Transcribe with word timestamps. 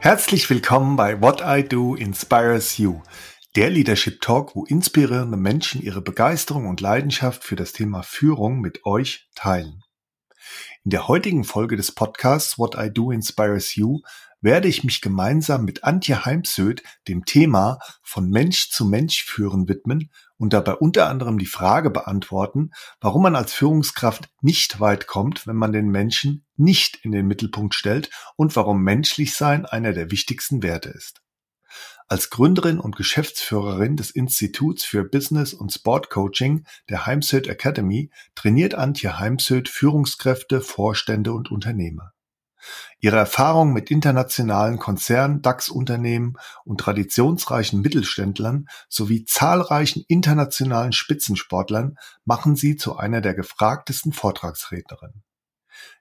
Herzlich 0.00 0.48
willkommen 0.48 0.94
bei 0.94 1.20
What 1.20 1.42
I 1.44 1.64
Do 1.68 1.96
Inspires 1.96 2.78
You, 2.78 3.02
der 3.56 3.68
Leadership 3.68 4.20
Talk, 4.20 4.54
wo 4.54 4.64
inspirierende 4.64 5.36
Menschen 5.36 5.82
ihre 5.82 6.00
Begeisterung 6.00 6.68
und 6.68 6.80
Leidenschaft 6.80 7.42
für 7.42 7.56
das 7.56 7.72
Thema 7.72 8.04
Führung 8.04 8.60
mit 8.60 8.86
euch 8.86 9.28
teilen. 9.34 9.82
In 10.84 10.92
der 10.92 11.08
heutigen 11.08 11.42
Folge 11.42 11.76
des 11.76 11.92
Podcasts 11.92 12.58
What 12.58 12.76
I 12.78 12.90
Do 12.92 13.10
Inspires 13.10 13.74
You 13.74 14.00
werde 14.40 14.68
ich 14.68 14.84
mich 14.84 15.00
gemeinsam 15.00 15.64
mit 15.64 15.82
Antje 15.82 16.24
Heimsöth 16.24 16.84
dem 17.08 17.24
Thema 17.24 17.80
von 18.02 18.30
Mensch 18.30 18.70
zu 18.70 18.84
Mensch 18.84 19.24
führen 19.24 19.68
widmen 19.68 20.12
und 20.38 20.52
dabei 20.52 20.74
unter 20.74 21.08
anderem 21.08 21.38
die 21.38 21.46
Frage 21.46 21.90
beantworten, 21.90 22.70
warum 23.00 23.22
man 23.22 23.36
als 23.36 23.52
Führungskraft 23.52 24.28
nicht 24.40 24.80
weit 24.80 25.06
kommt, 25.06 25.46
wenn 25.46 25.56
man 25.56 25.72
den 25.72 25.88
Menschen 25.88 26.46
nicht 26.56 27.04
in 27.04 27.12
den 27.12 27.26
Mittelpunkt 27.26 27.74
stellt 27.74 28.10
und 28.36 28.56
warum 28.56 28.82
menschlich 28.82 29.34
sein 29.34 29.66
einer 29.66 29.92
der 29.92 30.10
wichtigsten 30.10 30.62
Werte 30.62 30.90
ist. 30.90 31.20
Als 32.10 32.30
Gründerin 32.30 32.80
und 32.80 32.96
Geschäftsführerin 32.96 33.96
des 33.96 34.10
Instituts 34.10 34.84
für 34.84 35.04
Business 35.04 35.52
und 35.52 35.70
Sport 35.70 36.08
Coaching 36.08 36.64
der 36.88 37.04
Heimsöth 37.04 37.48
Academy 37.48 38.10
trainiert 38.34 38.74
Antje 38.74 39.18
Heimsöth 39.18 39.68
Führungskräfte, 39.68 40.62
Vorstände 40.62 41.34
und 41.34 41.50
Unternehmer. 41.50 42.14
Ihre 43.00 43.16
Erfahrung 43.16 43.72
mit 43.72 43.90
internationalen 43.90 44.78
Konzernen, 44.78 45.42
DAX-Unternehmen 45.42 46.34
und 46.64 46.80
traditionsreichen 46.80 47.80
Mittelständlern 47.80 48.66
sowie 48.88 49.24
zahlreichen 49.24 50.04
internationalen 50.08 50.92
Spitzensportlern 50.92 51.96
machen 52.24 52.56
sie 52.56 52.76
zu 52.76 52.96
einer 52.96 53.20
der 53.20 53.34
gefragtesten 53.34 54.12
Vortragsrednerinnen. 54.12 55.22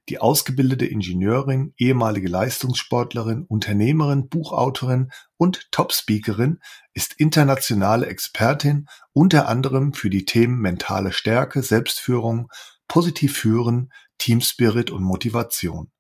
Die 0.10 0.20
ausgebildete 0.20 0.86
Ingenieurin, 0.86 1.74
ehemalige 1.78 2.30
Leistungssportlerin, 2.30 3.44
Unternehmerin, 3.44 4.30
Buchautorin 4.30 5.12
und 5.36 5.70
Top-Speakerin 5.72 6.60
ist 6.94 7.14
internationale 7.18 8.08
Expertin 8.08 8.88
unter 9.12 9.48
anderem 9.50 9.94
für 9.94 10.10
die 10.10 10.26
Themen 10.26 10.60
mentale 10.60 11.12
Stärke, 11.12 11.62
Selbstführung, 11.62 12.50
positiv 12.88 13.38
führen, 13.38 13.92
Teamspirit 14.18 14.92
und 14.92 15.04
Motivation. 15.04 15.92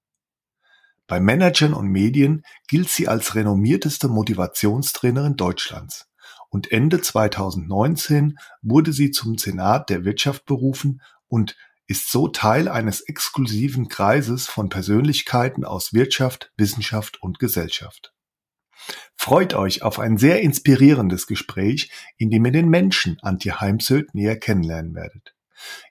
Bei 1.07 1.19
Managern 1.21 1.73
und 1.73 1.87
Medien 1.87 2.43
gilt 2.67 2.89
sie 2.89 3.07
als 3.07 3.33
renommierteste 3.35 4.09
Motivationstrainerin 4.09 5.37
Deutschlands 5.37 6.07
und 6.49 6.71
Ende 6.71 7.01
2019 7.01 8.37
wurde 8.61 8.93
sie 8.93 9.11
zum 9.11 9.37
Senat 9.37 9.89
der 9.89 10.05
Wirtschaft 10.05 10.45
berufen 10.45 11.01
und 11.27 11.55
ist 11.87 12.11
so 12.11 12.27
Teil 12.27 12.67
eines 12.67 13.01
exklusiven 13.01 13.87
Kreises 13.87 14.47
von 14.47 14.69
Persönlichkeiten 14.69 15.63
aus 15.63 15.93
Wirtschaft, 15.93 16.51
Wissenschaft 16.57 17.21
und 17.21 17.39
Gesellschaft. 17.39 18.13
Freut 19.15 19.53
euch 19.53 19.83
auf 19.83 19.99
ein 19.99 20.17
sehr 20.17 20.41
inspirierendes 20.41 21.27
Gespräch, 21.27 21.91
in 22.17 22.29
dem 22.29 22.45
ihr 22.45 22.51
den 22.51 22.69
Menschen 22.69 23.17
Antje 23.21 23.59
Heimsöth 23.59 24.13
näher 24.13 24.37
kennenlernen 24.37 24.93
werdet. 24.95 25.36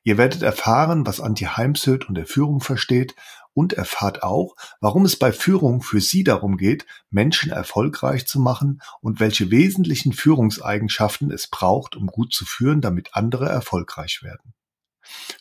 Ihr 0.03 0.19
werdet 0.19 0.42
erfahren, 0.42 1.06
was 1.06 1.20
Antje 1.20 1.56
Heimsöth 1.56 2.09
unter 2.09 2.27
Führung 2.27 2.61
versteht 2.61 3.14
und 3.56 3.72
erfahrt 3.72 4.22
auch, 4.22 4.55
warum 4.81 5.06
es 5.06 5.19
bei 5.19 5.33
Führung 5.33 5.81
für 5.81 6.00
sie 6.00 6.25
darum 6.25 6.59
geht, 6.59 6.84
Menschen 7.11 7.50
erfolgreich 7.50 8.27
zu 8.27 8.39
machen 8.39 8.83
und 9.00 9.19
welche 9.19 9.50
wesentlichen 9.50 10.12
Führungseigenschaften 10.12 11.31
es 11.31 11.47
braucht, 11.47 11.97
um 11.97 12.06
gut 12.06 12.34
zu 12.34 12.44
führen, 12.44 12.83
damit 12.83 13.14
andere 13.14 13.48
erfolgreich 13.48 14.22
werden. 14.22 14.53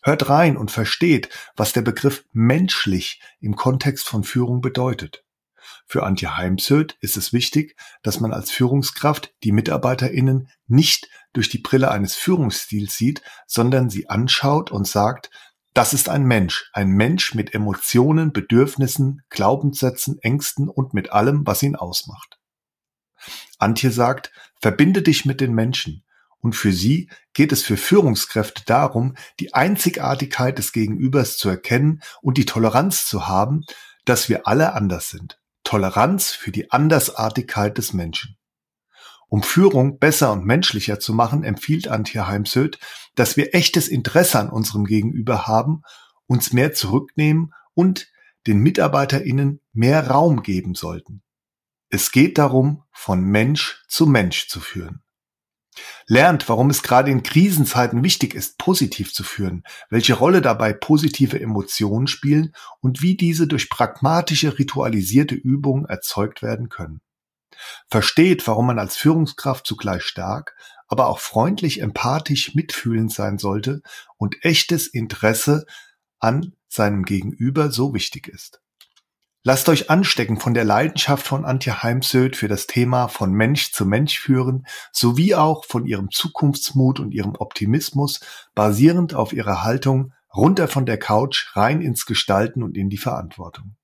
Hört 0.01 0.29
rein 0.29 0.55
und 0.55 0.71
versteht, 0.71 1.29
was 1.57 1.73
der 1.73 1.81
Begriff 1.81 2.23
menschlich 2.31 3.21
im 3.41 3.57
Kontext 3.57 4.07
von 4.07 4.23
Führung 4.23 4.61
bedeutet. 4.61 5.24
Für 5.87 6.03
Antje 6.03 6.35
Heimsöth 6.35 6.97
ist 6.99 7.15
es 7.15 7.31
wichtig, 7.31 7.75
dass 8.01 8.19
man 8.19 8.33
als 8.33 8.49
Führungskraft 8.49 9.33
die 9.43 9.51
MitarbeiterInnen 9.51 10.49
nicht 10.67 11.09
durch 11.33 11.49
die 11.49 11.59
Brille 11.59 11.91
eines 11.91 12.15
Führungsstils 12.15 12.97
sieht, 12.97 13.21
sondern 13.45 13.89
sie 13.89 14.09
anschaut 14.09 14.71
und 14.71 14.87
sagt, 14.87 15.29
das 15.75 15.93
ist 15.93 16.09
ein 16.09 16.23
Mensch, 16.23 16.69
ein 16.73 16.89
Mensch 16.89 17.35
mit 17.35 17.53
Emotionen, 17.53 18.31
Bedürfnissen, 18.31 19.21
Glaubenssätzen, 19.29 20.17
Ängsten 20.19 20.69
und 20.69 20.93
mit 20.93 21.11
allem, 21.11 21.45
was 21.45 21.61
ihn 21.61 21.75
ausmacht. 21.75 22.39
Antje 23.59 23.91
sagt, 23.91 24.31
verbinde 24.61 25.01
dich 25.01 25.25
mit 25.25 25.41
den 25.41 25.53
Menschen. 25.53 26.03
Und 26.39 26.55
für 26.55 26.71
sie 26.71 27.09
geht 27.33 27.51
es 27.51 27.63
für 27.63 27.75
Führungskräfte 27.75 28.63
darum, 28.65 29.15
die 29.39 29.53
Einzigartigkeit 29.53 30.57
des 30.57 30.71
Gegenübers 30.71 31.37
zu 31.37 31.49
erkennen 31.49 32.01
und 32.21 32.37
die 32.37 32.45
Toleranz 32.45 33.05
zu 33.05 33.27
haben, 33.27 33.65
dass 34.05 34.29
wir 34.29 34.47
alle 34.47 34.73
anders 34.73 35.09
sind. 35.09 35.39
Toleranz 35.65 36.31
für 36.31 36.51
die 36.51 36.71
Andersartigkeit 36.71 37.77
des 37.77 37.91
Menschen. 37.91 38.37
Um 39.27 39.43
Führung 39.43 39.99
besser 39.99 40.31
und 40.31 40.45
menschlicher 40.45 40.99
zu 40.99 41.13
machen, 41.13 41.43
empfiehlt 41.43 41.89
Antje 41.89 42.27
Heimsöth, 42.27 42.79
dass 43.15 43.35
wir 43.35 43.53
echtes 43.53 43.89
Interesse 43.89 44.39
an 44.39 44.49
unserem 44.49 44.85
Gegenüber 44.85 45.47
haben, 45.47 45.81
uns 46.27 46.53
mehr 46.53 46.73
zurücknehmen 46.73 47.53
und 47.73 48.07
den 48.47 48.59
MitarbeiterInnen 48.59 49.59
mehr 49.73 50.07
Raum 50.07 50.43
geben 50.43 50.75
sollten. 50.75 51.23
Es 51.89 52.11
geht 52.11 52.37
darum, 52.37 52.83
von 52.91 53.21
Mensch 53.21 53.83
zu 53.87 54.05
Mensch 54.05 54.47
zu 54.47 54.59
führen. 54.59 55.01
Lernt, 56.07 56.47
warum 56.49 56.69
es 56.69 56.83
gerade 56.83 57.11
in 57.11 57.23
Krisenzeiten 57.23 58.03
wichtig 58.03 58.33
ist, 58.33 58.57
positiv 58.57 59.13
zu 59.13 59.23
führen, 59.23 59.63
welche 59.89 60.13
Rolle 60.13 60.41
dabei 60.41 60.73
positive 60.73 61.39
Emotionen 61.39 62.07
spielen 62.07 62.53
und 62.81 63.01
wie 63.01 63.17
diese 63.17 63.47
durch 63.47 63.69
pragmatische, 63.69 64.57
ritualisierte 64.57 65.35
Übungen 65.35 65.85
erzeugt 65.85 66.41
werden 66.41 66.69
können 66.69 67.01
versteht, 67.87 68.47
warum 68.47 68.67
man 68.67 68.79
als 68.79 68.97
Führungskraft 68.97 69.65
zugleich 69.65 70.03
stark, 70.03 70.55
aber 70.87 71.07
auch 71.07 71.19
freundlich, 71.19 71.81
empathisch, 71.81 72.55
mitfühlend 72.55 73.11
sein 73.11 73.37
sollte 73.37 73.81
und 74.17 74.43
echtes 74.43 74.87
Interesse 74.87 75.65
an 76.19 76.53
seinem 76.67 77.03
Gegenüber 77.03 77.71
so 77.71 77.93
wichtig 77.93 78.27
ist. 78.27 78.61
Lasst 79.47 79.69
euch 79.69 79.91
anstecken 79.91 80.39
von 80.39 80.55
der 80.55 80.63
Leidenschaft 80.63 81.27
von 81.27 81.45
Antje 81.45 81.83
Heimsöth 81.83 82.35
für 82.35 82.47
das 82.47 82.65
Thema 82.65 83.07
von 83.07 83.31
Mensch 83.31 83.71
zu 83.73 83.85
Mensch 83.85 84.19
führen, 84.19 84.65
sowie 84.91 85.35
auch 85.35 85.65
von 85.65 85.85
ihrem 85.85 86.09
Zukunftsmut 86.09 86.99
und 86.99 87.11
ihrem 87.11 87.35
Optimismus, 87.35 88.21
basierend 88.55 89.13
auf 89.13 89.33
ihrer 89.33 89.63
Haltung 89.63 90.13
runter 90.35 90.67
von 90.67 90.87
der 90.87 90.97
Couch 90.97 91.55
rein 91.55 91.81
ins 91.81 92.07
Gestalten 92.07 92.63
und 92.63 92.75
in 92.75 92.89
die 92.89 92.97
Verantwortung. 92.97 93.75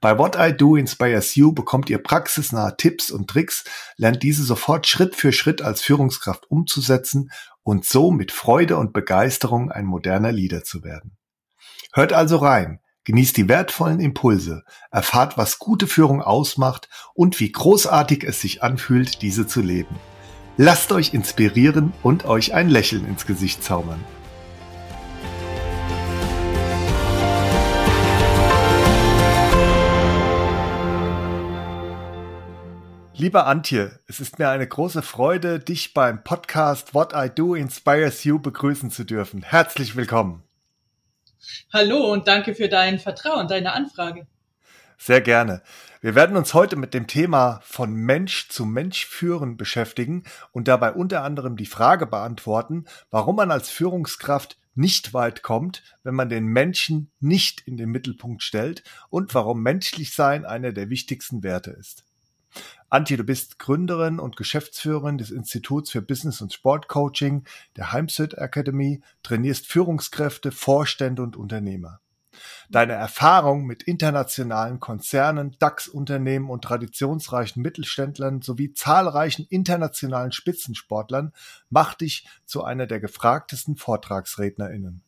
Bei 0.00 0.16
What 0.16 0.36
I 0.38 0.56
Do 0.56 0.74
Inspires 0.74 1.34
You 1.34 1.52
bekommt 1.52 1.90
ihr 1.90 2.02
praxisnahe 2.02 2.78
Tipps 2.78 3.10
und 3.10 3.28
Tricks, 3.28 3.64
lernt 3.98 4.22
diese 4.22 4.42
sofort 4.42 4.86
Schritt 4.86 5.16
für 5.16 5.32
Schritt 5.32 5.60
als 5.60 5.82
Führungskraft 5.82 6.50
umzusetzen 6.50 7.30
und 7.62 7.84
so 7.84 8.10
mit 8.10 8.32
Freude 8.32 8.78
und 8.78 8.94
Begeisterung 8.94 9.70
ein 9.70 9.84
moderner 9.84 10.32
Leader 10.32 10.64
zu 10.64 10.82
werden. 10.82 11.18
Hört 11.92 12.14
also 12.14 12.38
rein, 12.38 12.80
genießt 13.10 13.36
die 13.38 13.48
wertvollen 13.48 13.98
Impulse, 13.98 14.62
erfahrt, 14.92 15.36
was 15.36 15.58
gute 15.58 15.88
Führung 15.88 16.22
ausmacht 16.22 16.88
und 17.12 17.40
wie 17.40 17.50
großartig 17.50 18.22
es 18.22 18.40
sich 18.40 18.62
anfühlt, 18.62 19.20
diese 19.20 19.48
zu 19.48 19.62
leben. 19.62 19.96
Lasst 20.56 20.92
euch 20.92 21.12
inspirieren 21.12 21.92
und 22.04 22.24
euch 22.24 22.54
ein 22.54 22.68
Lächeln 22.68 23.04
ins 23.08 23.26
Gesicht 23.26 23.64
zaubern. 23.64 23.98
Lieber 33.14 33.48
Antje, 33.48 33.98
es 34.06 34.20
ist 34.20 34.38
mir 34.38 34.50
eine 34.50 34.68
große 34.68 35.02
Freude, 35.02 35.58
dich 35.58 35.94
beim 35.94 36.22
Podcast 36.22 36.94
What 36.94 37.12
I 37.16 37.28
Do 37.28 37.56
Inspires 37.56 38.22
You 38.22 38.38
begrüßen 38.38 38.92
zu 38.92 39.02
dürfen. 39.02 39.42
Herzlich 39.42 39.96
willkommen. 39.96 40.44
Hallo 41.72 42.12
und 42.12 42.28
danke 42.28 42.54
für 42.54 42.68
dein 42.68 42.98
Vertrauen, 42.98 43.48
deine 43.48 43.72
Anfrage. 43.72 44.26
Sehr 44.98 45.20
gerne. 45.20 45.62
Wir 46.02 46.14
werden 46.14 46.36
uns 46.36 46.52
heute 46.52 46.76
mit 46.76 46.92
dem 46.94 47.06
Thema 47.06 47.60
von 47.62 47.94
Mensch 47.94 48.48
zu 48.48 48.66
Mensch 48.66 49.06
führen 49.06 49.56
beschäftigen 49.56 50.24
und 50.52 50.68
dabei 50.68 50.92
unter 50.92 51.22
anderem 51.22 51.56
die 51.56 51.66
Frage 51.66 52.06
beantworten, 52.06 52.84
warum 53.10 53.36
man 53.36 53.50
als 53.50 53.70
Führungskraft 53.70 54.58
nicht 54.74 55.14
weit 55.14 55.42
kommt, 55.42 55.82
wenn 56.02 56.14
man 56.14 56.28
den 56.28 56.46
Menschen 56.46 57.10
nicht 57.18 57.62
in 57.62 57.76
den 57.76 57.90
Mittelpunkt 57.90 58.42
stellt 58.42 58.82
und 59.08 59.34
warum 59.34 59.62
menschlich 59.62 60.14
sein 60.14 60.44
einer 60.44 60.72
der 60.72 60.90
wichtigsten 60.90 61.42
Werte 61.42 61.70
ist. 61.70 62.04
Antje, 62.88 63.16
du 63.16 63.24
bist 63.24 63.58
Gründerin 63.58 64.18
und 64.18 64.36
Geschäftsführerin 64.36 65.18
des 65.18 65.30
Instituts 65.30 65.90
für 65.90 66.02
Business 66.02 66.40
und 66.40 66.52
Sport 66.52 66.88
Coaching 66.88 67.44
der 67.76 67.92
Heimsit 67.92 68.34
Academy, 68.34 69.00
trainierst 69.22 69.66
Führungskräfte, 69.66 70.50
Vorstände 70.50 71.22
und 71.22 71.36
Unternehmer. 71.36 72.00
Deine 72.68 72.92
Erfahrung 72.94 73.64
mit 73.64 73.82
internationalen 73.82 74.80
Konzernen, 74.80 75.56
DAX-Unternehmen 75.58 76.48
und 76.48 76.62
traditionsreichen 76.62 77.62
Mittelständlern 77.62 78.42
sowie 78.42 78.72
zahlreichen 78.72 79.46
internationalen 79.50 80.32
Spitzensportlern 80.32 81.32
macht 81.68 82.00
dich 82.00 82.26
zu 82.44 82.64
einer 82.64 82.86
der 82.86 83.00
gefragtesten 83.00 83.76
VortragsrednerInnen. 83.76 85.02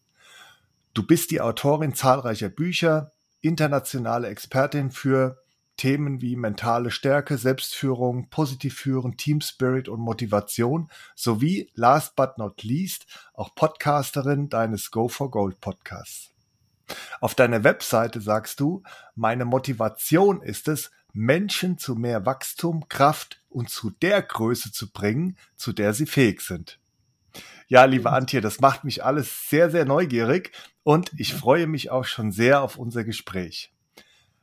Du 0.94 1.06
bist 1.06 1.30
die 1.30 1.40
Autorin 1.40 1.94
zahlreicher 1.94 2.48
Bücher, 2.48 3.12
internationale 3.40 4.28
Expertin 4.28 4.90
für 4.90 5.41
Themen 5.82 6.20
wie 6.20 6.36
mentale 6.36 6.92
Stärke, 6.92 7.36
Selbstführung, 7.36 8.28
positiv 8.28 8.76
führen, 8.76 9.16
Team 9.16 9.40
Spirit 9.40 9.88
und 9.88 9.98
Motivation 9.98 10.88
sowie 11.16 11.72
last 11.74 12.14
but 12.14 12.38
not 12.38 12.62
least 12.62 13.06
auch 13.34 13.52
Podcasterin 13.56 14.48
deines 14.48 14.92
Go 14.92 15.08
for 15.08 15.28
Gold 15.32 15.60
Podcasts. 15.60 16.30
Auf 17.20 17.34
deiner 17.34 17.64
Webseite 17.64 18.20
sagst 18.20 18.60
du, 18.60 18.84
meine 19.16 19.44
Motivation 19.44 20.40
ist 20.40 20.68
es, 20.68 20.92
Menschen 21.12 21.78
zu 21.78 21.96
mehr 21.96 22.24
Wachstum, 22.26 22.88
Kraft 22.88 23.42
und 23.48 23.68
zu 23.68 23.90
der 23.90 24.22
Größe 24.22 24.70
zu 24.70 24.92
bringen, 24.92 25.36
zu 25.56 25.72
der 25.72 25.94
sie 25.94 26.06
fähig 26.06 26.42
sind. 26.42 26.78
Ja, 27.66 27.86
liebe 27.86 28.12
Antje, 28.12 28.40
das 28.40 28.60
macht 28.60 28.84
mich 28.84 29.04
alles 29.04 29.50
sehr, 29.50 29.68
sehr 29.68 29.84
neugierig 29.84 30.52
und 30.84 31.10
ich 31.16 31.34
freue 31.34 31.66
mich 31.66 31.90
auch 31.90 32.04
schon 32.04 32.30
sehr 32.30 32.62
auf 32.62 32.76
unser 32.78 33.02
Gespräch. 33.02 33.71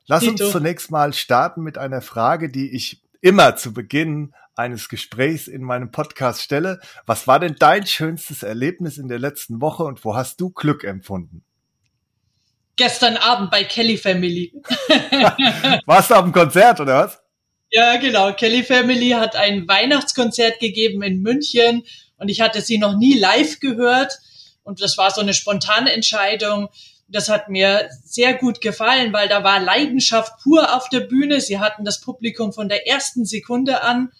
Lass 0.09 0.27
uns 0.27 0.39
zunächst 0.51 0.89
mal 0.89 1.13
starten 1.13 1.61
mit 1.61 1.77
einer 1.77 2.01
Frage, 2.01 2.49
die 2.49 2.75
ich 2.75 2.99
immer 3.21 3.55
zu 3.55 3.73
Beginn 3.73 4.33
eines 4.55 4.89
Gesprächs 4.89 5.47
in 5.47 5.61
meinem 5.61 5.91
Podcast 5.91 6.41
stelle. 6.41 6.79
Was 7.05 7.27
war 7.27 7.39
denn 7.39 7.57
dein 7.59 7.85
schönstes 7.85 8.41
Erlebnis 8.41 8.97
in 8.97 9.07
der 9.07 9.19
letzten 9.19 9.61
Woche 9.61 9.83
und 9.83 10.03
wo 10.03 10.15
hast 10.15 10.41
du 10.41 10.49
Glück 10.49 10.83
empfunden? 10.83 11.43
Gestern 12.75 13.17
Abend 13.17 13.51
bei 13.51 13.63
Kelly 13.63 13.97
Family. 13.97 14.51
Warst 15.85 16.09
du 16.09 16.15
auf 16.15 16.23
dem 16.23 16.31
Konzert 16.31 16.79
oder 16.79 17.03
was? 17.03 17.21
Ja, 17.69 17.97
genau. 17.97 18.33
Kelly 18.33 18.63
Family 18.63 19.11
hat 19.11 19.35
ein 19.35 19.67
Weihnachtskonzert 19.67 20.59
gegeben 20.59 21.03
in 21.03 21.21
München 21.21 21.83
und 22.17 22.29
ich 22.29 22.41
hatte 22.41 22.61
sie 22.61 22.79
noch 22.79 22.97
nie 22.97 23.13
live 23.13 23.59
gehört 23.59 24.17
und 24.63 24.81
das 24.81 24.97
war 24.97 25.11
so 25.11 25.21
eine 25.21 25.35
spontane 25.35 25.93
Entscheidung. 25.93 26.69
Das 27.11 27.29
hat 27.29 27.49
mir 27.49 27.89
sehr 28.03 28.33
gut 28.35 28.61
gefallen, 28.61 29.13
weil 29.13 29.27
da 29.27 29.43
war 29.43 29.59
Leidenschaft 29.59 30.41
pur 30.43 30.75
auf 30.75 30.89
der 30.89 31.01
Bühne. 31.01 31.41
Sie 31.41 31.59
hatten 31.59 31.83
das 31.83 32.01
Publikum 32.01 32.53
von 32.53 32.69
der 32.69 32.87
ersten 32.87 33.25
Sekunde 33.25 33.81
an 33.81 34.11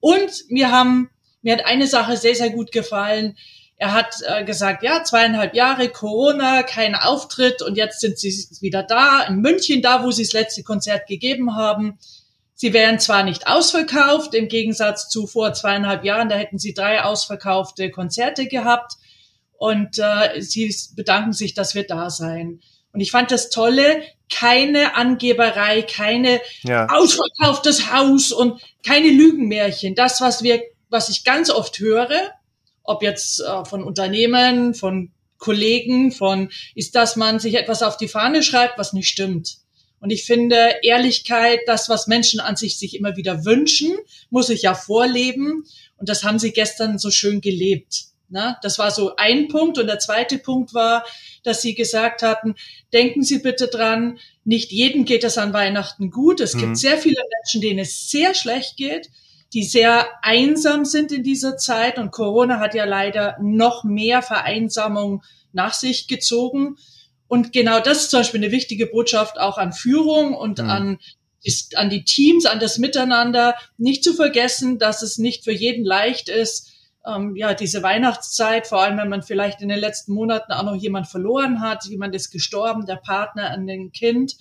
und 0.00 0.30
mir 0.48 0.70
haben 0.70 1.10
mir 1.42 1.54
hat 1.54 1.64
eine 1.64 1.86
Sache 1.86 2.16
sehr 2.16 2.34
sehr 2.34 2.50
gut 2.50 2.72
gefallen. 2.72 3.36
Er 3.76 3.94
hat 3.94 4.16
äh, 4.26 4.44
gesagt, 4.44 4.82
ja, 4.82 5.04
zweieinhalb 5.04 5.54
Jahre 5.54 5.88
Corona, 5.88 6.62
kein 6.62 6.94
Auftritt 6.94 7.62
und 7.62 7.76
jetzt 7.76 8.00
sind 8.00 8.18
sie 8.18 8.30
wieder 8.60 8.82
da, 8.82 9.22
in 9.22 9.40
München, 9.40 9.80
da, 9.80 10.04
wo 10.04 10.10
sie 10.10 10.24
das 10.24 10.34
letzte 10.34 10.62
Konzert 10.62 11.06
gegeben 11.06 11.56
haben. 11.56 11.98
Sie 12.54 12.74
wären 12.74 12.98
zwar 12.98 13.22
nicht 13.22 13.46
ausverkauft, 13.46 14.34
im 14.34 14.48
Gegensatz 14.48 15.08
zu 15.08 15.26
vor 15.26 15.54
zweieinhalb 15.54 16.04
Jahren, 16.04 16.28
da 16.28 16.36
hätten 16.36 16.58
sie 16.58 16.74
drei 16.74 17.02
ausverkaufte 17.02 17.90
Konzerte 17.90 18.48
gehabt 18.48 18.96
und 19.60 19.98
äh, 19.98 20.40
sie 20.40 20.74
bedanken 20.96 21.34
sich, 21.34 21.52
dass 21.52 21.74
wir 21.74 21.86
da 21.86 22.08
sein. 22.08 22.60
Und 22.94 23.00
ich 23.00 23.10
fand 23.10 23.30
das 23.30 23.50
Tolle, 23.50 24.02
keine 24.30 24.96
Angeberei, 24.96 25.82
keine 25.82 26.40
ja. 26.62 26.86
ausverkauftes 26.88 27.92
Haus 27.92 28.32
und 28.32 28.58
keine 28.86 29.10
Lügenmärchen. 29.10 29.94
Das, 29.94 30.22
was 30.22 30.42
wir, 30.42 30.62
was 30.88 31.10
ich 31.10 31.24
ganz 31.24 31.50
oft 31.50 31.78
höre, 31.78 32.32
ob 32.84 33.02
jetzt 33.02 33.40
äh, 33.40 33.66
von 33.66 33.84
Unternehmen, 33.84 34.72
von 34.72 35.12
Kollegen, 35.36 36.10
von 36.10 36.48
ist, 36.74 36.94
dass 36.94 37.16
man 37.16 37.38
sich 37.38 37.56
etwas 37.56 37.82
auf 37.82 37.98
die 37.98 38.08
Fahne 38.08 38.42
schreibt, 38.42 38.78
was 38.78 38.94
nicht 38.94 39.08
stimmt. 39.08 39.58
Und 40.00 40.08
ich 40.08 40.24
finde, 40.24 40.76
Ehrlichkeit, 40.80 41.60
das, 41.66 41.90
was 41.90 42.06
Menschen 42.06 42.40
an 42.40 42.56
sich 42.56 42.78
sich 42.78 42.96
immer 42.96 43.14
wieder 43.16 43.44
wünschen, 43.44 43.94
muss 44.30 44.48
ich 44.48 44.62
ja 44.62 44.72
vorleben. 44.72 45.64
Und 45.98 46.08
das 46.08 46.24
haben 46.24 46.38
sie 46.38 46.52
gestern 46.52 46.98
so 46.98 47.10
schön 47.10 47.42
gelebt. 47.42 48.09
Na, 48.30 48.58
das 48.62 48.78
war 48.78 48.90
so 48.90 49.16
ein 49.16 49.48
Punkt. 49.48 49.78
Und 49.78 49.88
der 49.88 49.98
zweite 49.98 50.38
Punkt 50.38 50.72
war, 50.72 51.04
dass 51.42 51.62
sie 51.62 51.74
gesagt 51.74 52.22
hatten, 52.22 52.54
denken 52.92 53.22
Sie 53.22 53.40
bitte 53.40 53.66
dran, 53.66 54.18
nicht 54.44 54.70
jedem 54.70 55.04
geht 55.04 55.24
es 55.24 55.36
an 55.36 55.52
Weihnachten 55.52 56.10
gut. 56.10 56.40
Es 56.40 56.54
mhm. 56.54 56.60
gibt 56.60 56.78
sehr 56.78 56.96
viele 56.96 57.22
Menschen, 57.38 57.60
denen 57.60 57.80
es 57.80 58.08
sehr 58.10 58.34
schlecht 58.34 58.76
geht 58.76 59.10
die 59.52 59.64
sehr 59.64 60.06
einsam 60.22 60.84
sind 60.84 61.12
in 61.12 61.22
dieser 61.22 61.56
Zeit. 61.56 61.98
Und 61.98 62.12
Corona 62.12 62.60
hat 62.60 62.74
ja 62.74 62.84
leider 62.84 63.36
noch 63.40 63.84
mehr 63.84 64.22
Vereinsamung 64.22 65.22
nach 65.52 65.74
sich 65.74 66.06
gezogen. 66.06 66.76
Und 67.26 67.52
genau 67.52 67.80
das 67.80 68.02
ist 68.02 68.10
zum 68.10 68.20
Beispiel 68.20 68.42
eine 68.42 68.52
wichtige 68.52 68.86
Botschaft 68.86 69.38
auch 69.38 69.58
an 69.58 69.72
Führung 69.72 70.34
und 70.34 70.58
mhm. 70.58 70.70
an 70.70 70.98
ist 71.42 71.78
an 71.78 71.88
die 71.88 72.04
Teams, 72.04 72.44
an 72.44 72.60
das 72.60 72.76
Miteinander, 72.76 73.54
nicht 73.78 74.04
zu 74.04 74.12
vergessen, 74.12 74.78
dass 74.78 75.00
es 75.00 75.16
nicht 75.16 75.44
für 75.44 75.52
jeden 75.52 75.86
leicht 75.86 76.28
ist, 76.28 76.70
ähm, 77.06 77.34
ja, 77.36 77.54
diese 77.54 77.82
Weihnachtszeit, 77.82 78.66
vor 78.66 78.80
allem 78.82 78.98
wenn 78.98 79.08
man 79.08 79.22
vielleicht 79.22 79.62
in 79.62 79.68
den 79.68 79.78
letzten 79.78 80.12
Monaten 80.12 80.52
auch 80.52 80.64
noch 80.64 80.76
jemand 80.76 81.08
verloren 81.08 81.60
hat, 81.60 81.84
jemand 81.84 82.14
ist 82.14 82.30
gestorben, 82.30 82.86
der 82.86 82.96
Partner 82.96 83.50
an 83.50 83.66
den 83.66 83.92
Kind, 83.92 84.34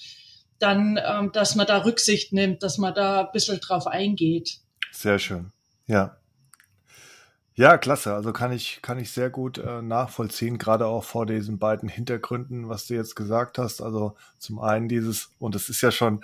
dann, 0.60 1.00
ähm, 1.04 1.32
dass 1.32 1.56
man 1.56 1.68
da 1.68 1.84
Rücksicht 1.84 2.34
nimmt, 2.34 2.64
dass 2.64 2.78
man 2.78 2.94
da 2.94 3.22
ein 3.22 3.32
bisschen 3.32 3.60
drauf 3.60 3.88
eingeht. 3.88 4.60
Sehr 4.92 5.20
schön. 5.20 5.52
Ja. 5.88 6.18
Ja, 7.56 7.78
klasse. 7.78 8.14
Also 8.14 8.32
kann 8.32 8.54
ich, 8.54 8.80
kann 8.82 9.00
ich 9.00 9.12
sehr 9.12 9.30
gut 9.30 9.58
äh, 9.58 9.82
nachvollziehen, 9.82 10.58
gerade 10.58 10.86
auch 10.86 11.04
vor 11.04 11.26
diesen 11.26 11.60
beiden 11.60 11.90
Hintergründen, 11.90 12.70
was 12.70 12.88
du 12.88 12.94
jetzt 12.94 13.16
gesagt 13.16 13.58
hast. 13.58 13.82
Also 13.82 14.16
zum 14.38 14.60
einen 14.60 14.88
dieses, 14.88 15.32
und 15.40 15.56
es 15.56 15.68
ist 15.68 15.82
ja 15.82 15.92
schon 15.92 16.24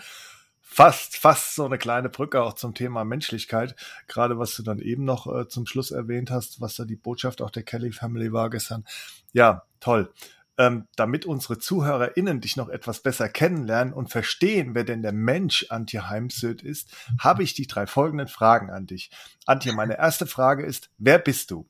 fast, 0.76 1.18
fast 1.18 1.56
so 1.56 1.66
eine 1.66 1.78
kleine 1.78 2.10
Brücke 2.10 2.44
auch 2.44 2.54
zum 2.54 2.74
Thema 2.74 3.06
Menschlichkeit. 3.06 3.76
Gerade 4.08 4.38
was 4.38 4.56
du 4.56 4.64
dann 4.64 4.80
eben 4.80 5.06
noch 5.06 5.26
äh, 5.28 5.48
zum 5.48 5.66
Schluss 5.66 5.92
erwähnt 5.92 6.32
hast, 6.32 6.60
was 6.60 6.76
da 6.76 6.84
die 6.84 6.98
Botschaft 6.98 7.42
auch 7.42 7.52
der 7.52 7.64
Kelly 7.64 7.92
Family 7.92 8.34
war 8.34 8.50
gestern. 8.50 8.84
Ja, 9.32 9.64
toll 9.80 10.12
ähm, 10.58 10.88
damit 10.96 11.26
unsere 11.26 11.60
ZuhörerInnen 11.60 12.40
dich 12.40 12.56
noch 12.56 12.70
etwas 12.70 13.02
besser 13.02 13.28
kennenlernen 13.28 13.94
und 13.94 14.10
verstehen, 14.10 14.74
wer 14.74 14.84
denn 14.84 15.02
der 15.02 15.12
Mensch 15.12 15.66
Antje 15.70 16.10
Heimsöth 16.10 16.62
ist, 16.62 16.90
habe 17.20 17.44
ich 17.44 17.54
die 17.54 17.68
drei 17.68 17.88
folgenden 17.88 18.28
Fragen 18.28 18.70
an 18.70 18.88
dich. 18.88 19.12
Antje, 19.46 19.74
meine 19.74 19.98
erste 19.98 20.28
Frage 20.28 20.66
ist, 20.66 20.90
wer 20.98 21.20
bist 21.20 21.52
du? 21.52 21.68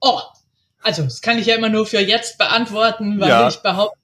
Oh, 0.00 0.20
also 0.82 1.04
das 1.04 1.20
kann 1.22 1.38
ich 1.38 1.46
ja 1.46 1.54
immer 1.54 1.68
nur 1.68 1.86
für 1.86 2.00
jetzt 2.00 2.38
beantworten, 2.38 3.20
weil 3.20 3.28
ja. 3.28 3.48
ich 3.48 3.58
behaupte, 3.58 3.98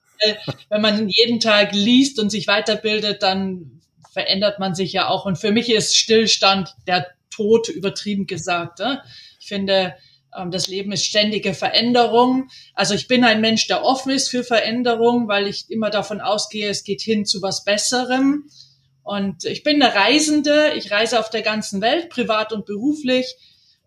wenn 0.68 0.80
man 0.80 1.08
jeden 1.08 1.40
Tag 1.40 1.72
liest 1.72 2.18
und 2.18 2.30
sich 2.30 2.46
weiterbildet, 2.46 3.22
dann 3.22 3.80
verändert 4.12 4.58
man 4.58 4.74
sich 4.74 4.92
ja 4.92 5.08
auch. 5.08 5.24
Und 5.24 5.36
für 5.36 5.52
mich 5.52 5.70
ist 5.70 5.96
Stillstand 5.96 6.74
der 6.86 7.06
Tod 7.30 7.68
übertrieben 7.68 8.26
gesagt. 8.26 8.80
Ne? 8.80 9.02
Ich 9.38 9.46
finde, 9.48 9.94
ähm, 10.36 10.50
das 10.50 10.68
Leben 10.68 10.92
ist 10.92 11.04
ständige 11.04 11.54
Veränderung. 11.54 12.48
Also 12.74 12.94
ich 12.94 13.08
bin 13.08 13.24
ein 13.24 13.40
Mensch, 13.40 13.66
der 13.66 13.84
offen 13.84 14.10
ist 14.10 14.28
für 14.28 14.44
Veränderung, 14.44 15.28
weil 15.28 15.46
ich 15.46 15.70
immer 15.70 15.90
davon 15.90 16.20
ausgehe, 16.20 16.68
es 16.68 16.84
geht 16.84 17.02
hin 17.02 17.24
zu 17.24 17.42
was 17.42 17.64
Besserem. 17.64 18.50
Und 19.02 19.44
ich 19.44 19.62
bin 19.62 19.82
eine 19.82 19.94
Reisende. 19.94 20.72
Ich 20.76 20.90
reise 20.90 21.18
auf 21.18 21.30
der 21.30 21.42
ganzen 21.42 21.80
Welt, 21.80 22.10
privat 22.10 22.52
und 22.52 22.66
beruflich. 22.66 23.36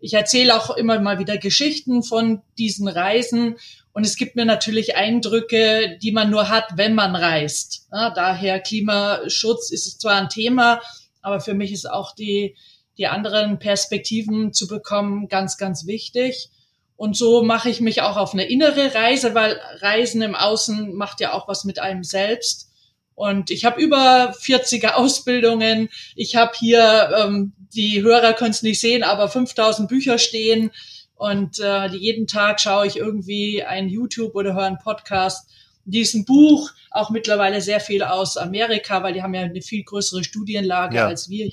Ich 0.00 0.14
erzähle 0.14 0.54
auch 0.54 0.76
immer 0.76 0.98
mal 1.00 1.18
wieder 1.18 1.38
Geschichten 1.38 2.02
von 2.02 2.42
diesen 2.58 2.88
Reisen. 2.88 3.56
Und 3.94 4.04
es 4.04 4.16
gibt 4.16 4.36
mir 4.36 4.44
natürlich 4.44 4.96
Eindrücke, 4.96 5.98
die 6.02 6.12
man 6.12 6.28
nur 6.28 6.50
hat, 6.50 6.76
wenn 6.76 6.94
man 6.94 7.16
reist. 7.16 7.86
Ja, 7.90 8.10
daher 8.10 8.60
Klimaschutz 8.60 9.70
ist 9.70 10.02
zwar 10.02 10.16
ein 10.16 10.28
Thema, 10.28 10.82
aber 11.22 11.40
für 11.40 11.54
mich 11.54 11.72
ist 11.72 11.90
auch 11.90 12.14
die 12.14 12.54
die 12.98 13.06
anderen 13.06 13.58
Perspektiven 13.58 14.52
zu 14.52 14.66
bekommen, 14.66 15.28
ganz, 15.28 15.56
ganz 15.56 15.86
wichtig. 15.86 16.50
Und 16.96 17.16
so 17.16 17.42
mache 17.42 17.68
ich 17.70 17.80
mich 17.80 18.02
auch 18.02 18.16
auf 18.16 18.34
eine 18.34 18.44
innere 18.44 18.94
Reise, 18.94 19.34
weil 19.34 19.60
Reisen 19.80 20.22
im 20.22 20.34
Außen 20.34 20.94
macht 20.94 21.20
ja 21.20 21.32
auch 21.32 21.48
was 21.48 21.64
mit 21.64 21.80
einem 21.80 22.04
selbst. 22.04 22.70
Und 23.16 23.50
ich 23.50 23.64
habe 23.64 23.80
über 23.80 24.32
40er 24.40 24.92
Ausbildungen. 24.94 25.88
Ich 26.14 26.36
habe 26.36 26.52
hier, 26.56 27.10
ähm, 27.16 27.52
die 27.74 28.02
Hörer 28.02 28.32
können 28.32 28.52
es 28.52 28.62
nicht 28.62 28.80
sehen, 28.80 29.02
aber 29.02 29.28
5000 29.28 29.88
Bücher 29.88 30.18
stehen. 30.18 30.70
Und 31.16 31.60
äh, 31.60 31.86
jeden 31.88 32.26
Tag 32.26 32.60
schaue 32.60 32.86
ich 32.86 32.96
irgendwie 32.96 33.62
ein 33.62 33.88
YouTube 33.88 34.34
oder 34.34 34.54
höre 34.54 34.64
einen 34.64 34.78
Podcast. 34.78 35.48
Diesen 35.84 36.24
Buch 36.24 36.70
auch 36.90 37.10
mittlerweile 37.10 37.60
sehr 37.60 37.80
viel 37.80 38.02
aus 38.02 38.36
Amerika, 38.36 39.02
weil 39.02 39.12
die 39.12 39.22
haben 39.22 39.34
ja 39.34 39.42
eine 39.42 39.62
viel 39.62 39.84
größere 39.84 40.24
Studienlage 40.24 40.96
ja. 40.96 41.06
als 41.06 41.28
wir 41.28 41.50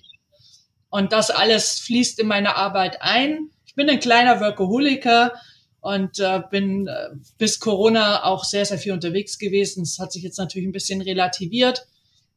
und 0.91 1.13
das 1.13 1.31
alles 1.31 1.79
fließt 1.79 2.19
in 2.19 2.27
meine 2.27 2.57
Arbeit 2.57 3.01
ein. 3.01 3.49
Ich 3.65 3.75
bin 3.75 3.89
ein 3.89 3.99
kleiner 3.99 4.39
Workaholiker 4.39 5.33
und 5.79 6.19
äh, 6.19 6.41
bin 6.51 6.87
äh, 6.87 7.09
bis 7.37 7.59
Corona 7.59 8.25
auch 8.25 8.43
sehr, 8.43 8.65
sehr 8.65 8.77
viel 8.77 8.91
unterwegs 8.91 9.39
gewesen. 9.39 9.83
Es 9.83 9.97
hat 9.99 10.11
sich 10.11 10.21
jetzt 10.21 10.37
natürlich 10.37 10.67
ein 10.67 10.73
bisschen 10.73 11.01
relativiert, 11.01 11.87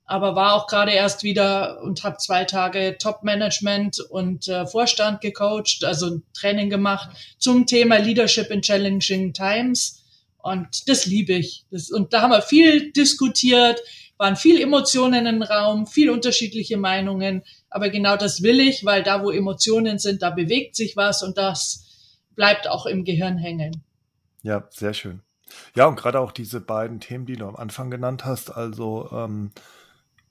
aber 0.06 0.36
war 0.36 0.54
auch 0.54 0.66
gerade 0.66 0.92
erst 0.92 1.22
wieder 1.22 1.80
und 1.82 2.04
habe 2.04 2.18
zwei 2.18 2.44
Tage 2.44 2.96
Top-Management 2.98 4.00
und 4.00 4.48
äh, 4.48 4.66
Vorstand 4.66 5.20
gecoacht, 5.20 5.82
also 5.84 6.06
ein 6.06 6.22
Training 6.34 6.68
gemacht 6.68 7.10
zum 7.38 7.66
Thema 7.66 7.96
Leadership 7.96 8.50
in 8.50 8.60
Challenging 8.60 9.32
Times. 9.32 10.02
Und 10.38 10.88
das 10.88 11.06
liebe 11.06 11.32
ich. 11.32 11.64
Das, 11.70 11.90
und 11.90 12.12
da 12.12 12.20
haben 12.20 12.32
wir 12.32 12.42
viel 12.42 12.92
diskutiert, 12.92 13.80
waren 14.18 14.36
viel 14.36 14.60
Emotionen 14.60 15.26
im 15.26 15.42
Raum, 15.42 15.86
viel 15.86 16.10
unterschiedliche 16.10 16.76
Meinungen. 16.76 17.42
Aber 17.70 17.88
genau 17.88 18.16
das 18.16 18.42
will 18.42 18.60
ich, 18.60 18.84
weil 18.84 19.02
da, 19.02 19.22
wo 19.22 19.30
Emotionen 19.30 19.98
sind, 19.98 20.20
da 20.20 20.28
bewegt 20.28 20.76
sich 20.76 20.96
was 20.96 21.22
und 21.22 21.38
das 21.38 21.86
bleibt 22.36 22.68
auch 22.68 22.84
im 22.84 23.04
Gehirn 23.04 23.38
hängen. 23.38 23.82
Ja, 24.42 24.68
sehr 24.70 24.92
schön. 24.92 25.22
Ja, 25.74 25.86
und 25.86 25.96
gerade 25.96 26.20
auch 26.20 26.32
diese 26.32 26.60
beiden 26.60 27.00
Themen, 27.00 27.24
die 27.24 27.36
du 27.36 27.46
am 27.46 27.56
Anfang 27.56 27.90
genannt 27.90 28.24
hast, 28.24 28.50
also 28.50 29.08
ähm, 29.12 29.50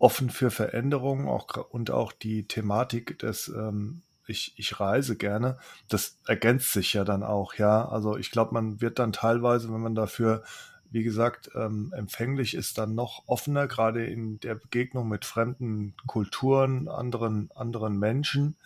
offen 0.04 0.30
für 0.30 0.52
Veränderungen 0.52 1.30
auch, 1.30 1.48
und 1.70 1.90
auch 1.90 2.12
die 2.12 2.46
Thematik 2.46 3.20
des 3.20 3.48
ähm, 3.48 4.02
ich, 4.28 4.54
ich 4.58 4.80
reise 4.80 5.16
gerne, 5.16 5.58
das 5.88 6.18
ergänzt 6.28 6.74
sich 6.74 6.94
ja 6.94 7.06
dann 7.06 7.24
auch, 7.24 7.56
ja. 7.56 7.88
Also 7.88 8.18
ich 8.18 8.30
glaube, 8.30 8.54
man 8.54 8.82
wird 8.82 9.00
dann 9.00 9.14
teilweise, 9.14 9.74
wenn 9.74 9.80
man 9.80 9.96
dafür, 9.96 10.44
wie 10.92 11.04
gesagt, 11.04 11.52
ähm, 11.56 11.94
empfänglich 11.96 12.54
ist, 12.54 12.78
dann 12.78 12.96
noch 12.96 13.24
offener, 13.28 13.68
gerade 13.68 14.06
in 14.06 14.42
der 14.42 14.56
Begegnung 14.56 15.08
mit 15.08 15.24
fremden 15.24 15.94
Kulturen, 16.06 16.90
anderen, 16.90 17.50
anderen 17.56 17.98
Menschen 17.98 18.58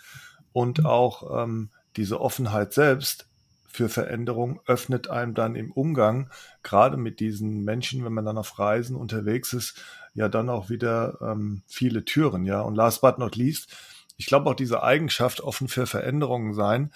und 0.54 0.86
auch 0.86 1.44
ähm, 1.44 1.70
diese 1.98 2.20
Offenheit 2.20 2.74
selbst 2.74 3.28
für 3.68 3.90
Veränderung 3.90 4.60
öffnet 4.66 5.08
einem 5.08 5.36
dann 5.36 5.56
im 5.56 5.72
Umgang, 5.72 6.32
gerade 6.64 6.98
mit 6.98 7.20
diesen 7.20 7.64
Menschen, 7.64 8.04
wenn 8.04 8.14
man 8.14 8.26
dann 8.26 8.40
auf 8.40 8.58
Reisen 8.58 8.96
unterwegs 8.96 9.54
ist, 9.54 9.80
ja 10.18 10.28
dann 10.30 10.50
auch 10.50 10.70
wieder 10.70 11.20
ähm, 11.22 11.62
viele 11.68 12.04
Türen, 12.04 12.44
ja. 12.46 12.62
Und 12.62 12.76
last 12.76 13.02
but 13.02 13.20
not 13.20 13.36
least, 13.36 13.70
ich 14.18 14.26
glaube 14.26 14.50
auch 14.50 14.56
diese 14.56 14.82
Eigenschaft, 14.82 15.42
offen 15.42 15.68
für 15.68 15.86
Veränderungen 15.86 16.54
sein, 16.54 16.92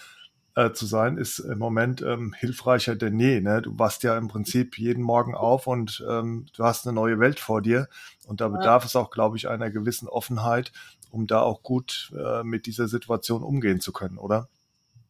äh, 0.56 0.72
zu 0.72 0.88
sein, 0.88 1.18
ist 1.18 1.38
im 1.38 1.60
Moment 1.60 2.01
ähm, 2.01 2.34
hilfreicher 2.34 2.96
denn 2.96 3.20
je. 3.20 3.40
Ne? 3.40 3.62
Du 3.62 3.78
wachst 3.78 4.01
ja 4.01 4.18
im 4.18 4.28
Prinzip 4.28 4.78
jeden 4.80 5.04
Morgen 5.04 5.36
auf 5.36 5.68
und 5.68 6.04
ähm, 6.10 6.48
du 6.58 6.63
hast 6.63 6.86
eine 6.86 6.96
neue 6.96 7.20
Welt 7.20 7.40
vor 7.40 7.62
dir. 7.62 7.88
Und 8.25 8.42
da 8.42 8.48
bedarf 8.48 8.84
ja. 8.84 8.88
es 8.88 8.96
auch, 8.96 9.12
glaube 9.12 9.38
ich, 9.38 9.48
einer 9.48 9.70
gewissen 9.70 10.10
Offenheit, 10.10 10.74
um 11.12 11.28
da 11.28 11.42
auch 11.42 11.62
gut 11.62 12.12
äh, 12.18 12.44
mit 12.44 12.66
dieser 12.66 12.88
Situation 12.88 13.44
umgehen 13.44 13.80
zu 13.80 13.94
können, 13.94 14.18
oder? 14.18 14.50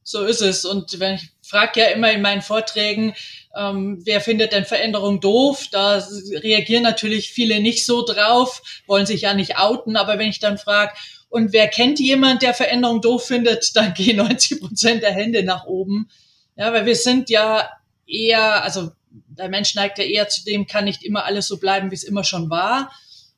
So 0.03 0.25
ist 0.25 0.41
es. 0.41 0.65
Und 0.65 0.99
wenn 0.99 1.15
ich 1.15 1.29
frage 1.41 1.81
ja 1.81 1.87
immer 1.87 2.11
in 2.11 2.21
meinen 2.21 2.41
Vorträgen, 2.41 3.13
ähm, 3.55 4.01
wer 4.05 4.21
findet 4.21 4.51
denn 4.51 4.65
Veränderung 4.65 5.19
doof? 5.19 5.67
Da 5.71 6.03
reagieren 6.43 6.83
natürlich 6.83 7.31
viele 7.31 7.59
nicht 7.59 7.85
so 7.85 8.03
drauf, 8.03 8.61
wollen 8.87 9.05
sich 9.05 9.21
ja 9.21 9.33
nicht 9.33 9.57
outen. 9.57 9.95
Aber 9.95 10.17
wenn 10.17 10.29
ich 10.29 10.39
dann 10.39 10.57
frage, 10.57 10.93
und 11.29 11.53
wer 11.53 11.69
kennt 11.69 11.99
jemand, 11.99 12.41
der 12.41 12.53
Veränderung 12.53 13.01
doof 13.01 13.25
findet, 13.25 13.75
dann 13.75 13.93
gehen 13.93 14.17
90 14.17 14.59
Prozent 14.59 15.03
der 15.03 15.13
Hände 15.13 15.43
nach 15.43 15.65
oben. 15.65 16.09
Ja, 16.57 16.73
weil 16.73 16.85
wir 16.85 16.95
sind 16.95 17.29
ja 17.29 17.69
eher, 18.05 18.63
also 18.63 18.91
der 19.09 19.49
Mensch 19.49 19.75
neigt 19.75 19.97
ja 19.97 20.03
eher 20.03 20.27
zu 20.29 20.43
dem, 20.43 20.67
kann 20.67 20.85
nicht 20.85 21.03
immer 21.03 21.25
alles 21.25 21.47
so 21.47 21.57
bleiben, 21.57 21.91
wie 21.91 21.95
es 21.95 22.03
immer 22.03 22.23
schon 22.23 22.49
war. 22.49 22.91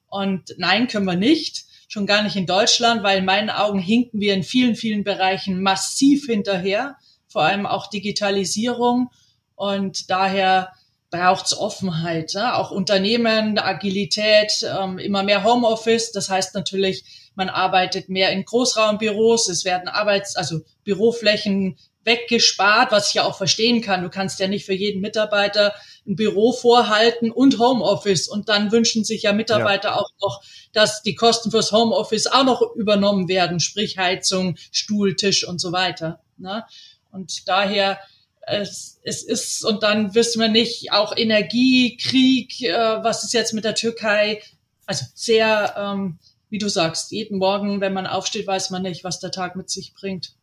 Und 0.08 0.56
nein, 0.58 0.88
können 0.88 1.06
wir 1.06 1.16
nicht. 1.16 1.66
Schon 1.94 2.08
gar 2.08 2.24
nicht 2.24 2.36
in 2.36 2.48
Deutschland, 2.48 3.04
weil 3.04 3.20
in 3.20 3.26
meinen 3.26 3.52
Augen 3.52 3.78
hinken 3.78 4.20
wir 4.20 4.34
in 4.34 4.42
vielen, 4.42 4.76
vielen 4.76 5.04
Bereichen 5.04 5.62
massiv 5.62 6.26
hinterher. 6.26 6.96
Vor 7.28 7.44
allem 7.44 7.68
auch 7.68 7.86
Digitalisierung. 7.86 9.12
Und 9.54 10.10
daher 10.10 10.74
braucht's 11.12 11.56
Offenheit. 11.56 12.34
Ja? 12.34 12.58
Auch 12.58 12.72
Unternehmen, 12.72 13.60
Agilität, 13.60 14.54
ähm, 14.64 14.98
immer 14.98 15.22
mehr 15.22 15.44
Homeoffice. 15.44 16.12
Das 16.12 16.32
heißt 16.32 16.56
natürlich, 16.56 17.30
man 17.36 17.50
arbeitet 17.50 18.10
mehr 18.10 18.32
in 18.32 18.44
Großraumbüros, 18.44 19.48
es 19.48 19.64
werden 19.64 19.88
Arbeits-, 19.88 20.36
also 20.36 20.62
Büroflächen 20.84 21.78
weggespart, 22.04 22.92
was 22.92 23.10
ich 23.10 23.16
ja 23.16 23.24
auch 23.24 23.38
verstehen 23.38 23.82
kann. 23.82 24.04
Du 24.04 24.10
kannst 24.10 24.40
ja 24.40 24.48
nicht 24.48 24.66
für 24.66 24.74
jeden 24.74 25.02
Mitarbeiter 25.02 25.74
ein 26.06 26.16
Büro 26.16 26.52
vorhalten 26.52 27.32
und 27.32 27.60
Homeoffice. 27.60 28.28
Und 28.28 28.50
dann 28.50 28.72
wünschen 28.72 29.04
sich 29.04 29.24
ja 29.24 29.34
Mitarbeiter 29.34 29.90
ja. 29.90 29.96
auch 29.96 30.10
noch, 30.22 30.44
dass 30.74 31.02
die 31.02 31.16
Kosten 31.16 31.52
fürs 31.52 31.72
Homeoffice 31.72 32.28
auch 32.28 32.44
noch 32.44 32.62
übernommen 32.76 33.28
werden, 33.28 33.60
sprich 33.60 33.98
Heizung, 33.98 34.56
Stuhl, 34.72 35.16
Tisch 35.16 35.48
und 35.48 35.60
so 35.60 35.72
weiter. 35.72 36.22
Ne? 36.38 36.66
Und 37.12 37.48
daher 37.48 38.00
es, 38.46 39.00
es 39.04 39.24
ist, 39.24 39.64
und 39.64 39.84
dann 39.84 40.16
wissen 40.16 40.42
wir 40.42 40.50
nicht, 40.50 40.92
auch 40.92 41.16
Energie, 41.16 41.96
Krieg, 41.96 42.62
äh, 42.62 42.74
was 43.02 43.24
ist 43.24 43.34
jetzt 43.34 43.54
mit 43.54 43.64
der 43.64 43.76
Türkei? 43.76 44.42
Also 44.86 45.06
sehr 45.16 45.76
ähm, 45.78 46.20
wie 46.54 46.60
du 46.60 46.70
sagst, 46.70 47.12
jeden 47.12 47.40
Morgen, 47.40 47.82
wenn 47.82 47.94
man 47.94 48.06
aufsteht, 48.06 48.46
weiß 48.46 48.70
man 48.70 48.84
nicht, 48.84 49.04
was 49.04 49.20
der 49.20 49.32
Tag 49.32 49.56
mit 49.56 49.72
sich 49.72 49.96
bringt. 49.96 50.36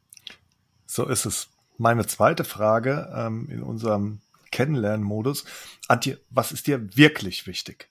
So 0.91 1.07
ist 1.07 1.25
es. 1.25 1.47
Meine 1.79 2.05
zweite 2.05 2.43
Frage 2.43 3.13
ähm, 3.17 3.49
in 3.49 3.63
unserem 3.63 4.23
Kennenlernmodus. 4.51 5.45
Antje, 5.87 6.19
was 6.31 6.51
ist 6.51 6.67
dir 6.67 6.97
wirklich 6.97 7.47
wichtig? 7.47 7.89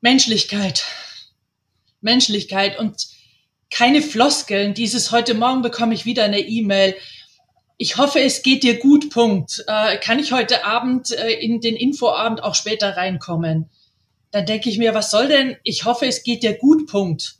Menschlichkeit. 0.00 0.84
Menschlichkeit 2.00 2.78
und 2.78 3.08
keine 3.68 4.00
Floskeln. 4.00 4.74
Dieses 4.74 5.10
heute 5.10 5.34
Morgen 5.34 5.62
bekomme 5.62 5.92
ich 5.92 6.04
wieder 6.04 6.22
eine 6.22 6.38
E-Mail. 6.38 6.94
Ich 7.78 7.96
hoffe, 7.96 8.20
es 8.20 8.42
geht 8.42 8.62
dir 8.62 8.78
gut. 8.78 9.10
Punkt. 9.10 9.64
Äh, 9.66 9.98
kann 9.98 10.20
ich 10.20 10.30
heute 10.30 10.64
Abend 10.64 11.10
äh, 11.10 11.32
in 11.32 11.60
den 11.60 11.74
Infoabend 11.74 12.44
auch 12.44 12.54
später 12.54 12.96
reinkommen? 12.96 13.68
dann 14.30 14.44
denke 14.44 14.68
ich 14.68 14.78
mir, 14.78 14.94
was 14.94 15.10
soll 15.10 15.28
denn, 15.28 15.56
ich 15.62 15.84
hoffe, 15.84 16.06
es 16.06 16.22
geht 16.22 16.42
dir 16.42 16.58
gut, 16.58 16.86
Punkt. 16.86 17.37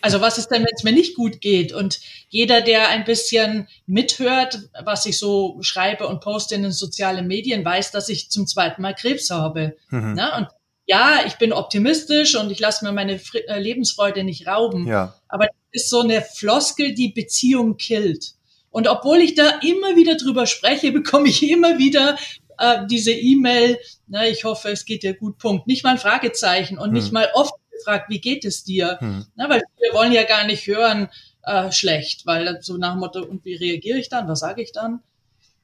Also 0.00 0.20
was 0.20 0.38
ist 0.38 0.48
denn, 0.48 0.62
wenn 0.62 0.74
es 0.74 0.84
mir 0.84 0.92
nicht 0.92 1.16
gut 1.16 1.40
geht? 1.40 1.72
Und 1.72 2.00
jeder, 2.28 2.60
der 2.60 2.88
ein 2.88 3.04
bisschen 3.04 3.68
mithört, 3.86 4.68
was 4.84 5.06
ich 5.06 5.18
so 5.18 5.58
schreibe 5.60 6.06
und 6.06 6.20
poste 6.20 6.54
in 6.54 6.62
den 6.62 6.72
sozialen 6.72 7.26
Medien, 7.26 7.64
weiß, 7.64 7.90
dass 7.90 8.08
ich 8.08 8.30
zum 8.30 8.46
zweiten 8.46 8.82
Mal 8.82 8.94
Krebs 8.94 9.30
habe. 9.30 9.76
Mhm. 9.90 10.14
Na, 10.14 10.36
und 10.38 10.48
ja, 10.86 11.20
ich 11.26 11.34
bin 11.34 11.52
optimistisch 11.52 12.36
und 12.36 12.50
ich 12.50 12.60
lasse 12.60 12.84
mir 12.84 12.92
meine 12.92 13.20
äh, 13.48 13.58
Lebensfreude 13.58 14.22
nicht 14.22 14.46
rauben. 14.46 14.86
Ja. 14.86 15.14
Aber 15.28 15.46
das 15.46 15.82
ist 15.82 15.90
so 15.90 16.00
eine 16.00 16.22
Floskel, 16.22 16.94
die 16.94 17.08
Beziehung 17.08 17.76
killt. 17.76 18.34
Und 18.70 18.88
obwohl 18.88 19.18
ich 19.18 19.34
da 19.34 19.58
immer 19.62 19.96
wieder 19.96 20.16
drüber 20.16 20.46
spreche, 20.46 20.92
bekomme 20.92 21.28
ich 21.28 21.42
immer 21.48 21.78
wieder 21.78 22.16
äh, 22.58 22.86
diese 22.88 23.12
E-Mail, 23.12 23.78
na, 24.06 24.26
ich 24.26 24.44
hoffe, 24.44 24.70
es 24.70 24.84
geht 24.84 25.02
dir 25.02 25.14
gut, 25.14 25.38
Punkt. 25.38 25.66
Nicht 25.66 25.82
mal 25.82 25.90
ein 25.90 25.98
Fragezeichen 25.98 26.78
und 26.78 26.88
hm. 26.88 26.94
nicht 26.94 27.12
mal 27.12 27.28
oft 27.34 27.54
gefragt, 27.76 28.08
wie 28.08 28.20
geht 28.20 28.44
es 28.44 28.64
dir? 28.64 28.98
Hm. 29.00 29.26
Na, 29.34 29.48
weil 29.48 29.62
wir 29.78 29.92
wollen 29.92 30.12
ja 30.12 30.24
gar 30.24 30.44
nicht 30.46 30.66
hören, 30.66 31.08
äh, 31.42 31.70
schlecht, 31.72 32.26
weil 32.26 32.60
so 32.62 32.76
nach 32.76 32.92
dem 32.92 33.00
Motto, 33.00 33.22
und 33.22 33.44
wie 33.44 33.54
reagiere 33.54 33.98
ich 33.98 34.08
dann, 34.08 34.28
was 34.28 34.40
sage 34.40 34.62
ich 34.62 34.72
dann? 34.72 35.00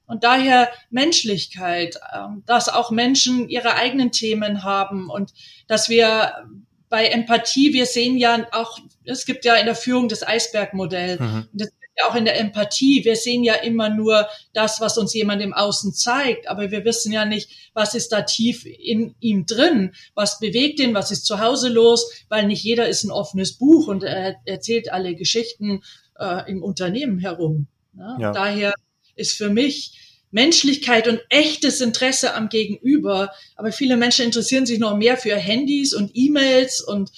Und 0.06 0.24
daher 0.24 0.68
Menschlichkeit, 0.90 1.98
ähm, 2.14 2.42
dass 2.46 2.68
auch 2.68 2.90
Menschen 2.90 3.48
ihre 3.48 3.74
eigenen 3.74 4.12
Themen 4.12 4.62
haben 4.62 5.08
und 5.08 5.32
dass 5.68 5.88
wir 5.88 6.46
bei 6.88 7.06
Empathie, 7.06 7.72
wir 7.72 7.86
sehen 7.86 8.18
ja 8.18 8.46
auch, 8.52 8.78
es 9.04 9.24
gibt 9.24 9.44
ja 9.46 9.54
in 9.54 9.64
der 9.64 9.74
Führung 9.74 10.08
das 10.08 10.26
Eisbergmodell. 10.26 11.18
Mhm. 11.18 11.48
Das 11.52 11.70
auch 12.06 12.14
in 12.14 12.24
der 12.24 12.38
Empathie. 12.38 13.04
Wir 13.04 13.16
sehen 13.16 13.44
ja 13.44 13.54
immer 13.54 13.88
nur 13.88 14.26
das, 14.52 14.80
was 14.80 14.98
uns 14.98 15.14
jemand 15.14 15.42
im 15.42 15.52
Außen 15.52 15.92
zeigt, 15.92 16.48
aber 16.48 16.70
wir 16.70 16.84
wissen 16.84 17.12
ja 17.12 17.24
nicht, 17.24 17.70
was 17.74 17.94
ist 17.94 18.12
da 18.12 18.22
tief 18.22 18.64
in 18.64 19.14
ihm 19.20 19.46
drin, 19.46 19.94
was 20.14 20.38
bewegt 20.38 20.80
ihn, 20.80 20.94
was 20.94 21.10
ist 21.10 21.26
zu 21.26 21.40
Hause 21.40 21.68
los, 21.68 22.10
weil 22.28 22.46
nicht 22.46 22.64
jeder 22.64 22.88
ist 22.88 23.04
ein 23.04 23.10
offenes 23.10 23.52
Buch 23.52 23.88
und 23.88 24.02
er 24.02 24.36
erzählt 24.44 24.92
alle 24.92 25.14
Geschichten 25.14 25.82
äh, 26.18 26.50
im 26.50 26.62
Unternehmen 26.62 27.18
herum. 27.18 27.66
Ne? 27.92 28.16
Ja. 28.20 28.32
Daher 28.32 28.74
ist 29.14 29.36
für 29.36 29.50
mich 29.50 29.98
Menschlichkeit 30.30 31.06
und 31.08 31.20
echtes 31.28 31.80
Interesse 31.80 32.34
am 32.34 32.48
Gegenüber. 32.48 33.30
Aber 33.54 33.70
viele 33.70 33.96
Menschen 33.96 34.24
interessieren 34.24 34.66
sich 34.66 34.78
noch 34.78 34.96
mehr 34.96 35.16
für 35.16 35.36
Handys 35.36 35.94
und 35.94 36.10
E-Mails 36.14 36.80
und 36.80 37.12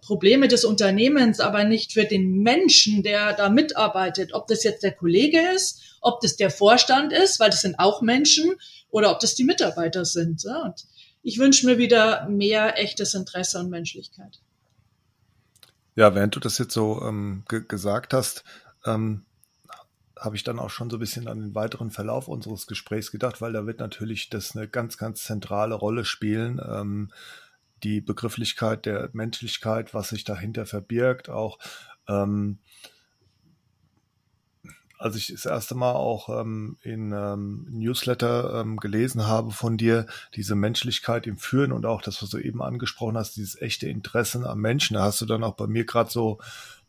Probleme 0.00 0.48
des 0.48 0.64
Unternehmens, 0.64 1.40
aber 1.40 1.64
nicht 1.64 1.92
für 1.92 2.04
den 2.04 2.38
Menschen, 2.38 3.02
der 3.02 3.34
da 3.34 3.50
mitarbeitet. 3.50 4.32
Ob 4.32 4.46
das 4.46 4.64
jetzt 4.64 4.82
der 4.82 4.92
Kollege 4.92 5.38
ist, 5.54 5.98
ob 6.00 6.20
das 6.20 6.36
der 6.36 6.50
Vorstand 6.50 7.12
ist, 7.12 7.38
weil 7.38 7.50
das 7.50 7.60
sind 7.60 7.78
auch 7.78 8.00
Menschen, 8.00 8.54
oder 8.94 9.10
ob 9.10 9.18
das 9.18 9.34
die 9.34 9.42
Mitarbeiter 9.42 10.04
sind. 10.04 10.44
Und 10.44 10.86
ich 11.22 11.40
wünsche 11.40 11.66
mir 11.66 11.78
wieder 11.78 12.28
mehr 12.28 12.78
echtes 12.78 13.14
Interesse 13.14 13.58
und 13.58 13.68
Menschlichkeit. 13.68 14.38
Ja, 15.96 16.14
während 16.14 16.36
du 16.36 16.40
das 16.40 16.58
jetzt 16.58 16.74
so 16.74 17.02
ähm, 17.02 17.44
ge 17.48 17.64
gesagt 17.66 18.14
hast, 18.14 18.44
ähm, 18.84 19.24
habe 20.16 20.36
ich 20.36 20.44
dann 20.44 20.60
auch 20.60 20.70
schon 20.70 20.90
so 20.90 20.96
ein 20.96 21.00
bisschen 21.00 21.26
an 21.26 21.40
den 21.40 21.54
weiteren 21.56 21.90
Verlauf 21.90 22.28
unseres 22.28 22.68
Gesprächs 22.68 23.10
gedacht, 23.10 23.40
weil 23.40 23.52
da 23.52 23.66
wird 23.66 23.80
natürlich 23.80 24.30
das 24.30 24.56
eine 24.56 24.68
ganz, 24.68 24.96
ganz 24.96 25.24
zentrale 25.24 25.74
Rolle 25.74 26.04
spielen. 26.04 26.60
Ähm, 26.64 27.10
die 27.84 28.00
Begrifflichkeit 28.00 28.86
der 28.86 29.10
Menschlichkeit, 29.12 29.94
was 29.94 30.08
sich 30.08 30.24
dahinter 30.24 30.66
verbirgt, 30.66 31.28
auch 31.28 31.58
ähm, 32.08 32.58
als 34.98 35.16
ich 35.16 35.26
das 35.26 35.44
erste 35.44 35.74
Mal 35.74 35.92
auch 35.92 36.40
ähm, 36.40 36.78
in 36.82 37.12
ähm, 37.12 37.66
Newsletter 37.70 38.60
ähm, 38.60 38.78
gelesen 38.78 39.26
habe 39.26 39.50
von 39.50 39.76
dir, 39.76 40.06
diese 40.34 40.54
Menschlichkeit 40.54 41.26
im 41.26 41.36
Führen 41.36 41.72
und 41.72 41.84
auch 41.84 42.00
das, 42.00 42.22
was 42.22 42.30
du 42.30 42.38
eben 42.38 42.62
angesprochen 42.62 43.18
hast, 43.18 43.36
dieses 43.36 43.60
echte 43.60 43.86
Interessen 43.86 44.46
am 44.46 44.60
Menschen, 44.60 44.94
da 44.94 45.02
hast 45.02 45.20
du 45.20 45.26
dann 45.26 45.44
auch 45.44 45.56
bei 45.56 45.66
mir 45.66 45.84
gerade 45.84 46.10
so 46.10 46.38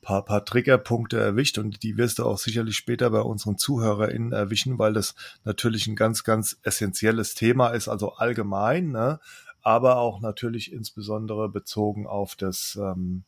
paar, 0.01 0.23
paar 0.23 0.45
Triggerpunkte 0.45 1.19
erwischt 1.19 1.57
und 1.57 1.81
die 1.81 1.97
wirst 1.97 2.19
du 2.19 2.25
auch 2.25 2.37
sicherlich 2.37 2.77
später 2.77 3.09
bei 3.09 3.21
unseren 3.21 3.57
ZuhörerInnen 3.57 4.31
erwischen, 4.31 4.77
weil 4.77 4.93
das 4.93 5.15
natürlich 5.43 5.87
ein 5.87 5.95
ganz, 5.95 6.23
ganz 6.23 6.57
essentielles 6.61 7.33
Thema 7.33 7.69
ist, 7.69 7.87
also 7.87 8.13
allgemein, 8.13 8.91
ne? 8.91 9.19
Aber 9.65 9.97
auch 9.97 10.21
natürlich 10.21 10.71
insbesondere 10.71 11.49
bezogen 11.49 12.05
auf 12.07 12.35
das, 12.35 12.79
ähm, 12.81 13.23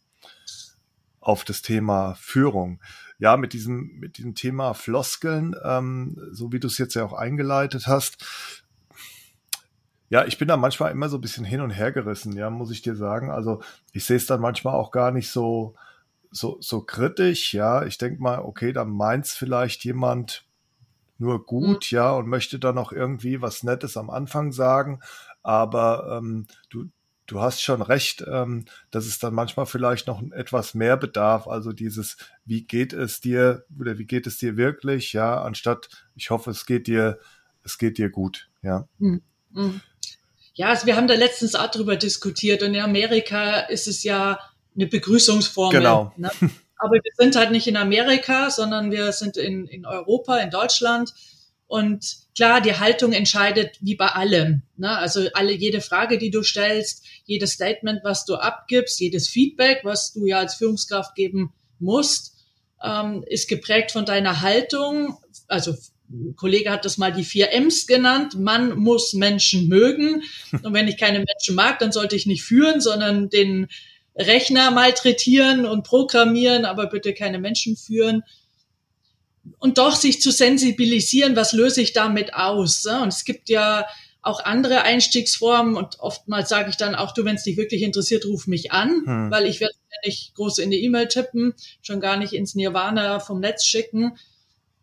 auf 1.19 1.43
das 1.43 1.63
Thema 1.63 2.13
Führung. 2.13 2.79
Ja, 3.17 3.35
mit 3.35 3.53
diesem, 3.53 3.97
mit 3.99 4.19
diesem 4.19 4.35
Thema 4.35 4.73
Floskeln, 4.73 5.55
ähm, 5.63 6.15
so 6.31 6.51
wie 6.51 6.59
du 6.59 6.67
es 6.67 6.77
jetzt 6.77 6.93
ja 6.93 7.03
auch 7.03 7.13
eingeleitet 7.13 7.87
hast, 7.87 8.23
Ja, 10.09 10.25
ich 10.25 10.37
bin 10.37 10.47
da 10.47 10.55
manchmal 10.55 10.91
immer 10.91 11.09
so 11.09 11.17
ein 11.17 11.21
bisschen 11.21 11.43
hin 11.43 11.59
und 11.59 11.71
her 11.71 11.91
gerissen, 11.91 12.33
ja, 12.37 12.49
muss 12.49 12.71
ich 12.71 12.81
dir 12.81 12.95
sagen. 12.95 13.29
Also 13.29 13.61
ich 13.91 14.05
sehe 14.05 14.15
es 14.17 14.25
dann 14.25 14.39
manchmal 14.39 14.75
auch 14.75 14.91
gar 14.91 15.11
nicht 15.11 15.29
so, 15.31 15.75
so, 16.31 16.57
so 16.61 16.81
kritisch, 16.81 17.53
ja. 17.53 17.83
Ich 17.83 17.97
denke 17.97 18.21
mal, 18.21 18.39
okay, 18.39 18.71
da 18.71 18.85
meint's 18.85 19.35
vielleicht 19.35 19.83
jemand 19.83 20.45
nur 21.17 21.45
gut, 21.45 21.91
mhm. 21.91 21.97
ja, 21.97 22.11
und 22.11 22.27
möchte 22.27 22.59
dann 22.59 22.75
noch 22.75 22.91
irgendwie 22.91 23.41
was 23.41 23.63
Nettes 23.63 23.97
am 23.97 24.09
Anfang 24.09 24.51
sagen. 24.53 25.01
Aber 25.47 26.17
ähm, 26.17 26.45
du, 26.69 26.89
du 27.25 27.39
hast 27.39 27.61
schon 27.61 27.81
recht, 27.81 28.21
ähm, 28.29 28.65
dass 28.91 29.05
es 29.05 29.17
dann 29.17 29.33
manchmal 29.33 29.65
vielleicht 29.65 30.05
noch 30.05 30.21
etwas 30.33 30.73
mehr 30.73 30.97
bedarf. 30.97 31.47
Also 31.47 31.71
dieses, 31.71 32.17
wie 32.43 32.65
geht 32.65 32.91
es 32.91 33.21
dir 33.21 33.63
oder 33.79 33.97
wie 33.97 34.03
geht 34.03 34.27
es 34.27 34.37
dir 34.39 34.57
wirklich, 34.57 35.13
ja, 35.13 35.41
anstatt, 35.41 35.87
ich 36.15 36.31
hoffe, 36.31 36.51
es 36.51 36.65
geht 36.65 36.87
dir, 36.87 37.17
es 37.63 37.77
geht 37.77 37.97
dir 37.97 38.09
gut, 38.09 38.49
ja. 38.61 38.89
Mhm. 38.97 39.21
Ja, 40.53 40.67
also 40.67 40.85
wir 40.85 40.97
haben 40.97 41.07
da 41.07 41.13
letztens 41.13 41.55
auch 41.55 41.71
drüber 41.71 41.95
diskutiert 41.95 42.61
und 42.61 42.73
in 42.73 42.81
Amerika 42.81 43.61
ist 43.61 43.87
es 43.87 44.03
ja 44.03 44.39
eine 44.75 44.87
Begrüßungsformel. 44.87 45.79
Genau. 45.79 46.13
Ne? 46.17 46.29
Aber 46.77 46.95
wir 46.95 47.11
sind 47.17 47.37
halt 47.37 47.51
nicht 47.51 47.67
in 47.67 47.77
Amerika, 47.77 48.49
sondern 48.49 48.91
wir 48.91 49.13
sind 49.13 49.37
in, 49.37 49.65
in 49.65 49.85
Europa, 49.85 50.39
in 50.39 50.49
Deutschland. 50.49 51.13
Und 51.67 52.19
klar, 52.33 52.61
die 52.61 52.75
Haltung 52.75 53.11
entscheidet 53.11 53.77
wie 53.81 53.95
bei 53.95 54.07
allem. 54.07 54.61
Ne? 54.77 54.89
Also 54.89 55.27
alle, 55.33 55.51
jede 55.51 55.81
Frage, 55.81 56.17
die 56.17 56.31
du 56.31 56.41
stellst, 56.41 57.03
jedes 57.25 57.51
Statement, 57.53 58.01
was 58.03 58.25
du 58.25 58.35
abgibst, 58.35 58.99
jedes 58.99 59.27
Feedback, 59.27 59.81
was 59.83 60.13
du 60.13 60.25
ja 60.25 60.39
als 60.39 60.55
Führungskraft 60.55 61.13
geben 61.15 61.53
musst, 61.79 62.35
ähm, 62.81 63.23
ist 63.27 63.49
geprägt 63.49 63.91
von 63.91 64.05
deiner 64.05 64.41
Haltung. 64.41 65.17
Also 65.47 65.75
ein 66.09 66.35
Kollege 66.37 66.71
hat 66.71 66.85
das 66.85 66.97
mal 66.97 67.11
die 67.11 67.25
vier 67.25 67.51
M's 67.51 67.85
genannt. 67.85 68.39
Man 68.39 68.77
muss 68.77 69.11
Menschen 69.13 69.67
mögen. 69.67 70.23
Und 70.63 70.73
wenn 70.73 70.87
ich 70.87 70.97
keine 70.97 71.19
Menschen 71.19 71.55
mag, 71.55 71.79
dann 71.79 71.91
sollte 71.91 72.15
ich 72.15 72.25
nicht 72.25 72.43
führen, 72.43 72.79
sondern 72.79 73.29
den 73.29 73.67
Rechner 74.15 74.71
malträtieren 74.71 75.65
und 75.67 75.83
programmieren, 75.83 76.65
aber 76.65 76.87
bitte 76.87 77.13
keine 77.13 77.37
Menschen 77.37 77.77
führen. 77.77 78.23
Und 79.59 79.77
doch 79.77 79.95
sich 79.95 80.21
zu 80.21 80.31
sensibilisieren, 80.31 81.35
was 81.35 81.53
löse 81.53 81.81
ich 81.81 81.93
damit 81.93 82.33
aus? 82.33 82.85
Und 82.85 83.09
es 83.09 83.25
gibt 83.25 83.49
ja 83.49 83.85
auch 84.21 84.43
andere 84.43 84.81
Einstiegsformen 84.81 85.75
und 85.75 85.99
oftmals 85.99 86.49
sage 86.49 86.69
ich 86.69 86.77
dann 86.77 86.95
auch, 86.95 87.13
du, 87.13 87.23
wenn 87.23 87.35
es 87.35 87.43
dich 87.43 87.55
wirklich 87.55 87.81
interessiert, 87.81 88.25
ruf 88.25 88.47
mich 88.47 88.71
an, 88.71 89.03
hm. 89.05 89.31
weil 89.31 89.45
ich 89.45 89.61
werde 89.61 89.73
nicht 90.05 90.35
groß 90.35 90.57
in 90.59 90.69
die 90.69 90.83
E-Mail 90.83 91.07
tippen, 91.07 91.53
schon 91.81 92.01
gar 92.01 92.17
nicht 92.17 92.33
ins 92.33 92.53
Nirvana 92.53 93.19
vom 93.19 93.39
Netz 93.39 93.65
schicken, 93.65 94.17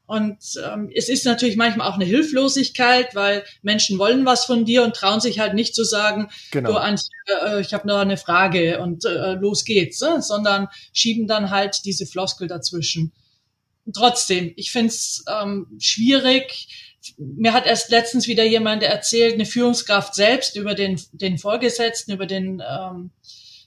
und 0.06 0.38
ähm, 0.62 0.90
es 0.94 1.08
ist 1.08 1.24
natürlich 1.24 1.56
manchmal 1.56 1.88
auch 1.88 1.94
eine 1.94 2.04
Hilflosigkeit, 2.04 3.14
weil 3.14 3.42
Menschen 3.62 3.98
wollen 3.98 4.26
was 4.26 4.44
von 4.44 4.66
dir 4.66 4.82
und 4.82 4.94
trauen 4.94 5.20
sich 5.20 5.38
halt 5.38 5.54
nicht 5.54 5.74
zu 5.74 5.82
sagen, 5.82 6.28
genau. 6.50 6.72
du 6.72 6.76
Antje, 6.76 7.08
äh, 7.42 7.60
ich 7.60 7.72
habe 7.72 7.88
noch 7.88 7.98
eine 7.98 8.18
Frage 8.18 8.80
und 8.80 9.06
äh, 9.06 9.32
los 9.32 9.64
geht's, 9.64 10.02
äh, 10.02 10.20
sondern 10.20 10.68
schieben 10.92 11.26
dann 11.26 11.50
halt 11.50 11.86
diese 11.86 12.04
Floskel 12.04 12.48
dazwischen. 12.48 13.12
Trotzdem, 13.92 14.52
ich 14.56 14.72
find's 14.72 15.24
ähm, 15.28 15.66
schwierig. 15.78 16.68
Mir 17.18 17.52
hat 17.52 17.66
erst 17.66 17.90
letztens 17.90 18.26
wieder 18.26 18.44
jemand 18.44 18.82
erzählt, 18.82 19.34
eine 19.34 19.44
Führungskraft 19.44 20.14
selbst 20.14 20.56
über 20.56 20.74
den, 20.74 21.00
den 21.12 21.38
Vorgesetzten, 21.38 22.12
über 22.12 22.26
den 22.26 22.62
ähm, 22.66 23.10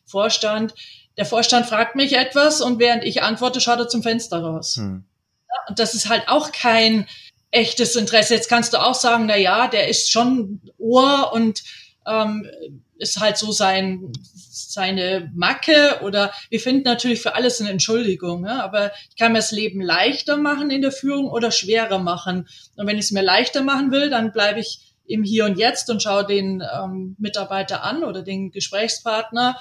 Vorstand. 0.05 0.73
Der 1.17 1.25
Vorstand 1.25 1.67
fragt 1.67 1.95
mich 1.95 2.13
etwas 2.13 2.61
und 2.61 2.79
während 2.79 3.03
ich 3.03 3.21
antworte, 3.21 3.61
schaut 3.61 3.79
er 3.79 3.89
zum 3.89 4.01
Fenster 4.01 4.39
raus. 4.39 4.77
Hm. 4.77 5.03
Und 5.67 5.79
das 5.79 5.93
ist 5.93 6.09
halt 6.09 6.27
auch 6.27 6.51
kein 6.51 7.07
echtes 7.51 7.95
Interesse. 7.95 8.35
Jetzt 8.35 8.49
kannst 8.49 8.73
du 8.73 8.81
auch 8.81 8.95
sagen, 8.95 9.25
na 9.27 9.37
ja, 9.37 9.67
der 9.67 9.87
ist 9.87 10.11
schon 10.11 10.61
Ohr 10.77 11.31
und 11.33 11.63
ähm, 12.07 12.47
ist 12.97 13.19
halt 13.19 13.37
so 13.37 13.51
sein 13.51 14.11
seine 14.23 15.31
Macke 15.35 15.99
oder 16.03 16.31
wir 16.49 16.59
finden 16.59 16.83
natürlich 16.83 17.21
für 17.21 17.35
alles 17.35 17.61
eine 17.61 17.69
Entschuldigung, 17.69 18.45
ja? 18.45 18.63
aber 18.63 18.91
ich 19.09 19.15
kann 19.17 19.33
mir 19.33 19.39
das 19.39 19.51
Leben 19.51 19.81
leichter 19.81 20.37
machen 20.37 20.71
in 20.71 20.81
der 20.81 20.91
Führung 20.91 21.29
oder 21.29 21.51
schwerer 21.51 21.99
machen. 21.99 22.47
Und 22.75 22.87
wenn 22.87 22.97
ich 22.97 23.05
es 23.05 23.11
mir 23.11 23.21
leichter 23.21 23.61
machen 23.61 23.91
will, 23.91 24.09
dann 24.09 24.31
bleibe 24.31 24.59
ich 24.59 24.93
im 25.05 25.23
Hier 25.23 25.45
und 25.45 25.57
Jetzt 25.57 25.89
und 25.89 26.01
schaue 26.01 26.25
den 26.25 26.63
ähm, 26.75 27.15
Mitarbeiter 27.19 27.83
an 27.83 28.03
oder 28.03 28.23
den 28.23 28.51
Gesprächspartner 28.51 29.57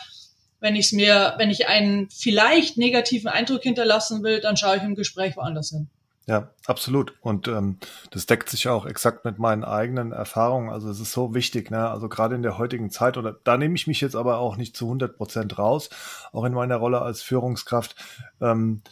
wenn 0.61 0.75
ich 0.75 0.87
es 0.87 0.93
mir, 0.93 1.35
wenn 1.39 1.51
ich 1.51 1.69
einen 1.69 2.09
vielleicht 2.11 2.77
negativen 2.79 3.29
Eindruck 3.29 3.63
hinterlassen 3.63 4.23
will, 4.23 4.41
dann 4.41 4.57
schaue 4.57 4.79
ich 4.79 4.83
im 4.83 4.95
Gespräch 4.95 5.37
woanders 5.37 5.71
hin. 5.71 5.89
Ja, 6.29 6.51
absolut. 6.67 7.15
Und 7.21 7.47
ähm, 7.47 7.79
das 8.11 8.27
deckt 8.27 8.49
sich 8.51 8.67
auch 8.67 8.85
exakt 8.85 9.25
mit 9.25 9.39
meinen 9.39 9.63
eigenen 9.63 10.11
Erfahrungen. 10.11 10.71
Also 10.71 10.91
es 10.91 10.99
ist 10.99 11.13
so 11.13 11.35
wichtig, 11.35 11.71
ne? 11.71 11.89
Also 11.89 12.09
gerade 12.09 12.35
in 12.35 12.43
der 12.43 12.59
heutigen 12.59 12.91
Zeit, 12.91 13.17
oder 13.17 13.37
da 13.45 13.57
nehme 13.57 13.77
ich 13.77 13.87
mich 13.87 14.01
jetzt 14.01 14.17
aber 14.17 14.39
auch 14.39 14.57
nicht 14.57 14.77
zu 14.77 14.87
100 14.87 15.17
Prozent 15.17 15.57
raus, 15.57 15.89
auch 16.33 16.45
in 16.45 16.53
meiner 16.53 16.77
Rolle 16.77 17.01
als 17.01 17.23
Führungskraft. 17.23 17.95
Ähm, 18.41 18.83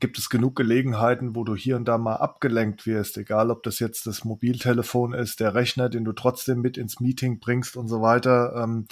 gibt 0.00 0.18
es 0.18 0.30
genug 0.30 0.56
Gelegenheiten, 0.56 1.36
wo 1.36 1.44
du 1.44 1.54
hier 1.54 1.76
und 1.76 1.86
da 1.86 1.98
mal 1.98 2.16
abgelenkt 2.16 2.86
wirst, 2.86 3.16
egal 3.18 3.50
ob 3.50 3.62
das 3.62 3.78
jetzt 3.78 4.06
das 4.06 4.24
Mobiltelefon 4.24 5.12
ist, 5.12 5.38
der 5.40 5.54
Rechner, 5.54 5.88
den 5.88 6.04
du 6.04 6.12
trotzdem 6.12 6.60
mit 6.60 6.76
ins 6.76 6.98
Meeting 6.98 7.38
bringst 7.40 7.76
und 7.76 7.88
so 7.88 8.02
weiter. 8.02 8.54
Ähm, 8.56 8.86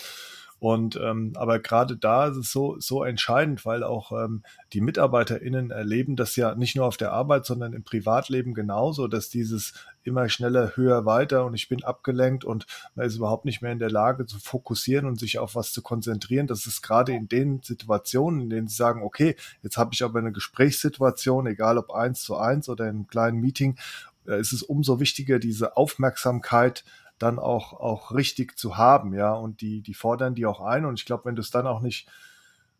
und 0.60 1.00
ähm, 1.02 1.32
aber 1.36 1.58
gerade 1.58 1.96
da 1.96 2.26
ist 2.26 2.36
es 2.36 2.52
so 2.52 2.78
so 2.78 3.02
entscheidend, 3.02 3.64
weil 3.64 3.82
auch 3.82 4.12
ähm, 4.12 4.42
die 4.74 4.82
MitarbeiterInnen 4.82 5.70
erleben 5.70 6.16
das 6.16 6.36
ja 6.36 6.54
nicht 6.54 6.76
nur 6.76 6.84
auf 6.84 6.98
der 6.98 7.12
Arbeit, 7.12 7.46
sondern 7.46 7.72
im 7.72 7.82
Privatleben 7.82 8.52
genauso, 8.52 9.08
dass 9.08 9.30
dieses 9.30 9.72
immer 10.02 10.28
schneller, 10.28 10.76
höher, 10.76 11.06
weiter 11.06 11.46
und 11.46 11.54
ich 11.54 11.70
bin 11.70 11.82
abgelenkt 11.82 12.44
und 12.44 12.66
man 12.94 13.06
ist 13.06 13.16
überhaupt 13.16 13.46
nicht 13.46 13.62
mehr 13.62 13.72
in 13.72 13.78
der 13.78 13.90
Lage 13.90 14.26
zu 14.26 14.38
fokussieren 14.38 15.06
und 15.06 15.18
sich 15.18 15.38
auf 15.38 15.54
was 15.54 15.72
zu 15.72 15.80
konzentrieren. 15.80 16.46
Das 16.46 16.66
ist 16.66 16.82
gerade 16.82 17.12
in 17.12 17.26
den 17.26 17.62
Situationen, 17.62 18.42
in 18.42 18.50
denen 18.50 18.68
sie 18.68 18.76
sagen, 18.76 19.02
okay, 19.02 19.36
jetzt 19.62 19.78
habe 19.78 19.94
ich 19.94 20.04
aber 20.04 20.18
eine 20.18 20.32
Gesprächssituation, 20.32 21.46
egal 21.46 21.78
ob 21.78 21.90
eins 21.90 22.22
zu 22.22 22.36
eins 22.36 22.68
oder 22.68 22.84
in 22.84 22.90
einem 22.90 23.06
kleinen 23.06 23.40
Meeting, 23.40 23.78
äh, 24.26 24.38
ist 24.38 24.52
es 24.52 24.62
umso 24.62 25.00
wichtiger, 25.00 25.38
diese 25.38 25.76
Aufmerksamkeit 25.78 26.84
dann 27.22 27.38
auch, 27.38 27.72
auch 27.74 28.12
richtig 28.12 28.58
zu 28.58 28.76
haben, 28.76 29.14
ja, 29.14 29.32
und 29.32 29.60
die, 29.60 29.82
die 29.82 29.94
fordern 29.94 30.34
die 30.34 30.46
auch 30.46 30.60
ein 30.60 30.84
und 30.84 30.98
ich 30.98 31.04
glaube, 31.04 31.26
wenn 31.26 31.36
du 31.36 31.42
es 31.42 31.50
dann 31.50 31.66
auch 31.66 31.80
nicht, 31.80 32.08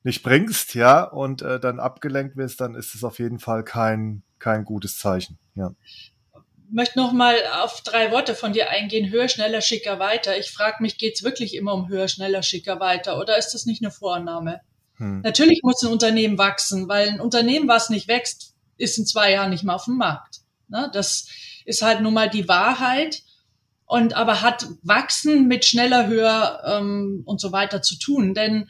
nicht 0.03 0.23
bringst, 0.23 0.75
ja, 0.75 1.05
und 1.05 1.43
äh, 1.43 1.61
dann 1.61 1.79
abgelenkt 1.79 2.37
wirst, 2.37 2.61
dann 2.61 2.75
ist 2.75 2.95
es 2.95 3.05
auf 3.05 3.19
jeden 3.19 3.39
Fall 3.39 3.65
kein, 3.65 4.23
kein 4.39 4.65
gutes 4.65 4.99
Zeichen, 4.99 5.39
ja. 5.55 5.75
Ich 5.85 6.13
möchte 6.75 7.01
noch 7.01 7.13
mal 7.13 7.35
auf 7.63 7.81
drei 7.81 8.13
Worte 8.13 8.37
von 8.37 8.53
dir 8.53 8.71
eingehen. 8.71 9.11
Höher, 9.11 9.29
schneller, 9.29 9.61
schicker, 9.61 9.99
weiter. 9.99 10.39
Ich 10.39 10.53
frage 10.53 10.77
mich, 10.85 10.99
geht's 10.99 11.25
wirklich 11.25 11.57
immer 11.57 11.75
um 11.75 11.89
höher, 11.89 12.07
schneller, 12.07 12.45
schicker, 12.45 12.79
weiter 12.79 13.19
oder 13.19 13.37
ist 13.37 13.55
das 13.55 13.67
nicht 13.67 13.83
eine 13.83 13.91
Vorannahme? 13.91 14.61
Hm. 14.95 15.23
Natürlich 15.23 15.63
muss 15.65 15.83
ein 15.83 15.91
Unternehmen 15.91 16.39
wachsen, 16.39 16.89
weil 16.89 17.09
ein 17.09 17.21
Unternehmen, 17.21 17.67
was 17.67 17.91
nicht 17.91 18.07
wächst, 18.07 18.55
ist 18.77 18.99
in 18.99 19.05
zwei 19.05 19.33
Jahren 19.33 19.51
nicht 19.51 19.65
mehr 19.65 19.75
auf 19.75 19.87
dem 19.87 19.97
Markt. 19.97 20.43
Ne? 20.69 20.89
Das 20.93 21.27
ist 21.65 21.83
halt 21.83 22.03
nun 22.03 22.15
mal 22.15 22.31
die 22.31 22.47
Wahrheit 22.47 23.23
und 23.91 24.15
aber 24.15 24.41
hat 24.41 24.69
wachsen 24.85 25.49
mit 25.49 25.65
schneller, 25.65 26.07
höher 26.07 26.63
ähm, 26.65 27.25
und 27.27 27.41
so 27.41 27.51
weiter 27.51 27.83
zu 27.83 27.99
tun. 27.99 28.35
Denn 28.35 28.69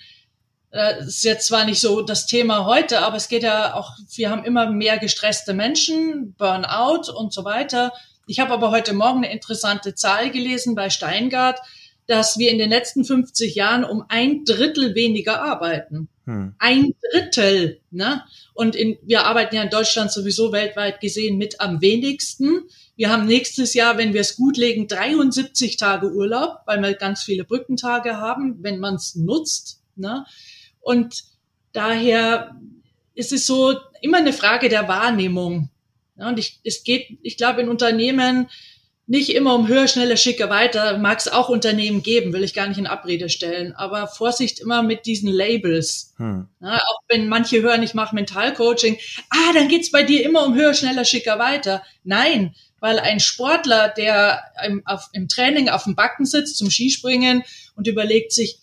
äh, 0.71 1.05
ist 1.05 1.25
jetzt 1.25 1.47
zwar 1.47 1.67
nicht 1.67 1.79
so 1.79 2.01
das 2.01 2.25
Thema 2.25 2.65
heute, 2.65 3.03
aber 3.03 3.19
es 3.19 3.29
geht 3.29 3.43
ja 3.43 3.75
auch, 3.75 3.93
wir 4.15 4.31
haben 4.31 4.45
immer 4.45 4.71
mehr 4.71 4.97
gestresste 4.97 5.53
Menschen, 5.53 6.35
Burnout 6.39 7.13
und 7.13 7.35
so 7.35 7.45
weiter. 7.45 7.93
Ich 8.29 8.41
habe 8.41 8.55
aber 8.55 8.71
heute 8.71 8.95
Morgen 8.95 9.19
eine 9.19 9.31
interessante 9.31 9.95
Zahl 9.95 10.31
gelesen 10.31 10.75
bei 10.75 10.89
Steingart, 10.89 11.61
dass 12.07 12.39
wir 12.39 12.51
in 12.51 12.57
den 12.57 12.71
letzten 12.71 13.05
50 13.05 13.55
Jahren 13.55 13.85
um 13.85 14.03
ein 14.09 14.47
Drittel 14.47 14.95
weniger 14.95 15.43
arbeiten. 15.43 16.09
Hm. 16.25 16.55
Ein 16.59 16.95
Drittel. 17.13 17.83
Ne? 17.91 18.23
Und 18.55 18.75
in, 18.75 18.97
wir 19.03 19.27
arbeiten 19.27 19.55
ja 19.55 19.65
in 19.65 19.71
Deutschland 19.71 20.11
sowieso 20.13 20.51
weltweit 20.51 21.01
gesehen 21.01 21.37
mit 21.37 21.61
am 21.61 21.83
wenigsten. 21.83 22.63
Wir 23.01 23.09
haben 23.09 23.25
nächstes 23.25 23.73
Jahr, 23.73 23.97
wenn 23.97 24.13
wir 24.13 24.21
es 24.21 24.37
gut 24.37 24.59
legen, 24.59 24.87
73 24.87 25.79
Tage 25.79 26.13
Urlaub, 26.13 26.59
weil 26.67 26.83
wir 26.83 26.93
ganz 26.93 27.23
viele 27.23 27.45
Brückentage 27.45 28.19
haben, 28.19 28.59
wenn 28.61 28.79
man 28.79 28.97
es 28.97 29.15
nutzt. 29.15 29.81
Ne? 29.97 30.27
Und 30.81 31.25
daher 31.73 32.61
ist 33.15 33.33
es 33.33 33.47
so 33.47 33.75
immer 34.03 34.19
eine 34.19 34.35
Frage 34.35 34.69
der 34.69 34.87
Wahrnehmung. 34.87 35.71
Ja, 36.19 36.29
und 36.29 36.39
ich, 36.39 36.61
es 36.63 36.85
geht, 36.85 37.19
ich 37.23 37.39
glaube, 37.39 37.63
in 37.63 37.71
Unternehmen 37.71 38.51
nicht 39.07 39.31
immer 39.31 39.55
um 39.55 39.67
höher, 39.67 39.89
schneller, 39.89 40.19
schicker, 40.19 40.51
weiter. 40.51 40.99
Mag 40.99 41.19
es 41.21 41.27
auch 41.27 41.49
Unternehmen 41.49 42.03
geben, 42.03 42.35
will 42.35 42.45
ich 42.45 42.53
gar 42.53 42.69
nicht 42.69 42.79
in 42.79 42.87
Abrede 42.87 43.31
stellen. 43.31 43.73
Aber 43.73 44.09
Vorsicht 44.09 44.61
immer 44.61 44.83
mit 44.83 45.07
diesen 45.07 45.33
Labels. 45.33 46.13
Hm. 46.19 46.49
Ja, 46.61 46.77
auch 46.77 47.01
wenn 47.09 47.29
manche 47.29 47.63
hören, 47.63 47.83
ich 47.83 47.95
mache 47.95 48.15
Mentalcoaching. 48.15 48.99
Ah, 49.31 49.55
dann 49.55 49.69
geht's 49.69 49.91
bei 49.91 50.03
dir 50.03 50.23
immer 50.23 50.45
um 50.45 50.55
höher, 50.55 50.75
schneller, 50.75 51.07
schicker, 51.07 51.39
weiter. 51.39 51.83
Nein, 52.05 52.55
weil 52.81 52.99
ein 52.99 53.21
Sportler, 53.21 53.89
der 53.89 54.43
im, 54.67 54.83
auf, 54.87 55.09
im 55.13 55.29
Training 55.29 55.69
auf 55.69 55.85
dem 55.85 55.95
Backen 55.95 56.25
sitzt 56.25 56.57
zum 56.57 56.71
Skispringen 56.71 57.43
und 57.77 57.87
überlegt 57.87 58.33
sich, 58.33 58.59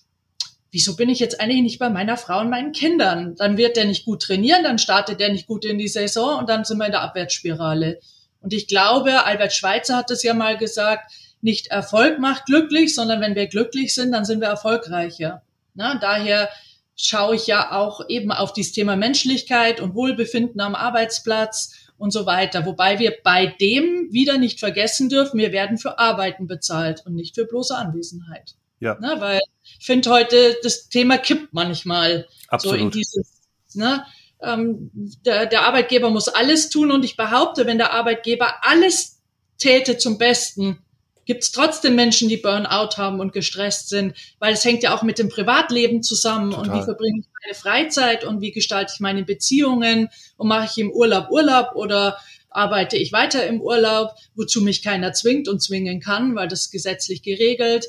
wieso 0.71 0.95
bin 0.95 1.09
ich 1.09 1.19
jetzt 1.19 1.39
eigentlich 1.39 1.61
nicht 1.61 1.79
bei 1.79 1.89
meiner 1.89 2.17
Frau 2.17 2.39
und 2.41 2.49
meinen 2.49 2.71
Kindern? 2.71 3.35
Dann 3.35 3.57
wird 3.57 3.77
der 3.77 3.85
nicht 3.85 4.05
gut 4.05 4.21
trainieren, 4.21 4.63
dann 4.63 4.79
startet 4.79 5.19
der 5.19 5.31
nicht 5.31 5.47
gut 5.47 5.65
in 5.65 5.77
die 5.77 5.87
Saison 5.87 6.39
und 6.39 6.49
dann 6.49 6.65
sind 6.65 6.77
wir 6.77 6.85
in 6.85 6.91
der 6.91 7.01
Abwärtsspirale. 7.01 7.99
Und 8.41 8.53
ich 8.53 8.67
glaube, 8.67 9.25
Albert 9.25 9.53
Schweitzer 9.53 9.95
hat 9.97 10.11
es 10.11 10.23
ja 10.23 10.33
mal 10.33 10.57
gesagt, 10.57 11.11
nicht 11.41 11.67
Erfolg 11.67 12.19
macht 12.19 12.45
glücklich, 12.45 12.93
sondern 12.93 13.21
wenn 13.21 13.35
wir 13.35 13.47
glücklich 13.47 13.93
sind, 13.93 14.11
dann 14.11 14.25
sind 14.25 14.41
wir 14.41 14.47
erfolgreicher. 14.47 15.43
Na, 15.75 15.95
daher 15.99 16.49
schaue 16.95 17.35
ich 17.35 17.47
ja 17.47 17.71
auch 17.71 18.01
eben 18.09 18.31
auf 18.31 18.53
dieses 18.53 18.73
Thema 18.73 18.95
Menschlichkeit 18.95 19.79
und 19.79 19.93
Wohlbefinden 19.93 20.59
am 20.59 20.75
Arbeitsplatz 20.75 21.73
und 21.97 22.11
so 22.11 22.25
weiter. 22.25 22.65
Wobei 22.65 22.99
wir 22.99 23.13
bei 23.23 23.47
dem 23.47 24.07
wieder 24.11 24.37
nicht 24.37 24.59
vergessen 24.59 25.09
dürfen, 25.09 25.39
wir 25.39 25.51
werden 25.51 25.77
für 25.77 25.99
Arbeiten 25.99 26.47
bezahlt 26.47 27.03
und 27.05 27.15
nicht 27.15 27.35
für 27.35 27.45
bloße 27.45 27.75
Anwesenheit. 27.75 28.55
Ja. 28.79 28.97
Na, 29.01 29.19
weil 29.19 29.41
ich 29.79 29.85
finde 29.85 30.11
heute, 30.11 30.55
das 30.63 30.89
Thema 30.89 31.17
kippt 31.17 31.53
manchmal 31.53 32.27
Absolut. 32.47 32.79
so 32.79 32.85
in 32.85 32.91
dieses, 32.91 33.41
ne, 33.73 34.05
ähm, 34.41 34.91
der, 35.25 35.47
der 35.47 35.63
Arbeitgeber 35.63 36.09
muss 36.09 36.27
alles 36.27 36.69
tun 36.69 36.91
und 36.91 37.03
ich 37.03 37.17
behaupte, 37.17 37.65
wenn 37.65 37.79
der 37.79 37.93
Arbeitgeber 37.93 38.55
alles 38.61 39.19
täte 39.57 39.97
zum 39.97 40.17
Besten, 40.17 40.79
gibt 41.27 41.43
es 41.43 41.51
trotzdem 41.51 41.95
Menschen, 41.95 42.29
die 42.29 42.37
Burnout 42.37 42.97
haben 42.97 43.19
und 43.19 43.33
gestresst 43.33 43.89
sind, 43.89 44.15
weil 44.39 44.53
es 44.53 44.65
hängt 44.65 44.81
ja 44.81 44.95
auch 44.95 45.03
mit 45.03 45.19
dem 45.19 45.29
Privatleben 45.29 46.01
zusammen 46.01 46.51
Total. 46.51 46.69
und 46.69 46.79
wie 46.79 46.85
verbringe 46.85 47.19
ich 47.19 47.27
meine 47.43 47.53
Freizeit 47.53 48.23
und 48.23 48.41
wie 48.41 48.51
gestalte 48.51 48.93
ich 48.95 48.99
meine 48.99 49.23
Beziehungen 49.23 50.09
und 50.37 50.47
mache 50.47 50.69
ich 50.71 50.77
im 50.79 50.91
Urlaub 50.91 51.29
Urlaub 51.29 51.75
oder 51.75 52.17
arbeite 52.49 52.97
ich 52.97 53.11
weiter 53.11 53.45
im 53.45 53.61
Urlaub, 53.61 54.15
wozu 54.35 54.61
mich 54.61 54.81
keiner 54.81 55.13
zwingt 55.13 55.47
und 55.47 55.61
zwingen 55.61 55.99
kann, 55.99 56.35
weil 56.35 56.47
das 56.47 56.71
gesetzlich 56.71 57.21
geregelt 57.21 57.85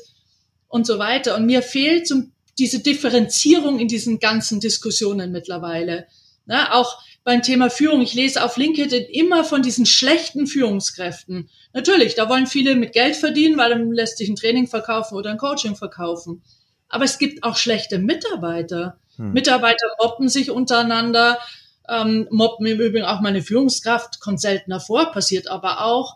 und 0.67 0.85
so 0.85 0.99
weiter. 0.99 1.35
Und 1.35 1.45
mir 1.45 1.63
fehlt 1.63 2.07
so 2.07 2.23
diese 2.59 2.79
Differenzierung 2.79 3.79
in 3.79 3.87
diesen 3.87 4.19
ganzen 4.19 4.59
Diskussionen 4.59 5.31
mittlerweile. 5.31 6.07
Na, 6.45 6.73
auch 6.73 7.01
beim 7.29 7.43
Thema 7.43 7.69
Führung. 7.69 8.01
Ich 8.01 8.15
lese 8.15 8.43
auf 8.43 8.57
LinkedIn 8.57 9.05
immer 9.11 9.43
von 9.43 9.61
diesen 9.61 9.85
schlechten 9.85 10.47
Führungskräften. 10.47 11.47
Natürlich, 11.73 12.15
da 12.15 12.27
wollen 12.27 12.47
viele 12.47 12.75
mit 12.75 12.91
Geld 12.91 13.15
verdienen, 13.15 13.55
weil 13.55 13.69
dann 13.69 13.91
lässt 13.91 14.17
sich 14.17 14.29
ein 14.29 14.35
Training 14.35 14.65
verkaufen 14.65 15.13
oder 15.13 15.29
ein 15.29 15.37
Coaching 15.37 15.75
verkaufen. 15.75 16.41
Aber 16.87 17.03
es 17.03 17.19
gibt 17.19 17.43
auch 17.43 17.55
schlechte 17.55 17.99
Mitarbeiter. 17.99 18.97
Hm. 19.17 19.31
Mitarbeiter 19.31 19.85
mobben 20.01 20.27
sich 20.27 20.49
untereinander, 20.49 21.37
ähm, 21.87 22.27
mobben 22.31 22.65
im 22.65 22.79
Übrigen 22.79 23.05
auch 23.05 23.21
meine 23.21 23.43
Führungskraft, 23.43 24.19
kommt 24.21 24.41
seltener 24.41 24.79
vor, 24.79 25.11
passiert 25.11 25.49
aber 25.49 25.85
auch. 25.85 26.15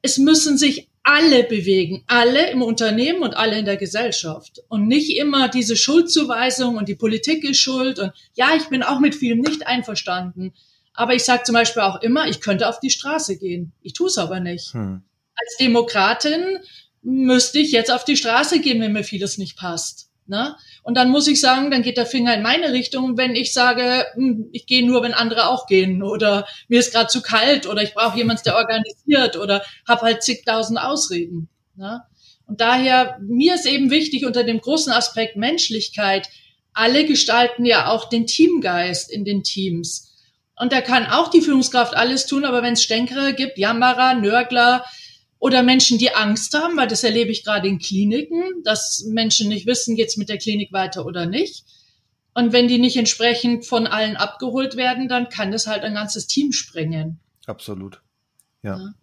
Es 0.00 0.16
müssen 0.16 0.56
sich 0.56 0.88
alle 1.08 1.44
bewegen, 1.44 2.02
alle 2.08 2.50
im 2.50 2.62
Unternehmen 2.62 3.22
und 3.22 3.36
alle 3.36 3.56
in 3.56 3.64
der 3.64 3.76
Gesellschaft. 3.76 4.64
Und 4.68 4.88
nicht 4.88 5.16
immer 5.16 5.48
diese 5.48 5.76
Schuldzuweisung 5.76 6.76
und 6.76 6.88
die 6.88 6.96
Politik 6.96 7.44
ist 7.44 7.60
schuld 7.60 8.00
und 8.00 8.12
ja, 8.34 8.56
ich 8.56 8.64
bin 8.64 8.82
auch 8.82 8.98
mit 8.98 9.14
vielem 9.14 9.38
nicht 9.38 9.68
einverstanden. 9.68 10.52
Aber 10.94 11.14
ich 11.14 11.22
sage 11.22 11.44
zum 11.44 11.52
Beispiel 11.52 11.82
auch 11.82 12.02
immer, 12.02 12.26
ich 12.26 12.40
könnte 12.40 12.68
auf 12.68 12.80
die 12.80 12.90
Straße 12.90 13.38
gehen. 13.38 13.72
Ich 13.82 13.92
tue 13.92 14.08
es 14.08 14.18
aber 14.18 14.40
nicht. 14.40 14.74
Hm. 14.74 15.02
Als 15.36 15.56
Demokratin 15.58 16.58
müsste 17.02 17.60
ich 17.60 17.70
jetzt 17.70 17.92
auf 17.92 18.04
die 18.04 18.16
Straße 18.16 18.58
gehen, 18.58 18.80
wenn 18.80 18.92
mir 18.92 19.04
vieles 19.04 19.38
nicht 19.38 19.56
passt. 19.56 20.10
Ne? 20.26 20.56
Und 20.86 20.94
dann 20.94 21.10
muss 21.10 21.26
ich 21.26 21.40
sagen, 21.40 21.72
dann 21.72 21.82
geht 21.82 21.96
der 21.96 22.06
Finger 22.06 22.32
in 22.32 22.44
meine 22.44 22.72
Richtung, 22.72 23.16
wenn 23.16 23.34
ich 23.34 23.52
sage, 23.52 24.06
hm, 24.14 24.50
ich 24.52 24.66
gehe 24.66 24.86
nur, 24.86 25.02
wenn 25.02 25.14
andere 25.14 25.48
auch 25.48 25.66
gehen 25.66 26.00
oder 26.00 26.46
mir 26.68 26.78
ist 26.78 26.92
gerade 26.92 27.08
zu 27.08 27.22
kalt 27.22 27.66
oder 27.66 27.82
ich 27.82 27.92
brauche 27.92 28.16
jemanden, 28.16 28.44
der 28.44 28.54
organisiert 28.54 29.36
oder 29.36 29.64
habe 29.88 30.02
halt 30.02 30.22
zigtausend 30.22 30.78
Ausreden. 30.78 31.48
Ne? 31.74 32.02
Und 32.46 32.60
daher, 32.60 33.18
mir 33.20 33.56
ist 33.56 33.66
eben 33.66 33.90
wichtig 33.90 34.24
unter 34.24 34.44
dem 34.44 34.60
großen 34.60 34.92
Aspekt 34.92 35.34
Menschlichkeit, 35.34 36.28
alle 36.72 37.04
gestalten 37.04 37.64
ja 37.64 37.88
auch 37.88 38.08
den 38.08 38.28
Teamgeist 38.28 39.10
in 39.10 39.24
den 39.24 39.42
Teams. 39.42 40.14
Und 40.56 40.70
da 40.70 40.82
kann 40.82 41.06
auch 41.06 41.30
die 41.30 41.40
Führungskraft 41.40 41.96
alles 41.96 42.26
tun, 42.26 42.44
aber 42.44 42.62
wenn 42.62 42.74
es 42.74 42.84
Stänkere 42.84 43.34
gibt, 43.34 43.58
Jammerer, 43.58 44.14
Nörgler, 44.14 44.84
oder 45.46 45.62
Menschen, 45.62 45.96
die 45.96 46.12
Angst 46.12 46.54
haben, 46.54 46.76
weil 46.76 46.88
das 46.88 47.04
erlebe 47.04 47.30
ich 47.30 47.44
gerade 47.44 47.68
in 47.68 47.78
Kliniken, 47.78 48.42
dass 48.64 49.04
Menschen 49.06 49.48
nicht 49.48 49.64
wissen, 49.64 49.94
geht's 49.94 50.16
mit 50.16 50.28
der 50.28 50.38
Klinik 50.38 50.72
weiter 50.72 51.06
oder 51.06 51.24
nicht. 51.26 51.62
Und 52.34 52.52
wenn 52.52 52.66
die 52.66 52.80
nicht 52.80 52.96
entsprechend 52.96 53.64
von 53.64 53.86
allen 53.86 54.16
abgeholt 54.16 54.76
werden, 54.76 55.06
dann 55.06 55.28
kann 55.28 55.52
das 55.52 55.68
halt 55.68 55.84
ein 55.84 55.94
ganzes 55.94 56.26
Team 56.26 56.50
sprengen. 56.50 57.20
Absolut. 57.46 58.02
Ja. 58.64 58.76
ja. 58.76 58.94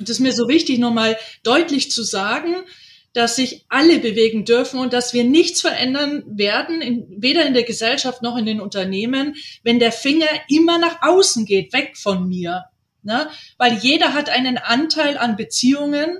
Und 0.00 0.08
es 0.08 0.16
ist 0.16 0.20
mir 0.20 0.32
so 0.32 0.48
wichtig, 0.48 0.80
nochmal 0.80 1.16
deutlich 1.44 1.92
zu 1.92 2.02
sagen, 2.02 2.56
dass 3.12 3.36
sich 3.36 3.64
alle 3.68 4.00
bewegen 4.00 4.44
dürfen 4.44 4.80
und 4.80 4.92
dass 4.92 5.14
wir 5.14 5.22
nichts 5.22 5.60
verändern 5.60 6.24
werden, 6.26 6.82
in, 6.82 7.06
weder 7.22 7.46
in 7.46 7.54
der 7.54 7.62
Gesellschaft 7.62 8.22
noch 8.22 8.36
in 8.36 8.44
den 8.44 8.60
Unternehmen, 8.60 9.36
wenn 9.62 9.78
der 9.78 9.92
Finger 9.92 10.26
immer 10.48 10.78
nach 10.80 11.00
außen 11.02 11.46
geht, 11.46 11.72
weg 11.72 11.96
von 11.96 12.26
mir. 12.26 12.64
Ne? 13.04 13.28
Weil 13.58 13.74
jeder 13.74 14.14
hat 14.14 14.30
einen 14.30 14.58
Anteil 14.58 15.18
an 15.18 15.36
Beziehungen, 15.36 16.18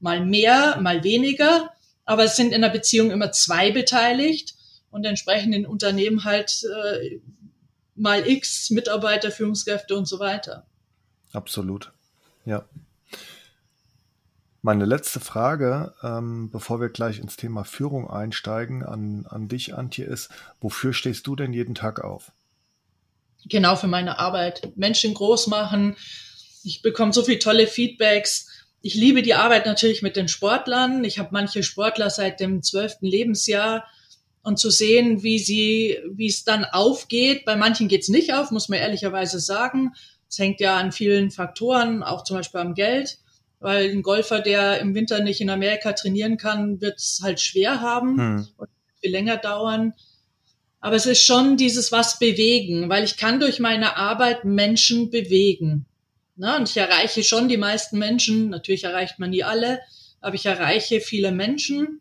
mal 0.00 0.24
mehr, 0.24 0.78
mal 0.80 1.04
weniger, 1.04 1.70
aber 2.04 2.24
es 2.24 2.36
sind 2.36 2.52
in 2.52 2.60
der 2.60 2.68
Beziehung 2.68 3.10
immer 3.10 3.32
zwei 3.32 3.70
beteiligt 3.70 4.54
und 4.90 5.04
entsprechend 5.04 5.54
in 5.54 5.66
Unternehmen 5.66 6.24
halt 6.24 6.62
äh, 6.64 7.20
mal 7.94 8.28
X 8.28 8.70
Mitarbeiter, 8.70 9.30
Führungskräfte 9.30 9.96
und 9.96 10.06
so 10.06 10.18
weiter. 10.18 10.66
Absolut, 11.32 11.92
ja. 12.44 12.64
Meine 14.62 14.84
letzte 14.84 15.20
Frage, 15.20 15.94
ähm, 16.02 16.50
bevor 16.50 16.80
wir 16.80 16.88
gleich 16.88 17.20
ins 17.20 17.36
Thema 17.36 17.62
Führung 17.62 18.10
einsteigen, 18.10 18.82
an, 18.84 19.24
an 19.28 19.46
dich, 19.46 19.74
Antje, 19.74 20.04
ist, 20.04 20.28
wofür 20.60 20.92
stehst 20.92 21.26
du 21.28 21.36
denn 21.36 21.52
jeden 21.52 21.76
Tag 21.76 22.00
auf? 22.02 22.32
Genau 23.48 23.76
für 23.76 23.86
meine 23.86 24.18
Arbeit. 24.18 24.72
Menschen 24.76 25.14
groß 25.14 25.46
machen. 25.48 25.96
Ich 26.64 26.82
bekomme 26.82 27.12
so 27.12 27.22
viele 27.22 27.38
tolle 27.38 27.66
Feedbacks. 27.66 28.48
Ich 28.82 28.94
liebe 28.94 29.22
die 29.22 29.34
Arbeit 29.34 29.66
natürlich 29.66 30.02
mit 30.02 30.16
den 30.16 30.28
Sportlern. 30.28 31.04
Ich 31.04 31.18
habe 31.18 31.30
manche 31.32 31.62
Sportler 31.62 32.10
seit 32.10 32.40
dem 32.40 32.62
zwölften 32.62 33.06
Lebensjahr 33.06 33.84
und 34.42 34.58
zu 34.58 34.70
sehen, 34.70 35.22
wie 35.24 35.38
sie, 35.38 35.98
wie 36.12 36.28
es 36.28 36.44
dann 36.44 36.64
aufgeht. 36.64 37.44
Bei 37.44 37.56
manchen 37.56 37.88
geht 37.88 38.02
es 38.02 38.08
nicht 38.08 38.32
auf, 38.32 38.50
muss 38.50 38.68
man 38.68 38.78
ehrlicherweise 38.78 39.40
sagen. 39.40 39.92
Es 40.28 40.38
hängt 40.38 40.60
ja 40.60 40.76
an 40.76 40.92
vielen 40.92 41.30
Faktoren, 41.30 42.02
auch 42.02 42.24
zum 42.24 42.36
Beispiel 42.36 42.60
am 42.60 42.74
Geld, 42.74 43.18
weil 43.58 43.90
ein 43.90 44.02
Golfer, 44.02 44.40
der 44.40 44.80
im 44.80 44.94
Winter 44.94 45.20
nicht 45.20 45.40
in 45.40 45.50
Amerika 45.50 45.92
trainieren 45.92 46.36
kann, 46.36 46.80
wird 46.80 46.98
es 46.98 47.20
halt 47.22 47.40
schwer 47.40 47.80
haben 47.80 48.18
hm. 48.18 48.48
und 48.56 48.68
viel 49.00 49.10
länger 49.10 49.36
dauern. 49.36 49.94
Aber 50.86 50.94
es 50.94 51.06
ist 51.06 51.24
schon 51.24 51.56
dieses 51.56 51.90
was 51.90 52.20
bewegen, 52.20 52.88
weil 52.88 53.02
ich 53.02 53.16
kann 53.16 53.40
durch 53.40 53.58
meine 53.58 53.96
Arbeit 53.96 54.44
Menschen 54.44 55.10
bewegen. 55.10 55.84
Na, 56.36 56.58
und 56.58 56.70
ich 56.70 56.76
erreiche 56.76 57.24
schon 57.24 57.48
die 57.48 57.56
meisten 57.56 57.98
Menschen. 57.98 58.50
Natürlich 58.50 58.84
erreicht 58.84 59.18
man 59.18 59.30
nie 59.30 59.42
alle, 59.42 59.80
aber 60.20 60.36
ich 60.36 60.46
erreiche 60.46 61.00
viele 61.00 61.32
Menschen 61.32 62.00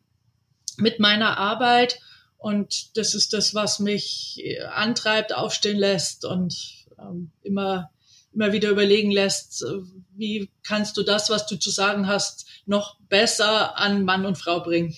mit 0.78 1.00
meiner 1.00 1.40
Arbeit. 1.40 2.00
Und 2.38 2.96
das 2.96 3.16
ist 3.16 3.34
das, 3.34 3.56
was 3.56 3.80
mich 3.80 4.40
äh, 4.44 4.62
antreibt, 4.66 5.34
aufstehen 5.34 5.80
lässt 5.80 6.24
und 6.24 6.86
ähm, 7.00 7.32
immer, 7.42 7.90
immer 8.36 8.54
wieder 8.54 8.70
überlegen 8.70 9.10
lässt, 9.10 9.64
äh, 9.64 9.80
wie 10.16 10.52
kannst 10.62 10.96
du 10.98 11.02
das, 11.02 11.32
was 11.32 11.48
du 11.48 11.56
zu 11.56 11.72
sagen 11.72 12.06
hast, 12.06 12.46
noch 12.68 13.00
besser 13.10 13.80
an 13.80 14.06
Mann 14.06 14.28
und 14.28 14.38
Frau 14.38 14.60
bringen. 14.60 14.96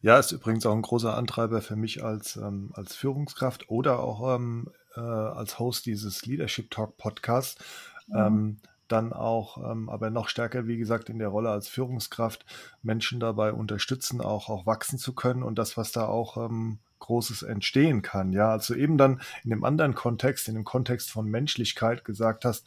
Ja, 0.00 0.18
ist 0.18 0.30
übrigens 0.30 0.64
auch 0.64 0.74
ein 0.74 0.82
großer 0.82 1.16
Antreiber 1.16 1.60
für 1.60 1.74
mich 1.74 2.04
als, 2.04 2.36
ähm, 2.36 2.70
als 2.74 2.94
Führungskraft 2.94 3.68
oder 3.68 3.98
auch 3.98 4.36
ähm, 4.36 4.70
äh, 4.94 5.00
als 5.00 5.58
Host 5.58 5.86
dieses 5.86 6.24
Leadership 6.24 6.70
Talk 6.70 6.96
Podcast. 6.98 7.64
Mhm. 8.06 8.16
Ähm, 8.16 8.56
dann 8.86 9.12
auch, 9.12 9.70
ähm, 9.70 9.90
aber 9.90 10.08
noch 10.08 10.28
stärker, 10.28 10.66
wie 10.66 10.78
gesagt, 10.78 11.10
in 11.10 11.18
der 11.18 11.28
Rolle 11.28 11.50
als 11.50 11.68
Führungskraft 11.68 12.46
Menschen 12.82 13.20
dabei 13.20 13.52
unterstützen, 13.52 14.22
auch, 14.22 14.48
auch 14.48 14.64
wachsen 14.64 14.98
zu 14.98 15.14
können 15.14 15.42
und 15.42 15.58
das, 15.58 15.76
was 15.76 15.92
da 15.92 16.06
auch 16.06 16.38
ähm, 16.38 16.78
Großes 17.00 17.42
entstehen 17.42 18.00
kann. 18.00 18.32
Ja, 18.32 18.50
also 18.50 18.74
eben 18.74 18.96
dann 18.96 19.20
in 19.44 19.50
dem 19.50 19.64
anderen 19.64 19.94
Kontext, 19.94 20.48
in 20.48 20.54
dem 20.54 20.64
Kontext 20.64 21.10
von 21.10 21.26
Menschlichkeit 21.26 22.04
gesagt 22.04 22.44
hast, 22.44 22.66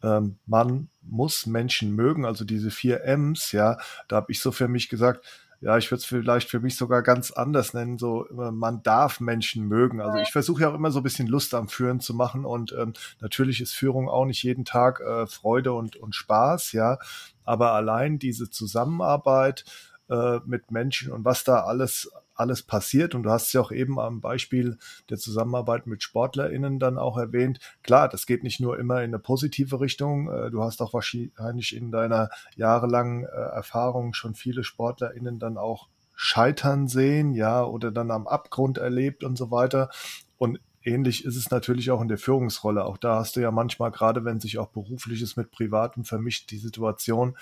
man 0.00 0.88
muss 1.02 1.46
Menschen 1.46 1.92
mögen, 1.92 2.24
also 2.24 2.44
diese 2.44 2.70
vier 2.70 3.02
M's, 3.02 3.50
ja, 3.50 3.78
da 4.06 4.16
habe 4.16 4.30
ich 4.30 4.38
so 4.38 4.52
für 4.52 4.68
mich 4.68 4.88
gesagt, 4.88 5.26
ja, 5.60 5.76
ich 5.76 5.90
würde 5.90 5.98
es 5.98 6.04
vielleicht 6.04 6.48
für 6.48 6.60
mich 6.60 6.76
sogar 6.76 7.02
ganz 7.02 7.30
anders 7.32 7.74
nennen, 7.74 7.98
so 7.98 8.26
man 8.30 8.82
darf 8.82 9.18
Menschen 9.18 9.66
mögen. 9.66 10.00
Also 10.00 10.18
ich 10.18 10.30
versuche 10.30 10.62
ja 10.62 10.70
auch 10.70 10.74
immer 10.74 10.92
so 10.92 11.00
ein 11.00 11.02
bisschen 11.02 11.26
Lust 11.26 11.54
am 11.54 11.68
Führen 11.68 12.00
zu 12.00 12.14
machen 12.14 12.44
und 12.44 12.72
ähm, 12.72 12.92
natürlich 13.20 13.60
ist 13.60 13.74
Führung 13.74 14.08
auch 14.08 14.24
nicht 14.24 14.42
jeden 14.42 14.64
Tag 14.64 15.00
äh, 15.00 15.26
Freude 15.26 15.72
und, 15.72 15.96
und 15.96 16.14
Spaß, 16.14 16.72
ja, 16.72 16.98
aber 17.44 17.72
allein 17.72 18.18
diese 18.18 18.50
Zusammenarbeit 18.50 19.64
äh, 20.08 20.38
mit 20.46 20.70
Menschen 20.70 21.12
und 21.12 21.24
was 21.24 21.42
da 21.42 21.64
alles 21.64 22.10
alles 22.38 22.62
passiert. 22.62 23.14
Und 23.14 23.24
du 23.24 23.30
hast 23.30 23.48
es 23.48 23.52
ja 23.52 23.60
auch 23.60 23.72
eben 23.72 23.98
am 23.98 24.20
Beispiel 24.20 24.78
der 25.10 25.18
Zusammenarbeit 25.18 25.86
mit 25.86 26.02
SportlerInnen 26.02 26.78
dann 26.78 26.98
auch 26.98 27.18
erwähnt. 27.18 27.58
Klar, 27.82 28.08
das 28.08 28.26
geht 28.26 28.42
nicht 28.42 28.60
nur 28.60 28.78
immer 28.78 28.98
in 28.98 29.10
eine 29.10 29.18
positive 29.18 29.80
Richtung. 29.80 30.30
Äh, 30.30 30.50
du 30.50 30.62
hast 30.62 30.80
auch 30.80 30.94
wahrscheinlich 30.94 31.74
in 31.74 31.90
deiner 31.90 32.30
jahrelangen 32.56 33.24
äh, 33.24 33.28
Erfahrung 33.28 34.14
schon 34.14 34.34
viele 34.34 34.64
SportlerInnen 34.64 35.38
dann 35.38 35.58
auch 35.58 35.88
scheitern 36.14 36.88
sehen, 36.88 37.32
ja, 37.32 37.62
oder 37.62 37.92
dann 37.92 38.10
am 38.10 38.26
Abgrund 38.26 38.78
erlebt 38.78 39.22
und 39.22 39.38
so 39.38 39.52
weiter. 39.52 39.88
Und 40.36 40.60
ähnlich 40.82 41.24
ist 41.24 41.36
es 41.36 41.50
natürlich 41.50 41.90
auch 41.92 42.00
in 42.00 42.08
der 42.08 42.18
Führungsrolle. 42.18 42.84
Auch 42.84 42.96
da 42.96 43.16
hast 43.16 43.36
du 43.36 43.40
ja 43.40 43.52
manchmal, 43.52 43.92
gerade 43.92 44.24
wenn 44.24 44.40
sich 44.40 44.58
auch 44.58 44.68
berufliches 44.68 45.36
mit 45.36 45.52
Privatem 45.52 46.04
vermischt, 46.04 46.50
die 46.50 46.58
Situation, 46.58 47.36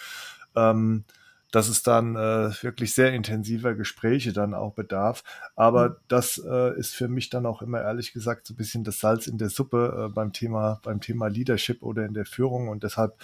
ähm, 0.55 1.05
dass 1.57 1.69
es 1.71 1.83
dann 1.83 2.17
äh, 2.17 2.51
wirklich 2.63 2.93
sehr 2.93 3.15
intensiver 3.15 3.75
Gespräche 3.75 4.35
dann 4.35 4.53
auch 4.53 4.75
bedarf. 4.75 5.25
Aber 5.55 5.89
mhm. 5.89 5.95
das 6.07 6.37
äh, 6.37 6.79
ist 6.79 6.95
für 6.95 7.09
mich 7.09 7.31
dann 7.31 7.47
auch 7.47 7.63
immer 7.63 7.81
ehrlich 7.81 8.13
gesagt 8.13 8.47
so 8.47 8.53
ein 8.53 8.59
bisschen 8.59 8.85
das 8.85 9.01
Salz 9.01 9.27
in 9.27 9.39
der 9.39 9.49
Suppe 9.49 10.09
äh, 10.11 10.13
beim 10.13 10.35
Thema 10.35 10.81
beim 10.83 11.01
Thema 11.01 11.29
Leadership 11.29 11.83
oder 11.83 12.05
in 12.05 12.13
der 12.13 12.27
Führung 12.27 12.69
und 12.69 12.83
deshalb 12.83 13.17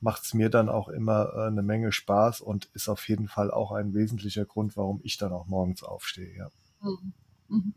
macht 0.00 0.24
es 0.24 0.32
mir 0.32 0.48
dann 0.48 0.70
auch 0.70 0.88
immer 0.88 1.34
äh, 1.34 1.46
eine 1.48 1.62
Menge 1.62 1.92
Spaß 1.92 2.40
und 2.40 2.70
ist 2.72 2.88
auf 2.88 3.06
jeden 3.06 3.28
Fall 3.28 3.50
auch 3.50 3.70
ein 3.70 3.92
wesentlicher 3.92 4.46
Grund, 4.46 4.78
warum 4.78 5.02
ich 5.02 5.18
dann 5.18 5.32
auch 5.32 5.46
morgens 5.46 5.82
aufstehe. 5.82 6.34
Ja. 6.34 6.48
Mhm. 6.80 7.12
Mhm. 7.48 7.74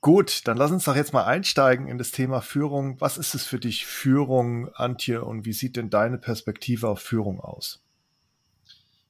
Gut, 0.00 0.48
dann 0.48 0.56
lass 0.56 0.72
uns 0.72 0.82
doch 0.82 0.96
jetzt 0.96 1.12
mal 1.12 1.26
einsteigen 1.26 1.86
in 1.86 1.98
das 1.98 2.10
Thema 2.10 2.40
Führung. 2.40 3.00
Was 3.00 3.18
ist 3.18 3.36
es 3.36 3.46
für 3.46 3.60
dich 3.60 3.86
Führung, 3.86 4.68
Antje, 4.74 5.24
und 5.24 5.44
wie 5.44 5.52
sieht 5.52 5.76
denn 5.76 5.90
deine 5.90 6.18
Perspektive 6.18 6.88
auf 6.88 6.98
Führung 6.98 7.38
aus? 7.38 7.83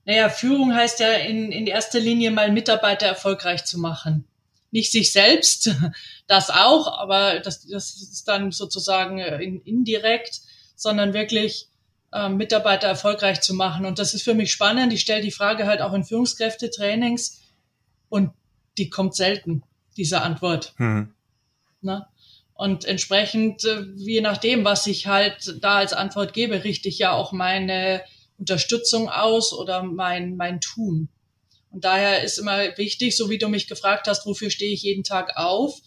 Naja, 0.05 0.29
Führung 0.29 0.75
heißt 0.75 1.01
ja 1.01 1.13
in, 1.13 1.51
in 1.51 1.67
erster 1.67 2.01
Linie 2.01 2.31
mal 2.31 2.53
Mitarbeiter 2.53 3.07
erfolgreich 3.07 3.65
zu 3.65 3.79
machen. 3.79 4.25
Nicht 4.71 4.93
sich 4.93 5.13
selbst, 5.13 5.75
das 6.27 6.51
auch, 6.51 6.99
aber 6.99 7.41
das, 7.41 7.67
das 7.67 7.95
ist 7.95 8.29
dann 8.29 8.53
sozusagen 8.53 9.19
äh, 9.19 9.43
in, 9.43 9.61
indirekt, 9.63 10.41
sondern 10.77 11.15
wirklich 11.15 11.69
äh, 12.13 12.29
Mitarbeiter 12.29 12.89
erfolgreich 12.89 13.41
zu 13.41 13.55
machen. 13.55 13.87
Und 13.87 13.99
das 13.99 14.15
ist 14.15 14.23
für 14.23 14.35
mich 14.35 14.53
spannend. 14.53 14.93
Ich 14.93 15.01
stelle 15.01 15.23
die 15.23 15.31
Frage 15.31 15.67
halt 15.67 15.81
auch 15.81 15.93
in 15.93 16.05
Führungskräftetrainings 16.05 17.41
und 18.09 18.31
die 18.77 18.91
kommt 18.91 19.15
selten 19.15 19.63
diese 19.97 20.21
Antwort. 20.21 20.75
Mhm. 20.79 21.15
Ne? 21.81 22.07
Und 22.55 22.85
entsprechend, 22.85 23.65
äh, 23.65 23.83
je 23.97 24.21
nachdem, 24.21 24.65
was 24.65 24.87
ich 24.87 25.07
halt 25.07 25.57
da 25.61 25.77
als 25.77 25.93
Antwort 25.93 26.33
gebe, 26.33 26.63
richte 26.65 26.89
ich 26.89 26.99
ja 26.99 27.13
auch 27.13 27.33
meine 27.33 28.03
Unterstützung 28.39 29.09
aus 29.09 29.53
oder 29.53 29.83
mein, 29.83 30.37
mein 30.37 30.61
Tun. 30.61 31.09
Und 31.71 31.85
daher 31.85 32.23
ist 32.23 32.39
immer 32.39 32.77
wichtig, 32.77 33.17
so 33.17 33.31
wie 33.31 33.39
du 33.39 33.49
mich 33.49 33.67
gefragt 33.67 34.07
hast, 34.07 34.27
wofür 34.27 34.51
stehe 34.51 34.73
ich 34.73 34.83
jeden 34.83 35.05
Tag 35.05 35.37
auf? 35.37 35.81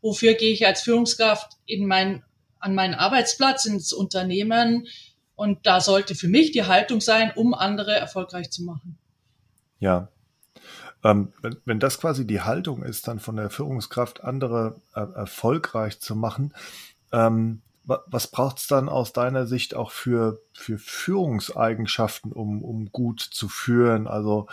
Wofür 0.00 0.34
gehe 0.34 0.52
ich 0.52 0.66
als 0.66 0.82
Führungskraft 0.82 1.52
in 1.66 1.86
mein, 1.86 2.22
an 2.58 2.74
meinen 2.74 2.94
Arbeitsplatz, 2.94 3.66
ins 3.66 3.92
Unternehmen? 3.92 4.86
Und 5.34 5.66
da 5.66 5.80
sollte 5.80 6.14
für 6.14 6.28
mich 6.28 6.52
die 6.52 6.64
Haltung 6.64 7.00
sein, 7.00 7.32
um 7.34 7.54
andere 7.54 7.94
erfolgreich 7.94 8.50
zu 8.50 8.62
machen. 8.62 8.98
Ja, 9.80 10.08
ähm, 11.04 11.32
wenn, 11.42 11.56
wenn 11.66 11.80
das 11.80 12.00
quasi 12.00 12.26
die 12.26 12.40
Haltung 12.40 12.82
ist, 12.82 13.06
dann 13.06 13.20
von 13.20 13.36
der 13.36 13.50
Führungskraft 13.50 14.24
andere 14.24 14.80
äh, 14.94 15.00
erfolgreich 15.00 16.00
zu 16.00 16.16
machen, 16.16 16.54
ähm, 17.12 17.60
was 17.86 18.28
braucht 18.30 18.58
es 18.58 18.66
dann 18.66 18.88
aus 18.88 19.12
deiner 19.12 19.46
Sicht 19.46 19.74
auch 19.74 19.90
für, 19.90 20.40
für 20.52 20.78
Führungseigenschaften, 20.78 22.32
um, 22.32 22.62
um 22.62 22.90
gut 22.92 23.20
zu 23.20 23.48
führen? 23.48 24.06
Also 24.06 24.46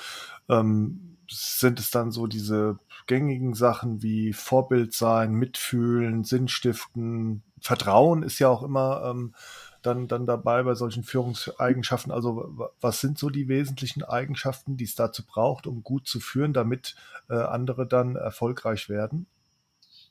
ähm, 0.50 1.18
sind 1.30 1.80
es 1.80 1.92
dann 1.92 2.12
so 2.12 2.28
diese 2.28 2.78
gängigen 3.08 3.54
Sachen 3.54 4.02
wie 4.04 4.34
Vorbild 4.34 4.94
sein, 4.94 5.34
mitfühlen, 5.34 6.24
Sinnstiften, 6.24 7.44
Vertrauen 7.62 8.24
ist 8.24 8.40
ja 8.40 8.50
auch 8.50 8.64
immer 8.64 9.04
ähm, 9.06 9.34
dann, 9.82 10.08
dann 10.08 10.26
dabei 10.26 10.64
bei 10.64 10.76
solchen 10.76 11.04
Führungseigenschaften? 11.04 12.12
Also 12.12 12.72
was 12.82 13.02
sind 13.02 13.18
so 13.18 13.30
die 13.30 13.48
wesentlichen 13.48 14.04
Eigenschaften, 14.04 14.78
die 14.78 14.84
es 14.84 14.96
dazu 14.96 15.26
braucht, 15.26 15.68
um 15.68 15.84
gut 15.84 16.08
zu 16.08 16.20
führen, 16.20 16.54
damit 16.54 16.96
äh, 17.30 17.36
andere 17.36 17.88
dann 17.88 18.16
erfolgreich 18.16 18.90
werden? 18.90 19.28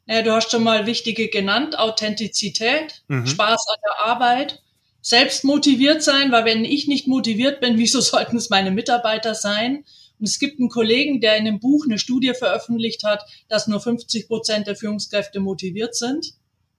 Ja, 0.06 0.22
du 0.22 0.32
hast 0.32 0.50
schon 0.50 0.64
mal 0.64 0.86
wichtige 0.86 1.28
genannt, 1.28 1.78
Authentizität, 1.78 3.02
mhm. 3.08 3.26
Spaß 3.26 3.64
an 3.68 3.80
der 3.84 4.06
Arbeit, 4.06 4.62
selbst 5.02 5.44
motiviert 5.44 6.02
sein, 6.02 6.32
weil 6.32 6.44
wenn 6.44 6.64
ich 6.64 6.88
nicht 6.88 7.06
motiviert 7.06 7.60
bin, 7.60 7.78
wieso 7.78 8.00
sollten 8.00 8.36
es 8.36 8.50
meine 8.50 8.70
Mitarbeiter 8.70 9.34
sein? 9.34 9.84
Und 10.18 10.28
es 10.28 10.38
gibt 10.38 10.60
einen 10.60 10.68
Kollegen, 10.68 11.20
der 11.20 11.36
in 11.36 11.46
einem 11.46 11.60
Buch 11.60 11.86
eine 11.86 11.98
Studie 11.98 12.34
veröffentlicht 12.34 13.04
hat, 13.04 13.24
dass 13.48 13.66
nur 13.66 13.80
50 13.80 14.28
Prozent 14.28 14.66
der 14.66 14.76
Führungskräfte 14.76 15.40
motiviert 15.40 15.94
sind. 15.94 16.34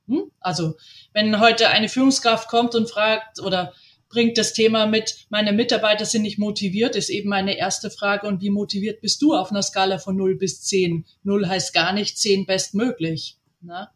Hm? 0.07 0.31
Also 0.39 0.75
wenn 1.13 1.39
heute 1.39 1.69
eine 1.69 1.89
Führungskraft 1.89 2.49
kommt 2.49 2.75
und 2.75 2.89
fragt 2.89 3.39
oder 3.39 3.73
bringt 4.11 4.37
das 4.37 4.53
Thema 4.53 4.85
mit, 4.85 5.25
meine 5.29 5.53
Mitarbeiter 5.53 6.05
sind 6.05 6.21
nicht 6.21 6.37
motiviert, 6.37 6.95
ist 6.95 7.09
eben 7.09 7.29
meine 7.29 7.57
erste 7.57 7.89
Frage. 7.89 8.27
Und 8.27 8.41
wie 8.41 8.49
motiviert 8.49 9.01
bist 9.01 9.21
du 9.21 9.33
auf 9.33 9.51
einer 9.51 9.63
Skala 9.63 9.97
von 9.97 10.15
0 10.15 10.35
bis 10.37 10.61
10? 10.63 11.05
0 11.23 11.47
heißt 11.47 11.73
gar 11.73 11.93
nicht, 11.93 12.17
10 12.17 12.45
bestmöglich. 12.45 13.37
Ne? 13.61 13.89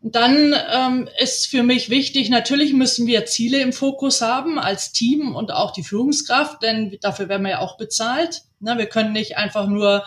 Dann 0.00 0.54
ähm, 0.72 1.08
ist 1.18 1.46
für 1.46 1.62
mich 1.62 1.90
wichtig, 1.90 2.28
natürlich 2.28 2.72
müssen 2.72 3.06
wir 3.06 3.26
Ziele 3.26 3.60
im 3.62 3.72
Fokus 3.72 4.20
haben 4.20 4.58
als 4.58 4.92
Team 4.92 5.34
und 5.34 5.50
auch 5.50 5.72
die 5.72 5.82
Führungskraft, 5.82 6.62
denn 6.62 6.98
dafür 7.00 7.28
werden 7.28 7.42
wir 7.42 7.52
ja 7.52 7.58
auch 7.60 7.76
bezahlt. 7.76 8.42
Ne? 8.60 8.76
Wir 8.76 8.86
können 8.86 9.12
nicht 9.12 9.36
einfach 9.38 9.66
nur 9.66 10.04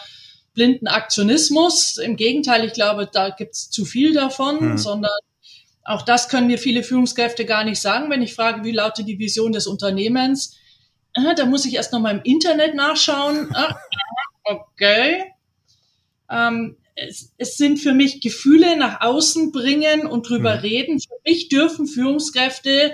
blinden 0.54 0.88
Aktionismus. 0.88 1.98
Im 1.98 2.16
Gegenteil, 2.16 2.66
ich 2.66 2.74
glaube, 2.74 3.10
da 3.12 3.30
gibt's 3.30 3.70
zu 3.70 3.86
viel 3.86 4.14
davon, 4.14 4.60
hm. 4.60 4.78
sondern 4.78 5.12
auch 5.88 6.02
das 6.02 6.28
können 6.28 6.48
mir 6.48 6.58
viele 6.58 6.84
Führungskräfte 6.84 7.46
gar 7.46 7.64
nicht 7.64 7.82
sagen, 7.82 8.12
wenn 8.12 8.22
ich 8.22 8.36
frage, 8.36 8.66
wie 8.66 8.74
lautet 8.74 9.08
die 9.08 9.20
Vision 9.20 9.54
des 9.54 9.68
Unternehmens. 9.68 10.58
Da 11.14 11.46
muss 11.46 11.66
ich 11.66 11.76
erst 11.76 11.94
noch 11.94 12.02
mal 12.02 12.12
im 12.12 12.22
Internet 12.24 12.76
nachschauen. 12.76 13.50
Ah, 13.56 13.76
okay. 14.44 15.24
Ähm, 16.30 16.76
es, 16.96 17.34
es, 17.38 17.56
sind 17.56 17.80
für 17.80 17.94
mich 17.94 18.20
Gefühle 18.20 18.76
nach 18.76 19.00
außen 19.00 19.54
bringen 19.54 20.06
und 20.08 20.28
drüber 20.28 20.56
hm. 20.56 20.60
reden. 20.60 21.00
Für 21.00 21.16
mich 21.26 21.48
dürfen 21.48 21.88
Führungskräfte 21.88 22.94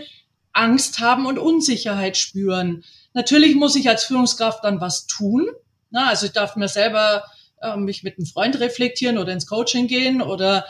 Angst 0.51 0.99
haben 0.99 1.25
und 1.25 1.39
Unsicherheit 1.39 2.15
spüren. 2.15 2.83
Natürlich 3.13 3.55
muss 3.55 3.75
ich 3.75 3.89
als 3.89 4.03
Führungskraft 4.03 4.63
dann 4.63 4.81
was 4.81 5.07
tun. 5.07 5.47
Na, 5.89 6.09
also 6.09 6.27
ich 6.27 6.31
darf 6.31 6.55
mir 6.55 6.67
selber 6.67 7.23
äh, 7.61 7.75
mich 7.75 8.03
mit 8.03 8.17
einem 8.17 8.27
Freund 8.27 8.59
reflektieren 8.59 9.17
oder 9.17 9.33
ins 9.33 9.47
Coaching 9.47 9.87
gehen 9.87 10.21
oder 10.21 10.65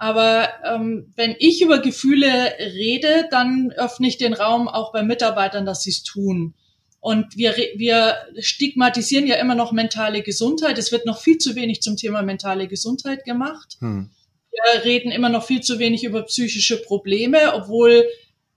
aber 0.00 0.48
ähm, 0.64 1.12
wenn 1.14 1.36
ich 1.38 1.60
über 1.60 1.78
Gefühle 1.78 2.54
rede, 2.58 3.28
dann 3.30 3.70
öffne 3.70 4.08
ich 4.08 4.16
den 4.16 4.32
Raum 4.32 4.66
auch 4.66 4.92
bei 4.92 5.02
Mitarbeitern, 5.02 5.66
dass 5.66 5.82
sie 5.82 5.90
es 5.90 6.02
tun. 6.02 6.54
Und 7.00 7.36
wir, 7.36 7.54
wir 7.76 8.16
stigmatisieren 8.38 9.26
ja 9.26 9.36
immer 9.36 9.54
noch 9.54 9.72
mentale 9.72 10.22
Gesundheit. 10.22 10.78
Es 10.78 10.90
wird 10.90 11.04
noch 11.04 11.20
viel 11.20 11.36
zu 11.36 11.54
wenig 11.54 11.82
zum 11.82 11.98
Thema 11.98 12.22
mentale 12.22 12.66
Gesundheit 12.66 13.24
gemacht. 13.26 13.76
Hm. 13.80 14.10
Wir 14.50 14.84
reden 14.86 15.12
immer 15.12 15.28
noch 15.28 15.44
viel 15.44 15.60
zu 15.60 15.78
wenig 15.78 16.02
über 16.02 16.22
psychische 16.22 16.80
Probleme, 16.80 17.52
obwohl 17.52 18.06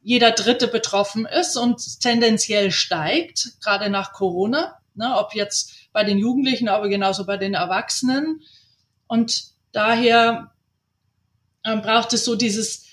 jeder 0.01 0.31
Dritte 0.31 0.69
betroffen 0.69 1.25
ist 1.25 1.57
und 1.57 1.99
tendenziell 1.99 2.71
steigt, 2.71 3.61
gerade 3.61 3.89
nach 3.89 4.13
Corona. 4.13 4.77
Ne, 4.95 5.13
ob 5.17 5.35
jetzt 5.35 5.73
bei 5.91 6.05
den 6.05 6.19
Jugendlichen, 6.19 6.69
aber 6.69 6.87
genauso 6.87 7.25
bei 7.25 7.35
den 7.35 7.53
Erwachsenen. 7.53 8.43
Und 9.07 9.43
daher 9.73 10.52
ähm, 11.65 11.81
braucht 11.81 12.13
es 12.13 12.25
so 12.25 12.35
dieses, 12.35 12.85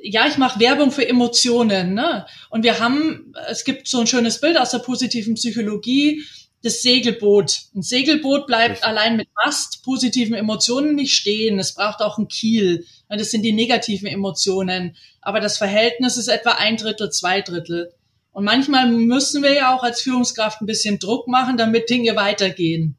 ja, 0.00 0.26
ich 0.26 0.38
mache 0.38 0.60
Werbung 0.60 0.90
für 0.90 1.08
Emotionen. 1.08 1.94
Ne? 1.94 2.26
Und 2.50 2.62
wir 2.62 2.80
haben, 2.80 3.32
es 3.48 3.64
gibt 3.64 3.88
so 3.88 4.00
ein 4.00 4.06
schönes 4.06 4.40
Bild 4.40 4.58
aus 4.58 4.70
der 4.70 4.78
positiven 4.78 5.34
Psychologie, 5.34 6.22
das 6.62 6.82
Segelboot. 6.82 7.62
Ein 7.74 7.82
Segelboot 7.82 8.46
bleibt 8.46 8.70
Richtig. 8.72 8.86
allein 8.86 9.16
mit 9.16 9.28
Mast, 9.44 9.84
positiven 9.84 10.34
Emotionen 10.34 10.94
nicht 10.94 11.14
stehen. 11.14 11.58
Es 11.58 11.74
braucht 11.74 12.00
auch 12.00 12.18
ein 12.18 12.28
Kiel. 12.28 12.84
Das 13.08 13.30
sind 13.30 13.42
die 13.42 13.52
negativen 13.52 14.08
Emotionen. 14.08 14.96
Aber 15.20 15.40
das 15.40 15.58
Verhältnis 15.58 16.16
ist 16.16 16.28
etwa 16.28 16.52
ein 16.52 16.76
Drittel, 16.76 17.10
zwei 17.10 17.40
Drittel. 17.40 17.92
Und 18.32 18.44
manchmal 18.44 18.90
müssen 18.90 19.42
wir 19.42 19.54
ja 19.54 19.74
auch 19.74 19.82
als 19.82 20.02
Führungskraft 20.02 20.60
ein 20.60 20.66
bisschen 20.66 20.98
Druck 20.98 21.28
machen, 21.28 21.56
damit 21.56 21.88
Dinge 21.88 22.16
weitergehen. 22.16 22.96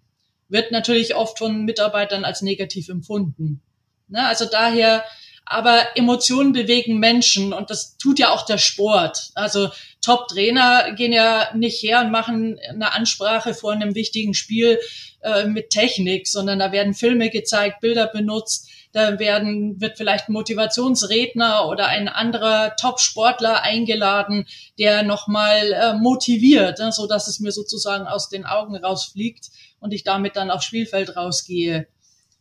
Wird 0.50 0.72
natürlich 0.72 1.16
oft 1.16 1.38
von 1.38 1.66
Mitarbeitern 1.66 2.24
als 2.24 2.42
negativ 2.42 2.90
empfunden. 2.90 3.62
Ne? 4.08 4.26
Also 4.26 4.46
daher, 4.46 5.04
aber 5.46 5.96
Emotionen 5.96 6.52
bewegen 6.52 7.00
Menschen 7.00 7.54
und 7.54 7.70
das 7.70 7.98
tut 7.98 8.20
ja 8.20 8.32
auch 8.32 8.46
der 8.46 8.58
Sport. 8.58 9.32
Also 9.36 9.70
Top-Trainer 10.02 10.94
gehen 10.94 11.14
ja 11.14 11.50
nicht 11.56 11.82
her 11.82 12.02
und 12.02 12.12
machen 12.12 12.60
eine 12.70 12.94
Ansprache 12.94 13.54
vor 13.54 13.72
einem 13.72 13.96
wichtigen 13.96 14.34
Spiel 14.34 14.80
äh, 15.22 15.46
mit 15.46 15.70
Technik, 15.70 16.28
sondern 16.28 16.60
da 16.60 16.72
werden 16.72 16.94
Filme 16.94 17.30
gezeigt, 17.30 17.82
Bilder 17.82 18.08
benutzt, 18.08 18.70
da 18.94 19.20
werden, 19.20 19.80
wird 19.82 19.98
vielleicht 19.98 20.30
ein 20.30 20.34
Motivationsredner 20.34 21.68
oder 21.68 21.88
ein 21.88 22.08
anderer 22.08 22.76
Top-Sportler 22.78 23.62
eingeladen, 23.62 24.48
der 24.80 25.04
nochmal 25.04 25.74
äh, 25.74 25.94
motiviert, 25.94 26.80
ne, 26.80 26.92
so 26.92 27.08
dass 27.08 27.28
es 27.28 27.40
mir 27.40 27.52
sozusagen 27.52 28.08
aus 28.08 28.30
den 28.30 28.46
Augen 28.46 28.76
rausfliegt 28.76 29.50
und 29.80 29.94
ich 29.94 30.04
damit 30.04 30.36
dann 30.36 30.50
aufs 30.50 30.66
Spielfeld 30.66 31.16
rausgehe. 31.16 31.88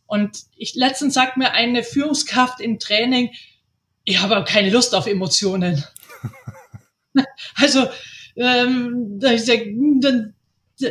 Und 0.07 0.45
ich 0.55 0.73
letztens 0.75 1.13
sagt 1.13 1.37
mir 1.37 1.51
eine 1.51 1.83
Führungskraft 1.83 2.61
im 2.61 2.79
Training, 2.79 3.31
ich 4.05 4.21
habe 4.21 4.43
keine 4.45 4.69
Lust 4.69 4.95
auf 4.95 5.05
Emotionen. 5.05 5.83
also 7.55 7.87
ähm, 8.37 9.19
dann 9.19 10.33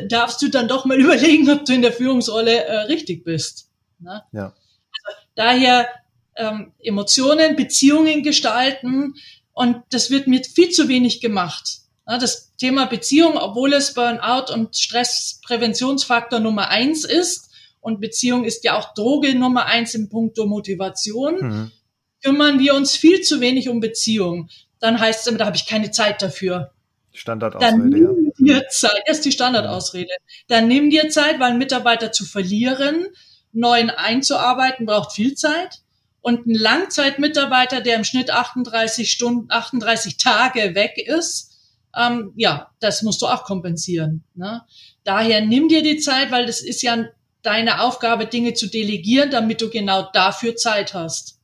darfst 0.09 0.43
du 0.43 0.49
dann 0.49 0.69
doch 0.69 0.85
mal 0.85 1.01
überlegen, 1.01 1.51
ob 1.51 1.65
du 1.65 1.73
in 1.73 1.83
der 1.83 1.93
Führungsrolle 1.93 2.65
äh, 2.65 2.77
richtig 2.83 3.25
bist. 3.25 3.71
Ne? 3.99 4.23
Ja. 4.33 4.45
Also, 4.45 5.19
daher 5.35 5.89
ähm, 6.37 6.73
Emotionen, 6.79 7.57
Beziehungen 7.57 8.23
gestalten 8.23 9.15
und 9.53 9.83
das 9.91 10.11
wird 10.11 10.27
mir 10.27 10.43
viel 10.45 10.71
zu 10.71 10.89
wenig 10.89 11.21
gemacht. 11.21 11.81
Das 12.05 12.55
Thema 12.57 12.87
Beziehung, 12.87 13.37
obwohl 13.37 13.73
es 13.73 13.95
Burnout 13.95 14.53
und 14.53 14.77
Stresspräventionsfaktor 14.77 16.39
Nummer 16.39 16.69
eins 16.69 17.05
ist, 17.05 17.46
und 17.87 18.01
Beziehung 18.01 18.43
ist 18.43 18.65
ja 18.65 18.77
auch 18.77 18.95
Droge 18.95 19.37
Nummer 19.37 19.67
eins 19.67 19.95
im 19.95 20.09
Punkto 20.09 20.47
Motivation, 20.47 21.35
mhm. 21.41 21.73
kümmern 22.21 22.59
wir 22.59 22.75
uns 22.75 22.97
viel 22.97 23.21
zu 23.21 23.41
wenig 23.41 23.69
um 23.69 23.79
Beziehung. 23.79 24.49
Dann 24.81 24.99
heißt 24.99 25.21
es 25.21 25.27
immer, 25.29 25.39
da 25.39 25.47
habe 25.47 25.57
ich 25.57 25.67
keine 25.67 25.93
Zeit 25.93 26.21
dafür. 26.21 26.73
Standardausrede, 27.13 27.99
ja. 27.99 28.11
Dir 28.39 28.69
Zeit, 28.71 29.03
das 29.07 29.19
ist 29.19 29.27
die 29.27 29.31
Standardausrede. 29.31 30.11
Dann 30.49 30.67
nimm 30.67 30.91
dir 30.91 31.09
Zeit, 31.11 31.39
weil 31.39 31.53
ein 31.53 31.59
Mitarbeiter 31.59 32.11
zu 32.11 32.25
verlieren, 32.25 33.07
neuen 33.53 33.91
einzuarbeiten, 33.91 34.85
braucht 34.85 35.13
viel 35.13 35.37
Zeit. 35.37 35.83
Und 36.21 36.45
ein 36.45 36.55
Langzeitmitarbeiter, 36.55 37.83
der 37.83 37.95
im 37.95 38.05
Schnitt 38.05 38.33
38 38.33 39.09
Stunden, 39.09 39.47
38 39.49 40.17
Tage 40.17 40.75
weg 40.75 40.99
ist, 40.99 41.57
ähm, 41.97 42.33
ja, 42.35 42.73
das 42.81 43.03
musst 43.03 43.23
du 43.23 43.27
auch 43.27 43.45
kompensieren. 43.45 44.25
Ne? 44.35 44.63
Daher 45.05 45.41
nimm 45.41 45.69
dir 45.69 45.85
die 45.85 45.99
Zeit, 45.99 46.33
weil 46.33 46.47
das 46.47 46.61
ist 46.61 46.83
ja 46.83 47.07
deine 47.47 47.81
Aufgabe, 47.81 48.27
Dinge 48.27 48.55
zu 48.55 48.67
delegieren, 48.67 49.31
damit 49.31 49.61
du 49.61 49.71
genau 49.71 50.09
dafür 50.13 50.57
Zeit 50.57 50.95
hast. 50.95 51.39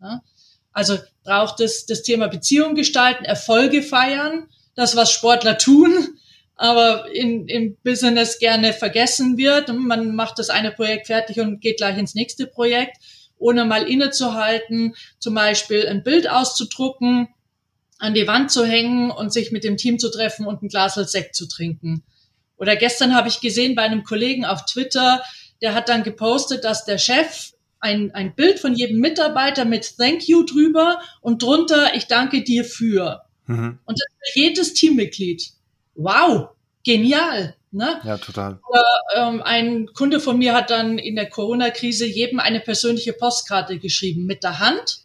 Ne? 0.00 0.20
Also 0.72 0.98
braucht 1.24 1.60
es 1.60 1.86
das 1.86 2.02
Thema 2.02 2.28
Beziehung 2.28 2.74
gestalten, 2.74 3.24
Erfolge 3.24 3.82
feiern, 3.82 4.48
das, 4.74 4.96
was 4.96 5.10
Sportler 5.10 5.56
tun, 5.56 6.18
aber 6.56 7.10
in, 7.12 7.48
im 7.48 7.76
Business 7.82 8.38
gerne 8.38 8.72
vergessen 8.72 9.36
wird. 9.36 9.72
Man 9.74 10.14
macht 10.14 10.38
das 10.38 10.50
eine 10.50 10.72
Projekt 10.72 11.06
fertig 11.06 11.40
und 11.40 11.60
geht 11.60 11.78
gleich 11.78 11.96
ins 11.96 12.14
nächste 12.14 12.46
Projekt, 12.46 12.96
ohne 13.38 13.64
mal 13.64 13.88
innezuhalten, 13.88 14.94
zum 15.18 15.34
Beispiel 15.34 15.86
ein 15.86 16.02
Bild 16.02 16.28
auszudrucken, 16.28 17.28
an 17.98 18.14
die 18.14 18.26
Wand 18.26 18.50
zu 18.50 18.64
hängen 18.64 19.10
und 19.10 19.32
sich 19.32 19.52
mit 19.52 19.64
dem 19.64 19.76
Team 19.76 19.98
zu 19.98 20.10
treffen 20.10 20.46
und 20.46 20.62
ein 20.62 20.68
Glas 20.68 20.94
Sekt 20.94 21.34
zu 21.34 21.46
trinken. 21.46 22.04
Oder 22.56 22.76
gestern 22.76 23.14
habe 23.14 23.28
ich 23.28 23.40
gesehen 23.40 23.74
bei 23.74 23.82
einem 23.82 24.04
Kollegen 24.04 24.44
auf 24.44 24.64
Twitter, 24.64 25.22
der 25.62 25.74
hat 25.74 25.88
dann 25.88 26.02
gepostet, 26.02 26.64
dass 26.64 26.84
der 26.84 26.98
Chef 26.98 27.52
ein, 27.80 28.10
ein 28.14 28.34
Bild 28.34 28.58
von 28.58 28.74
jedem 28.74 28.98
Mitarbeiter 28.98 29.64
mit 29.64 29.96
Thank 29.96 30.28
you 30.28 30.42
drüber 30.44 31.00
und 31.20 31.42
drunter 31.42 31.94
Ich 31.94 32.06
danke 32.06 32.42
dir 32.42 32.64
für. 32.64 33.22
Mhm. 33.46 33.78
Und 33.84 34.00
das 34.00 34.32
für 34.32 34.40
jedes 34.40 34.74
Teammitglied. 34.74 35.50
Wow, 35.94 36.48
genial. 36.84 37.54
Ne? 37.70 38.00
Ja, 38.04 38.16
total. 38.16 38.58
Oder, 38.68 38.84
ähm, 39.16 39.42
ein 39.42 39.86
Kunde 39.92 40.20
von 40.20 40.38
mir 40.38 40.54
hat 40.54 40.70
dann 40.70 40.98
in 40.98 41.14
der 41.14 41.28
Corona-Krise 41.28 42.06
jedem 42.06 42.40
eine 42.40 42.60
persönliche 42.60 43.12
Postkarte 43.12 43.78
geschrieben 43.78 44.24
mit 44.24 44.42
der 44.42 44.60
Hand, 44.60 45.00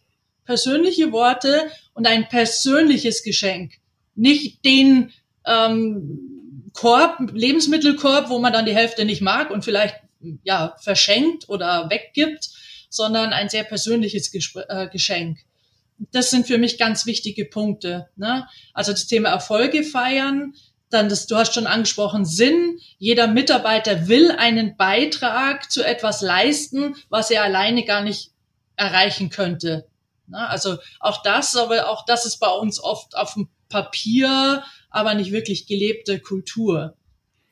persönliche 0.46 1.12
Worte 1.12 1.70
und 1.94 2.08
ein 2.08 2.30
persönliches 2.30 3.24
Geschenk. 3.24 3.74
Nicht 4.16 4.64
den 4.64 5.12
ähm, 5.46 6.40
Korb, 6.73 7.31
Lebensmittelkorb, 7.34 8.29
wo 8.29 8.39
man 8.39 8.53
dann 8.53 8.65
die 8.65 8.75
Hälfte 8.75 9.05
nicht 9.05 9.21
mag 9.21 9.51
und 9.51 9.65
vielleicht 9.65 9.95
ja 10.43 10.75
verschenkt 10.81 11.49
oder 11.49 11.89
weggibt, 11.89 12.49
sondern 12.89 13.34
ein 13.34 13.49
sehr 13.49 13.63
persönliches 13.63 14.31
Gespr 14.31 14.65
äh, 14.69 14.88
Geschenk 14.88 15.39
das 16.12 16.31
sind 16.31 16.47
für 16.47 16.57
mich 16.57 16.77
ganz 16.77 17.05
wichtige 17.05 17.45
Punkte. 17.45 18.10
Ne? 18.15 18.47
Also 18.73 18.91
das 18.91 19.07
Thema 19.07 19.29
Erfolge 19.29 19.84
feiern, 19.84 20.53
dann 20.89 21.10
das, 21.10 21.27
du 21.27 21.38
hast 21.38 21.53
schon 21.53 21.67
angesprochen, 21.67 22.25
Sinn. 22.25 22.79
Jeder 22.97 23.27
Mitarbeiter 23.27 24.07
will 24.07 24.31
einen 24.31 24.75
Beitrag 24.75 25.71
zu 25.71 25.86
etwas 25.86 26.21
leisten, 26.21 26.95
was 27.10 27.31
er 27.31 27.43
alleine 27.43 27.86
gar 27.86 28.01
nicht 28.01 28.31
erreichen 28.75 29.29
könnte. 29.29 29.88
Ne? 30.27 30.49
Also 30.49 30.77
auch 30.99 31.21
das, 31.23 31.55
aber 31.55 31.89
auch 31.89 32.05
das 32.05 32.25
ist 32.25 32.39
bei 32.39 32.49
uns 32.49 32.84
oft 32.84 33.15
auf 33.15 33.36
dem 33.36 33.49
Papier, 33.69 34.63
aber 34.91 35.15
nicht 35.15 35.32
wirklich 35.32 35.65
gelebte 35.65 36.19
Kultur. 36.19 36.95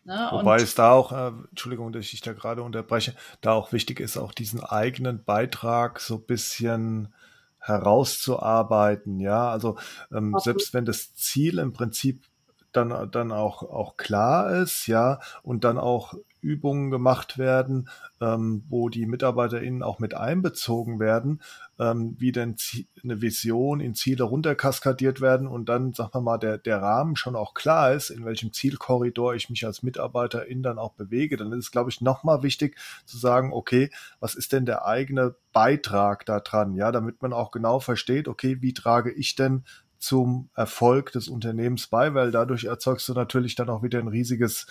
Ne? 0.03 0.27
Wobei 0.31 0.57
es 0.57 0.75
da 0.75 0.91
auch, 0.91 1.11
äh, 1.11 1.31
Entschuldigung, 1.49 1.91
dass 1.91 2.13
ich 2.13 2.21
da 2.21 2.33
gerade 2.33 2.61
unterbreche, 2.63 3.15
da 3.41 3.53
auch 3.53 3.71
wichtig 3.71 3.99
ist, 3.99 4.17
auch 4.17 4.33
diesen 4.33 4.63
eigenen 4.63 5.23
Beitrag 5.23 5.99
so 5.99 6.19
bisschen 6.19 7.13
herauszuarbeiten. 7.59 9.19
Ja, 9.19 9.49
also 9.49 9.77
ähm, 10.11 10.35
selbst 10.39 10.73
wenn 10.73 10.85
das 10.85 11.15
Ziel 11.15 11.59
im 11.59 11.73
Prinzip 11.73 12.25
dann, 12.71 13.11
dann 13.11 13.31
auch, 13.31 13.63
auch 13.63 13.97
klar 13.97 14.51
ist, 14.61 14.87
ja, 14.87 15.19
und 15.43 15.63
dann 15.63 15.77
auch 15.77 16.13
Übungen 16.41 16.91
gemacht 16.91 17.37
werden, 17.37 17.89
ähm, 18.21 18.63
wo 18.69 18.89
die 18.89 19.05
MitarbeiterInnen 19.05 19.83
auch 19.83 19.99
mit 19.99 20.13
einbezogen 20.13 20.99
werden, 20.99 21.41
ähm, 21.79 22.15
wie 22.19 22.31
denn 22.31 22.55
eine 23.03 23.21
Vision 23.21 23.79
in 23.79 23.95
Ziele 23.95 24.23
runterkaskadiert 24.23 25.21
werden 25.21 25.47
und 25.47 25.69
dann, 25.69 25.93
sagen 25.93 26.13
wir 26.13 26.21
mal, 26.21 26.37
der, 26.37 26.57
der 26.57 26.81
Rahmen 26.81 27.15
schon 27.15 27.35
auch 27.35 27.53
klar 27.53 27.93
ist, 27.93 28.09
in 28.09 28.25
welchem 28.25 28.53
Zielkorridor 28.53 29.35
ich 29.35 29.49
mich 29.49 29.65
als 29.65 29.83
Mitarbeiterin 29.83 30.63
dann 30.63 30.79
auch 30.79 30.93
bewege, 30.93 31.37
dann 31.37 31.51
ist 31.53 31.65
es, 31.65 31.71
glaube 31.71 31.89
ich, 31.89 32.01
nochmal 32.01 32.43
wichtig 32.43 32.77
zu 33.05 33.17
sagen, 33.17 33.51
okay, 33.53 33.89
was 34.19 34.35
ist 34.35 34.53
denn 34.53 34.65
der 34.65 34.85
eigene 34.85 35.35
Beitrag 35.53 36.25
da 36.25 36.39
dran, 36.39 36.75
ja, 36.75 36.91
damit 36.91 37.21
man 37.21 37.33
auch 37.33 37.51
genau 37.51 37.79
versteht, 37.79 38.27
okay, 38.27 38.61
wie 38.61 38.73
trage 38.73 39.11
ich 39.11 39.35
denn 39.35 39.63
zum 39.99 40.49
Erfolg 40.55 41.11
des 41.11 41.27
Unternehmens 41.27 41.87
bei, 41.87 42.13
weil 42.13 42.31
dadurch 42.31 42.63
erzeugst 42.63 43.07
du 43.09 43.13
natürlich 43.13 43.55
dann 43.55 43.69
auch 43.69 43.83
wieder 43.83 43.99
ein 43.99 44.07
riesiges 44.07 44.65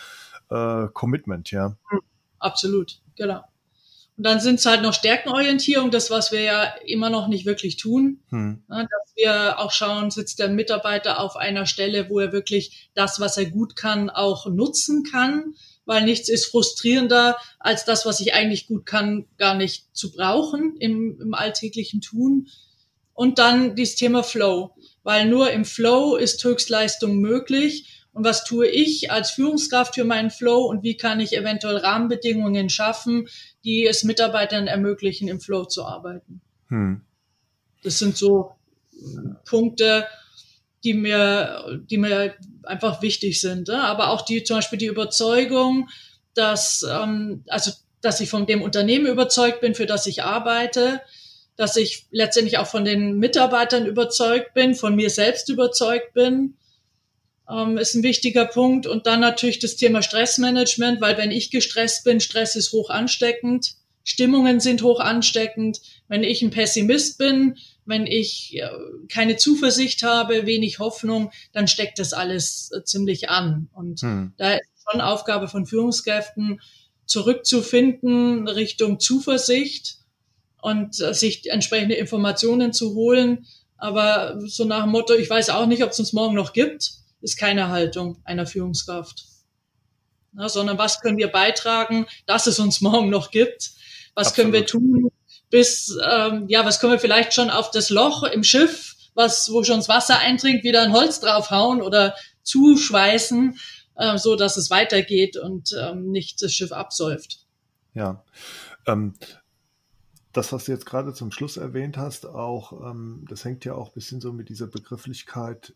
äh, 0.50 0.88
Commitment, 0.92 1.50
ja. 1.50 1.76
Absolut, 2.38 3.00
genau. 3.16 3.42
Und 4.18 4.24
dann 4.24 4.40
sind 4.40 4.58
es 4.58 4.66
halt 4.66 4.82
noch 4.82 4.94
Stärkenorientierung, 4.94 5.92
das, 5.92 6.10
was 6.10 6.32
wir 6.32 6.40
ja 6.40 6.64
immer 6.84 7.08
noch 7.08 7.28
nicht 7.28 7.46
wirklich 7.46 7.76
tun. 7.76 8.18
Hm. 8.30 8.64
Dass 8.68 9.14
wir 9.14 9.60
auch 9.60 9.70
schauen, 9.70 10.10
sitzt 10.10 10.40
der 10.40 10.48
Mitarbeiter 10.48 11.20
auf 11.20 11.36
einer 11.36 11.66
Stelle, 11.66 12.10
wo 12.10 12.18
er 12.18 12.32
wirklich 12.32 12.90
das, 12.94 13.20
was 13.20 13.36
er 13.36 13.46
gut 13.46 13.76
kann, 13.76 14.10
auch 14.10 14.46
nutzen 14.46 15.04
kann. 15.04 15.54
Weil 15.84 16.04
nichts 16.04 16.28
ist 16.28 16.46
frustrierender, 16.46 17.36
als 17.60 17.84
das, 17.84 18.06
was 18.06 18.18
ich 18.18 18.34
eigentlich 18.34 18.66
gut 18.66 18.86
kann, 18.86 19.26
gar 19.38 19.54
nicht 19.54 19.86
zu 19.96 20.10
brauchen 20.10 20.76
im, 20.80 21.20
im 21.20 21.32
alltäglichen 21.32 22.00
Tun. 22.00 22.48
Und 23.14 23.38
dann 23.38 23.76
dieses 23.76 23.94
Thema 23.94 24.24
Flow, 24.24 24.74
weil 25.04 25.26
nur 25.26 25.52
im 25.52 25.64
Flow 25.64 26.16
ist 26.16 26.42
Höchstleistung 26.42 27.18
möglich 27.18 27.97
und 28.18 28.24
was 28.24 28.42
tue 28.42 28.66
ich 28.66 29.12
als 29.12 29.30
Führungskraft 29.30 29.94
für 29.94 30.02
meinen 30.02 30.30
Flow 30.30 30.64
und 30.64 30.82
wie 30.82 30.96
kann 30.96 31.20
ich 31.20 31.36
eventuell 31.36 31.76
Rahmenbedingungen 31.76 32.68
schaffen, 32.68 33.28
die 33.62 33.86
es 33.86 34.02
Mitarbeitern 34.02 34.66
ermöglichen, 34.66 35.28
im 35.28 35.40
Flow 35.40 35.66
zu 35.66 35.84
arbeiten. 35.84 36.40
Hm. 36.66 37.02
Das 37.84 38.00
sind 38.00 38.16
so 38.16 38.56
Punkte, 39.44 40.04
die 40.82 40.94
mir, 40.94 41.80
die 41.88 41.96
mir 41.96 42.34
einfach 42.64 43.02
wichtig 43.02 43.40
sind. 43.40 43.70
Aber 43.70 44.10
auch 44.10 44.22
die, 44.22 44.42
zum 44.42 44.56
Beispiel 44.56 44.80
die 44.80 44.86
Überzeugung, 44.86 45.88
dass, 46.34 46.84
ähm, 46.90 47.44
also, 47.46 47.70
dass 48.00 48.20
ich 48.20 48.28
von 48.28 48.46
dem 48.46 48.62
Unternehmen 48.62 49.06
überzeugt 49.06 49.60
bin, 49.60 49.76
für 49.76 49.86
das 49.86 50.08
ich 50.08 50.24
arbeite, 50.24 51.02
dass 51.54 51.76
ich 51.76 52.06
letztendlich 52.10 52.58
auch 52.58 52.66
von 52.66 52.84
den 52.84 53.16
Mitarbeitern 53.18 53.86
überzeugt 53.86 54.54
bin, 54.54 54.74
von 54.74 54.96
mir 54.96 55.08
selbst 55.08 55.48
überzeugt 55.48 56.14
bin 56.14 56.56
ähm, 57.50 57.78
ist 57.78 57.94
ein 57.94 58.02
wichtiger 58.02 58.44
Punkt. 58.44 58.86
Und 58.86 59.06
dann 59.06 59.20
natürlich 59.20 59.58
das 59.58 59.76
Thema 59.76 60.02
Stressmanagement, 60.02 61.00
weil 61.00 61.16
wenn 61.16 61.30
ich 61.30 61.50
gestresst 61.50 62.04
bin, 62.04 62.20
Stress 62.20 62.56
ist 62.56 62.72
hoch 62.72 62.90
ansteckend, 62.90 63.74
Stimmungen 64.04 64.60
sind 64.60 64.82
hoch 64.82 65.00
ansteckend. 65.00 65.80
Wenn 66.08 66.22
ich 66.22 66.42
ein 66.42 66.50
Pessimist 66.50 67.18
bin, 67.18 67.56
wenn 67.84 68.06
ich 68.06 68.58
äh, 68.58 68.68
keine 69.08 69.36
Zuversicht 69.36 70.02
habe, 70.02 70.46
wenig 70.46 70.78
Hoffnung, 70.78 71.30
dann 71.52 71.68
steckt 71.68 71.98
das 71.98 72.12
alles 72.12 72.70
äh, 72.72 72.84
ziemlich 72.84 73.28
an. 73.28 73.68
Und 73.72 74.00
hm. 74.00 74.32
da 74.36 74.54
ist 74.54 74.68
schon 74.90 75.00
Aufgabe 75.00 75.48
von 75.48 75.66
Führungskräften, 75.66 76.60
zurückzufinden 77.06 78.48
Richtung 78.48 79.00
Zuversicht 79.00 79.96
und 80.60 81.00
äh, 81.00 81.14
sich 81.14 81.50
entsprechende 81.50 81.94
Informationen 81.94 82.72
zu 82.72 82.94
holen. 82.94 83.46
Aber 83.76 84.38
so 84.46 84.64
nach 84.64 84.82
dem 84.82 84.92
Motto, 84.92 85.14
ich 85.14 85.30
weiß 85.30 85.50
auch 85.50 85.66
nicht, 85.66 85.84
ob 85.84 85.90
es 85.90 86.00
uns 86.00 86.12
morgen 86.12 86.34
noch 86.34 86.52
gibt 86.52 86.98
ist 87.20 87.38
keine 87.38 87.68
Haltung 87.68 88.20
einer 88.24 88.46
Führungskraft. 88.46 89.24
Na, 90.32 90.48
sondern 90.48 90.78
was 90.78 91.00
können 91.00 91.18
wir 91.18 91.28
beitragen, 91.28 92.06
dass 92.26 92.46
es 92.46 92.58
uns 92.58 92.80
morgen 92.80 93.10
noch 93.10 93.30
gibt? 93.30 93.70
Was 94.14 94.28
Absolut. 94.28 94.34
können 94.36 94.52
wir 94.52 94.66
tun, 94.66 95.10
bis, 95.50 95.96
ähm, 96.08 96.46
ja, 96.48 96.64
was 96.64 96.80
können 96.80 96.92
wir 96.92 97.00
vielleicht 97.00 97.32
schon 97.32 97.50
auf 97.50 97.70
das 97.70 97.90
Loch 97.90 98.22
im 98.24 98.44
Schiff, 98.44 98.96
was, 99.14 99.50
wo 99.50 99.64
schon 99.64 99.78
das 99.78 99.88
Wasser 99.88 100.18
eindringt, 100.18 100.64
wieder 100.64 100.82
ein 100.82 100.92
Holz 100.92 101.20
draufhauen 101.20 101.82
oder 101.82 102.14
zuschweißen, 102.42 103.58
äh, 103.96 104.18
so 104.18 104.36
dass 104.36 104.56
es 104.56 104.70
weitergeht 104.70 105.36
und 105.36 105.74
ähm, 105.80 106.10
nicht 106.10 106.42
das 106.42 106.52
Schiff 106.52 106.72
absäuft. 106.72 107.40
Ja. 107.94 108.24
Ähm, 108.86 109.14
das, 110.32 110.52
was 110.52 110.66
du 110.66 110.72
jetzt 110.72 110.86
gerade 110.86 111.14
zum 111.14 111.32
Schluss 111.32 111.56
erwähnt 111.56 111.96
hast, 111.96 112.26
auch, 112.26 112.90
ähm, 112.90 113.26
das 113.28 113.44
hängt 113.44 113.64
ja 113.64 113.74
auch 113.74 113.88
ein 113.88 113.94
bisschen 113.94 114.20
so 114.20 114.32
mit 114.32 114.48
dieser 114.48 114.66
Begrifflichkeit 114.66 115.74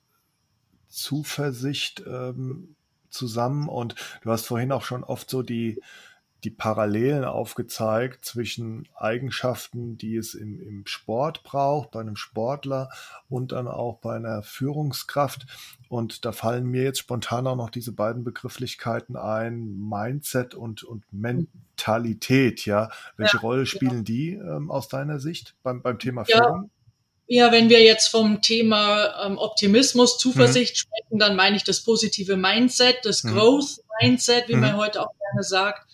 Zuversicht 0.92 2.02
ähm, 2.06 2.76
zusammen. 3.10 3.68
Und 3.68 3.94
du 4.22 4.30
hast 4.30 4.46
vorhin 4.46 4.72
auch 4.72 4.84
schon 4.84 5.04
oft 5.04 5.30
so 5.30 5.42
die, 5.42 5.80
die 6.44 6.50
Parallelen 6.50 7.24
aufgezeigt 7.24 8.24
zwischen 8.24 8.88
Eigenschaften, 8.96 9.96
die 9.96 10.16
es 10.16 10.34
im, 10.34 10.60
im 10.60 10.86
Sport 10.86 11.44
braucht, 11.44 11.92
bei 11.92 12.00
einem 12.00 12.16
Sportler 12.16 12.90
und 13.28 13.52
dann 13.52 13.68
auch 13.68 13.98
bei 13.98 14.16
einer 14.16 14.42
Führungskraft. 14.42 15.46
Und 15.88 16.24
da 16.24 16.32
fallen 16.32 16.66
mir 16.66 16.82
jetzt 16.82 16.98
spontan 16.98 17.46
auch 17.46 17.56
noch 17.56 17.70
diese 17.70 17.92
beiden 17.92 18.24
Begrifflichkeiten 18.24 19.16
ein, 19.16 19.78
Mindset 19.78 20.54
und, 20.54 20.82
und 20.82 21.04
Mentalität, 21.12 22.66
ja. 22.66 22.90
Welche 23.16 23.36
ja, 23.36 23.40
Rolle 23.40 23.66
spielen 23.66 23.98
ja. 23.98 24.02
die 24.02 24.32
ähm, 24.34 24.70
aus 24.70 24.88
deiner 24.88 25.20
Sicht 25.20 25.54
beim, 25.62 25.80
beim 25.80 25.98
Thema 25.98 26.24
Führung? 26.24 26.62
Ja, 26.64 26.81
wenn 27.40 27.68
wir 27.68 27.82
jetzt 27.82 28.08
vom 28.08 28.42
Thema 28.42 29.26
ähm, 29.26 29.38
Optimismus, 29.38 30.18
Zuversicht 30.18 30.74
mhm. 30.74 30.78
sprechen, 30.78 31.18
dann 31.18 31.36
meine 31.36 31.56
ich 31.56 31.64
das 31.64 31.80
positive 31.80 32.36
Mindset, 32.36 32.98
das 33.04 33.24
mhm. 33.24 33.32
Growth 33.32 33.80
Mindset, 34.00 34.48
wie 34.48 34.54
mhm. 34.54 34.60
man 34.60 34.76
heute 34.76 35.00
auch 35.00 35.12
gerne 35.18 35.42
sagt 35.42 35.86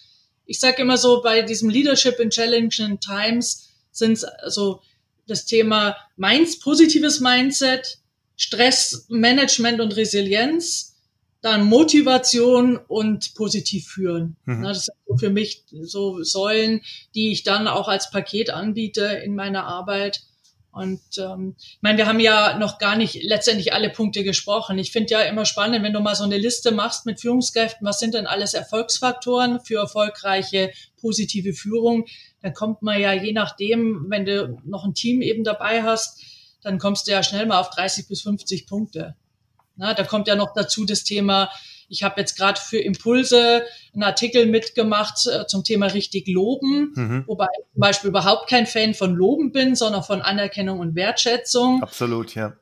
ich 0.49 0.59
sage 0.59 0.82
immer 0.82 0.97
so, 0.97 1.20
bei 1.22 1.43
diesem 1.43 1.68
Leadership 1.68 2.18
in 2.18 2.30
Challenging 2.30 2.99
Times 3.01 3.68
sind 3.93 4.14
es 4.14 4.24
also 4.24 4.80
das 5.26 5.45
Thema 5.45 5.95
Minds, 6.16 6.59
positives 6.59 7.20
Mindset, 7.20 7.99
Stressmanagement 8.36 9.80
und 9.80 9.95
Resilienz, 9.95 10.97
dann 11.43 11.66
Motivation 11.66 12.78
und 12.78 13.34
positiv 13.34 13.89
führen. 13.89 14.36
Mhm. 14.47 14.62
Das 14.62 14.86
sind 14.86 15.20
für 15.20 15.30
mich 15.30 15.64
so 15.82 16.22
Säulen, 16.22 16.80
die 17.14 17.30
ich 17.30 17.43
dann 17.43 17.68
auch 17.68 17.89
als 17.89 18.11
Paket 18.11 18.49
anbiete 18.49 19.05
in 19.05 19.34
meiner 19.34 19.64
Arbeit. 19.64 20.22
Und 20.79 21.01
ähm, 21.18 21.57
ich 21.59 21.79
meine, 21.81 21.99
wir 21.99 22.07
haben 22.07 22.20
ja 22.20 22.57
noch 22.57 22.79
gar 22.79 22.95
nicht 22.95 23.20
letztendlich 23.24 23.72
alle 23.72 23.91
Punkte 23.91 24.22
gesprochen. 24.22 24.79
Ich 24.79 24.93
finde 24.93 25.11
ja 25.11 25.20
immer 25.22 25.45
spannend, 25.45 25.85
wenn 25.85 25.93
du 25.93 25.99
mal 25.99 26.14
so 26.14 26.22
eine 26.22 26.39
Liste 26.39 26.70
machst 26.70 27.05
mit 27.05 27.20
Führungskräften, 27.20 27.85
was 27.85 27.99
sind 27.99 28.14
denn 28.14 28.29
alles 28.29 28.55
Erfolgsfaktoren 28.55 29.61
für 29.61 29.81
erfolgreiche 29.81 30.70
positive 31.01 31.53
Führung, 31.53 32.07
dann 32.43 32.55
kommt 32.55 32.83
man 32.83 33.01
ja 33.01 33.12
je 33.12 33.33
nachdem, 33.33 34.07
wenn 34.09 34.24
du 34.24 34.57
noch 34.64 34.85
ein 34.85 34.95
Team 34.95 35.20
eben 35.20 35.43
dabei 35.43 35.83
hast, 35.83 36.22
dann 36.62 36.79
kommst 36.79 37.09
du 37.09 37.12
ja 37.12 37.24
schnell 37.24 37.47
mal 37.47 37.59
auf 37.59 37.70
30 37.70 38.07
bis 38.07 38.22
50 38.22 38.66
Punkte. 38.68 39.16
Na, 39.76 39.95
da 39.95 40.05
kommt 40.05 40.29
ja 40.29 40.37
noch 40.37 40.53
dazu 40.55 40.85
das 40.85 41.03
Thema 41.03 41.51
ich 41.89 42.03
habe 42.03 42.20
jetzt 42.20 42.36
gerade 42.36 42.61
für 42.61 42.78
Impulse 42.78 43.64
einen 43.95 44.03
Artikel 44.03 44.47
mitgemacht 44.47 45.26
äh, 45.26 45.47
zum 45.47 45.64
Thema 45.64 45.86
richtig 45.86 46.28
loben, 46.28 46.93
mhm. 46.95 47.24
wobei 47.26 47.47
ich 47.47 47.72
zum 47.72 47.80
Beispiel 47.80 48.11
überhaupt 48.11 48.49
kein 48.49 48.66
Fan 48.66 48.95
von 48.95 49.14
Loben 49.14 49.53
bin, 49.53 49.74
sondern 49.74 50.03
von 50.03 50.20
Anerkennung 50.20 50.80
und 50.80 50.95
Wertschätzung. 50.95 51.82
Absolut, 51.82 52.34
ja. 52.34 52.55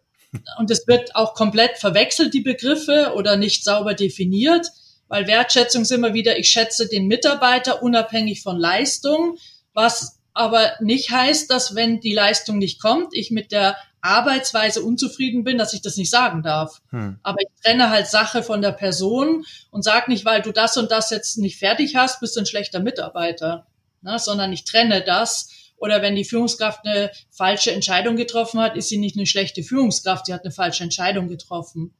Und 0.59 0.71
es 0.71 0.87
wird 0.87 1.15
auch 1.15 1.35
komplett 1.35 1.79
verwechselt, 1.79 2.35
die 2.35 2.43
Begriffe, 2.43 3.13
oder 3.15 3.37
nicht 3.37 3.65
sauber 3.65 3.95
definiert, 3.95 4.67
weil 5.09 5.27
Wertschätzung 5.27 5.83
ist 5.83 5.93
immer 5.93 6.15
wieder, 6.15 6.39
ich 6.39 6.49
schätze 6.49 6.89
den 6.89 7.07
Mitarbeiter 7.07 7.83
unabhängig 7.83 8.43
von 8.43 8.59
Leistung, 8.59 9.37
was 9.73 10.19
aber 10.35 10.73
nicht 10.81 11.11
heißt, 11.11 11.51
dass 11.51 11.75
wenn 11.75 12.01
die 12.01 12.13
Leistung 12.13 12.59
nicht 12.59 12.81
kommt, 12.81 13.09
ich 13.13 13.31
mit 13.31 13.53
der 13.53 13.77
Arbeitsweise 14.01 14.83
unzufrieden 14.83 15.45
bin, 15.45 15.59
dass 15.59 15.73
ich 15.73 15.83
das 15.83 15.97
nicht 15.97 16.11
sagen 16.11 16.43
darf. 16.43 16.81
Hm. 16.91 17.19
Aber 17.23 17.39
ich 17.41 17.63
trenne 17.63 17.91
halt 17.91 18.07
Sache 18.07 18.43
von 18.43 18.63
der 18.63 18.73
Person 18.73 19.45
und 19.71 19.83
sag 19.83 20.09
nicht, 20.09 20.25
weil 20.25 20.43
du 20.43 20.53
das 20.53 20.77
und 20.77 20.91
das 20.91 21.11
jetzt 21.11 21.39
nicht 21.39 21.59
fertig 21.59 21.97
hast, 21.97 22.21
bist 22.21 22.37
du 22.37 22.41
ein 22.41 22.47
schlechter 22.47 22.81
Mitarbeiter, 22.81 23.67
ne? 24.03 24.19
sondern 24.19 24.53
ich 24.53 24.65
trenne 24.65 25.03
das. 25.03 25.51
Oder 25.79 26.01
wenn 26.01 26.15
die 26.15 26.25
Führungskraft 26.25 26.87
eine 26.87 27.11
falsche 27.31 27.73
Entscheidung 27.73 28.17
getroffen 28.17 28.61
hat, 28.61 28.77
ist 28.77 28.89
sie 28.89 28.97
nicht 28.97 29.17
eine 29.17 29.27
schlechte 29.27 29.63
Führungskraft, 29.63 30.27
sie 30.27 30.33
hat 30.33 30.45
eine 30.45 30.53
falsche 30.53 30.85
Entscheidung 30.85 31.29
getroffen. 31.29 31.95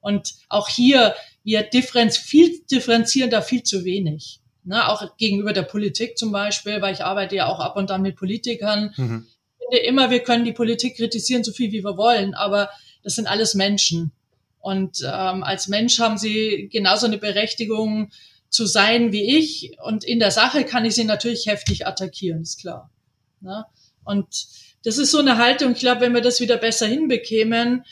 Und 0.00 0.34
auch 0.48 0.68
hier, 0.68 1.14
wir 1.44 1.62
differenz 1.62 2.16
viel 2.16 2.62
differenzieren 2.70 3.30
da 3.30 3.40
viel 3.40 3.62
zu 3.62 3.84
wenig. 3.84 4.40
Ne, 4.64 4.88
auch 4.88 5.16
gegenüber 5.16 5.52
der 5.52 5.62
Politik 5.62 6.16
zum 6.16 6.30
Beispiel, 6.30 6.80
weil 6.80 6.94
ich 6.94 7.04
arbeite 7.04 7.34
ja 7.34 7.46
auch 7.46 7.58
ab 7.58 7.76
und 7.76 7.90
an 7.90 8.00
mit 8.00 8.14
Politikern. 8.14 8.94
Mhm 8.96 9.26
finde 9.62 9.86
immer, 9.86 10.10
wir 10.10 10.20
können 10.20 10.44
die 10.44 10.52
Politik 10.52 10.96
kritisieren, 10.96 11.44
so 11.44 11.52
viel 11.52 11.72
wie 11.72 11.84
wir 11.84 11.96
wollen, 11.96 12.34
aber 12.34 12.70
das 13.02 13.14
sind 13.14 13.26
alles 13.26 13.54
Menschen. 13.54 14.12
Und 14.60 15.00
ähm, 15.02 15.42
als 15.42 15.68
Mensch 15.68 15.98
haben 15.98 16.18
sie 16.18 16.68
genauso 16.70 17.06
eine 17.06 17.18
Berechtigung 17.18 18.10
zu 18.48 18.66
sein 18.66 19.12
wie 19.12 19.38
ich. 19.38 19.76
Und 19.82 20.04
in 20.04 20.20
der 20.20 20.30
Sache 20.30 20.64
kann 20.64 20.84
ich 20.84 20.94
sie 20.94 21.04
natürlich 21.04 21.46
heftig 21.46 21.86
attackieren, 21.86 22.42
ist 22.42 22.60
klar. 22.60 22.90
Ne? 23.40 23.64
Und 24.04 24.46
das 24.84 24.98
ist 24.98 25.10
so 25.10 25.18
eine 25.18 25.38
Haltung, 25.38 25.72
ich 25.72 25.80
glaube, 25.80 26.02
wenn 26.02 26.14
wir 26.14 26.20
das 26.20 26.40
wieder 26.40 26.56
besser 26.56 26.86
hinbekämen, 26.86 27.84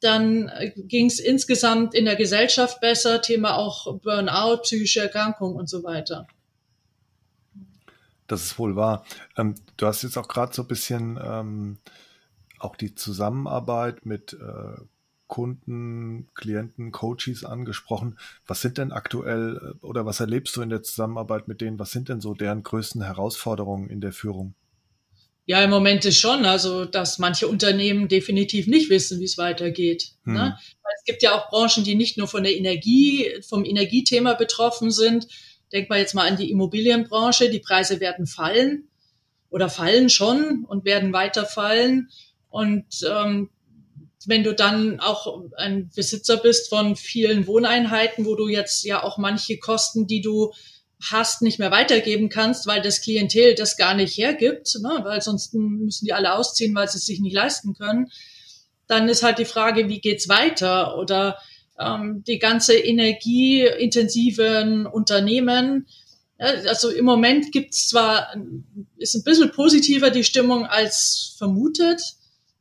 dann 0.00 0.50
ging 0.76 1.06
es 1.06 1.18
insgesamt 1.18 1.94
in 1.94 2.04
der 2.04 2.16
Gesellschaft 2.16 2.80
besser, 2.80 3.20
Thema 3.20 3.56
auch 3.56 3.98
Burnout, 3.98 4.62
psychische 4.62 5.00
Erkrankung 5.00 5.56
und 5.56 5.68
so 5.68 5.82
weiter. 5.82 6.26
Das 8.28 8.44
ist 8.44 8.58
wohl 8.58 8.76
wahr. 8.76 9.04
Ähm, 9.36 9.56
du 9.76 9.86
hast 9.86 10.02
jetzt 10.02 10.16
auch 10.16 10.28
gerade 10.28 10.54
so 10.54 10.62
ein 10.62 10.68
bisschen 10.68 11.18
ähm, 11.20 11.78
auch 12.58 12.76
die 12.76 12.94
Zusammenarbeit 12.94 14.06
mit 14.06 14.34
äh, 14.34 14.80
Kunden, 15.26 16.28
Klienten, 16.34 16.92
Coaches 16.92 17.44
angesprochen. 17.44 18.18
Was 18.46 18.60
sind 18.60 18.78
denn 18.78 18.92
aktuell 18.92 19.76
äh, 19.82 19.86
oder 19.86 20.06
was 20.06 20.20
erlebst 20.20 20.54
du 20.56 20.62
in 20.62 20.70
der 20.70 20.82
Zusammenarbeit 20.82 21.48
mit 21.48 21.60
denen? 21.60 21.78
Was 21.78 21.90
sind 21.90 22.08
denn 22.08 22.20
so 22.20 22.34
deren 22.34 22.62
größten 22.62 23.02
Herausforderungen 23.02 23.88
in 23.88 24.00
der 24.00 24.12
Führung? 24.12 24.54
Ja, 25.46 25.62
im 25.62 25.70
Moment 25.70 26.04
ist 26.04 26.18
schon, 26.18 26.44
also 26.44 26.84
dass 26.84 27.18
manche 27.18 27.48
Unternehmen 27.48 28.08
definitiv 28.08 28.66
nicht 28.66 28.90
wissen, 28.90 29.18
wie 29.20 29.24
es 29.24 29.38
weitergeht. 29.38 30.12
Hm. 30.24 30.34
Ne? 30.34 30.58
Es 30.98 31.04
gibt 31.04 31.22
ja 31.22 31.34
auch 31.34 31.48
Branchen, 31.48 31.84
die 31.84 31.94
nicht 31.94 32.18
nur 32.18 32.28
von 32.28 32.42
der 32.42 32.54
Energie, 32.54 33.30
vom 33.48 33.64
Energiethema 33.64 34.34
betroffen 34.34 34.90
sind, 34.90 35.26
Denk 35.72 35.90
mal 35.90 35.98
jetzt 35.98 36.14
mal 36.14 36.28
an 36.28 36.36
die 36.36 36.50
Immobilienbranche. 36.50 37.50
Die 37.50 37.60
Preise 37.60 38.00
werden 38.00 38.26
fallen 38.26 38.88
oder 39.50 39.68
fallen 39.68 40.10
schon 40.10 40.64
und 40.66 40.84
werden 40.84 41.12
weiter 41.12 41.46
fallen. 41.46 42.10
Und 42.50 42.86
ähm, 43.08 43.50
wenn 44.26 44.44
du 44.44 44.54
dann 44.54 45.00
auch 45.00 45.42
ein 45.56 45.90
Besitzer 45.94 46.36
bist 46.36 46.68
von 46.68 46.96
vielen 46.96 47.46
Wohneinheiten, 47.46 48.26
wo 48.26 48.34
du 48.34 48.48
jetzt 48.48 48.84
ja 48.84 49.02
auch 49.02 49.18
manche 49.18 49.58
Kosten, 49.58 50.06
die 50.06 50.20
du 50.20 50.52
hast, 51.10 51.42
nicht 51.42 51.58
mehr 51.58 51.70
weitergeben 51.70 52.28
kannst, 52.28 52.66
weil 52.66 52.82
das 52.82 53.00
Klientel 53.00 53.54
das 53.54 53.76
gar 53.76 53.94
nicht 53.94 54.18
hergibt, 54.18 54.76
ne? 54.82 55.00
weil 55.04 55.22
sonst 55.22 55.54
müssen 55.54 56.06
die 56.06 56.12
alle 56.12 56.34
ausziehen, 56.34 56.74
weil 56.74 56.88
sie 56.88 56.98
es 56.98 57.06
sich 57.06 57.20
nicht 57.20 57.34
leisten 57.34 57.74
können, 57.74 58.10
dann 58.88 59.08
ist 59.08 59.22
halt 59.22 59.38
die 59.38 59.44
Frage, 59.44 59.88
wie 59.88 60.00
geht's 60.00 60.28
weiter? 60.28 60.98
Oder 60.98 61.38
ähm, 61.78 62.24
die 62.26 62.38
ganze 62.38 62.76
energieintensiven 62.76 64.86
Unternehmen. 64.86 65.86
Also 66.38 66.88
im 66.90 67.04
Moment 67.04 67.52
gibt's 67.52 67.88
zwar, 67.88 68.34
ist 68.96 69.16
ein 69.16 69.24
bisschen 69.24 69.50
positiver 69.50 70.10
die 70.10 70.24
Stimmung 70.24 70.66
als 70.66 71.34
vermutet, 71.36 72.00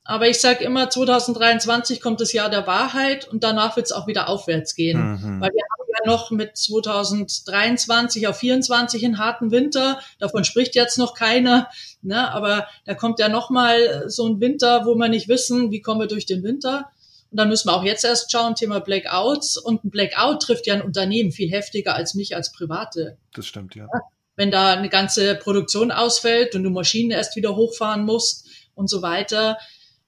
aber 0.07 0.29
ich 0.29 0.39
sage 0.39 0.63
immer, 0.63 0.89
2023 0.89 1.99
kommt 1.99 2.21
das 2.21 2.31
Jahr 2.31 2.49
der 2.49 2.65
Wahrheit 2.65 3.27
und 3.27 3.43
danach 3.43 3.75
wird 3.75 3.87
es 3.87 3.91
auch 3.91 4.07
wieder 4.07 4.29
aufwärts 4.29 4.73
gehen. 4.73 4.99
Mhm. 4.99 5.41
Weil 5.41 5.51
wir 5.51 5.63
haben 5.63 5.89
ja 5.99 6.09
noch 6.09 6.31
mit 6.31 6.55
2023 6.55 8.25
auf 8.27 8.37
24 8.37 9.03
einen 9.03 9.17
harten 9.17 9.51
Winter. 9.51 9.99
Davon 10.17 10.45
spricht 10.45 10.75
jetzt 10.75 10.97
noch 10.97 11.13
keiner. 11.13 11.67
Ne? 12.01 12.31
Aber 12.31 12.67
da 12.85 12.93
kommt 12.93 13.19
ja 13.19 13.27
noch 13.27 13.49
mal 13.49 14.05
so 14.07 14.29
ein 14.29 14.39
Winter, 14.39 14.85
wo 14.85 14.95
wir 14.95 15.09
nicht 15.09 15.27
wissen, 15.27 15.71
wie 15.71 15.81
kommen 15.81 15.99
wir 15.99 16.07
durch 16.07 16.25
den 16.25 16.41
Winter. 16.41 16.89
Und 17.29 17.37
dann 17.37 17.49
müssen 17.49 17.67
wir 17.67 17.75
auch 17.75 17.83
jetzt 17.83 18.05
erst 18.05 18.31
schauen, 18.31 18.55
Thema 18.55 18.79
Blackouts. 18.79 19.57
Und 19.57 19.83
ein 19.83 19.89
Blackout 19.89 20.41
trifft 20.41 20.67
ja 20.67 20.75
ein 20.75 20.81
Unternehmen 20.81 21.31
viel 21.31 21.51
heftiger 21.51 21.95
als 21.95 22.13
mich 22.13 22.35
als 22.35 22.51
Private. 22.51 23.17
Das 23.33 23.45
stimmt, 23.45 23.75
ja. 23.75 23.87
Wenn 24.35 24.51
da 24.51 24.73
eine 24.73 24.89
ganze 24.89 25.35
Produktion 25.35 25.91
ausfällt 25.91 26.55
und 26.55 26.63
du 26.63 26.69
Maschinen 26.69 27.11
erst 27.11 27.35
wieder 27.35 27.55
hochfahren 27.55 28.05
musst 28.05 28.47
und 28.75 28.89
so 28.89 29.01
weiter. 29.01 29.57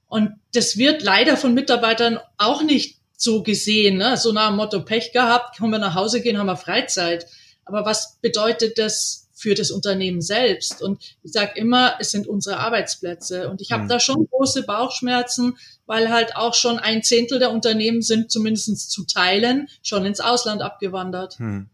Und 0.07 0.31
das 0.53 0.77
wird 0.77 1.03
leider 1.03 1.35
von 1.35 1.53
Mitarbeitern 1.53 2.19
auch 2.37 2.63
nicht 2.63 2.99
so 3.17 3.43
gesehen, 3.43 3.97
ne? 3.97 4.15
so 4.15 4.31
nach 4.31 4.49
dem 4.49 4.55
Motto 4.55 4.85
Pech 4.85 5.11
gehabt, 5.11 5.57
können 5.57 5.71
wir 5.71 5.79
nach 5.79 5.95
Hause 5.95 6.21
gehen, 6.21 6.37
haben 6.37 6.47
wir 6.47 6.55
Freizeit. 6.55 7.25
Aber 7.65 7.85
was 7.85 8.17
bedeutet 8.21 8.77
das 8.77 9.29
für 9.39 9.55
das 9.55 9.71
Unternehmen 9.71 10.21
selbst. 10.21 10.81
Und 10.81 11.01
ich 11.23 11.31
sage 11.31 11.53
immer, 11.55 11.95
es 11.99 12.11
sind 12.11 12.27
unsere 12.27 12.57
Arbeitsplätze. 12.57 13.49
Und 13.49 13.61
ich 13.61 13.71
habe 13.71 13.83
mhm. 13.83 13.87
da 13.87 13.99
schon 13.99 14.27
große 14.29 14.63
Bauchschmerzen, 14.63 15.57
weil 15.89 16.11
halt 16.11 16.35
auch 16.35 16.53
schon 16.53 16.77
ein 16.77 17.01
Zehntel 17.01 17.39
der 17.39 17.49
Unternehmen 17.49 18.03
sind 18.03 18.29
zumindest 18.29 18.91
zu 18.91 19.05
Teilen 19.05 19.67
schon 19.81 20.05
ins 20.05 20.19
Ausland 20.19 20.61
abgewandert. 20.61 21.39
Mhm. 21.39 21.67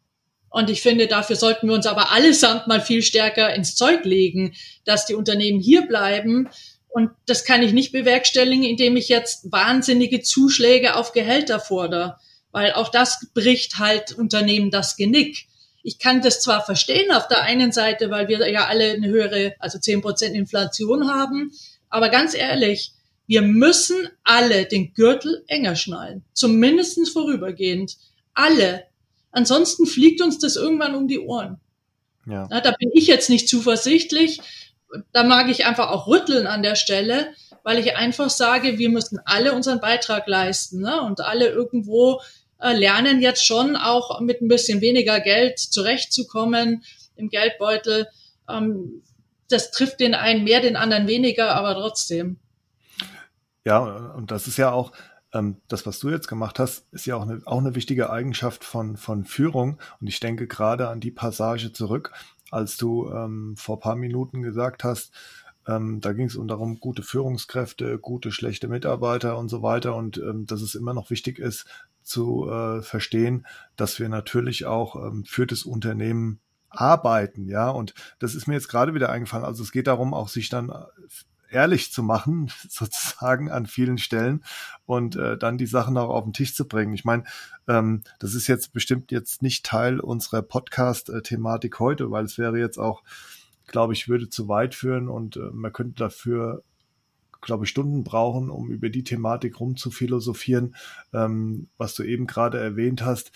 Und 0.50 0.70
ich 0.70 0.82
finde, 0.82 1.08
dafür 1.08 1.36
sollten 1.36 1.68
wir 1.68 1.76
uns 1.76 1.86
aber 1.86 2.14
allesamt 2.14 2.66
mal 2.66 2.80
viel 2.80 3.02
stärker 3.02 3.54
ins 3.54 3.76
Zeug 3.76 4.06
legen, 4.06 4.54
dass 4.86 5.06
die 5.06 5.16
Unternehmen 5.16 5.60
hier 5.60 5.86
bleiben. 5.86 6.48
Und 6.88 7.12
das 7.26 7.44
kann 7.44 7.62
ich 7.62 7.74
nicht 7.74 7.92
bewerkstelligen, 7.92 8.64
indem 8.64 8.96
ich 8.96 9.10
jetzt 9.10 9.52
wahnsinnige 9.52 10.22
Zuschläge 10.22 10.96
auf 10.96 11.12
Gehälter 11.12 11.60
fordere, 11.60 12.16
weil 12.54 12.72
auch 12.72 12.88
das 12.88 13.28
bricht 13.34 13.80
halt 13.80 14.14
Unternehmen 14.14 14.72
das 14.72 14.96
Genick 14.96 15.48
ich 15.88 16.00
kann 16.00 16.24
das 16.24 16.42
zwar 16.42 16.66
verstehen 16.66 17.12
auf 17.12 17.28
der 17.28 17.44
einen 17.44 17.72
Seite, 17.72 18.10
weil 18.10 18.28
wir 18.28 18.50
ja 18.50 18.66
alle 18.66 18.94
eine 18.94 19.08
höhere, 19.08 19.54
also 19.60 19.78
zehn 19.78 20.02
Prozent 20.02 20.36
Inflation 20.36 21.08
haben, 21.08 21.52
aber 21.92 22.10
ganz 22.10 22.34
ehrlich, 22.34 22.95
wir 23.28 23.42
müssen 23.42 24.08
alle 24.24 24.66
den 24.66 24.94
Gürtel 24.94 25.44
enger 25.48 25.76
schnallen, 25.76 26.24
zumindestens 26.34 27.10
vorübergehend. 27.10 27.98
Alle. 28.34 28.86
Ansonsten 29.32 29.86
fliegt 29.86 30.22
uns 30.22 30.40
das 30.40 30.56
irgendwann 30.56 30.96
um 30.96 31.08
die 31.08 31.20
Ohren. 31.20 31.60
Ja. 32.26 32.48
Da 32.48 32.72
bin 32.72 32.90
ich 32.94 33.08
jetzt 33.08 33.30
nicht 33.30 33.50
zuversichtlich. 33.50 34.42
Da 35.12 35.24
mag 35.24 35.50
ich 35.50 35.66
einfach 35.66 35.90
auch 35.90 36.08
rütteln 36.08 36.48
an 36.48 36.64
der 36.64 36.76
Stelle, 36.76 37.34
weil 37.64 37.80
ich 37.80 37.96
einfach 37.96 38.30
sage, 38.30 38.78
wir 38.78 38.90
müssen 38.90 39.20
alle 39.26 39.54
unseren 39.54 39.82
Beitrag 39.82 40.28
leisten 40.28 40.82
ne? 40.82 41.02
und 41.02 41.22
alle 41.22 41.48
irgendwo 41.50 42.22
äh, 42.62 42.74
lernen 42.74 43.22
jetzt 43.22 43.46
schon 43.46 43.76
auch 43.76 44.22
mit 44.22 44.42
ein 44.42 44.48
bisschen 44.48 44.82
weniger 44.82 45.20
Geld 45.20 45.60
zurechtzukommen 45.60 46.84
im 47.16 47.30
Geldbeutel. 47.30 48.08
Ähm, 48.50 49.02
das 49.50 49.72
trifft 49.72 50.00
den 50.00 50.16
einen 50.16 50.44
mehr, 50.44 50.62
den 50.62 50.76
anderen 50.76 51.08
weniger, 51.08 51.56
aber 51.56 51.74
trotzdem. 51.74 52.40
Ja, 53.66 53.80
und 54.14 54.32
das 54.32 54.48
ist 54.48 54.58
ja 54.58 54.72
auch, 54.72 54.92
ähm, 55.34 55.58
das, 55.68 55.86
was 55.86 56.00
du 56.00 56.10
jetzt 56.10 56.28
gemacht 56.28 56.60
hast, 56.60 56.86
ist 56.92 57.06
ja 57.06 57.16
auch 57.16 57.24
eine, 57.24 57.42
auch 57.46 57.60
eine 57.60 57.76
wichtige 57.76 58.10
Eigenschaft 58.10 58.64
von, 58.64 58.96
von 58.96 59.26
Führung. 59.26 59.80
Und 60.00 60.08
ich 60.08 60.20
denke 60.20 60.48
gerade 60.48 60.88
an 60.88 61.00
die 61.00 61.12
Passage 61.12 61.74
zurück, 61.74 62.12
als 62.52 62.78
du 62.78 63.10
ähm, 63.12 63.56
vor 63.58 63.80
paar 63.80 63.96
Minuten 63.96 64.44
gesagt 64.44 64.84
hast, 64.84 65.12
ähm, 65.68 66.00
da 66.00 66.14
ging 66.14 66.28
es 66.28 66.36
um 66.36 66.48
darum, 66.48 66.80
gute 66.80 67.02
Führungskräfte, 67.02 67.98
gute, 67.98 68.32
schlechte 68.32 68.68
Mitarbeiter 68.68 69.38
und 69.38 69.50
so 69.50 69.64
weiter. 69.64 69.96
Und 69.96 70.18
ähm, 70.18 70.46
dass 70.46 70.62
es 70.62 70.76
immer 70.76 70.94
noch 70.94 71.10
wichtig 71.10 71.40
ist 71.40 71.66
zu 72.04 72.48
äh, 72.50 72.84
verstehen, 72.84 73.48
dass 73.76 74.00
wir 74.00 74.10
natürlich 74.10 74.66
auch 74.68 74.96
ähm, 74.96 75.26
für 75.26 75.48
das 75.48 75.64
Unternehmen 75.64 76.40
arbeiten, 76.70 77.48
ja. 77.48 77.70
Und 77.70 77.96
das 78.20 78.36
ist 78.36 78.48
mir 78.48 78.54
jetzt 78.54 78.68
gerade 78.68 78.94
wieder 78.94 79.10
eingefallen. 79.10 79.46
Also 79.46 79.64
es 79.64 79.72
geht 79.72 79.88
darum, 79.88 80.14
auch 80.14 80.28
sich 80.30 80.50
dann 80.50 80.70
äh, 80.70 80.76
ehrlich 81.50 81.92
zu 81.92 82.04
machen, 82.04 82.52
sozusagen 82.70 83.50
an 83.50 83.66
vielen 83.66 83.98
Stellen 83.98 84.44
und 84.86 85.16
äh, 85.16 85.38
dann 85.38 85.58
die 85.58 85.66
Sachen 85.66 85.98
auch 85.98 86.10
auf 86.10 86.24
den 86.24 86.34
Tisch 86.34 86.56
zu 86.56 86.68
bringen. 86.68 86.94
Ich 86.94 87.06
meine, 87.06 87.24
ähm, 87.68 88.04
das 88.20 88.34
ist 88.34 88.48
jetzt 88.48 88.74
bestimmt 88.74 89.12
jetzt 89.12 89.42
nicht 89.42 89.66
Teil 89.66 90.00
unserer 90.00 90.42
Podcast-Thematik 90.42 91.80
heute, 91.80 92.12
weil 92.12 92.26
es 92.26 92.38
wäre 92.38 92.60
jetzt 92.60 92.78
auch, 92.78 93.04
glaube 93.68 93.94
ich, 93.94 94.08
würde 94.08 94.30
zu 94.30 94.48
weit 94.48 94.76
führen 94.76 95.10
und 95.10 95.38
äh, 95.38 95.50
man 95.52 95.74
könnte 95.74 96.04
dafür 96.04 96.64
glaube 97.42 97.66
ich, 97.66 97.70
Stunden 97.70 98.04
brauchen, 98.04 98.50
um 98.50 98.72
über 98.72 98.90
die 98.90 99.04
Thematik 99.04 99.60
rumzuphilosophieren, 99.60 100.76
ähm, 101.14 101.68
was 101.78 101.94
du 101.94 102.02
eben 102.02 102.26
gerade 102.26 102.60
erwähnt 102.60 103.06
hast 103.06 103.32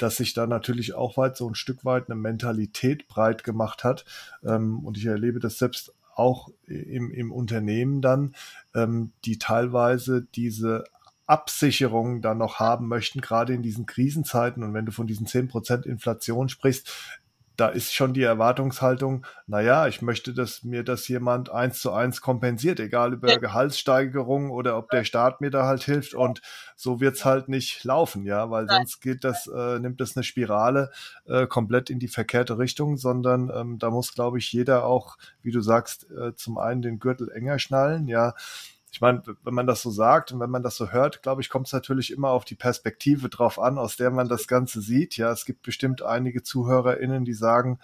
dass 0.00 0.16
sich 0.16 0.32
da 0.32 0.46
natürlich 0.46 0.94
auch 0.94 1.16
weit 1.16 1.36
so 1.36 1.48
ein 1.48 1.54
Stück 1.54 1.84
weit 1.84 2.08
eine 2.08 2.18
Mentalität 2.18 3.06
breit 3.06 3.44
gemacht 3.44 3.84
hat. 3.84 4.04
Ähm, 4.42 4.84
und 4.84 4.96
ich 4.96 5.06
erlebe 5.06 5.40
das 5.40 5.58
selbst 5.58 5.92
auch 6.20 6.50
im, 6.66 7.10
im 7.10 7.32
Unternehmen 7.32 8.02
dann, 8.02 8.34
ähm, 8.74 9.12
die 9.24 9.38
teilweise 9.38 10.26
diese 10.34 10.84
Absicherung 11.26 12.22
dann 12.22 12.38
noch 12.38 12.58
haben 12.58 12.88
möchten, 12.88 13.20
gerade 13.20 13.54
in 13.54 13.62
diesen 13.62 13.86
Krisenzeiten. 13.86 14.62
Und 14.62 14.74
wenn 14.74 14.86
du 14.86 14.92
von 14.92 15.06
diesen 15.06 15.26
zehn 15.26 15.48
Prozent 15.48 15.86
Inflation 15.86 16.48
sprichst, 16.48 16.92
da 17.60 17.68
ist 17.68 17.94
schon 17.94 18.14
die 18.14 18.22
Erwartungshaltung, 18.22 19.26
naja, 19.46 19.86
ich 19.86 20.00
möchte, 20.00 20.32
dass 20.32 20.62
mir 20.62 20.82
das 20.82 21.06
jemand 21.08 21.50
eins 21.50 21.80
zu 21.80 21.92
eins 21.92 22.22
kompensiert, 22.22 22.80
egal 22.80 23.12
über. 23.12 23.36
Gehaltssteigerung 23.38 24.50
oder 24.50 24.78
ob 24.78 24.88
der 24.88 25.04
Staat 25.04 25.42
mir 25.42 25.50
da 25.50 25.66
halt 25.66 25.82
hilft. 25.82 26.14
Und 26.14 26.40
so 26.74 27.00
wird's 27.00 27.26
halt 27.26 27.50
nicht 27.50 27.84
laufen, 27.84 28.24
ja, 28.24 28.50
weil 28.50 28.66
sonst 28.66 29.00
geht 29.02 29.24
das, 29.24 29.46
äh, 29.46 29.78
nimmt 29.78 30.00
das 30.00 30.16
eine 30.16 30.24
Spirale 30.24 30.90
äh, 31.26 31.46
komplett 31.46 31.90
in 31.90 31.98
die 31.98 32.08
verkehrte 32.08 32.56
Richtung, 32.56 32.96
sondern 32.96 33.50
ähm, 33.54 33.78
da 33.78 33.90
muss, 33.90 34.14
glaube 34.14 34.38
ich, 34.38 34.50
jeder 34.52 34.84
auch, 34.86 35.18
wie 35.42 35.50
du 35.50 35.60
sagst, 35.60 36.10
äh, 36.10 36.34
zum 36.34 36.56
einen 36.56 36.80
den 36.80 36.98
Gürtel 36.98 37.30
enger 37.30 37.58
schnallen, 37.58 38.08
ja, 38.08 38.32
ich 38.92 39.00
meine, 39.00 39.22
wenn 39.44 39.54
man 39.54 39.66
das 39.66 39.82
so 39.82 39.90
sagt 39.90 40.32
und 40.32 40.40
wenn 40.40 40.50
man 40.50 40.62
das 40.62 40.76
so 40.76 40.90
hört, 40.90 41.22
glaube 41.22 41.42
ich, 41.42 41.48
kommt 41.48 41.68
es 41.68 41.72
natürlich 41.72 42.12
immer 42.12 42.30
auf 42.30 42.44
die 42.44 42.56
Perspektive 42.56 43.28
drauf 43.28 43.58
an, 43.58 43.78
aus 43.78 43.96
der 43.96 44.10
man 44.10 44.28
das 44.28 44.48
Ganze 44.48 44.80
sieht. 44.80 45.16
Ja, 45.16 45.30
es 45.30 45.44
gibt 45.44 45.62
bestimmt 45.62 46.02
einige 46.02 46.42
ZuhörerInnen, 46.42 47.24
die 47.24 47.34
sagen, 47.34 47.78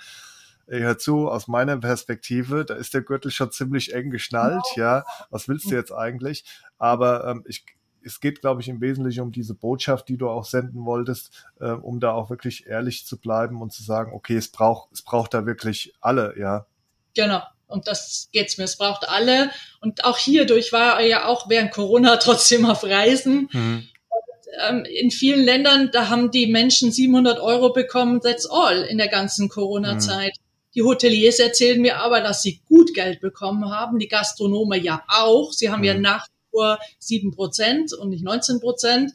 ey, 0.67 0.81
hör 0.81 0.99
zu, 0.99 1.29
aus 1.29 1.47
meiner 1.47 1.77
Perspektive, 1.77 2.65
da 2.65 2.75
ist 2.75 2.93
der 2.93 3.03
Gürtel 3.03 3.31
schon 3.31 3.53
ziemlich 3.53 3.95
eng 3.95 4.11
geschnallt, 4.11 4.65
ja. 4.75 5.05
Was 5.31 5.49
willst 5.49 5.71
du 5.71 5.77
jetzt 5.77 5.93
eigentlich? 5.93 6.45
Aber 6.77 7.25
ähm, 7.27 7.45
ich, 7.47 7.65
es 8.03 8.21
geht, 8.21 8.41
glaube 8.41 8.61
ich, 8.61 8.69
im 8.69 8.81
Wesentlichen 8.81 9.21
um 9.21 9.31
diese 9.31 9.55
Botschaft, 9.55 10.09
die 10.09 10.17
du 10.17 10.29
auch 10.29 10.45
senden 10.45 10.85
wolltest, 10.85 11.47
äh, 11.61 11.71
um 11.71 12.01
da 12.01 12.13
auch 12.13 12.31
wirklich 12.31 12.67
ehrlich 12.67 13.07
zu 13.07 13.19
bleiben 13.19 13.63
und 13.63 13.73
zu 13.73 13.85
sagen, 13.85 14.13
okay, 14.13 14.37
es 14.37 14.51
braucht, 14.51 14.93
es 14.93 15.03
braucht 15.03 15.35
da 15.35 15.47
wirklich 15.47 15.95
alle, 16.01 16.37
ja. 16.37 16.67
Genau. 17.15 17.43
Und 17.67 17.89
das 17.89 18.29
geht's 18.33 18.59
mir. 18.59 18.65
Es 18.65 18.77
braucht 18.77 19.09
alle. 19.09 19.51
Und 19.81 20.05
auch 20.05 20.19
hierdurch 20.19 20.73
war 20.73 21.01
er 21.01 21.07
ja 21.07 21.25
auch 21.27 21.49
während 21.49 21.73
Corona 21.73 22.17
trotzdem 22.17 22.67
auf 22.67 22.85
Reisen. 22.85 23.49
Mhm. 23.53 23.89
Und, 24.09 24.69
ähm, 24.69 24.85
in 24.85 25.11
vielen 25.11 25.45
Ländern, 25.45 25.91
da 25.93 26.09
haben 26.09 26.31
die 26.31 26.47
Menschen 26.47 26.93
700 26.93 27.41
Euro 27.41 27.73
bekommen. 27.73 28.21
That's 28.21 28.47
all 28.47 28.83
in 28.83 28.99
der 28.99 29.09
ganzen 29.09 29.49
Corona-Zeit. 29.49 30.35
Mhm. 30.37 30.47
Die 30.75 30.83
Hoteliers 30.83 31.39
erzählen 31.39 31.81
mir 31.81 31.99
aber, 31.99 32.21
dass 32.21 32.43
sie 32.43 32.61
gut 32.69 32.93
Geld 32.95 33.21
bekommen 33.21 33.71
haben. 33.71 33.99
Die 33.99 34.09
Gastronomen 34.09 34.83
ja 34.83 35.03
auch. 35.09 35.53
Sie 35.53 35.71
haben 35.71 35.81
mhm. 35.81 35.87
ja 35.87 35.95
nach 35.95 36.27
wie 36.27 36.51
vor 36.51 36.79
sieben 36.99 37.33
Prozent 37.33 37.95
und 37.95 38.11
nicht 38.11 38.23
19 38.23 38.61
Prozent. 38.61 39.13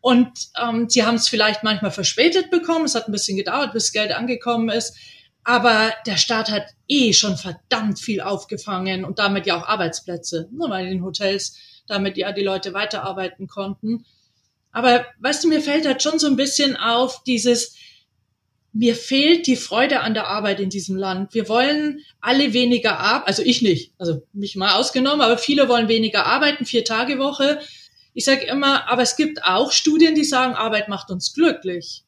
Und 0.00 0.30
ähm, 0.60 0.88
sie 0.88 1.04
haben 1.04 1.16
es 1.16 1.28
vielleicht 1.28 1.62
manchmal 1.62 1.90
verspätet 1.90 2.50
bekommen. 2.50 2.86
Es 2.86 2.94
hat 2.94 3.08
ein 3.08 3.12
bisschen 3.12 3.36
gedauert, 3.36 3.72
bis 3.72 3.92
Geld 3.92 4.12
angekommen 4.12 4.68
ist. 4.68 4.96
Aber 5.44 5.92
der 6.06 6.16
Staat 6.16 6.50
hat 6.50 6.64
eh 6.88 7.12
schon 7.12 7.36
verdammt 7.36 7.98
viel 7.98 8.20
aufgefangen 8.20 9.04
und 9.04 9.18
damit 9.18 9.46
ja 9.46 9.58
auch 9.58 9.66
Arbeitsplätze, 9.66 10.48
ne, 10.52 10.66
weil 10.68 10.86
in 10.86 10.90
den 10.92 11.04
Hotels 11.04 11.56
damit 11.86 12.16
ja 12.16 12.32
die 12.32 12.42
Leute 12.42 12.74
weiterarbeiten 12.74 13.46
konnten. 13.46 14.04
Aber 14.72 15.04
weißt 15.18 15.44
du, 15.44 15.48
mir 15.48 15.60
fällt 15.60 15.86
halt 15.86 16.02
schon 16.02 16.18
so 16.18 16.26
ein 16.26 16.36
bisschen 16.36 16.76
auf 16.76 17.24
dieses, 17.24 17.74
mir 18.72 18.94
fehlt 18.94 19.46
die 19.46 19.56
Freude 19.56 20.00
an 20.00 20.14
der 20.14 20.28
Arbeit 20.28 20.60
in 20.60 20.70
diesem 20.70 20.96
Land. 20.96 21.34
Wir 21.34 21.48
wollen 21.48 22.00
alle 22.20 22.52
weniger 22.52 23.00
arbeiten, 23.00 23.26
also 23.26 23.42
ich 23.42 23.62
nicht, 23.62 23.92
also 23.98 24.22
mich 24.32 24.56
mal 24.56 24.78
ausgenommen, 24.78 25.22
aber 25.22 25.38
viele 25.38 25.68
wollen 25.68 25.88
weniger 25.88 26.26
arbeiten, 26.26 26.64
vier 26.64 26.84
Tage 26.84 27.18
Woche. 27.18 27.60
Ich 28.14 28.24
sage 28.24 28.46
immer, 28.46 28.88
aber 28.88 29.02
es 29.02 29.16
gibt 29.16 29.44
auch 29.44 29.72
Studien, 29.72 30.14
die 30.14 30.24
sagen, 30.24 30.54
Arbeit 30.54 30.88
macht 30.88 31.10
uns 31.10 31.34
glücklich. 31.34 32.04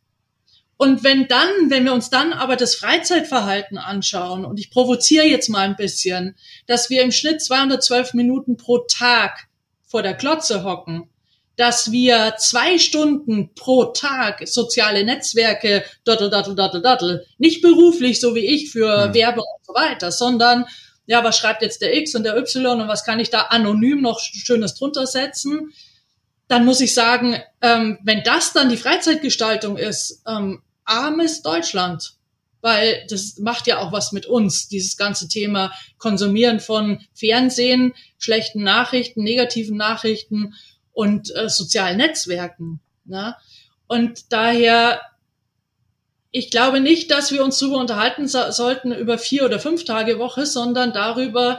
Und 0.82 1.04
wenn 1.04 1.28
dann, 1.28 1.48
wenn 1.68 1.84
wir 1.84 1.92
uns 1.92 2.10
dann 2.10 2.32
aber 2.32 2.56
das 2.56 2.74
Freizeitverhalten 2.74 3.78
anschauen, 3.78 4.44
und 4.44 4.58
ich 4.58 4.68
provoziere 4.68 5.26
jetzt 5.26 5.48
mal 5.48 5.60
ein 5.60 5.76
bisschen, 5.76 6.34
dass 6.66 6.90
wir 6.90 7.02
im 7.02 7.12
Schnitt 7.12 7.40
212 7.40 8.14
Minuten 8.14 8.56
pro 8.56 8.78
Tag 8.78 9.46
vor 9.86 10.02
der 10.02 10.14
Klotze 10.14 10.64
hocken, 10.64 11.08
dass 11.54 11.92
wir 11.92 12.34
zwei 12.38 12.78
Stunden 12.78 13.54
pro 13.54 13.92
Tag 13.92 14.48
soziale 14.48 15.04
Netzwerke, 15.04 15.84
dottel, 16.02 16.30
dottel, 16.30 16.56
dottel, 16.56 16.82
dottel, 16.82 17.26
nicht 17.38 17.62
beruflich, 17.62 18.18
so 18.18 18.34
wie 18.34 18.44
ich 18.44 18.72
für 18.72 19.06
mhm. 19.06 19.14
Werbung 19.14 19.44
und 19.56 19.64
so 19.64 19.74
weiter, 19.74 20.10
sondern 20.10 20.64
ja, 21.06 21.22
was 21.22 21.38
schreibt 21.38 21.62
jetzt 21.62 21.80
der 21.80 21.96
X 21.96 22.16
und 22.16 22.24
der 22.24 22.36
Y 22.36 22.80
und 22.80 22.88
was 22.88 23.04
kann 23.04 23.20
ich 23.20 23.30
da 23.30 23.42
anonym 23.42 24.02
noch 24.02 24.18
Schönes 24.18 24.74
drunter 24.74 25.06
setzen? 25.06 25.72
Dann 26.48 26.64
muss 26.64 26.80
ich 26.80 26.92
sagen, 26.92 27.40
ähm, 27.60 28.00
wenn 28.02 28.24
das 28.24 28.52
dann 28.52 28.68
die 28.68 28.76
Freizeitgestaltung 28.76 29.76
ist, 29.76 30.24
ähm, 30.26 30.60
armes 30.84 31.42
Deutschland. 31.42 32.14
Weil 32.60 33.04
das 33.08 33.38
macht 33.38 33.66
ja 33.66 33.78
auch 33.78 33.90
was 33.90 34.12
mit 34.12 34.26
uns, 34.26 34.68
dieses 34.68 34.96
ganze 34.96 35.26
Thema 35.26 35.72
Konsumieren 35.98 36.60
von 36.60 37.00
Fernsehen, 37.12 37.92
schlechten 38.18 38.62
Nachrichten, 38.62 39.24
negativen 39.24 39.76
Nachrichten 39.76 40.54
und 40.92 41.34
äh, 41.34 41.48
sozialen 41.48 41.96
Netzwerken. 41.96 42.80
Ne? 43.04 43.34
Und 43.88 44.32
daher, 44.32 45.00
ich 46.30 46.52
glaube 46.52 46.80
nicht, 46.80 47.10
dass 47.10 47.32
wir 47.32 47.42
uns 47.42 47.58
darüber 47.58 47.78
unterhalten 47.78 48.28
so 48.28 48.52
sollten 48.52 48.92
über 48.92 49.18
vier 49.18 49.44
oder 49.44 49.58
fünf 49.58 49.84
Tage 49.84 50.20
Woche, 50.20 50.46
sondern 50.46 50.92
darüber, 50.92 51.58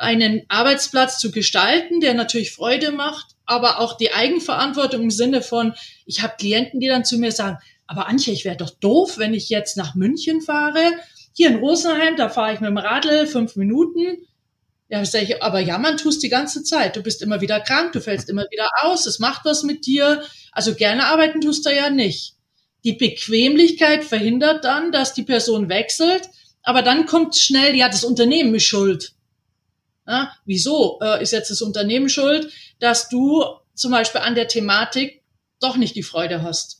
einen 0.00 0.46
Arbeitsplatz 0.48 1.18
zu 1.18 1.30
gestalten, 1.30 2.00
der 2.00 2.14
natürlich 2.14 2.52
Freude 2.52 2.90
macht, 2.90 3.36
aber 3.44 3.80
auch 3.80 3.98
die 3.98 4.12
Eigenverantwortung 4.12 5.02
im 5.02 5.10
Sinne 5.10 5.42
von, 5.42 5.74
ich 6.06 6.22
habe 6.22 6.36
Klienten, 6.38 6.80
die 6.80 6.88
dann 6.88 7.04
zu 7.04 7.18
mir 7.18 7.32
sagen, 7.32 7.58
aber 7.90 8.06
Antje, 8.06 8.32
ich 8.32 8.44
wäre 8.44 8.56
doch 8.56 8.70
doof, 8.70 9.18
wenn 9.18 9.34
ich 9.34 9.48
jetzt 9.48 9.76
nach 9.76 9.96
München 9.96 10.40
fahre. 10.40 10.80
Hier 11.32 11.48
in 11.48 11.56
Rosenheim, 11.56 12.14
da 12.14 12.28
fahre 12.28 12.54
ich 12.54 12.60
mit 12.60 12.68
dem 12.68 12.78
Radl 12.78 13.26
fünf 13.26 13.56
Minuten. 13.56 14.28
Ja, 14.88 15.04
sag 15.04 15.24
ich, 15.24 15.42
aber 15.42 15.58
jammern 15.58 15.96
tust 15.96 16.22
die 16.22 16.28
ganze 16.28 16.62
Zeit. 16.62 16.94
Du 16.94 17.02
bist 17.02 17.20
immer 17.20 17.40
wieder 17.40 17.58
krank, 17.58 17.90
du 17.90 18.00
fällst 18.00 18.28
immer 18.28 18.44
wieder 18.52 18.68
aus, 18.82 19.06
es 19.06 19.18
macht 19.18 19.44
was 19.44 19.64
mit 19.64 19.86
dir. 19.86 20.22
Also 20.52 20.76
gerne 20.76 21.06
arbeiten 21.06 21.40
tust 21.40 21.66
du 21.66 21.74
ja 21.74 21.90
nicht. 21.90 22.36
Die 22.84 22.92
Bequemlichkeit 22.92 24.04
verhindert 24.04 24.64
dann, 24.64 24.92
dass 24.92 25.12
die 25.12 25.24
Person 25.24 25.68
wechselt, 25.68 26.30
aber 26.62 26.82
dann 26.82 27.06
kommt 27.06 27.34
schnell, 27.34 27.74
ja, 27.74 27.88
das 27.88 28.04
Unternehmen 28.04 28.54
ist 28.54 28.66
schuld. 28.66 29.14
Ja, 30.06 30.32
wieso 30.44 31.00
äh, 31.02 31.20
ist 31.20 31.32
jetzt 31.32 31.50
das 31.50 31.60
Unternehmen 31.60 32.08
schuld, 32.08 32.52
dass 32.78 33.08
du 33.08 33.44
zum 33.74 33.90
Beispiel 33.90 34.20
an 34.20 34.36
der 34.36 34.46
Thematik 34.46 35.24
doch 35.58 35.76
nicht 35.76 35.96
die 35.96 36.04
Freude 36.04 36.42
hast? 36.42 36.79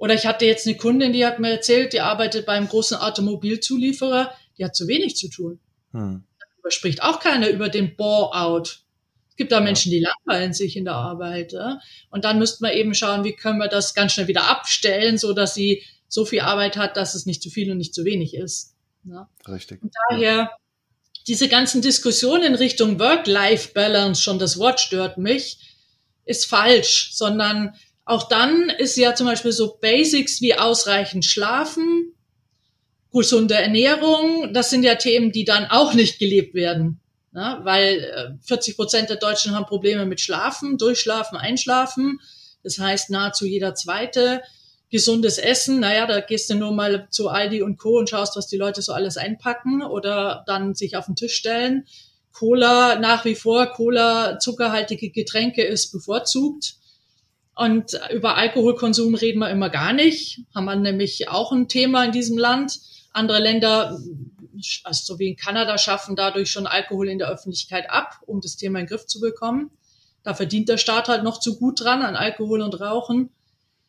Oder 0.00 0.14
ich 0.14 0.26
hatte 0.26 0.46
jetzt 0.46 0.66
eine 0.66 0.78
Kundin, 0.78 1.12
die 1.12 1.26
hat 1.26 1.40
mir 1.40 1.50
erzählt, 1.50 1.92
die 1.92 2.00
arbeitet 2.00 2.46
beim 2.46 2.66
großen 2.66 2.96
Automobilzulieferer, 2.96 4.34
die 4.56 4.64
hat 4.64 4.74
zu 4.74 4.88
wenig 4.88 5.14
zu 5.14 5.28
tun. 5.28 5.60
Hm. 5.92 6.24
Da 6.64 6.70
spricht 6.70 7.02
auch 7.02 7.20
keiner 7.20 7.50
über 7.50 7.68
den 7.68 7.96
Bore-out. 7.96 8.80
Es 9.28 9.36
gibt 9.36 9.52
da 9.52 9.60
Menschen, 9.60 9.90
die 9.90 10.00
langweilen 10.00 10.54
sich 10.54 10.78
in 10.78 10.86
der 10.86 10.94
Arbeit. 10.94 11.52
Ja? 11.52 11.80
Und 12.08 12.24
dann 12.24 12.38
müsste 12.38 12.62
man 12.62 12.72
eben 12.72 12.94
schauen, 12.94 13.24
wie 13.24 13.36
können 13.36 13.58
wir 13.58 13.68
das 13.68 13.92
ganz 13.92 14.14
schnell 14.14 14.26
wieder 14.26 14.48
abstellen, 14.48 15.18
so 15.18 15.34
dass 15.34 15.52
sie 15.52 15.82
so 16.08 16.24
viel 16.24 16.40
Arbeit 16.40 16.78
hat, 16.78 16.96
dass 16.96 17.14
es 17.14 17.26
nicht 17.26 17.42
zu 17.42 17.50
viel 17.50 17.70
und 17.70 17.76
nicht 17.76 17.94
zu 17.94 18.06
wenig 18.06 18.32
ist. 18.32 18.74
Ja. 19.04 19.28
Richtig. 19.46 19.82
Und 19.82 19.92
daher 20.08 20.50
diese 21.26 21.48
ganzen 21.48 21.82
Diskussionen 21.82 22.44
in 22.44 22.54
Richtung 22.54 22.98
Work-Life-Balance, 22.98 24.22
schon 24.22 24.38
das 24.38 24.58
Wort 24.58 24.80
stört 24.80 25.18
mich, 25.18 25.58
ist 26.24 26.46
falsch, 26.46 27.10
sondern 27.12 27.74
auch 28.10 28.28
dann 28.28 28.70
ist 28.70 28.96
ja 28.96 29.14
zum 29.14 29.26
Beispiel 29.26 29.52
so 29.52 29.78
Basics 29.80 30.40
wie 30.40 30.54
ausreichend 30.54 31.24
Schlafen, 31.24 32.12
gesunde 33.12 33.54
Ernährung, 33.54 34.52
das 34.52 34.70
sind 34.70 34.82
ja 34.82 34.96
Themen, 34.96 35.30
die 35.30 35.44
dann 35.44 35.66
auch 35.66 35.94
nicht 35.94 36.18
gelebt 36.18 36.54
werden. 36.54 37.00
Ne? 37.32 37.60
Weil 37.62 38.38
40 38.42 38.72
äh, 38.72 38.76
Prozent 38.76 39.10
der 39.10 39.16
Deutschen 39.16 39.54
haben 39.54 39.66
Probleme 39.66 40.06
mit 40.06 40.20
Schlafen, 40.20 40.76
Durchschlafen, 40.76 41.38
Einschlafen. 41.38 42.20
Das 42.64 42.78
heißt, 42.78 43.10
nahezu 43.10 43.46
jeder 43.46 43.76
Zweite. 43.76 44.42
Gesundes 44.90 45.38
Essen, 45.38 45.78
naja, 45.78 46.04
da 46.06 46.18
gehst 46.18 46.50
du 46.50 46.56
nur 46.56 46.72
mal 46.72 47.06
zu 47.10 47.28
Aldi 47.28 47.62
und 47.62 47.78
Co. 47.78 47.96
und 47.96 48.10
schaust, 48.10 48.36
was 48.36 48.48
die 48.48 48.56
Leute 48.56 48.82
so 48.82 48.92
alles 48.92 49.16
einpacken 49.18 49.84
oder 49.84 50.42
dann 50.48 50.74
sich 50.74 50.96
auf 50.96 51.06
den 51.06 51.14
Tisch 51.14 51.34
stellen. 51.34 51.86
Cola 52.32 52.98
nach 52.98 53.24
wie 53.24 53.36
vor, 53.36 53.66
Cola, 53.66 54.40
zuckerhaltige 54.40 55.10
Getränke 55.10 55.62
ist 55.62 55.92
bevorzugt. 55.92 56.79
Und 57.60 58.00
über 58.10 58.38
Alkoholkonsum 58.38 59.14
reden 59.14 59.40
wir 59.40 59.50
immer 59.50 59.68
gar 59.68 59.92
nicht. 59.92 60.40
Haben 60.54 60.64
wir 60.64 60.76
nämlich 60.76 61.28
auch 61.28 61.52
ein 61.52 61.68
Thema 61.68 62.04
in 62.06 62.10
diesem 62.10 62.38
Land. 62.38 62.80
Andere 63.12 63.38
Länder, 63.38 64.00
also 64.82 65.12
so 65.12 65.18
wie 65.18 65.28
in 65.28 65.36
Kanada, 65.36 65.76
schaffen 65.76 66.16
dadurch 66.16 66.50
schon 66.50 66.66
Alkohol 66.66 67.10
in 67.10 67.18
der 67.18 67.28
Öffentlichkeit 67.28 67.90
ab, 67.90 68.14
um 68.24 68.40
das 68.40 68.56
Thema 68.56 68.78
in 68.78 68.86
den 68.86 68.88
Griff 68.88 69.04
zu 69.04 69.20
bekommen. 69.20 69.70
Da 70.22 70.32
verdient 70.32 70.70
der 70.70 70.78
Staat 70.78 71.10
halt 71.10 71.22
noch 71.22 71.38
zu 71.38 71.58
gut 71.58 71.82
dran 71.82 72.00
an 72.00 72.16
Alkohol 72.16 72.62
und 72.62 72.80
Rauchen. 72.80 73.28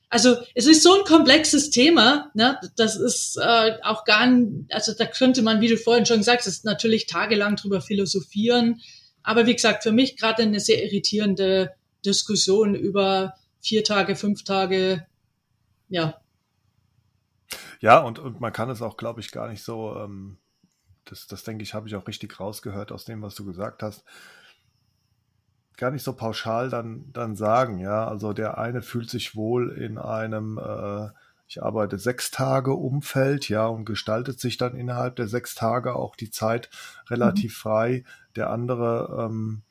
Also 0.10 0.36
es 0.54 0.68
ist 0.68 0.84
so 0.84 0.94
ein 0.94 1.06
komplexes 1.06 1.70
Thema, 1.70 2.30
ne? 2.34 2.60
das 2.76 2.98
ist 2.98 3.38
äh, 3.38 3.78
auch 3.84 4.04
gar 4.04 4.28
nicht, 4.28 4.66
also 4.74 4.92
da 4.92 5.06
könnte 5.06 5.44
man, 5.44 5.62
wie 5.62 5.70
du 5.70 5.78
vorhin 5.78 6.06
schon 6.06 6.18
gesagt 6.18 6.46
hast, 6.46 6.66
natürlich 6.66 7.08
tagelang 7.08 7.56
drüber 7.56 7.80
philosophieren. 7.80 8.82
Aber 9.24 9.46
wie 9.46 9.56
gesagt, 9.56 9.84
für 9.84 9.94
mich 9.94 10.18
gerade 10.18 10.44
eine 10.44 10.60
sehr 10.60 10.84
irritierende 10.84 11.72
Diskussion 12.04 12.76
über 12.76 13.36
vier 13.62 13.84
Tage, 13.84 14.16
fünf 14.16 14.44
Tage, 14.44 15.06
ja, 15.90 16.22
ja, 17.82 18.00
und, 18.00 18.20
und 18.20 18.40
man 18.40 18.54
kann 18.54 18.70
es 18.70 18.82
auch, 18.82 18.96
glaube 18.96 19.20
ich, 19.22 19.32
gar 19.32 19.48
nicht 19.48 19.64
so, 19.64 19.98
ähm, 19.98 20.38
das, 21.06 21.26
das 21.28 21.44
denke 21.44 21.64
ich, 21.64 21.74
habe 21.74 21.88
ich 21.88 21.96
auch 21.96 22.08
richtig 22.08 22.40
rausgehört 22.40 22.92
aus 22.92 23.06
dem, 23.06 23.24
was 23.24 23.34
du 23.36 23.44
gesagt 23.44 23.82
hast, 23.82 24.04
gar 25.78 25.90
nicht 25.90 26.04
so 26.04 26.14
pauschal 26.14 26.70
dann, 26.70 27.12
dann 27.12 27.36
sagen, 27.36 27.80
ja. 27.80 28.08
Also 28.08 28.34
der 28.34 28.60
eine 28.60 28.84
fühlt 28.84 29.10
sich 29.10 29.36
wohl 29.36 29.72
in 29.72 29.98
einem, 29.98 30.60
äh, 30.60 31.10
ich 31.48 31.64
arbeite 31.64 31.98
sechs 31.98 32.30
Tage 32.30 32.74
Umfeld, 32.76 33.50
ja, 33.50 33.66
und 33.66 33.86
gestaltet 33.86 34.40
sich 34.40 34.58
dann 34.58 34.76
innerhalb 34.76 35.16
der 35.16 35.28
sechs 35.28 35.56
Tage 35.56 35.96
auch 35.96 36.16
die 36.16 36.30
Zeit 36.30 36.70
relativ 37.10 37.54
mhm. 37.54 37.62
frei. 37.62 38.04
Der 38.36 38.52
andere 38.52 39.28
ähm, 39.28 39.64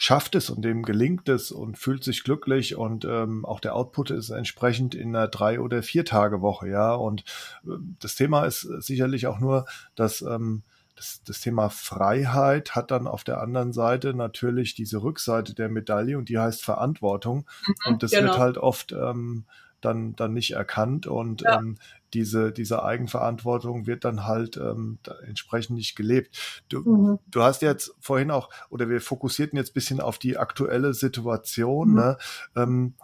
schafft 0.00 0.36
es 0.36 0.48
und 0.48 0.62
dem 0.62 0.84
gelingt 0.84 1.28
es 1.28 1.50
und 1.50 1.76
fühlt 1.76 2.04
sich 2.04 2.22
glücklich 2.22 2.76
und 2.76 3.04
ähm, 3.04 3.44
auch 3.44 3.58
der 3.58 3.74
Output 3.74 4.12
ist 4.12 4.30
entsprechend 4.30 4.94
in 4.94 5.14
einer 5.14 5.26
drei 5.26 5.58
oder 5.60 5.82
vier 5.82 6.04
Tage 6.04 6.40
Woche, 6.40 6.68
ja. 6.68 6.94
Und 6.94 7.24
äh, 7.66 7.72
das 7.98 8.14
Thema 8.14 8.46
ist 8.46 8.60
sicherlich 8.60 9.26
auch 9.26 9.40
nur, 9.40 9.66
dass 9.96 10.22
ähm, 10.22 10.62
das, 10.94 11.20
das 11.24 11.40
Thema 11.40 11.68
Freiheit 11.68 12.76
hat 12.76 12.92
dann 12.92 13.08
auf 13.08 13.24
der 13.24 13.40
anderen 13.40 13.72
Seite 13.72 14.14
natürlich 14.14 14.76
diese 14.76 15.02
Rückseite 15.02 15.54
der 15.54 15.68
Medaille 15.68 16.16
und 16.16 16.28
die 16.28 16.38
heißt 16.38 16.62
Verantwortung. 16.62 17.48
Mhm, 17.66 17.74
und 17.86 18.02
das 18.04 18.12
genau. 18.12 18.28
wird 18.28 18.38
halt 18.38 18.58
oft 18.58 18.92
ähm, 18.92 19.46
dann, 19.80 20.16
dann 20.16 20.32
nicht 20.32 20.52
erkannt 20.52 21.06
und 21.06 21.42
ja. 21.42 21.58
ähm, 21.58 21.76
diese, 22.14 22.52
diese 22.52 22.82
Eigenverantwortung 22.82 23.86
wird 23.86 24.04
dann 24.04 24.26
halt 24.26 24.56
ähm, 24.56 24.98
da 25.02 25.14
entsprechend 25.26 25.76
nicht 25.76 25.94
gelebt. 25.94 26.62
Du, 26.68 26.80
mhm. 26.80 27.18
du 27.26 27.42
hast 27.42 27.62
jetzt 27.62 27.94
vorhin 28.00 28.30
auch, 28.30 28.50
oder 28.70 28.88
wir 28.88 29.00
fokussierten 29.00 29.58
jetzt 29.58 29.74
bisschen 29.74 30.00
auf 30.00 30.18
die 30.18 30.38
aktuelle 30.38 30.94
Situation. 30.94 31.90
Mhm. 31.90 31.94
Ne? 31.94 32.18
Ähm, 32.56 32.94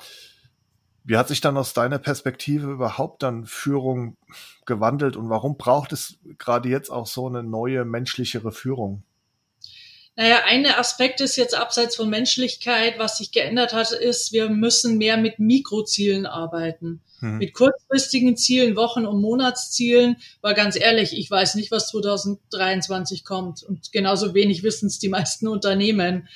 wie 1.04 1.18
hat 1.18 1.28
sich 1.28 1.42
dann 1.42 1.58
aus 1.58 1.74
deiner 1.74 1.98
Perspektive 1.98 2.70
überhaupt 2.70 3.22
dann 3.22 3.44
Führung 3.44 4.16
gewandelt 4.64 5.16
und 5.16 5.28
warum 5.28 5.58
braucht 5.58 5.92
es 5.92 6.18
gerade 6.38 6.70
jetzt 6.70 6.90
auch 6.90 7.06
so 7.06 7.26
eine 7.28 7.42
neue 7.42 7.84
menschlichere 7.84 8.52
Führung? 8.52 9.02
Naja, 10.16 10.42
ein 10.46 10.64
Aspekt 10.66 11.20
ist 11.20 11.34
jetzt 11.36 11.56
abseits 11.56 11.96
von 11.96 12.08
Menschlichkeit, 12.08 12.98
was 12.98 13.18
sich 13.18 13.32
geändert 13.32 13.72
hat, 13.72 13.90
ist, 13.90 14.32
wir 14.32 14.48
müssen 14.48 14.96
mehr 14.96 15.16
mit 15.16 15.40
Mikrozielen 15.40 16.24
arbeiten. 16.24 17.00
Hm. 17.18 17.38
Mit 17.38 17.52
kurzfristigen 17.52 18.36
Zielen, 18.36 18.76
Wochen- 18.76 19.06
und 19.06 19.20
Monatszielen. 19.20 20.16
Weil 20.40 20.54
ganz 20.54 20.76
ehrlich, 20.76 21.18
ich 21.18 21.28
weiß 21.28 21.56
nicht, 21.56 21.72
was 21.72 21.88
2023 21.88 23.24
kommt. 23.24 23.64
Und 23.64 23.90
genauso 23.90 24.34
wenig 24.34 24.62
wissen 24.62 24.86
es 24.86 25.00
die 25.00 25.08
meisten 25.08 25.48
Unternehmen. 25.48 26.28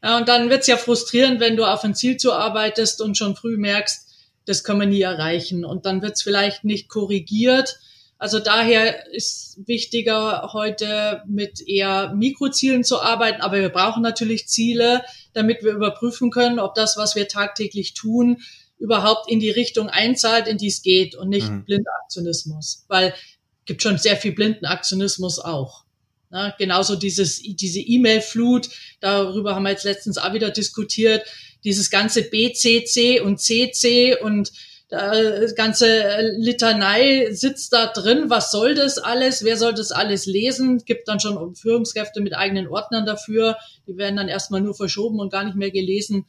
Ja, 0.00 0.16
und 0.16 0.28
dann 0.28 0.48
wird's 0.48 0.68
ja 0.68 0.76
frustrierend, 0.76 1.40
wenn 1.40 1.56
du 1.56 1.64
auf 1.64 1.82
ein 1.82 1.96
Ziel 1.96 2.16
zuarbeitest 2.16 3.00
und 3.00 3.18
schon 3.18 3.34
früh 3.34 3.56
merkst, 3.56 4.12
das 4.46 4.62
können 4.62 4.80
wir 4.80 4.86
nie 4.86 5.00
erreichen. 5.00 5.64
Und 5.64 5.86
dann 5.86 6.02
wird's 6.02 6.22
vielleicht 6.22 6.62
nicht 6.62 6.88
korrigiert 6.88 7.80
also 8.18 8.38
daher 8.38 9.12
ist 9.12 9.58
wichtiger, 9.66 10.50
heute 10.52 11.22
mit 11.26 11.66
eher 11.66 12.14
Mikrozielen 12.14 12.84
zu 12.84 13.00
arbeiten, 13.00 13.42
aber 13.42 13.60
wir 13.60 13.68
brauchen 13.68 14.02
natürlich 14.02 14.46
Ziele, 14.46 15.02
damit 15.32 15.62
wir 15.62 15.72
überprüfen 15.72 16.30
können, 16.30 16.58
ob 16.58 16.74
das, 16.74 16.96
was 16.96 17.16
wir 17.16 17.28
tagtäglich 17.28 17.94
tun, 17.94 18.38
überhaupt 18.78 19.30
in 19.30 19.40
die 19.40 19.50
Richtung 19.50 19.88
einzahlt, 19.88 20.48
in 20.48 20.58
die 20.58 20.68
es 20.68 20.82
geht 20.82 21.14
und 21.14 21.28
nicht 21.28 21.48
mhm. 21.48 21.64
Blindaktionismus, 21.64 22.84
weil 22.88 23.14
gibt 23.66 23.82
schon 23.82 23.98
sehr 23.98 24.16
viel 24.16 24.32
Blindenaktionismus 24.32 25.38
auch. 25.38 25.84
Ja, 26.30 26.54
genauso 26.58 26.96
dieses, 26.96 27.40
diese 27.42 27.80
E-Mail-Flut, 27.80 28.68
darüber 29.00 29.54
haben 29.54 29.62
wir 29.62 29.70
jetzt 29.70 29.84
letztens 29.84 30.18
auch 30.18 30.32
wieder 30.32 30.50
diskutiert, 30.50 31.24
dieses 31.62 31.90
ganze 31.90 32.22
BCC 32.22 33.20
und 33.20 33.40
CC 33.40 34.16
und 34.20 34.52
das 34.94 35.54
ganze 35.54 36.34
Litanei 36.36 37.28
sitzt 37.32 37.72
da 37.72 37.86
drin. 37.86 38.30
Was 38.30 38.50
soll 38.50 38.74
das 38.74 38.98
alles? 38.98 39.44
Wer 39.44 39.56
soll 39.56 39.74
das 39.74 39.92
alles 39.92 40.26
lesen? 40.26 40.78
Gibt 40.84 41.08
dann 41.08 41.20
schon 41.20 41.54
Führungskräfte 41.54 42.20
mit 42.20 42.34
eigenen 42.34 42.68
Ordnern 42.68 43.06
dafür. 43.06 43.56
Die 43.86 43.96
werden 43.96 44.16
dann 44.16 44.28
erstmal 44.28 44.60
nur 44.60 44.74
verschoben 44.74 45.20
und 45.20 45.30
gar 45.30 45.44
nicht 45.44 45.56
mehr 45.56 45.70
gelesen. 45.70 46.26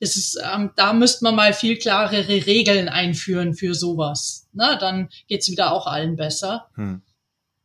Das 0.00 0.16
ist, 0.16 0.38
ähm, 0.54 0.72
da 0.76 0.92
müsste 0.92 1.24
man 1.24 1.34
mal 1.34 1.52
viel 1.52 1.78
klarere 1.78 2.46
Regeln 2.46 2.88
einführen 2.88 3.54
für 3.54 3.74
sowas. 3.74 4.46
Na, 4.52 4.76
dann 4.76 5.08
geht's 5.26 5.50
wieder 5.50 5.72
auch 5.72 5.86
allen 5.86 6.16
besser. 6.16 6.68
Hm. 6.74 7.02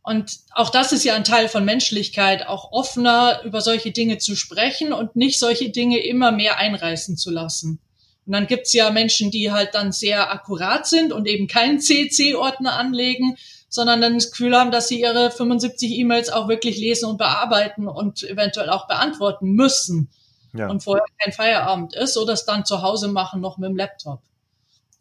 Und 0.03 0.39
auch 0.51 0.69
das 0.69 0.93
ist 0.93 1.03
ja 1.03 1.13
ein 1.13 1.23
Teil 1.23 1.47
von 1.47 1.63
Menschlichkeit, 1.63 2.47
auch 2.47 2.71
offener 2.71 3.41
über 3.43 3.61
solche 3.61 3.91
Dinge 3.91 4.17
zu 4.17 4.36
sprechen 4.36 4.93
und 4.93 5.15
nicht 5.15 5.39
solche 5.39 5.69
Dinge 5.69 6.03
immer 6.03 6.32
mehr 6.32 6.57
einreißen 6.57 7.17
zu 7.17 7.29
lassen. 7.29 7.79
Und 8.26 8.34
dann 8.34 8.47
gibt's 8.47 8.74
ja 8.74 8.91
Menschen, 8.91 9.32
die 9.32 9.51
halt 9.51 9.74
dann 9.74 9.91
sehr 9.91 10.32
akkurat 10.32 10.86
sind 10.88 11.11
und 11.11 11.28
eben 11.28 11.47
keinen 11.47 11.80
CC-Ordner 11.80 12.74
anlegen, 12.74 13.36
sondern 13.67 14.01
dann 14.01 14.15
das 14.15 14.32
Gefühl 14.32 14.55
haben, 14.55 14.72
dass 14.72 14.89
sie 14.89 15.01
ihre 15.01 15.32
75 15.32 15.91
E-Mails 15.91 16.30
auch 16.30 16.47
wirklich 16.47 16.78
lesen 16.78 17.09
und 17.09 17.17
bearbeiten 17.17 17.88
und 17.88 18.22
eventuell 18.24 18.69
auch 18.69 18.88
beantworten 18.88 19.51
müssen. 19.53 20.09
Ja. 20.53 20.69
Und 20.69 20.84
vorher 20.84 21.05
kein 21.17 21.32
Feierabend 21.32 21.95
ist 21.95 22.17
oder 22.17 22.34
es 22.34 22.45
dann 22.45 22.65
zu 22.65 22.82
Hause 22.82 23.07
machen 23.07 23.41
noch 23.41 23.57
mit 23.57 23.69
dem 23.69 23.78
Laptop. 23.78 24.22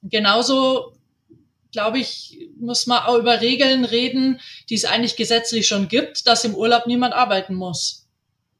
Genauso, 0.03 0.93
glaube 1.73 1.99
ich, 1.99 2.49
muss 2.59 2.87
man 2.87 3.03
auch 3.03 3.19
über 3.19 3.41
Regeln 3.41 3.85
reden, 3.85 4.41
die 4.69 4.77
es 4.77 4.85
eigentlich 4.85 5.17
gesetzlich 5.17 5.67
schon 5.67 5.89
gibt, 5.89 6.27
dass 6.27 6.45
im 6.45 6.55
Urlaub 6.55 6.87
niemand 6.87 7.15
arbeiten 7.15 7.55
muss. 7.55 8.07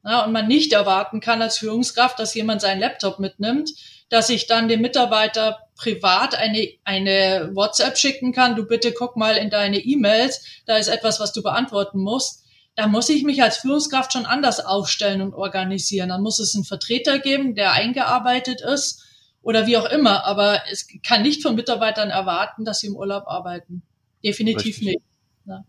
Ja, 0.03 0.25
und 0.25 0.33
man 0.33 0.47
nicht 0.47 0.73
erwarten 0.73 1.19
kann 1.19 1.41
als 1.41 1.57
Führungskraft, 1.57 2.19
dass 2.19 2.33
jemand 2.33 2.61
seinen 2.61 2.79
Laptop 2.79 3.19
mitnimmt, 3.19 3.69
dass 4.11 4.29
ich 4.29 4.45
dann 4.45 4.67
dem 4.67 4.81
Mitarbeiter 4.81 5.69
privat 5.77 6.35
eine, 6.35 6.67
eine 6.83 7.51
WhatsApp 7.53 7.97
schicken 7.97 8.33
kann, 8.33 8.57
du 8.57 8.65
bitte 8.65 8.91
guck 8.91 9.15
mal 9.15 9.37
in 9.37 9.49
deine 9.49 9.79
E-Mails, 9.79 10.45
da 10.65 10.75
ist 10.75 10.89
etwas, 10.89 11.21
was 11.21 11.31
du 11.31 11.41
beantworten 11.41 11.99
musst. 11.99 12.43
Da 12.75 12.87
muss 12.87 13.07
ich 13.07 13.23
mich 13.23 13.41
als 13.41 13.57
Führungskraft 13.57 14.11
schon 14.11 14.25
anders 14.25 14.59
aufstellen 14.59 15.21
und 15.21 15.33
organisieren. 15.33 16.09
Dann 16.09 16.23
muss 16.23 16.39
es 16.39 16.53
einen 16.55 16.65
Vertreter 16.65 17.19
geben, 17.19 17.55
der 17.55 17.71
eingearbeitet 17.71 18.59
ist 18.61 19.01
oder 19.41 19.65
wie 19.65 19.77
auch 19.77 19.85
immer. 19.85 20.25
Aber 20.25 20.61
es 20.69 20.87
kann 21.03 21.21
nicht 21.21 21.41
von 21.41 21.55
Mitarbeitern 21.55 22.09
erwarten, 22.09 22.65
dass 22.65 22.79
sie 22.79 22.87
im 22.87 22.97
Urlaub 22.97 23.23
arbeiten. 23.27 23.81
Definitiv 24.25 24.77
Richtig. 24.77 24.87
nicht. 24.87 25.01
Ja. 25.45 25.63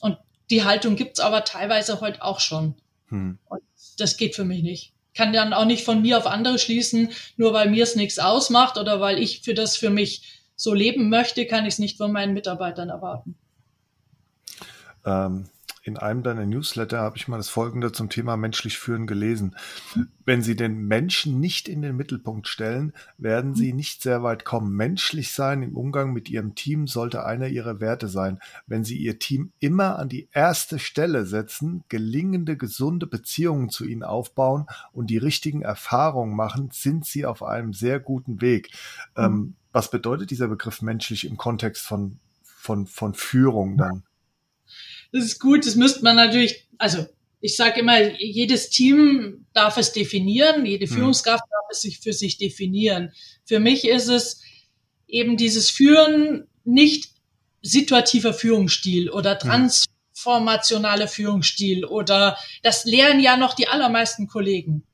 Und 0.00 0.16
die 0.48 0.64
Haltung 0.64 0.96
gibt's 0.96 1.20
aber 1.20 1.44
teilweise 1.44 2.00
heute 2.00 2.22
auch 2.22 2.40
schon. 2.40 2.76
Hm. 3.08 3.38
Und 3.44 3.62
das 3.98 4.16
geht 4.16 4.34
für 4.34 4.44
mich 4.44 4.62
nicht 4.62 4.94
kann 5.14 5.32
dann 5.32 5.52
auch 5.52 5.64
nicht 5.64 5.84
von 5.84 6.02
mir 6.02 6.18
auf 6.18 6.26
andere 6.26 6.58
schließen, 6.58 7.10
nur 7.36 7.52
weil 7.52 7.70
mir 7.70 7.82
es 7.82 7.96
nichts 7.96 8.18
ausmacht 8.18 8.78
oder 8.78 9.00
weil 9.00 9.18
ich 9.18 9.42
für 9.42 9.54
das 9.54 9.76
für 9.76 9.90
mich 9.90 10.42
so 10.56 10.74
leben 10.74 11.08
möchte, 11.08 11.46
kann 11.46 11.64
ich 11.64 11.74
es 11.74 11.78
nicht 11.78 11.96
von 11.96 12.12
meinen 12.12 12.34
Mitarbeitern 12.34 12.90
erwarten. 12.90 13.34
Ähm, 15.04 15.48
in 15.90 15.96
einem 15.96 16.22
deiner 16.22 16.46
Newsletter 16.46 17.00
habe 17.00 17.16
ich 17.16 17.26
mal 17.26 17.36
das 17.36 17.48
Folgende 17.48 17.90
zum 17.90 18.08
Thema 18.08 18.36
menschlich 18.36 18.78
führen 18.78 19.08
gelesen. 19.08 19.56
Wenn 20.24 20.40
Sie 20.40 20.54
den 20.54 20.86
Menschen 20.86 21.40
nicht 21.40 21.68
in 21.68 21.82
den 21.82 21.96
Mittelpunkt 21.96 22.46
stellen, 22.46 22.92
werden 23.18 23.56
Sie 23.56 23.72
nicht 23.72 24.02
sehr 24.02 24.22
weit 24.22 24.44
kommen. 24.44 24.76
Menschlich 24.76 25.32
sein 25.32 25.62
im 25.62 25.76
Umgang 25.76 26.12
mit 26.12 26.30
Ihrem 26.30 26.54
Team 26.54 26.86
sollte 26.86 27.24
einer 27.24 27.48
Ihrer 27.48 27.80
Werte 27.80 28.06
sein. 28.06 28.38
Wenn 28.68 28.84
Sie 28.84 28.96
Ihr 28.98 29.18
Team 29.18 29.50
immer 29.58 29.98
an 29.98 30.08
die 30.08 30.28
erste 30.32 30.78
Stelle 30.78 31.26
setzen, 31.26 31.82
gelingende, 31.88 32.56
gesunde 32.56 33.08
Beziehungen 33.08 33.68
zu 33.68 33.84
ihnen 33.84 34.04
aufbauen 34.04 34.66
und 34.92 35.10
die 35.10 35.18
richtigen 35.18 35.62
Erfahrungen 35.62 36.36
machen, 36.36 36.70
sind 36.72 37.04
Sie 37.04 37.26
auf 37.26 37.42
einem 37.42 37.72
sehr 37.72 37.98
guten 37.98 38.40
Weg. 38.40 38.70
Mhm. 39.16 39.24
Ähm, 39.24 39.54
was 39.72 39.90
bedeutet 39.90 40.30
dieser 40.30 40.46
Begriff 40.46 40.82
menschlich 40.82 41.26
im 41.26 41.36
Kontext 41.36 41.84
von, 41.84 42.20
von, 42.44 42.86
von 42.86 43.14
Führung 43.14 43.76
dann? 43.76 44.04
Das 45.12 45.24
ist 45.24 45.40
gut, 45.40 45.66
das 45.66 45.74
müsste 45.74 46.02
man 46.02 46.16
natürlich, 46.16 46.66
also 46.78 47.06
ich 47.40 47.56
sage 47.56 47.80
immer, 47.80 48.00
jedes 48.20 48.70
Team 48.70 49.46
darf 49.52 49.76
es 49.76 49.92
definieren, 49.92 50.66
jede 50.66 50.86
hm. 50.86 50.94
Führungskraft 50.94 51.42
darf 51.42 51.66
es 51.70 51.82
sich 51.82 52.00
für 52.00 52.12
sich 52.12 52.38
definieren. 52.38 53.12
Für 53.44 53.60
mich 53.60 53.86
ist 53.86 54.08
es 54.08 54.42
eben 55.08 55.36
dieses 55.36 55.70
Führen 55.70 56.46
nicht 56.64 57.10
situativer 57.62 58.34
Führungsstil 58.34 59.10
oder 59.10 59.38
hm. 59.40 59.68
transformationaler 60.20 61.08
Führungsstil 61.08 61.84
oder 61.84 62.36
das 62.62 62.84
lehren 62.84 63.20
ja 63.20 63.36
noch 63.36 63.54
die 63.54 63.68
allermeisten 63.68 64.26
Kollegen. 64.26 64.84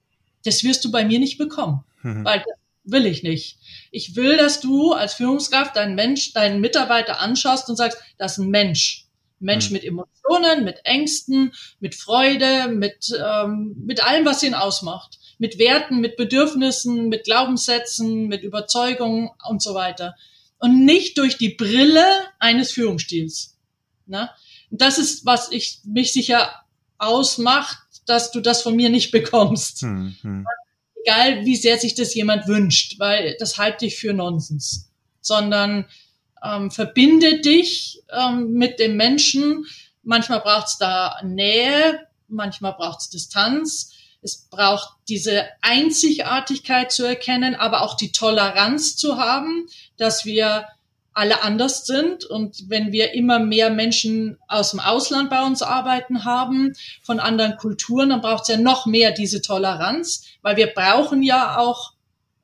Das 0.45 0.63
wirst 0.63 0.85
du 0.85 0.93
bei 0.93 1.05
mir 1.05 1.19
nicht 1.19 1.39
bekommen, 1.39 1.85
mhm. 2.03 2.25
weil 2.25 2.39
das 2.39 2.57
will 2.85 3.07
ich 3.07 3.25
nicht. 3.25 3.59
Ich 3.91 4.15
will, 4.15 4.37
dass 4.37 4.61
du 4.61 4.93
als 4.93 5.15
Führungskraft 5.15 5.75
deinen 5.75 5.97
Mensch, 5.97 6.33
deinen 6.33 6.61
Mitarbeiter 6.61 7.21
anschaust 7.21 7.69
und 7.69 7.77
sagst, 7.77 7.99
das 8.17 8.33
ist 8.33 8.39
ein 8.39 8.51
Mensch. 8.51 9.06
Mensch 9.39 9.69
mhm. 9.69 9.73
mit 9.75 9.85
Emotionen, 9.85 10.65
mit 10.65 10.81
Ängsten, 10.85 11.53
mit 11.81 11.95
Freude, 11.95 12.69
mit, 12.69 13.13
ähm, 13.23 13.75
mit 13.85 14.05
allem, 14.05 14.25
was 14.25 14.43
ihn 14.43 14.55
ausmacht. 14.55 15.19
Mit 15.39 15.59
Werten, 15.59 16.01
mit 16.01 16.17
Bedürfnissen, 16.17 17.09
mit 17.09 17.25
Glaubenssätzen, 17.25 18.27
mit 18.27 18.43
Überzeugungen 18.43 19.31
und 19.49 19.63
so 19.63 19.75
weiter. 19.75 20.15
Und 20.59 20.85
nicht 20.85 21.19
durch 21.19 21.37
die 21.37 21.51
Brille 21.51 22.07
eines 22.39 22.73
Führungsstils. 22.73 23.59
Ne? 24.07 24.31
Das 24.71 24.99
ist, 24.99 25.27
was 25.27 25.53
ich 25.53 25.81
mich 25.85 26.13
sicher 26.13 26.51
ausmacht, 26.99 27.79
dass 28.07 28.31
du 28.31 28.41
das 28.41 28.63
von 28.63 28.75
mir 28.75 28.89
nicht 28.89 29.11
bekommst. 29.13 29.83
Mhm. 29.83 30.47
Egal, 31.05 31.45
wie 31.45 31.57
sehr 31.57 31.79
sich 31.79 31.95
das 31.95 32.15
jemand 32.15 32.49
wünscht, 32.49 32.99
weil 32.99 33.37
das 33.39 33.59
halte 33.59 33.87
ich 33.87 33.97
für 33.97 34.13
Nonsens. 34.13 34.91
Sondern 35.21 35.87
ähm, 36.47 36.71
verbinde 36.71 37.41
dich 37.41 38.03
ähm, 38.11 38.53
mit 38.53 38.79
dem 38.79 38.97
Menschen. 38.97 39.67
Manchmal 40.03 40.41
braucht 40.41 40.69
es 40.69 40.79
da 40.79 41.17
Nähe, 41.25 42.07
manchmal 42.29 42.75
braucht 42.75 43.01
es 43.01 43.11
Distanz. 43.11 43.93
Es 44.23 44.49
braucht 44.49 44.89
diese 45.09 45.45
Einzigartigkeit 45.61 46.91
zu 46.91 47.05
erkennen, 47.05 47.55
aber 47.55 47.83
auch 47.83 47.97
die 47.97 48.13
Toleranz 48.13 48.97
zu 48.97 49.19
haben, 49.19 49.67
dass 49.99 50.25
wir 50.25 50.67
alle 51.13 51.43
anders 51.43 51.87
sind. 51.87 52.25
Und 52.25 52.69
wenn 52.69 52.93
wir 52.93 53.15
immer 53.15 53.39
mehr 53.39 53.71
Menschen 53.71 54.39
aus 54.49 54.73
dem 54.73 54.81
Ausland 54.81 55.31
bei 55.31 55.45
uns 55.45 55.63
arbeiten 55.63 56.25
haben, 56.25 56.75
von 57.03 57.21
anderen 57.21 57.57
Kulturen, 57.57 58.11
dann 58.11 58.21
braucht 58.21 58.43
es 58.43 58.49
ja 58.49 58.57
noch 58.59 58.87
mehr 58.87 59.13
diese 59.13 59.41
Toleranz, 59.43 60.25
weil 60.43 60.57
wir 60.57 60.69
brauchen 60.69 61.23
ja 61.23 61.57
auch 61.59 61.93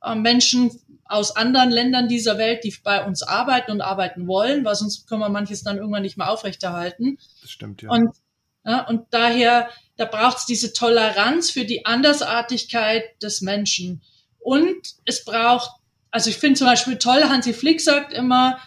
äh, 0.02 0.14
Menschen 0.14 0.70
aus 1.12 1.36
anderen 1.36 1.70
Ländern 1.70 2.08
dieser 2.08 2.38
Welt, 2.38 2.64
die 2.64 2.74
bei 2.82 3.04
uns 3.04 3.22
arbeiten 3.22 3.70
und 3.70 3.80
arbeiten 3.82 4.26
wollen, 4.26 4.64
weil 4.64 4.74
sonst 4.74 5.06
können 5.06 5.20
wir 5.20 5.28
manches 5.28 5.62
dann 5.62 5.76
irgendwann 5.76 6.02
nicht 6.02 6.16
mehr 6.16 6.30
aufrechterhalten. 6.30 7.18
Das 7.42 7.50
stimmt, 7.50 7.82
ja. 7.82 7.90
Und, 7.90 8.16
ja, 8.64 8.86
und 8.88 9.06
daher, 9.10 9.68
da 9.96 10.06
braucht 10.06 10.38
es 10.38 10.46
diese 10.46 10.72
Toleranz 10.72 11.50
für 11.50 11.64
die 11.64 11.84
Andersartigkeit 11.84 13.04
des 13.22 13.42
Menschen. 13.42 14.02
Und 14.38 14.76
es 15.04 15.24
braucht, 15.24 15.70
also 16.10 16.30
ich 16.30 16.38
finde 16.38 16.58
zum 16.58 16.66
Beispiel 16.66 16.96
toll, 16.96 17.24
Hansi 17.24 17.52
Flick 17.52 17.80
sagt 17.80 18.12
immer, 18.14 18.58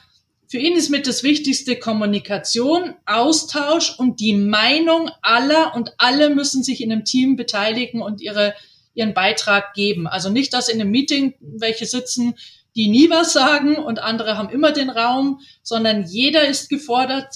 für 0.47 0.59
ihn 0.59 0.77
ist 0.77 0.89
mit 0.89 1.07
das 1.07 1.23
Wichtigste 1.23 1.77
Kommunikation, 1.77 2.93
Austausch 3.07 3.97
und 3.97 4.19
die 4.19 4.33
Meinung 4.33 5.09
aller 5.23 5.73
und 5.75 5.93
alle 5.97 6.29
müssen 6.29 6.63
sich 6.63 6.81
in 6.81 6.91
einem 6.91 7.03
Team 7.03 7.35
beteiligen 7.35 8.03
und 8.03 8.21
ihre 8.21 8.53
ihren 8.95 9.13
Beitrag 9.13 9.73
geben. 9.73 10.07
Also 10.07 10.29
nicht, 10.29 10.53
dass 10.53 10.69
in 10.69 10.81
einem 10.81 10.89
Meeting 10.89 11.35
welche 11.39 11.85
sitzen, 11.85 12.35
die 12.75 12.87
nie 12.87 13.09
was 13.09 13.31
sagen 13.33 13.75
und 13.77 13.99
andere 13.99 14.37
haben 14.37 14.49
immer 14.49 14.71
den 14.71 14.89
Raum, 14.89 15.41
sondern 15.61 16.03
jeder 16.03 16.47
ist 16.47 16.69
gefordert, 16.69 17.35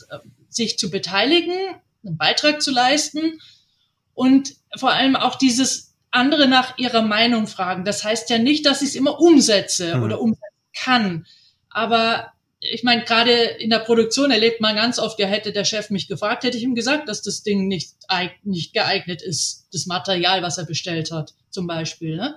sich 0.49 0.77
zu 0.77 0.89
beteiligen, 0.89 1.53
einen 2.03 2.17
Beitrag 2.17 2.61
zu 2.61 2.71
leisten 2.71 3.39
und 4.13 4.55
vor 4.77 4.91
allem 4.91 5.15
auch 5.15 5.35
dieses 5.35 5.95
andere 6.11 6.47
nach 6.47 6.77
ihrer 6.77 7.03
Meinung 7.03 7.47
fragen. 7.47 7.85
Das 7.85 8.03
heißt 8.03 8.29
ja 8.29 8.37
nicht, 8.37 8.65
dass 8.65 8.81
ich 8.81 8.89
es 8.89 8.95
immer 8.95 9.19
umsetze 9.19 9.95
mhm. 9.95 10.03
oder 10.03 10.21
umsetzen 10.21 10.43
kann, 10.73 11.25
aber 11.69 12.33
ich 12.61 12.83
meine, 12.83 13.03
gerade 13.05 13.31
in 13.31 13.69
der 13.69 13.79
Produktion 13.79 14.31
erlebt 14.31 14.59
man 14.59 14.75
ganz 14.75 14.99
oft, 14.99 15.17
ja, 15.19 15.27
hätte 15.27 15.53
der 15.53 15.63
Chef 15.63 15.89
mich 15.89 16.07
gefragt, 16.07 16.43
hätte 16.43 16.57
ich 16.57 16.63
ihm 16.63 16.75
gesagt, 16.75 17.07
dass 17.07 17.21
das 17.21 17.41
Ding 17.41 17.67
nicht, 17.67 17.93
nicht 18.43 18.73
geeignet 18.73 19.21
ist, 19.21 19.67
das 19.71 19.85
Material, 19.85 20.43
was 20.43 20.57
er 20.57 20.65
bestellt 20.65 21.11
hat, 21.11 21.33
zum 21.49 21.67
Beispiel. 21.67 22.17
Ne? 22.17 22.35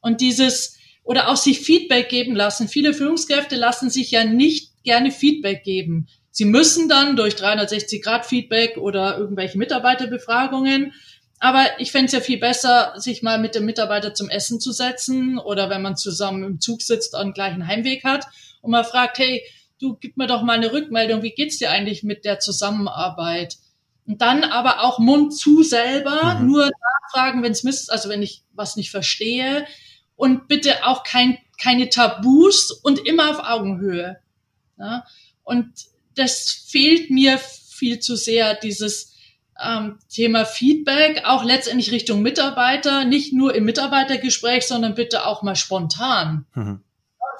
Und 0.00 0.22
dieses, 0.22 0.78
oder 1.04 1.28
auch 1.28 1.36
sich 1.36 1.60
Feedback 1.60 2.08
geben 2.08 2.34
lassen. 2.34 2.68
Viele 2.68 2.94
Führungskräfte 2.94 3.56
lassen 3.56 3.90
sich 3.90 4.10
ja 4.10 4.24
nicht 4.24 4.72
gerne 4.82 5.10
Feedback 5.10 5.62
geben. 5.62 6.08
Sie 6.30 6.46
müssen 6.46 6.88
dann 6.88 7.16
durch 7.16 7.36
360 7.36 8.02
Grad 8.02 8.24
Feedback 8.24 8.78
oder 8.78 9.18
irgendwelche 9.18 9.58
Mitarbeiterbefragungen 9.58 10.92
aber 11.42 11.66
ich 11.78 11.90
fände 11.90 12.06
es 12.06 12.12
ja 12.12 12.20
viel 12.20 12.38
besser, 12.38 12.92
sich 12.96 13.22
mal 13.22 13.38
mit 13.38 13.54
dem 13.54 13.64
Mitarbeiter 13.64 14.12
zum 14.12 14.28
Essen 14.28 14.60
zu 14.60 14.72
setzen 14.72 15.38
oder 15.38 15.70
wenn 15.70 15.80
man 15.80 15.96
zusammen 15.96 16.44
im 16.44 16.60
Zug 16.60 16.82
sitzt 16.82 17.18
und 17.18 17.34
gleichen 17.34 17.66
Heimweg 17.66 18.04
hat 18.04 18.26
und 18.60 18.70
man 18.70 18.84
fragt, 18.84 19.18
hey, 19.18 19.42
du 19.80 19.96
gib 19.96 20.16
mir 20.16 20.26
doch 20.26 20.42
mal 20.42 20.56
eine 20.56 20.72
Rückmeldung, 20.72 21.22
wie 21.22 21.32
geht's 21.32 21.58
dir 21.58 21.70
eigentlich 21.70 22.02
mit 22.02 22.24
der 22.24 22.38
Zusammenarbeit? 22.38 23.56
Und 24.06 24.20
dann 24.22 24.44
aber 24.44 24.82
auch 24.82 24.98
Mund 24.98 25.36
zu 25.36 25.62
selber, 25.62 26.34
mhm. 26.34 26.46
nur 26.46 26.70
nachfragen, 26.70 27.42
wenn 27.42 27.52
es 27.52 27.62
misst, 27.62 27.90
also 27.90 28.08
wenn 28.08 28.22
ich 28.22 28.42
was 28.52 28.76
nicht 28.76 28.90
verstehe 28.90 29.66
und 30.16 30.48
bitte 30.48 30.86
auch 30.86 31.02
kein, 31.04 31.38
keine 31.58 31.88
Tabus 31.88 32.70
und 32.70 33.06
immer 33.06 33.30
auf 33.30 33.40
Augenhöhe. 33.40 34.18
Ja? 34.78 35.04
Und 35.44 35.72
das 36.14 36.66
fehlt 36.68 37.10
mir 37.10 37.38
viel 37.38 38.00
zu 38.00 38.16
sehr, 38.16 38.54
dieses 38.54 39.14
ähm, 39.62 39.98
Thema 40.08 40.44
Feedback, 40.44 41.22
auch 41.24 41.44
letztendlich 41.44 41.92
Richtung 41.92 42.22
Mitarbeiter, 42.22 43.04
nicht 43.04 43.32
nur 43.32 43.54
im 43.54 43.64
Mitarbeitergespräch, 43.64 44.66
sondern 44.66 44.94
bitte 44.94 45.26
auch 45.26 45.42
mal 45.42 45.56
spontan. 45.56 46.46
Mhm. 46.54 46.82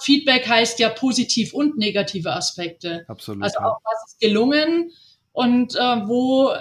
Feedback 0.02 0.48
heißt 0.48 0.78
ja 0.78 0.88
positiv 0.88 1.52
und 1.54 1.76
negative 1.76 2.32
Aspekte. 2.32 3.04
Absolut. 3.08 3.42
Also 3.42 3.58
auch 3.60 3.78
was 3.84 4.12
ist 4.12 4.20
gelungen 4.20 4.90
und 5.32 5.74
äh, 5.74 5.78
wo, 5.78 6.52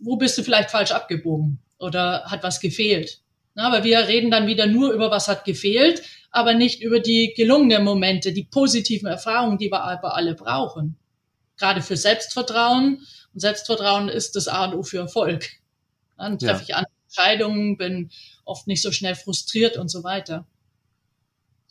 wo 0.00 0.16
bist 0.16 0.36
du 0.38 0.42
vielleicht 0.42 0.70
falsch 0.70 0.92
abgebogen 0.92 1.58
oder 1.78 2.24
hat 2.26 2.42
was 2.42 2.60
gefehlt. 2.60 3.20
Na, 3.54 3.68
aber 3.68 3.84
wir 3.84 4.08
reden 4.08 4.30
dann 4.30 4.46
wieder 4.46 4.66
nur 4.66 4.92
über 4.92 5.10
was 5.10 5.28
hat 5.28 5.44
gefehlt, 5.44 6.02
aber 6.30 6.54
nicht 6.54 6.82
über 6.82 6.98
die 6.98 7.34
gelungenen 7.36 7.84
Momente, 7.84 8.32
die 8.32 8.44
positiven 8.44 9.06
Erfahrungen, 9.06 9.58
die 9.58 9.70
wir 9.70 9.84
aber 9.84 10.16
alle 10.16 10.34
brauchen. 10.34 10.96
Gerade 11.56 11.82
für 11.82 11.96
Selbstvertrauen 11.96 13.06
und 13.32 13.40
Selbstvertrauen 13.40 14.08
ist 14.08 14.34
das 14.34 14.48
A 14.48 14.64
und 14.64 14.74
O 14.74 14.82
für 14.82 14.98
Erfolg. 14.98 15.48
Dann 16.16 16.38
treffe 16.38 16.62
ja. 16.62 16.62
ich 16.62 16.74
andere 16.74 16.92
Entscheidungen, 17.06 17.76
bin 17.76 18.10
oft 18.44 18.66
nicht 18.66 18.82
so 18.82 18.90
schnell 18.90 19.14
frustriert 19.14 19.76
und 19.76 19.88
so 19.88 20.02
weiter. 20.02 20.46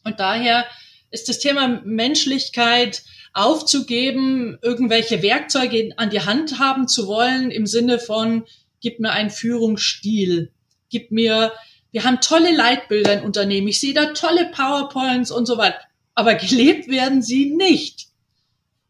Und 0.03 0.19
daher 0.19 0.65
ist 1.11 1.29
das 1.29 1.39
Thema 1.39 1.81
Menschlichkeit 1.85 3.03
aufzugeben, 3.33 4.57
irgendwelche 4.61 5.21
Werkzeuge 5.21 5.93
an 5.97 6.09
die 6.09 6.21
Hand 6.21 6.59
haben 6.59 6.87
zu 6.87 7.07
wollen 7.07 7.51
im 7.51 7.65
Sinne 7.65 7.99
von, 7.99 8.45
gib 8.81 8.99
mir 8.99 9.11
einen 9.11 9.29
Führungsstil, 9.29 10.51
gib 10.89 11.11
mir, 11.11 11.51
wir 11.91 12.03
haben 12.03 12.21
tolle 12.21 12.55
Leitbilder 12.55 13.13
in 13.13 13.23
Unternehmen, 13.23 13.67
ich 13.67 13.79
sehe 13.79 13.93
da 13.93 14.13
tolle 14.13 14.51
PowerPoints 14.51 15.31
und 15.31 15.45
so 15.45 15.57
weiter, 15.57 15.79
aber 16.15 16.35
gelebt 16.35 16.87
werden 16.89 17.21
sie 17.21 17.51
nicht. 17.55 18.07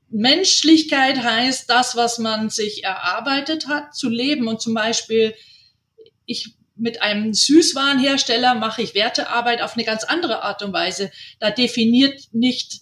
Menschlichkeit 0.10 1.24
heißt, 1.24 1.70
das, 1.70 1.96
was 1.96 2.20
man 2.20 2.50
sich 2.50 2.84
erarbeitet 2.84 3.68
hat, 3.68 3.96
zu 3.96 4.10
leben. 4.10 4.48
Und 4.48 4.62
zum 4.62 4.76
Beispiel, 4.76 5.34
ich 6.28 6.54
mit 6.76 7.02
einem 7.02 7.34
Süßwarenhersteller 7.34 8.56
mache 8.56 8.82
ich 8.82 8.96
Wertearbeit 8.96 9.62
auf 9.62 9.76
eine 9.76 9.84
ganz 9.84 10.04
andere 10.04 10.44
Art 10.44 10.64
und 10.64 10.74
Weise. 10.74 11.12
Da 11.40 11.52
definiert 11.52 12.20
nicht, 12.32 12.82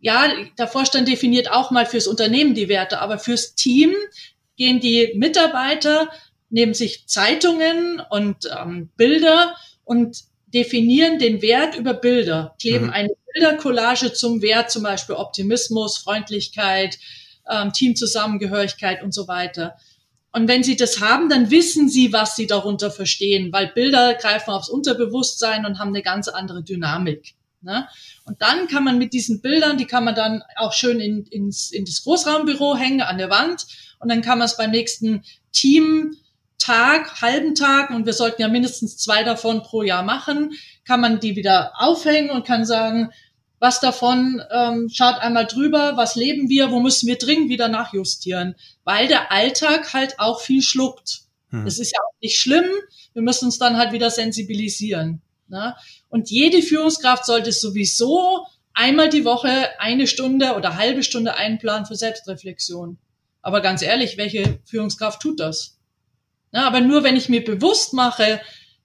ja, 0.00 0.28
der 0.58 0.68
Vorstand 0.68 1.08
definiert 1.08 1.50
auch 1.50 1.70
mal 1.70 1.86
fürs 1.86 2.06
Unternehmen 2.06 2.54
die 2.54 2.68
Werte, 2.68 3.00
aber 3.00 3.18
fürs 3.18 3.54
Team 3.54 3.94
gehen 4.56 4.80
die 4.80 5.12
Mitarbeiter, 5.14 6.08
nehmen 6.50 6.74
sich 6.74 7.06
Zeitungen 7.06 8.00
und 8.10 8.48
ähm, 8.56 8.90
Bilder 8.96 9.54
und 9.84 10.24
definieren 10.46 11.18
den 11.18 11.42
Wert 11.42 11.76
über 11.76 11.94
Bilder, 11.94 12.54
kleben 12.58 12.86
mhm. 12.86 12.92
eine 12.92 13.10
Bildercollage 13.32 14.12
zum 14.14 14.40
Wert, 14.40 14.70
zum 14.70 14.82
Beispiel 14.82 15.14
Optimismus, 15.14 15.98
Freundlichkeit, 15.98 16.98
ähm, 17.48 17.72
Teamzusammengehörigkeit 17.72 19.02
und 19.02 19.12
so 19.12 19.28
weiter. 19.28 19.76
Und 20.32 20.46
wenn 20.46 20.62
sie 20.62 20.76
das 20.76 21.00
haben, 21.00 21.28
dann 21.28 21.50
wissen 21.50 21.88
sie, 21.88 22.12
was 22.12 22.36
sie 22.36 22.46
darunter 22.46 22.90
verstehen, 22.90 23.50
weil 23.52 23.68
Bilder 23.68 24.14
greifen 24.14 24.50
aufs 24.50 24.68
Unterbewusstsein 24.68 25.64
und 25.64 25.78
haben 25.78 25.88
eine 25.88 26.02
ganz 26.02 26.28
andere 26.28 26.62
Dynamik. 26.62 27.34
Ne? 27.60 27.88
Und 28.24 28.40
dann 28.40 28.68
kann 28.68 28.84
man 28.84 28.98
mit 28.98 29.12
diesen 29.12 29.40
Bildern, 29.40 29.78
die 29.78 29.86
kann 29.86 30.04
man 30.04 30.14
dann 30.14 30.42
auch 30.56 30.72
schön 30.72 31.00
in, 31.00 31.24
ins, 31.26 31.72
in 31.72 31.84
das 31.84 32.02
Großraumbüro 32.04 32.76
hängen, 32.76 33.00
an 33.00 33.18
der 33.18 33.30
Wand. 33.30 33.66
Und 34.00 34.10
dann 34.10 34.22
kann 34.22 34.38
man 34.38 34.46
es 34.46 34.56
beim 34.56 34.70
nächsten 34.70 35.24
Teamtag, 35.52 37.20
halben 37.20 37.54
Tag, 37.54 37.90
und 37.90 38.06
wir 38.06 38.12
sollten 38.12 38.42
ja 38.42 38.48
mindestens 38.48 38.98
zwei 38.98 39.24
davon 39.24 39.62
pro 39.62 39.82
Jahr 39.82 40.02
machen, 40.02 40.52
kann 40.84 41.00
man 41.00 41.20
die 41.20 41.36
wieder 41.36 41.72
aufhängen 41.76 42.30
und 42.30 42.46
kann 42.46 42.64
sagen, 42.64 43.10
was 43.60 43.80
davon 43.80 44.42
ähm, 44.50 44.88
schaut 44.92 45.16
einmal 45.16 45.46
drüber, 45.46 45.96
was 45.96 46.14
leben 46.14 46.48
wir, 46.48 46.70
wo 46.70 46.80
müssen 46.80 47.06
wir 47.06 47.18
dringend 47.18 47.48
wieder 47.48 47.68
nachjustieren, 47.68 48.54
weil 48.84 49.08
der 49.08 49.32
Alltag 49.32 49.92
halt 49.92 50.18
auch 50.18 50.40
viel 50.40 50.62
schluckt. 50.62 51.22
Hm. 51.50 51.64
Das 51.64 51.78
ist 51.78 51.92
ja 51.92 51.98
auch 52.00 52.20
nicht 52.20 52.38
schlimm, 52.38 52.66
wir 53.14 53.22
müssen 53.22 53.46
uns 53.46 53.58
dann 53.58 53.76
halt 53.76 53.92
wieder 53.92 54.10
sensibilisieren. 54.10 55.22
Ne? 55.48 55.74
Und 56.08 56.30
jede 56.30 56.62
Führungskraft 56.62 57.24
sollte 57.24 57.52
sowieso 57.52 58.46
einmal 58.74 59.08
die 59.08 59.24
Woche 59.24 59.68
eine 59.80 60.06
Stunde 60.06 60.54
oder 60.54 60.76
halbe 60.76 61.02
Stunde 61.02 61.34
einplanen 61.34 61.86
für 61.86 61.96
Selbstreflexion. 61.96 62.98
Aber 63.42 63.60
ganz 63.60 63.82
ehrlich, 63.82 64.16
welche 64.16 64.60
Führungskraft 64.66 65.20
tut 65.20 65.40
das? 65.40 65.78
Ja, 66.52 66.66
aber 66.66 66.80
nur 66.80 67.02
wenn 67.02 67.16
ich 67.16 67.28
mir 67.28 67.44
bewusst 67.44 67.92
mache, 67.92 68.40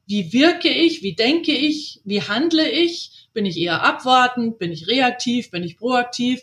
wie 0.05 0.33
wirke 0.33 0.69
ich, 0.69 1.01
wie 1.01 1.15
denke 1.15 1.53
ich, 1.53 2.01
wie 2.03 2.21
handle 2.21 2.69
ich, 2.69 3.11
bin 3.33 3.45
ich 3.45 3.57
eher 3.57 3.83
abwartend, 3.83 4.59
bin 4.59 4.71
ich 4.71 4.87
reaktiv, 4.87 5.51
bin 5.51 5.63
ich 5.63 5.77
proaktiv, 5.77 6.41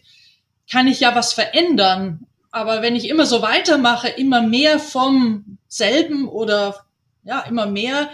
kann 0.71 0.87
ich 0.87 1.01
ja 1.01 1.15
was 1.15 1.33
verändern. 1.33 2.27
Aber 2.51 2.83
wenn 2.83 2.97
ich 2.97 3.09
immer 3.09 3.27
so 3.27 3.43
weitermache, 3.43 4.09
immer 4.09 4.43
mehr 4.43 4.79
vom 4.79 5.59
selben 5.69 6.29
oder 6.29 6.85
ja, 7.23 7.41
immer 7.41 7.67
mehr, 7.67 8.11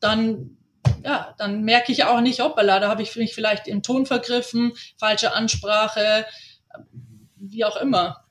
dann 0.00 0.56
ja, 1.04 1.34
dann 1.38 1.62
merke 1.62 1.92
ich 1.92 2.04
auch 2.04 2.20
nicht, 2.20 2.40
hoppala, 2.40 2.80
da 2.80 2.88
habe 2.88 3.02
ich 3.02 3.16
mich 3.16 3.34
vielleicht 3.34 3.66
im 3.68 3.82
Ton 3.82 4.06
vergriffen, 4.06 4.72
falsche 4.98 5.32
Ansprache, 5.32 6.26
wie 7.36 7.64
auch 7.64 7.76
immer. 7.76 8.24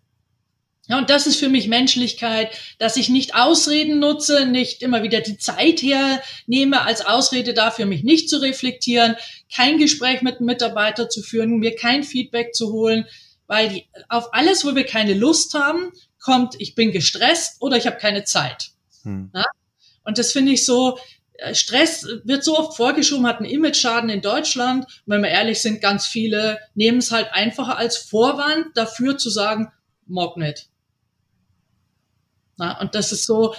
Ja, 0.89 0.97
und 0.97 1.11
das 1.11 1.27
ist 1.27 1.37
für 1.37 1.49
mich 1.49 1.67
Menschlichkeit, 1.67 2.49
dass 2.79 2.97
ich 2.97 3.09
nicht 3.09 3.35
Ausreden 3.35 3.99
nutze, 3.99 4.47
nicht 4.47 4.81
immer 4.81 5.03
wieder 5.03 5.21
die 5.21 5.37
Zeit 5.37 5.83
hernehme 5.83 6.81
als 6.81 7.05
Ausrede 7.05 7.53
dafür, 7.53 7.85
mich 7.85 8.03
nicht 8.03 8.27
zu 8.27 8.41
reflektieren, 8.41 9.15
kein 9.53 9.77
Gespräch 9.77 10.23
mit 10.23 10.37
einem 10.37 10.47
Mitarbeiter 10.47 11.07
zu 11.07 11.21
führen, 11.21 11.59
mir 11.59 11.75
kein 11.75 12.03
Feedback 12.03 12.55
zu 12.55 12.73
holen, 12.73 13.05
weil 13.45 13.69
die, 13.69 13.85
auf 14.09 14.33
alles, 14.33 14.65
wo 14.65 14.75
wir 14.75 14.83
keine 14.83 15.13
Lust 15.13 15.53
haben, 15.53 15.91
kommt, 16.19 16.55
ich 16.57 16.73
bin 16.73 16.91
gestresst 16.91 17.61
oder 17.61 17.77
ich 17.77 17.85
habe 17.85 17.97
keine 17.97 18.23
Zeit. 18.23 18.71
Hm. 19.03 19.29
Ja? 19.35 19.45
Und 20.03 20.17
das 20.17 20.31
finde 20.31 20.53
ich 20.53 20.65
so, 20.65 20.97
äh, 21.33 21.53
Stress 21.53 22.07
wird 22.23 22.43
so 22.43 22.57
oft 22.57 22.75
vorgeschoben, 22.75 23.27
hat 23.27 23.37
einen 23.37 23.49
Image-Schaden 23.49 24.09
in 24.09 24.21
Deutschland. 24.21 24.85
Und 24.85 25.13
wenn 25.13 25.21
wir 25.21 25.29
ehrlich 25.29 25.61
sind, 25.61 25.81
ganz 25.81 26.07
viele 26.07 26.57
nehmen 26.73 26.97
es 26.97 27.11
halt 27.11 27.27
einfacher 27.31 27.77
als 27.77 27.97
Vorwand 27.97 28.75
dafür 28.75 29.19
zu 29.19 29.29
sagen, 29.29 29.71
mag 30.07 30.35
nicht. 30.35 30.67
Na, 32.59 32.79
und 32.79 32.93
das 32.93 33.11
ist 33.11 33.25
so, 33.25 33.55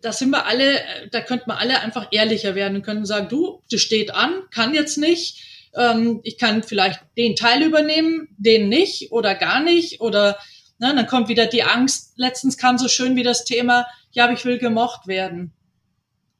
da 0.00 0.12
sind 0.12 0.30
wir 0.30 0.46
alle, 0.46 0.80
da 1.10 1.20
könnten 1.20 1.50
wir 1.50 1.58
alle 1.58 1.80
einfach 1.80 2.08
ehrlicher 2.10 2.54
werden 2.54 2.76
und 2.76 2.82
können 2.82 3.04
sagen, 3.04 3.28
du, 3.28 3.62
das 3.70 3.80
steht 3.80 4.14
an, 4.14 4.42
kann 4.50 4.74
jetzt 4.74 4.96
nicht. 4.96 5.70
Ähm, 5.74 6.20
ich 6.22 6.38
kann 6.38 6.62
vielleicht 6.62 7.00
den 7.16 7.36
Teil 7.36 7.62
übernehmen, 7.62 8.28
den 8.38 8.68
nicht 8.68 9.12
oder 9.12 9.34
gar 9.34 9.60
nicht 9.60 10.00
oder 10.00 10.38
na, 10.78 10.92
dann 10.92 11.06
kommt 11.06 11.28
wieder 11.28 11.46
die 11.46 11.62
Angst. 11.62 12.12
Letztens 12.16 12.58
kam 12.58 12.78
so 12.78 12.88
schön 12.88 13.16
wie 13.16 13.22
das 13.22 13.44
Thema, 13.44 13.86
ja, 14.12 14.24
aber 14.24 14.34
ich 14.34 14.44
will 14.44 14.58
gemocht 14.58 15.06
werden. 15.06 15.52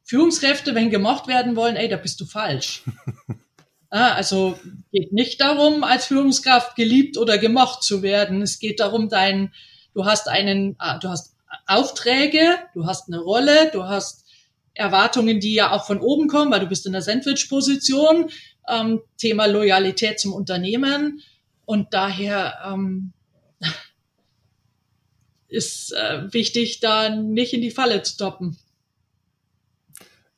Führungskräfte, 0.05 0.75
wenn 0.75 0.91
gemocht 0.91 1.27
werden 1.27 1.57
wollen, 1.57 1.77
ey, 1.77 1.89
da 1.89 1.97
bist 1.97 2.21
du 2.21 2.27
falsch. 2.27 2.83
ja, 3.93 4.13
also 4.15 4.59
geht 4.93 5.13
nicht 5.13 5.41
darum, 5.41 5.85
als 5.85 6.07
Führungskraft 6.07 6.77
geliebt 6.77 7.17
oder 7.17 7.39
gemocht 7.39 7.83
zu 7.83 8.03
werden. 8.03 8.43
Es 8.43 8.59
geht 8.59 8.79
darum, 8.79 9.09
dein, 9.09 9.53
du 9.95 10.05
hast 10.05 10.29
einen, 10.29 10.77
ah, 10.79 10.99
du 10.99 11.09
hast 11.09 11.36
Aufträge, 11.67 12.59
du 12.75 12.87
hast 12.87 13.09
eine 13.09 13.21
Rolle, 13.21 13.71
du 13.73 13.85
hast 13.85 14.25
Erwartungen, 14.75 15.41
die 15.41 15.55
ja 15.55 15.73
auch 15.73 15.87
von 15.87 16.01
oben 16.01 16.29
kommen, 16.29 16.53
weil 16.53 16.61
du 16.61 16.67
bist 16.67 16.87
in 16.87 16.93
der 16.93 17.03
Sandwich-Position, 17.03 18.31
ähm, 18.69 19.01
Thema 19.17 19.47
Loyalität 19.47 20.21
zum 20.21 20.33
Unternehmen 20.33 21.23
und 21.65 21.95
daher 21.95 22.59
ähm, 22.65 23.13
ist 25.49 25.93
äh, 25.93 26.33
wichtig, 26.33 26.81
da 26.81 27.09
nicht 27.11 27.53
in 27.53 27.63
die 27.63 27.71
Falle 27.71 28.03
zu 28.03 28.17
toppen. 28.17 28.59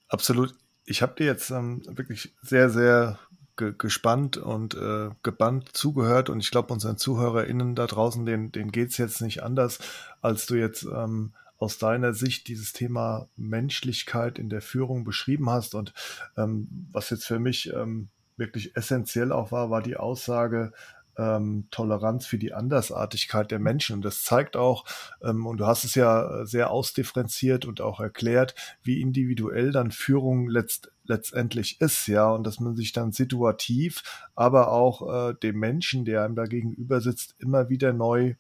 Absolut. 0.09 0.55
Ich 0.85 1.03
habe 1.03 1.15
dir 1.17 1.27
jetzt 1.27 1.51
ähm, 1.51 1.83
wirklich 1.87 2.35
sehr, 2.43 2.71
sehr 2.71 3.19
ge 3.59 3.75
gespannt 3.77 4.39
und 4.39 4.75
äh, 4.75 5.11
gebannt 5.23 5.71
zugehört 5.75 6.31
und 6.31 6.41
ich 6.41 6.51
glaube, 6.51 6.73
unseren 6.73 6.97
ZuhörerInnen 6.97 7.75
da 7.75 7.87
draußen, 7.87 8.25
denen, 8.25 8.53
denen 8.53 8.73
geht's 8.73 8.97
jetzt 8.97 9.21
nicht 9.21 9.43
anders, 9.43 9.79
als 10.23 10.47
du 10.47 10.55
jetzt 10.55 10.85
ähm, 10.85 11.33
aus 11.59 11.77
deiner 11.79 12.15
Sicht 12.15 12.49
dieses 12.49 12.73
Thema 12.73 13.29
Menschlichkeit 13.37 14.39
in 14.39 14.49
der 14.49 14.63
Führung 14.63 15.05
beschrieben 15.05 15.51
hast. 15.51 15.75
Und 15.75 15.93
ähm, 16.37 16.69
was 16.93 17.11
jetzt 17.11 17.27
für 17.27 17.41
mich 17.41 17.73
ähm, 17.75 18.09
wirklich 18.37 18.77
essentiell 18.77 19.33
auch 19.33 19.53
war, 19.53 19.69
war 19.69 19.83
die 19.83 19.97
Aussage, 19.97 20.73
ähm, 21.19 21.67
Toleranz 21.71 22.27
für 22.27 22.39
die 22.39 22.55
Andersartigkeit 22.55 23.51
der 23.51 23.59
Menschen. 23.59 23.97
Und 23.97 24.05
das 24.05 24.23
zeigt 24.23 24.57
auch, 24.57 24.85
ähm, 25.23 25.47
und 25.47 25.59
du 25.59 25.67
hast 25.67 25.85
es 25.85 25.95
ja 25.95 26.47
sehr 26.47 26.71
ausdifferenziert 26.71 27.65
und 27.67 27.81
auch 27.81 28.01
erklärt, 28.01 28.55
wie 28.83 29.01
individuell 29.01 29.73
dann 29.73 29.91
Führung 29.91 30.49
letzt, 30.49 30.93
letztendlich 31.05 31.81
ist, 31.81 32.07
ja, 32.07 32.31
und 32.31 32.47
dass 32.47 32.61
man 32.61 32.77
sich 32.77 32.93
dann 32.93 33.13
situativ, 33.13 34.03
aber 34.35 34.71
auch 34.71 35.31
äh, 35.31 35.35
dem 35.35 35.59
Menschen, 35.59 36.05
der 36.05 36.25
einem 36.25 36.37
da 36.37 36.45
gegenüber 36.45 37.01
sitzt, 37.01 37.35
immer 37.39 37.69
wieder 37.69 37.93
neu 37.93 38.35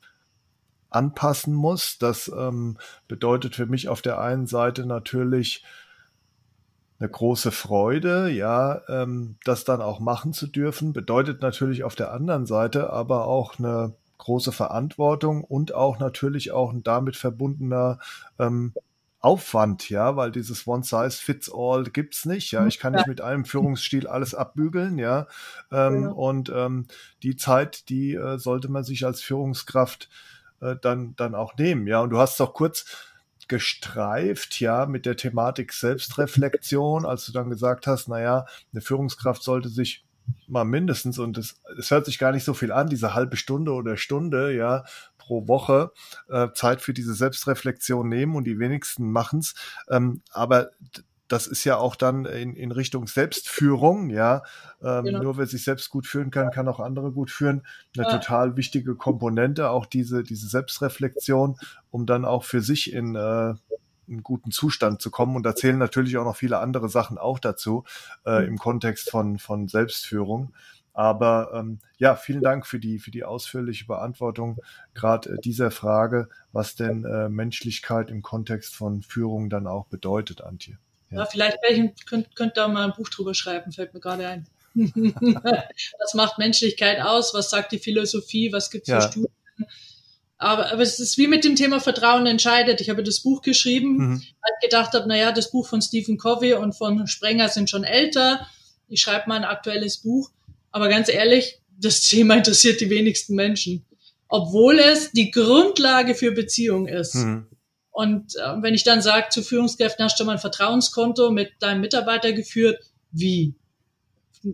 anpassen 0.91 1.55
muss. 1.55 1.99
Das 1.99 2.29
ähm, 2.29 2.79
bedeutet 3.09 3.55
für 3.57 3.67
mich 3.67 3.89
auf 3.89 4.03
der 4.03 4.21
einen 4.21 4.47
Seite 4.47 4.87
natürlich 4.87 5.65
eine 7.01 7.09
große 7.09 7.53
Freude, 7.53 8.29
ja, 8.31 8.83
ähm, 8.89 9.37
das 9.45 9.65
dann 9.65 9.81
auch 9.81 10.01
machen 10.01 10.33
zu 10.33 10.47
dürfen, 10.47 10.93
bedeutet 10.93 11.43
natürlich 11.43 11.85
auf 11.85 11.95
der 11.95 12.13
anderen 12.13 12.47
Seite 12.47 12.91
aber 12.91 13.27
auch 13.27 13.59
eine 13.59 13.95
große 14.19 14.53
Verantwortung 14.53 15.45
und 15.45 15.73
auch 15.75 15.99
natürlich 15.99 16.51
auch 16.51 16.73
ein 16.73 16.83
damit 16.83 17.17
verbundener 17.17 17.99
ähm, 18.39 18.73
Aufwand, 19.21 19.91
ja, 19.91 20.15
weil 20.15 20.31
dieses 20.31 20.67
One 20.67 20.85
Size 20.85 21.11
Fits 21.11 21.51
All 21.53 21.85
gibt's 21.85 22.25
nicht, 22.25 22.53
ja. 22.53 22.67
Ich 22.67 22.79
kann 22.79 22.93
nicht 22.93 23.09
mit 23.09 23.21
einem 23.21 23.45
Führungsstil 23.45 24.07
alles 24.07 24.35
abbügeln, 24.35 24.97
ja. 24.97 25.27
Ähm, 25.73 26.03
ja. 26.05 26.09
Und 26.11 26.53
ähm, 26.55 26.87
die 27.25 27.35
Zeit, 27.35 27.89
die 27.89 28.15
äh, 28.15 28.39
sollte 28.39 28.69
man 28.69 28.85
sich 28.85 29.05
als 29.05 29.21
Führungskraft 29.21 30.09
äh, 30.61 30.77
dann 30.81 31.15
dann 31.17 31.35
auch 31.35 31.57
nehmen, 31.57 31.89
ja. 31.89 32.01
Und 32.01 32.11
du 32.11 32.19
hast 32.19 32.39
doch 32.39 32.55
kurz 32.55 32.85
gestreift, 33.49 34.61
ja, 34.61 34.87
mit 34.87 35.07
der 35.07 35.17
Thematik 35.17 35.73
Selbstreflexion, 35.73 37.05
als 37.05 37.27
du 37.27 37.33
dann 37.33 37.51
gesagt 37.51 37.87
hast, 37.87 38.09
naja, 38.09 38.47
eine 38.73 38.81
Führungskraft 38.81 39.43
sollte 39.43 39.69
sich 39.69 40.05
mal 40.47 40.65
mindestens, 40.65 41.19
und 41.19 41.39
es, 41.39 41.61
es 41.79 41.91
hört 41.91 42.07
sich 42.07 42.19
gar 42.19 42.33
nicht 42.33 42.45
so 42.45 42.55
viel 42.55 42.73
an, 42.73 42.89
diese 42.89 43.15
halbe 43.15 43.37
Stunde 43.37 43.73
oder 43.73 43.97
Stunde, 43.97 44.55
ja, 44.55 44.85
pro 45.17 45.47
Woche 45.47 45.93
äh, 46.29 46.49
Zeit 46.55 46.81
für 46.81 46.95
diese 46.95 47.15
Selbstreflexion 47.15 48.09
nehmen 48.09 48.35
und 48.35 48.45
die 48.45 48.59
wenigsten 48.59 49.11
machen's. 49.11 49.55
Ähm, 49.91 50.23
aber 50.31 50.71
das 51.29 51.47
ist 51.47 51.65
ja 51.65 51.77
auch 51.77 51.95
dann 51.95 52.25
in, 52.25 52.57
in 52.57 52.73
Richtung 52.73 53.07
Selbstführung, 53.07 54.11
ja. 54.11 54.43
Ähm, 54.83 55.05
genau. 55.05 55.23
Nur 55.23 55.37
wer 55.39 55.47
sich 55.47 55.65
selbst 55.65 55.91
gut 55.91 56.07
führen 56.07 56.31
kann, 56.31 56.51
kann 56.51 56.69
auch 56.69 56.81
andere 56.81 57.13
gut 57.13 57.31
führen. 57.31 57.63
Eine 57.97 58.07
ja. 58.07 58.19
total 58.19 58.57
wichtige 58.57 58.95
Komponente, 58.95 59.71
auch 59.71 59.87
diese, 59.87 60.23
diese 60.23 60.49
Selbstreflexion, 60.49 61.57
um 61.91 62.07
dann 62.07 62.25
auch 62.25 62.45
für 62.45 62.63
sich 62.63 62.93
in 62.93 63.15
äh, 63.15 63.55
einen 64.09 64.23
guten 64.23 64.51
Zustand 64.51 65.03
zu 65.03 65.11
kommen. 65.11 65.37
Und 65.37 65.43
da 65.43 65.55
zählen 65.55 65.79
natürlich 65.79 66.17
auch 66.17 66.25
noch 66.25 66.37
viele 66.37 66.59
andere 66.59 66.89
Sachen 66.89 67.19
auch 67.19 67.39
dazu, 67.39 67.85
äh, 68.25 68.41
mhm. 68.41 68.47
im 68.47 68.59
Kontext 68.59 69.11
von, 69.11 69.39
von 69.39 69.69
Selbstführung. 69.69 70.55
Aber 70.95 71.53
ähm, 71.55 71.79
ja, 71.99 72.17
vielen 72.17 72.43
Dank 72.43 72.67
für 72.67 72.81
die, 72.81 72.99
für 72.99 73.13
die 73.13 73.23
ausführliche 73.23 73.87
Beantwortung 73.87 74.59
gerade 74.95 75.35
äh, 75.35 75.39
dieser 75.39 75.71
Frage, 75.71 76.29
was 76.53 76.75
denn 76.75 77.05
äh, 77.05 77.29
Menschlichkeit 77.29 78.11
im 78.11 78.23
Kontext 78.23 78.75
von 78.75 79.03
Führung 79.03 79.51
dann 79.51 79.67
auch 79.67 79.87
bedeutet, 79.87 80.41
Antje. 80.41 80.79
Ja, 81.11 81.19
ja 81.19 81.27
vielleicht 81.27 81.59
könnt, 82.07 82.35
könnt 82.37 82.57
da 82.57 82.69
mal 82.69 82.85
ein 82.85 82.97
Buch 82.97 83.09
drüber 83.09 83.35
schreiben, 83.35 83.73
fällt 83.73 83.95
mir 83.95 84.01
gerade 84.01 84.27
ein. 84.27 84.47
was 84.75 86.15
macht 86.15 86.39
Menschlichkeit 86.39 87.01
aus? 87.01 87.35
Was 87.35 87.51
sagt 87.51 87.73
die 87.73 87.79
Philosophie? 87.79 88.53
Was 88.53 88.71
gibt 88.71 88.89
es 88.89 88.93
ja. 88.93 89.01
für 89.01 89.09
Studien? 89.09 89.33
Aber, 90.39 90.73
aber 90.73 90.83
es 90.83 91.01
ist 91.01 91.19
wie 91.19 91.27
mit 91.27 91.45
dem 91.45 91.57
Thema 91.57 91.81
Vertrauen 91.81 92.27
entscheidet. 92.27 92.81
Ich 92.81 92.91
habe 92.91 93.03
das 93.03 93.21
Buch 93.21 93.43
geschrieben, 93.43 93.97
mhm. 93.97 94.15
weil 94.21 94.53
ich 94.61 94.71
gedacht 94.71 94.95
habe, 94.95 95.09
naja, 95.09 95.33
das 95.33 95.51
Buch 95.51 95.67
von 95.67 95.83
Stephen 95.83 96.17
Covey 96.17 96.55
und 96.55 96.75
von 96.75 97.09
Sprenger 97.09 97.49
sind 97.49 97.69
schon 97.69 97.83
älter. 97.83 98.47
Ich 98.87 99.01
schreibe 99.01 99.29
mal 99.29 99.37
ein 99.37 99.45
aktuelles 99.45 99.99
Buch. 99.99 100.31
Aber 100.71 100.89
ganz 100.89 101.09
ehrlich, 101.09 101.61
das 101.77 102.01
Thema 102.09 102.37
interessiert 102.37 102.81
die 102.81 102.91
wenigsten 102.91 103.35
Menschen. 103.35 103.85
Obwohl 104.29 104.79
es 104.79 105.11
die 105.11 105.31
Grundlage 105.31 106.15
für 106.15 106.31
Beziehung 106.31 106.87
ist. 106.87 107.17
Mhm. 107.17 107.48
Und 107.99 108.37
äh, 108.37 108.63
wenn 108.63 108.75
ich 108.75 108.85
dann 108.85 109.03
sage, 109.03 109.27
zu 109.29 109.43
Führungskräften 109.43 110.05
hast 110.05 110.21
du 110.21 110.25
mal 110.25 110.35
ein 110.35 110.39
Vertrauenskonto 110.39 111.33
mit 111.33 111.51
deinem 111.59 111.81
Mitarbeiter 111.81 112.33
geführt, 112.33 112.81
wie? 113.11 113.57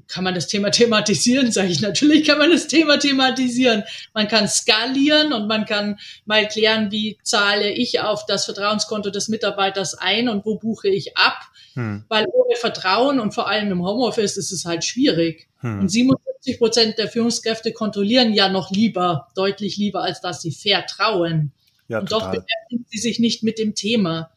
Kann 0.09 0.25
man 0.25 0.35
das 0.35 0.47
Thema 0.47 0.71
thematisieren? 0.71 1.53
Sage 1.53 1.69
ich, 1.69 1.83
natürlich 1.83 2.27
kann 2.27 2.39
man 2.39 2.51
das 2.51 2.69
Thema 2.69 2.99
thematisieren. 2.99 3.85
Man 4.15 4.29
kann 4.29 4.49
skalieren 4.49 5.35
und 5.35 5.47
man 5.47 5.67
kann 5.67 5.99
mal 6.25 6.49
klären, 6.49 6.91
wie 6.91 7.19
zahle 7.23 7.71
ich 7.71 8.01
auf 8.01 8.25
das 8.25 8.47
Vertrauenskonto 8.47 9.11
des 9.11 9.29
Mitarbeiters 9.29 9.93
ein 9.93 10.31
und 10.31 10.47
wo 10.47 10.57
buche 10.57 10.89
ich 10.89 11.15
ab. 11.19 11.37
Hm. 11.75 12.07
Weil 12.09 12.25
ohne 12.33 12.57
Vertrauen 12.57 13.21
und 13.21 13.35
vor 13.35 13.47
allem 13.47 13.71
im 13.71 13.85
Homeoffice 13.85 14.39
ist 14.39 14.53
es 14.53 14.65
halt 14.65 14.85
schwierig. 14.85 15.51
Hm. 15.59 15.81
Und 15.81 15.91
77 15.91 16.57
Prozent 16.57 16.97
der 16.97 17.09
Führungskräfte 17.09 17.75
kontrollieren 17.75 18.33
ja 18.33 18.49
noch 18.49 18.71
lieber, 18.71 19.29
deutlich 19.37 19.77
lieber, 19.77 20.03
als 20.03 20.23
dass 20.23 20.41
sie 20.41 20.53
vertrauen. 20.53 21.53
Ja, 21.89 21.99
und 22.01 22.09
total. 22.09 22.33
doch 22.33 22.43
beschäftigen 22.43 22.87
sie 22.89 22.99
sich 22.99 23.19
nicht 23.19 23.43
mit 23.43 23.59
dem 23.59 23.75
Thema. 23.75 24.31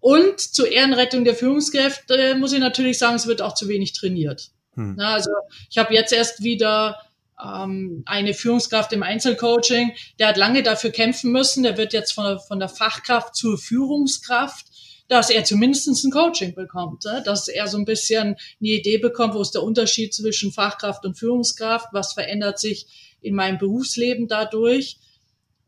Und 0.00 0.40
zur 0.40 0.70
Ehrenrettung 0.70 1.24
der 1.24 1.34
Führungskräfte 1.34 2.36
muss 2.36 2.52
ich 2.52 2.60
natürlich 2.60 2.98
sagen, 2.98 3.16
es 3.16 3.26
wird 3.26 3.42
auch 3.42 3.54
zu 3.54 3.68
wenig 3.68 3.92
trainiert. 3.92 4.50
Hm. 4.74 4.94
Na, 4.96 5.14
also 5.14 5.30
ich 5.70 5.78
habe 5.78 5.94
jetzt 5.94 6.12
erst 6.12 6.42
wieder 6.42 7.00
ähm, 7.42 8.02
eine 8.06 8.34
Führungskraft 8.34 8.92
im 8.92 9.02
Einzelcoaching, 9.02 9.92
der 10.18 10.28
hat 10.28 10.36
lange 10.36 10.62
dafür 10.62 10.90
kämpfen 10.90 11.32
müssen, 11.32 11.62
der 11.62 11.76
wird 11.76 11.92
jetzt 11.92 12.12
von, 12.12 12.38
von 12.38 12.58
der 12.58 12.68
Fachkraft 12.68 13.34
zur 13.34 13.58
Führungskraft, 13.58 14.66
dass 15.08 15.30
er 15.30 15.44
zumindest 15.44 15.86
ein 16.04 16.10
Coaching 16.10 16.54
bekommt, 16.54 17.04
ne? 17.04 17.22
dass 17.24 17.48
er 17.48 17.68
so 17.68 17.78
ein 17.78 17.84
bisschen 17.84 18.36
eine 18.60 18.70
Idee 18.70 18.98
bekommt, 18.98 19.34
wo 19.34 19.40
ist 19.40 19.54
der 19.54 19.62
Unterschied 19.62 20.14
zwischen 20.14 20.52
Fachkraft 20.52 21.04
und 21.04 21.18
Führungskraft, 21.18 21.88
was 21.92 22.12
verändert 22.12 22.58
sich 22.58 23.16
in 23.20 23.34
meinem 23.34 23.58
Berufsleben 23.58 24.28
dadurch. 24.28 24.98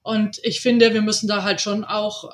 Und 0.08 0.40
ich 0.42 0.62
finde, 0.62 0.94
wir 0.94 1.02
müssen 1.02 1.28
da 1.28 1.42
halt 1.42 1.60
schon 1.60 1.84
auch 1.84 2.24
äh, 2.24 2.28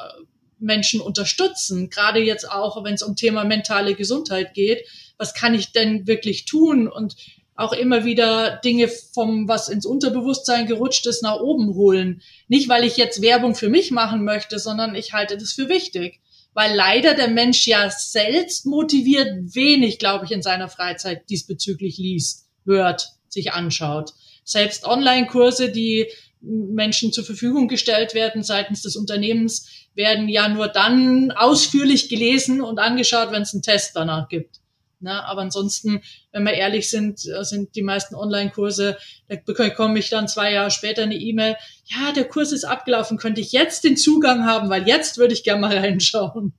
Menschen 0.61 1.01
unterstützen, 1.01 1.91
gerade 1.91 2.20
jetzt 2.20 2.49
auch, 2.49 2.85
wenn 2.85 2.95
es 2.95 3.03
um 3.03 3.16
Thema 3.16 3.43
mentale 3.43 3.97
Gesundheit 3.97 4.55
geht. 4.55 4.87
Was 5.18 5.35
kann 5.35 5.55
ich 5.55 5.72
denn 5.72 6.07
wirklich 6.07 6.45
tun? 6.45 6.87
Und 6.87 7.16
auch 7.57 7.72
immer 7.72 8.05
wieder 8.05 8.61
Dinge 8.64 8.87
vom, 8.87 9.49
was 9.49 9.68
ins 9.68 9.87
Unterbewusstsein 9.87 10.68
gerutscht 10.68 11.05
ist, 11.09 11.25
nach 11.25 11.41
oben 11.41 11.75
holen. 11.75 12.22
Nicht, 12.47 12.68
weil 12.68 12.85
ich 12.85 12.97
jetzt 12.97 13.20
Werbung 13.22 13.57
für 13.57 13.68
mich 13.68 13.91
machen 13.91 14.22
möchte, 14.22 14.61
sondern 14.61 14.95
ich 14.95 15.12
halte 15.12 15.37
das 15.37 15.53
für 15.53 15.68
wichtig. 15.68 16.20
Weil 16.53 16.77
leider 16.77 17.14
der 17.14 17.29
Mensch 17.29 17.66
ja 17.66 17.91
selbst 17.91 18.66
motiviert 18.66 19.53
wenig, 19.53 19.99
glaube 19.99 20.27
ich, 20.27 20.31
in 20.31 20.43
seiner 20.43 20.68
Freizeit 20.68 21.29
diesbezüglich 21.29 21.99
liest, 21.99 22.47
hört, 22.66 23.09
sich 23.29 23.53
anschaut. 23.53 24.12
Selbst 24.45 24.85
Online-Kurse, 24.85 25.72
die 25.72 26.07
Menschen 26.45 27.12
zur 27.12 27.24
Verfügung 27.24 27.68
gestellt 27.68 28.14
werden 28.14 28.42
seitens 28.42 28.82
des 28.82 28.97
Unternehmens, 28.97 29.68
werden 29.95 30.28
ja 30.28 30.49
nur 30.49 30.68
dann 30.68 31.30
ausführlich 31.32 32.09
gelesen 32.09 32.61
und 32.61 32.78
angeschaut, 32.78 33.30
wenn 33.30 33.42
es 33.42 33.55
einen 33.55 33.62
Test 33.62 33.92
danach 33.95 34.28
gibt. 34.28 34.61
Na, 35.01 35.24
aber 35.24 35.42
ansonsten, 35.42 36.01
wenn 36.32 36.45
wir 36.45 36.55
ehrlich 36.55 36.88
sind, 36.88 37.26
äh, 37.26 37.45
sind 37.45 37.76
die 37.76 37.82
meisten 37.82 38.14
Online-Kurse, 38.14 38.97
da 39.28 39.36
bekomme 39.45 39.99
ich 39.99 40.09
dann 40.09 40.28
zwei 40.28 40.53
Jahre 40.53 40.70
später 40.70 41.03
eine 41.03 41.16
E-Mail, 41.16 41.57
ja, 41.84 42.12
der 42.12 42.24
Kurs 42.24 42.53
ist 42.53 42.64
abgelaufen, 42.64 43.18
könnte 43.18 43.42
ich 43.42 43.53
jetzt 43.53 43.84
den 43.84 43.99
Zugang 43.99 44.47
haben, 44.47 44.70
weil 44.70 44.88
jetzt 44.88 45.18
würde 45.18 45.34
ich 45.34 45.45
gerne 45.45 45.61
mal 45.61 45.76
reinschauen. 45.76 46.55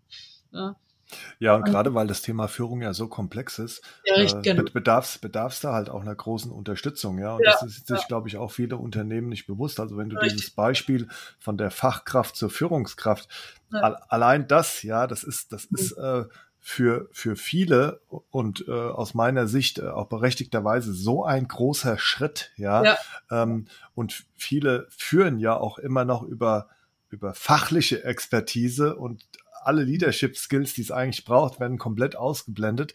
Ja. 0.54 0.76
Ja, 1.40 1.56
und 1.56 1.66
gerade 1.66 1.94
weil 1.94 2.08
das 2.08 2.22
Thema 2.22 2.48
Führung 2.48 2.82
ja 2.82 2.94
so 2.94 3.08
komplex 3.08 3.60
ist, 3.60 3.82
ja, 4.06 4.16
äh, 4.16 4.42
genau. 4.42 4.64
bedarf 4.74 5.20
es 5.22 5.60
da 5.60 5.74
halt 5.74 5.90
auch 5.90 6.02
einer 6.02 6.16
großen 6.16 6.52
Unterstützung, 6.52 7.20
ja. 7.20 7.36
Und 7.36 7.44
ja, 7.44 7.52
das 7.52 7.64
ist 7.64 7.88
sich, 7.88 8.00
ja. 8.00 8.08
glaube 8.08 8.28
ich, 8.28 8.38
auch 8.38 8.52
viele 8.52 8.78
Unternehmen 8.78 9.30
nicht 9.30 9.48
bewusst. 9.48 9.80
Also 9.80 9.98
wenn 9.98 10.10
du 10.10 10.18
richtig. 10.18 10.38
dieses 10.38 10.52
Beispiel 10.52 11.08
von 11.40 11.58
der 11.58 11.72
Fachkraft 11.72 12.36
zur 12.36 12.50
Führungskraft, 12.50 13.30
al 13.72 13.96
allein 14.08 14.48
das, 14.48 14.84
ja, 14.84 15.08
das 15.08 15.24
ist, 15.24 15.52
das 15.52 15.70
mhm. 15.72 15.78
ist 15.78 15.92
äh, 15.94 16.26
für, 16.60 17.08
für 17.12 17.36
viele 17.36 18.02
und 18.32 18.68
äh, 18.68 18.72
aus 18.72 19.14
meiner 19.14 19.48
Sicht 19.48 19.78
äh, 19.78 19.88
auch 19.88 20.08
berechtigterweise 20.08 20.94
so 20.94 21.24
ein 21.24 21.48
großer 21.48 21.98
Schritt, 21.98 22.52
ja. 22.56 22.84
ja. 22.84 22.98
Ähm, 23.30 23.68
und 23.94 24.26
viele 24.36 24.88
führen 24.90 25.40
ja 25.40 25.56
auch 25.56 25.78
immer 25.78 26.06
noch 26.06 26.24
über 26.24 26.70
über 27.10 27.34
fachliche 27.34 28.04
Expertise 28.04 28.96
und 28.96 29.24
alle 29.66 29.84
Leadership 29.84 30.38
Skills, 30.38 30.74
die 30.74 30.82
es 30.82 30.92
eigentlich 30.92 31.26
braucht, 31.26 31.60
werden 31.60 31.78
komplett 31.78 32.16
ausgeblendet, 32.16 32.94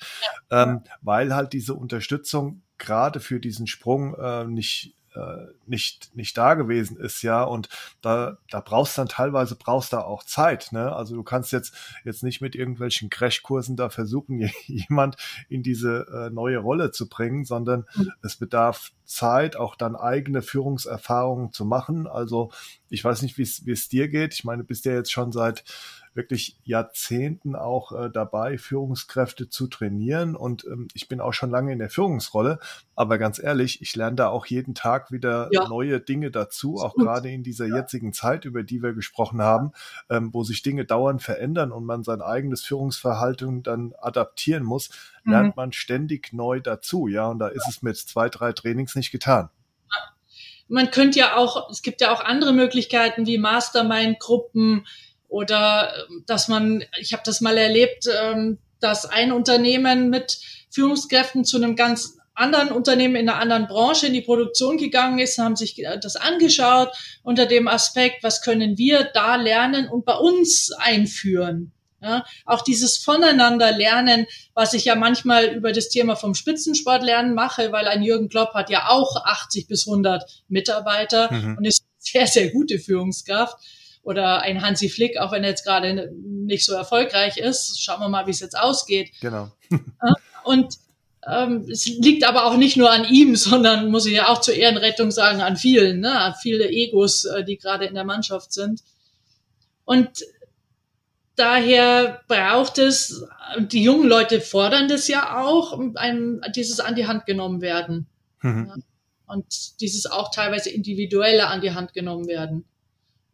ja. 0.51 0.63
ähm, 0.63 0.83
weil 1.03 1.35
halt 1.35 1.53
diese 1.53 1.75
Unterstützung 1.75 2.63
gerade 2.79 3.21
für 3.21 3.41
diesen 3.41 3.67
Sprung 3.67 4.15
äh, 4.15 4.45
nicht 4.45 4.95
äh, 5.15 5.47
nicht 5.67 6.15
nicht 6.15 6.39
da 6.39 6.55
gewesen 6.55 6.97
ist, 6.97 7.23
ja, 7.23 7.43
und 7.43 7.69
da 8.01 8.39
da 8.49 8.61
brauchst 8.61 8.97
dann 8.97 9.09
teilweise 9.09 9.57
brauchst 9.57 9.93
da 9.93 10.03
auch 10.03 10.23
Zeit, 10.23 10.71
ne? 10.71 10.95
Also 10.95 11.17
du 11.17 11.23
kannst 11.25 11.53
jetzt 11.53 11.75
jetzt 12.05 12.23
nicht 12.23 12.41
mit 12.41 12.55
irgendwelchen 12.55 13.11
Crashkursen 13.11 13.77
da 13.77 13.89
versuchen, 13.91 14.39
jemand 14.67 15.17
in 15.49 15.63
diese 15.63 16.07
äh, 16.13 16.31
neue 16.31 16.59
Rolle 16.59 16.93
zu 16.93 17.09
bringen, 17.09 17.45
sondern 17.45 17.87
mhm. 17.97 18.13
es 18.23 18.37
bedarf 18.37 18.93
Zeit, 19.05 19.57
auch 19.57 19.75
dann 19.75 19.97
eigene 19.97 20.43
Führungserfahrungen 20.43 21.53
zu 21.53 21.65
machen. 21.65 22.07
Also 22.07 22.53
ich 22.89 23.03
weiß 23.03 23.23
nicht, 23.23 23.37
wie 23.37 23.73
es 23.73 23.89
dir 23.89 24.09
geht. 24.09 24.35
Ich 24.35 24.45
meine, 24.45 24.63
bist 24.63 24.85
ja 24.85 24.93
jetzt 24.93 25.11
schon 25.11 25.33
seit 25.33 25.65
wirklich 26.15 26.57
Jahrzehnten 26.65 27.55
auch 27.55 27.93
äh, 27.93 28.11
dabei, 28.11 28.59
Führungskräfte 28.59 29.49
zu 29.49 29.69
trainieren. 29.69 30.35
Und 30.35 30.65
ähm, 30.65 30.89
ich 30.95 31.09
bin 31.09 31.21
auch 31.21 31.33
schon 31.33 31.51
lange 31.51 31.73
in 31.73 31.79
der 31.79 31.91
Führungsrolle. 31.91 32.59
Aber 32.97 33.19
ganz 33.19 33.39
ehrlich, 33.39 33.81
ich 33.81 33.95
lerne 33.95 34.17
da 34.17 34.29
auch 34.29 34.47
jeden 34.47 34.75
Tag 34.75 35.13
wieder 35.13 35.49
ja. 35.53 35.69
neue 35.69 36.01
Dinge 36.01 36.31
dazu, 36.31 36.77
auch 36.77 36.95
gerade 36.95 37.31
in 37.31 37.43
dieser 37.43 37.67
ja. 37.67 37.77
jetzigen 37.77 38.13
Zeit, 38.13 38.45
über 38.45 38.63
die 38.63 38.83
wir 38.83 38.93
gesprochen 38.93 39.41
haben, 39.41 39.73
ähm, 40.09 40.31
wo 40.33 40.43
sich 40.43 40.63
Dinge 40.63 40.85
dauernd 40.85 41.23
verändern 41.23 41.73
und 41.73 41.85
man 41.85 42.03
sein 42.03 42.23
eigenes 42.23 42.63
Führungsverhalten 42.63 43.63
dann 43.63 43.95
adaptieren 44.01 44.65
muss, 44.65 44.91
mhm. 45.25 45.33
lernt 45.33 45.57
man 45.57 45.73
ständig 45.73 46.33
neu 46.33 46.61
dazu. 46.61 47.07
Ja, 47.07 47.29
und 47.29 47.39
da 47.39 47.49
ist 47.49 47.69
es 47.69 47.83
mit 47.83 47.97
zwei, 47.97 48.29
drei 48.29 48.53
Trainings 48.53 48.97
nicht 48.97 49.13
getan 49.13 49.51
man 50.71 50.93
könnte 50.93 51.19
ja 51.19 51.37
auch, 51.37 51.69
es 51.69 51.83
gibt 51.83 52.01
ja 52.01 52.13
auch 52.13 52.21
andere 52.21 52.53
Möglichkeiten 52.53 53.27
wie 53.27 53.39
Mastermind-Gruppen, 53.39 54.87
oder 55.31 55.93
ähm, 56.11 56.25
dass 56.27 56.49
man, 56.49 56.85
ich 56.99 57.13
habe 57.13 57.23
das 57.25 57.41
mal 57.41 57.57
erlebt, 57.57 58.07
ähm, 58.23 58.59
dass 58.81 59.07
ein 59.07 59.33
Unternehmen 59.33 60.11
mit 60.11 60.39
Führungskräften 60.71 61.45
zu 61.45 61.57
einem 61.57 61.77
ganz 61.77 62.19
anderen 62.35 62.73
Unternehmen 62.73 63.17
in 63.17 63.29
einer 63.29 63.39
anderen 63.39 63.67
Branche 63.67 64.07
in 64.07 64.13
die 64.13 64.23
Produktion 64.23 64.77
gegangen 64.77 65.19
ist, 65.19 65.39
haben 65.39 65.57
sich 65.57 65.79
äh, 65.79 65.99
das 66.01 66.17
angeschaut 66.17 66.91
unter 67.23 67.47
dem 67.47 67.69
Aspekt, 67.69 68.23
was 68.23 68.43
können 68.43 68.77
wir 68.77 69.05
da 69.05 69.37
lernen 69.37 69.89
und 69.89 70.05
bei 70.05 70.15
uns 70.15 70.73
einführen. 70.73 71.73
Ja, 72.03 72.25
auch 72.47 72.63
dieses 72.63 72.97
Voneinander 72.97 73.73
lernen, 73.73 74.27
was 74.55 74.73
ich 74.73 74.87
ja 74.87 74.95
manchmal 74.95 75.49
über 75.49 75.71
das 75.71 75.91
Thema 75.91 76.17
vom 76.17 76.35
Spitzensport 76.35 77.03
lernen 77.03 77.35
mache, 77.35 77.73
weil 77.73 77.87
ein 77.89 78.03
Jürgen 78.03 78.31
Klopp 78.31 78.55
hat 78.55 78.71
ja 78.71 78.89
auch 78.89 79.17
80 79.23 79.69
bis 79.69 79.87
100 79.87 80.25
Mitarbeiter 80.49 81.31
mhm. 81.31 81.59
und 81.59 81.67
ist 81.67 81.85
sehr, 81.99 82.27
sehr 82.27 82.53
gute 82.53 82.79
Führungskraft 82.79 83.59
oder 84.03 84.43
ein 84.43 84.63
Hansi 84.63 84.89
Flick, 84.89 85.19
auch 85.19 85.33
wenn 85.33 85.45
er 85.45 85.51
jetzt 85.51 85.65
gerade 85.65 86.11
nicht 86.15 86.65
so 86.65 86.75
erfolgreich 86.75 87.37
ist. 87.37 87.83
Schauen 87.83 88.01
wir 88.01 88.09
mal, 88.09 88.27
wie 88.27 88.31
es 88.31 88.41
jetzt 88.41 88.59
ausgeht. 88.59 89.11
Genau. 89.21 89.51
Und 90.45 90.79
ähm, 91.27 91.67
es 91.71 91.87
liegt 91.87 92.27
aber 92.27 92.47
auch 92.47 92.57
nicht 92.57 92.77
nur 92.77 92.91
an 92.91 93.05
ihm, 93.05 93.37
sondern 93.37 93.91
muss 93.91 94.07
ich 94.07 94.15
ja 94.15 94.29
auch 94.29 94.41
zur 94.41 94.55
Ehrenrettung 94.55 95.11
sagen, 95.11 95.41
an 95.43 95.57
vielen, 95.57 96.01
ne? 96.01 96.19
an 96.19 96.35
viele 96.35 96.69
Egos, 96.69 97.25
äh, 97.25 97.45
die 97.45 97.59
gerade 97.59 97.85
in 97.85 97.95
der 97.95 98.05
Mannschaft 98.05 98.53
sind. 98.53 98.81
Und 99.85 100.09
daher 101.37 102.21
braucht 102.27 102.79
es, 102.79 103.25
die 103.59 103.83
jungen 103.83 104.09
Leute 104.09 104.41
fordern 104.41 104.89
das 104.89 105.09
ja 105.09 105.41
auch, 105.43 105.79
einem 105.97 106.41
dieses 106.55 106.81
an 106.81 106.95
die 106.95 107.07
Hand 107.07 107.27
genommen 107.27 107.61
werden. 107.61 108.07
Mhm. 108.43 108.67
Ja? 108.69 108.75
Und 109.27 109.81
dieses 109.81 110.07
auch 110.07 110.31
teilweise 110.33 110.71
individuelle 110.71 111.49
an 111.49 111.61
die 111.61 111.73
Hand 111.73 111.93
genommen 111.93 112.27
werden. 112.27 112.65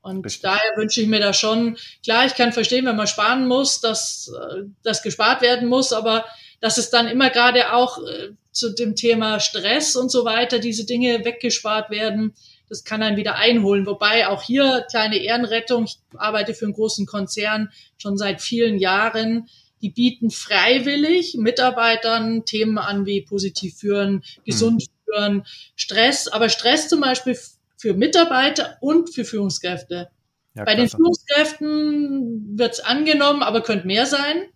Und 0.07 0.25
Richtig. 0.25 0.43
daher 0.43 0.77
wünsche 0.77 1.01
ich 1.01 1.09
mir 1.09 1.19
da 1.19 1.33
schon, 1.33 1.77
klar, 2.05 2.27
ich 2.27 2.37
kann 2.37 2.53
verstehen, 2.53 2.87
wenn 2.87 2.95
man 2.95 3.09
sparen 3.09 3.49
muss, 3.49 3.81
dass 3.81 4.33
äh, 4.33 4.63
das 4.85 5.03
gespart 5.03 5.43
werden 5.43 5.69
muss, 5.69 5.93
aber 5.93 6.25
dass 6.61 6.79
es 6.79 6.91
dann 6.91 7.09
immer 7.09 7.29
gerade 7.29 7.73
auch 7.73 7.99
äh, 7.99 8.31
zu 8.53 8.73
dem 8.73 8.95
Thema 8.95 9.41
Stress 9.41 9.97
und 9.97 10.13
so 10.13 10.25
weiter, 10.25 10.61
diese 10.61 10.87
Dinge 10.87 11.25
weggespart 11.25 11.91
werden, 11.91 12.35
das 12.69 12.85
kann 12.85 13.03
einen 13.03 13.17
wieder 13.17 13.35
einholen. 13.35 13.85
Wobei 13.85 14.29
auch 14.29 14.43
hier 14.45 14.87
kleine 14.89 15.19
Ehrenrettung, 15.19 15.85
ich 15.85 15.97
arbeite 16.17 16.55
für 16.55 16.67
einen 16.67 16.75
großen 16.75 17.07
Konzern 17.07 17.71
schon 17.97 18.17
seit 18.17 18.41
vielen 18.41 18.79
Jahren, 18.79 19.49
die 19.83 19.91
bieten 19.91 20.31
freiwillig 20.31 21.35
Mitarbeitern 21.35 22.45
Themen 22.45 22.79
an 22.79 23.07
wie 23.07 23.23
positiv 23.23 23.77
führen, 23.79 24.23
gesund 24.45 24.83
hm. 24.83 24.89
führen, 25.05 25.47
Stress, 25.75 26.29
aber 26.29 26.49
Stress 26.49 26.89
zum 26.89 27.01
Beispiel 27.01 27.37
für 27.77 27.95
Mitarbeiter 27.95 28.77
und 28.81 29.15
für 29.15 29.25
Führungskräfte. 29.25 30.09
Ja, 30.55 30.65
Bei 30.65 30.75
den 30.75 30.89
Führungskräften 30.89 32.59
wird 32.59 32.75
es 32.75 32.81
angenommen, 32.81 33.43
aber 33.43 33.63
könnte 33.63 33.87
mehr 33.87 34.07
sein. 34.07 34.47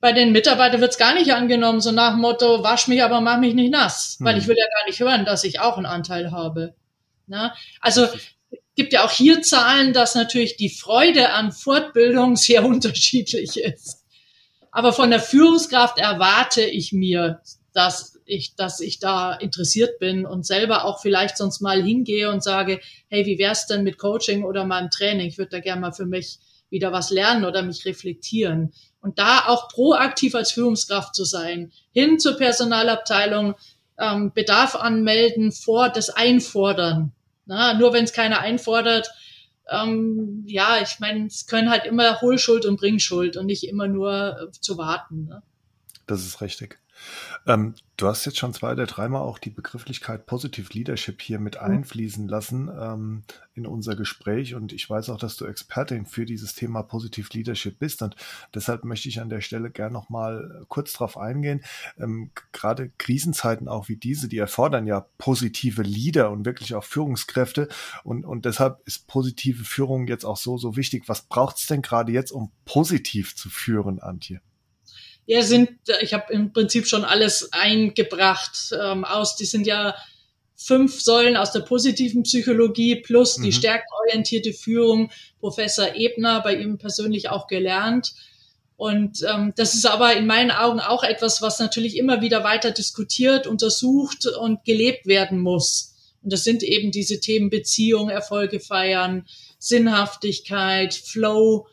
Bei 0.00 0.12
den 0.12 0.32
Mitarbeitern 0.32 0.80
wird 0.80 0.92
es 0.92 0.98
gar 0.98 1.14
nicht 1.14 1.32
angenommen, 1.32 1.80
so 1.80 1.92
nach 1.92 2.12
dem 2.12 2.20
Motto, 2.20 2.64
wasch 2.64 2.88
mich, 2.88 3.02
aber 3.02 3.20
mach 3.20 3.38
mich 3.38 3.54
nicht 3.54 3.70
nass, 3.70 4.16
hm. 4.18 4.26
weil 4.26 4.38
ich 4.38 4.48
will 4.48 4.56
ja 4.58 4.64
gar 4.78 4.86
nicht 4.86 5.00
hören, 5.00 5.24
dass 5.24 5.44
ich 5.44 5.60
auch 5.60 5.76
einen 5.76 5.86
Anteil 5.86 6.32
habe. 6.32 6.74
Na? 7.26 7.54
Also 7.80 8.08
gibt 8.74 8.92
ja 8.92 9.04
auch 9.04 9.10
hier 9.10 9.42
Zahlen, 9.42 9.92
dass 9.92 10.14
natürlich 10.14 10.56
die 10.56 10.70
Freude 10.70 11.30
an 11.30 11.52
Fortbildung 11.52 12.36
sehr 12.36 12.64
unterschiedlich 12.64 13.60
ist. 13.60 14.04
Aber 14.72 14.92
von 14.92 15.10
der 15.10 15.20
Führungskraft 15.20 15.98
erwarte 15.98 16.62
ich 16.62 16.92
mir, 16.92 17.40
dass 17.74 18.09
ich, 18.30 18.54
dass 18.54 18.80
ich 18.80 18.98
da 18.98 19.34
interessiert 19.34 19.98
bin 19.98 20.26
und 20.26 20.46
selber 20.46 20.84
auch 20.84 21.00
vielleicht 21.00 21.36
sonst 21.36 21.60
mal 21.60 21.82
hingehe 21.82 22.30
und 22.30 22.42
sage, 22.42 22.80
hey, 23.08 23.26
wie 23.26 23.38
wär's 23.38 23.66
denn 23.66 23.82
mit 23.82 23.98
Coaching 23.98 24.44
oder 24.44 24.64
meinem 24.64 24.90
Training? 24.90 25.28
Ich 25.28 25.38
würde 25.38 25.50
da 25.50 25.60
gerne 25.60 25.80
mal 25.80 25.92
für 25.92 26.06
mich 26.06 26.38
wieder 26.70 26.92
was 26.92 27.10
lernen 27.10 27.44
oder 27.44 27.62
mich 27.62 27.84
reflektieren. 27.84 28.72
Und 29.00 29.18
da 29.18 29.44
auch 29.46 29.68
proaktiv 29.68 30.34
als 30.34 30.52
Führungskraft 30.52 31.14
zu 31.14 31.24
sein, 31.24 31.72
hin 31.92 32.18
zur 32.18 32.36
Personalabteilung, 32.36 33.54
ähm, 33.98 34.32
Bedarf 34.32 34.76
anmelden, 34.76 35.52
vor 35.52 35.88
das 35.88 36.10
Einfordern. 36.10 37.12
Na, 37.46 37.74
nur 37.74 37.92
wenn 37.92 38.04
es 38.04 38.12
keiner 38.12 38.40
einfordert, 38.40 39.10
ähm, 39.68 40.44
ja, 40.46 40.80
ich 40.82 40.98
meine, 40.98 41.26
es 41.26 41.46
können 41.46 41.70
halt 41.70 41.84
immer 41.84 42.20
Hohlschuld 42.20 42.66
und 42.66 42.78
Bringschuld 42.78 43.36
und 43.36 43.46
nicht 43.46 43.64
immer 43.64 43.86
nur 43.86 44.36
äh, 44.40 44.50
zu 44.50 44.78
warten. 44.78 45.26
Ne? 45.26 45.42
Das 46.06 46.26
ist 46.26 46.40
richtig. 46.40 46.79
Ähm, 47.46 47.74
du 47.96 48.06
hast 48.06 48.24
jetzt 48.24 48.38
schon 48.38 48.54
zwei 48.54 48.72
oder 48.72 48.86
dreimal 48.86 49.22
auch 49.22 49.38
die 49.38 49.50
Begrifflichkeit 49.50 50.26
Positive 50.26 50.72
Leadership 50.72 51.20
hier 51.20 51.38
mit 51.38 51.56
mhm. 51.56 51.66
einfließen 51.66 52.28
lassen 52.28 52.70
ähm, 52.78 53.22
in 53.54 53.66
unser 53.66 53.96
Gespräch 53.96 54.54
und 54.54 54.72
ich 54.72 54.88
weiß 54.88 55.10
auch, 55.10 55.18
dass 55.18 55.36
du 55.36 55.46
Expertin 55.46 56.06
für 56.06 56.24
dieses 56.24 56.54
Thema 56.54 56.82
Positive 56.82 57.28
Leadership 57.32 57.78
bist 57.78 58.02
und 58.02 58.16
deshalb 58.54 58.84
möchte 58.84 59.08
ich 59.08 59.20
an 59.20 59.28
der 59.28 59.40
Stelle 59.40 59.70
gerne 59.70 59.92
noch 59.92 60.08
mal 60.08 60.64
kurz 60.68 60.92
drauf 60.92 61.16
eingehen. 61.16 61.62
Ähm, 61.98 62.30
Gerade 62.52 62.90
Krisenzeiten 62.98 63.68
auch 63.68 63.88
wie 63.88 63.96
diese, 63.96 64.28
die 64.28 64.38
erfordern 64.38 64.86
ja 64.86 65.06
positive 65.18 65.82
Leader 65.82 66.30
und 66.30 66.44
wirklich 66.44 66.74
auch 66.74 66.84
Führungskräfte 66.84 67.68
und, 68.04 68.24
und 68.24 68.44
deshalb 68.44 68.80
ist 68.86 69.06
positive 69.06 69.64
Führung 69.64 70.06
jetzt 70.06 70.24
auch 70.24 70.36
so, 70.36 70.56
so 70.58 70.76
wichtig. 70.76 71.04
Was 71.08 71.22
braucht 71.22 71.56
es 71.56 71.66
denn 71.66 71.82
gerade 71.82 72.12
jetzt, 72.12 72.32
um 72.32 72.50
positiv 72.64 73.36
zu 73.36 73.50
führen, 73.50 74.00
Antje? 74.00 74.40
Ja, 75.30 75.42
sind, 75.42 75.70
ich 76.00 76.12
habe 76.12 76.32
im 76.32 76.52
Prinzip 76.52 76.88
schon 76.88 77.04
alles 77.04 77.52
eingebracht 77.52 78.72
ähm, 78.72 79.04
aus, 79.04 79.36
die 79.36 79.44
sind 79.44 79.64
ja 79.64 79.94
fünf 80.56 81.00
Säulen 81.00 81.36
aus 81.36 81.52
der 81.52 81.60
positiven 81.60 82.24
Psychologie 82.24 82.96
plus 82.96 83.36
die 83.36 83.46
mhm. 83.46 83.52
stärkenorientierte 83.52 84.52
Führung, 84.52 85.12
Professor 85.38 85.94
Ebner, 85.94 86.40
bei 86.40 86.56
ihm 86.56 86.78
persönlich 86.78 87.28
auch 87.28 87.46
gelernt. 87.46 88.12
Und 88.76 89.22
ähm, 89.22 89.52
das 89.54 89.74
ist 89.74 89.86
aber 89.86 90.16
in 90.16 90.26
meinen 90.26 90.50
Augen 90.50 90.80
auch 90.80 91.04
etwas, 91.04 91.40
was 91.40 91.60
natürlich 91.60 91.96
immer 91.96 92.22
wieder 92.22 92.42
weiter 92.42 92.72
diskutiert, 92.72 93.46
untersucht 93.46 94.26
und 94.26 94.64
gelebt 94.64 95.06
werden 95.06 95.38
muss. 95.38 95.94
Und 96.24 96.32
das 96.32 96.42
sind 96.42 96.64
eben 96.64 96.90
diese 96.90 97.20
Themen 97.20 97.50
Beziehung, 97.50 98.10
Erfolge 98.10 98.58
feiern, 98.58 99.28
Sinnhaftigkeit, 99.60 100.92
Flow, 100.92 101.68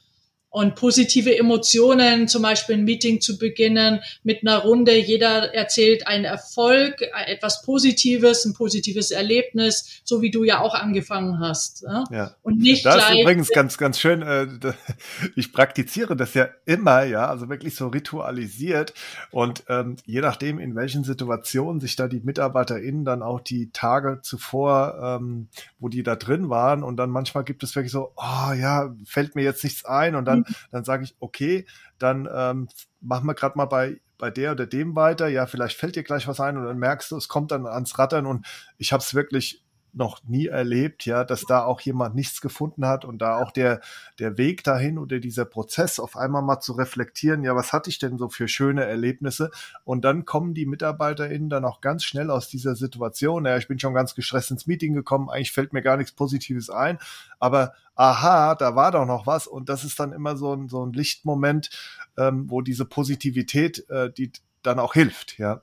und 0.49 0.75
positive 0.75 1.37
Emotionen, 1.37 2.27
zum 2.27 2.41
Beispiel 2.41 2.77
ein 2.77 2.83
Meeting 2.83 3.19
zu 3.21 3.37
beginnen 3.37 3.99
mit 4.23 4.41
einer 4.41 4.59
Runde. 4.59 4.97
Jeder 4.97 5.53
erzählt 5.53 6.07
einen 6.07 6.25
Erfolg, 6.25 7.01
etwas 7.27 7.61
Positives, 7.63 8.45
ein 8.45 8.53
positives 8.53 9.11
Erlebnis, 9.11 10.01
so 10.03 10.21
wie 10.21 10.31
du 10.31 10.43
ja 10.45 10.61
auch 10.61 10.73
angefangen 10.73 11.39
hast. 11.39 11.83
Ja. 11.83 12.03
ja. 12.11 12.35
Und 12.43 12.59
nicht 12.59 12.85
das 12.85 13.09
ist 13.09 13.19
übrigens 13.19 13.49
ganz, 13.49 13.77
ganz 13.77 13.99
schön. 13.99 14.21
Äh, 14.21 14.47
ich 15.35 15.51
praktiziere 15.51 16.15
das 16.15 16.33
ja 16.33 16.49
immer, 16.65 17.03
ja, 17.03 17.27
also 17.27 17.49
wirklich 17.49 17.75
so 17.75 17.89
ritualisiert. 17.89 18.93
Und 19.31 19.63
ähm, 19.67 19.97
je 20.05 20.21
nachdem, 20.21 20.59
in 20.59 20.75
welchen 20.75 21.03
Situationen 21.03 21.81
sich 21.81 21.95
da 21.97 22.07
die 22.07 22.21
MitarbeiterInnen 22.21 23.03
dann 23.03 23.21
auch 23.21 23.41
die 23.41 23.69
Tage 23.71 24.21
zuvor, 24.23 25.19
ähm, 25.19 25.49
wo 25.77 25.89
die 25.89 26.03
da 26.03 26.15
drin 26.15 26.49
waren, 26.49 26.83
und 26.83 26.97
dann 26.97 27.09
manchmal 27.09 27.43
gibt 27.43 27.63
es 27.63 27.75
wirklich 27.75 27.91
so, 27.91 28.13
oh 28.15 28.53
ja, 28.53 28.95
fällt 29.05 29.35
mir 29.35 29.43
jetzt 29.43 29.63
nichts 29.63 29.83
ein, 29.85 30.15
und 30.15 30.25
dann 30.25 30.36
dann 30.71 30.83
sage 30.83 31.03
ich, 31.03 31.15
okay, 31.19 31.65
dann 31.99 32.27
ähm, 32.31 32.67
machen 33.01 33.27
wir 33.27 33.33
gerade 33.33 33.57
mal 33.57 33.65
bei 33.65 33.99
bei 34.17 34.31
der 34.31 34.53
oder 34.53 34.65
dem 34.65 34.95
weiter, 34.95 35.27
ja, 35.27 35.45
vielleicht 35.45 35.77
fällt 35.77 35.95
dir 35.95 36.03
gleich 36.03 36.27
was 36.27 36.39
ein 36.39 36.57
und 36.57 36.65
dann 36.65 36.79
merkst 36.79 37.11
du, 37.11 37.17
es 37.17 37.27
kommt 37.27 37.51
dann 37.51 37.67
ans 37.67 37.99
Rattern 37.99 38.25
und 38.25 38.47
ich 38.77 38.91
habe 38.91 39.01
es 39.01 39.13
wirklich 39.13 39.63
noch 39.97 40.23
nie 40.23 40.47
erlebt, 40.47 41.05
ja, 41.05 41.23
dass 41.23 41.41
da 41.41 41.63
auch 41.63 41.81
jemand 41.81 42.15
nichts 42.15 42.41
gefunden 42.41 42.85
hat 42.85 43.03
und 43.03 43.19
da 43.19 43.37
auch 43.37 43.51
der, 43.51 43.81
der 44.19 44.37
Weg 44.37 44.63
dahin 44.63 44.97
oder 44.97 45.19
dieser 45.19 45.45
Prozess 45.45 45.99
auf 45.99 46.15
einmal 46.15 46.41
mal 46.41 46.59
zu 46.59 46.73
reflektieren, 46.73 47.43
ja, 47.43 47.55
was 47.55 47.73
hatte 47.73 47.89
ich 47.89 47.99
denn 47.99 48.17
so 48.17 48.29
für 48.29 48.47
schöne 48.47 48.85
Erlebnisse? 48.85 49.51
Und 49.83 50.05
dann 50.05 50.25
kommen 50.25 50.53
die 50.53 50.65
MitarbeiterInnen 50.65 51.49
dann 51.49 51.65
auch 51.65 51.81
ganz 51.81 52.03
schnell 52.03 52.29
aus 52.31 52.47
dieser 52.47 52.75
Situation, 52.75 53.45
ja, 53.45 53.57
ich 53.57 53.67
bin 53.67 53.79
schon 53.79 53.93
ganz 53.93 54.15
gestresst 54.15 54.51
ins 54.51 54.67
Meeting 54.67 54.93
gekommen, 54.93 55.29
eigentlich 55.29 55.51
fällt 55.51 55.73
mir 55.73 55.81
gar 55.81 55.97
nichts 55.97 56.11
Positives 56.11 56.69
ein, 56.69 56.99
aber 57.39 57.73
aha, 57.95 58.55
da 58.55 58.75
war 58.75 58.91
doch 58.91 59.05
noch 59.05 59.25
was 59.27 59.47
und 59.47 59.69
das 59.69 59.83
ist 59.83 59.99
dann 59.99 60.13
immer 60.13 60.37
so 60.37 60.53
ein, 60.53 60.69
so 60.69 60.85
ein 60.85 60.93
Lichtmoment, 60.93 61.69
ähm, 62.17 62.49
wo 62.49 62.61
diese 62.61 62.85
Positivität, 62.85 63.89
äh, 63.89 64.11
die 64.11 64.31
dann 64.61 64.79
auch 64.79 64.93
hilft, 64.93 65.37
ja. 65.37 65.61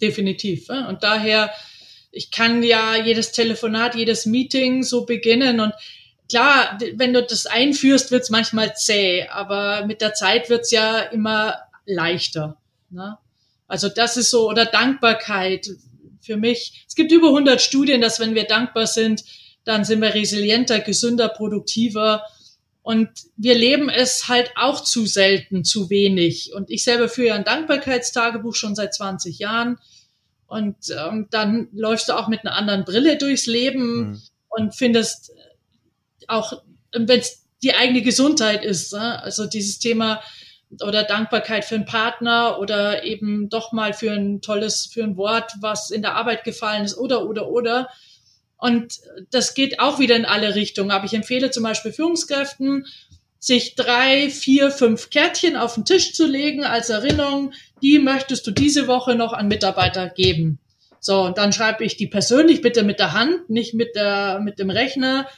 Definitiv. 0.00 0.68
Und 0.68 1.02
daher 1.02 1.50
ich 2.10 2.30
kann 2.30 2.62
ja 2.62 2.96
jedes 2.96 3.32
Telefonat, 3.32 3.94
jedes 3.94 4.26
Meeting 4.26 4.82
so 4.82 5.04
beginnen 5.04 5.60
und 5.60 5.72
klar, 6.28 6.78
wenn 6.94 7.12
du 7.12 7.22
das 7.22 7.46
einführst, 7.46 8.10
wird 8.10 8.22
es 8.22 8.30
manchmal 8.30 8.74
zäh, 8.74 9.26
aber 9.28 9.86
mit 9.86 10.00
der 10.00 10.14
Zeit 10.14 10.50
wird 10.50 10.62
es 10.62 10.70
ja 10.70 11.00
immer 11.00 11.56
leichter. 11.86 12.58
Ne? 12.90 13.18
Also 13.66 13.88
das 13.88 14.16
ist 14.16 14.30
so, 14.30 14.48
oder 14.48 14.66
Dankbarkeit 14.66 15.68
für 16.20 16.36
mich. 16.36 16.84
Es 16.86 16.94
gibt 16.94 17.12
über 17.12 17.28
100 17.28 17.60
Studien, 17.60 18.00
dass 18.00 18.20
wenn 18.20 18.34
wir 18.34 18.44
dankbar 18.44 18.86
sind, 18.86 19.24
dann 19.64 19.84
sind 19.84 20.00
wir 20.00 20.14
resilienter, 20.14 20.80
gesünder, 20.80 21.28
produktiver. 21.28 22.22
Und 22.82 23.08
wir 23.36 23.54
leben 23.54 23.90
es 23.90 24.28
halt 24.28 24.50
auch 24.56 24.82
zu 24.82 25.04
selten, 25.04 25.64
zu 25.64 25.90
wenig. 25.90 26.52
Und 26.54 26.70
ich 26.70 26.84
selber 26.84 27.08
führe 27.08 27.34
ein 27.34 27.44
Dankbarkeitstagebuch 27.44 28.54
schon 28.54 28.74
seit 28.74 28.94
20 28.94 29.38
Jahren. 29.38 29.78
Und 30.48 30.76
ähm, 30.98 31.28
dann 31.30 31.68
läufst 31.72 32.08
du 32.08 32.14
auch 32.14 32.26
mit 32.26 32.40
einer 32.40 32.56
anderen 32.56 32.84
Brille 32.84 33.18
durchs 33.18 33.46
Leben 33.46 34.08
mhm. 34.10 34.22
und 34.48 34.74
findest 34.74 35.30
auch, 36.26 36.62
wenn 36.92 37.20
es 37.20 37.44
die 37.62 37.74
eigene 37.74 38.02
Gesundheit 38.02 38.64
ist, 38.64 38.94
ne? 38.94 39.22
also 39.22 39.46
dieses 39.46 39.78
Thema 39.78 40.22
oder 40.82 41.02
Dankbarkeit 41.04 41.64
für 41.64 41.74
einen 41.74 41.84
Partner 41.84 42.58
oder 42.58 43.04
eben 43.04 43.50
doch 43.50 43.72
mal 43.72 43.92
für 43.92 44.12
ein 44.12 44.40
tolles, 44.40 44.86
für 44.86 45.04
ein 45.04 45.16
Wort, 45.16 45.52
was 45.60 45.90
in 45.90 46.02
der 46.02 46.14
Arbeit 46.14 46.44
gefallen 46.44 46.84
ist 46.84 46.96
oder, 46.96 47.26
oder, 47.28 47.48
oder. 47.48 47.88
Und 48.56 49.00
das 49.30 49.54
geht 49.54 49.80
auch 49.80 49.98
wieder 49.98 50.16
in 50.16 50.24
alle 50.24 50.54
Richtungen. 50.54 50.90
Aber 50.90 51.04
ich 51.04 51.14
empfehle 51.14 51.50
zum 51.50 51.62
Beispiel 51.62 51.92
Führungskräften, 51.92 52.86
sich 53.38 53.76
drei, 53.76 54.30
vier, 54.30 54.70
fünf 54.70 55.10
Kärtchen 55.10 55.56
auf 55.56 55.74
den 55.74 55.84
Tisch 55.84 56.12
zu 56.12 56.26
legen 56.26 56.64
als 56.64 56.90
Erinnerung, 56.90 57.52
die 57.82 57.98
möchtest 57.98 58.46
du 58.46 58.50
diese 58.50 58.86
Woche 58.86 59.14
noch 59.14 59.32
an 59.32 59.48
Mitarbeiter 59.48 60.08
geben. 60.08 60.58
So, 61.00 61.22
und 61.22 61.38
dann 61.38 61.52
schreibe 61.52 61.84
ich 61.84 61.96
die 61.96 62.06
persönlich 62.06 62.60
bitte 62.60 62.82
mit 62.82 62.98
der 62.98 63.12
Hand, 63.12 63.50
nicht 63.50 63.74
mit 63.74 63.94
der, 63.94 64.40
mit 64.40 64.58
dem 64.58 64.70
Rechner. 64.70 65.28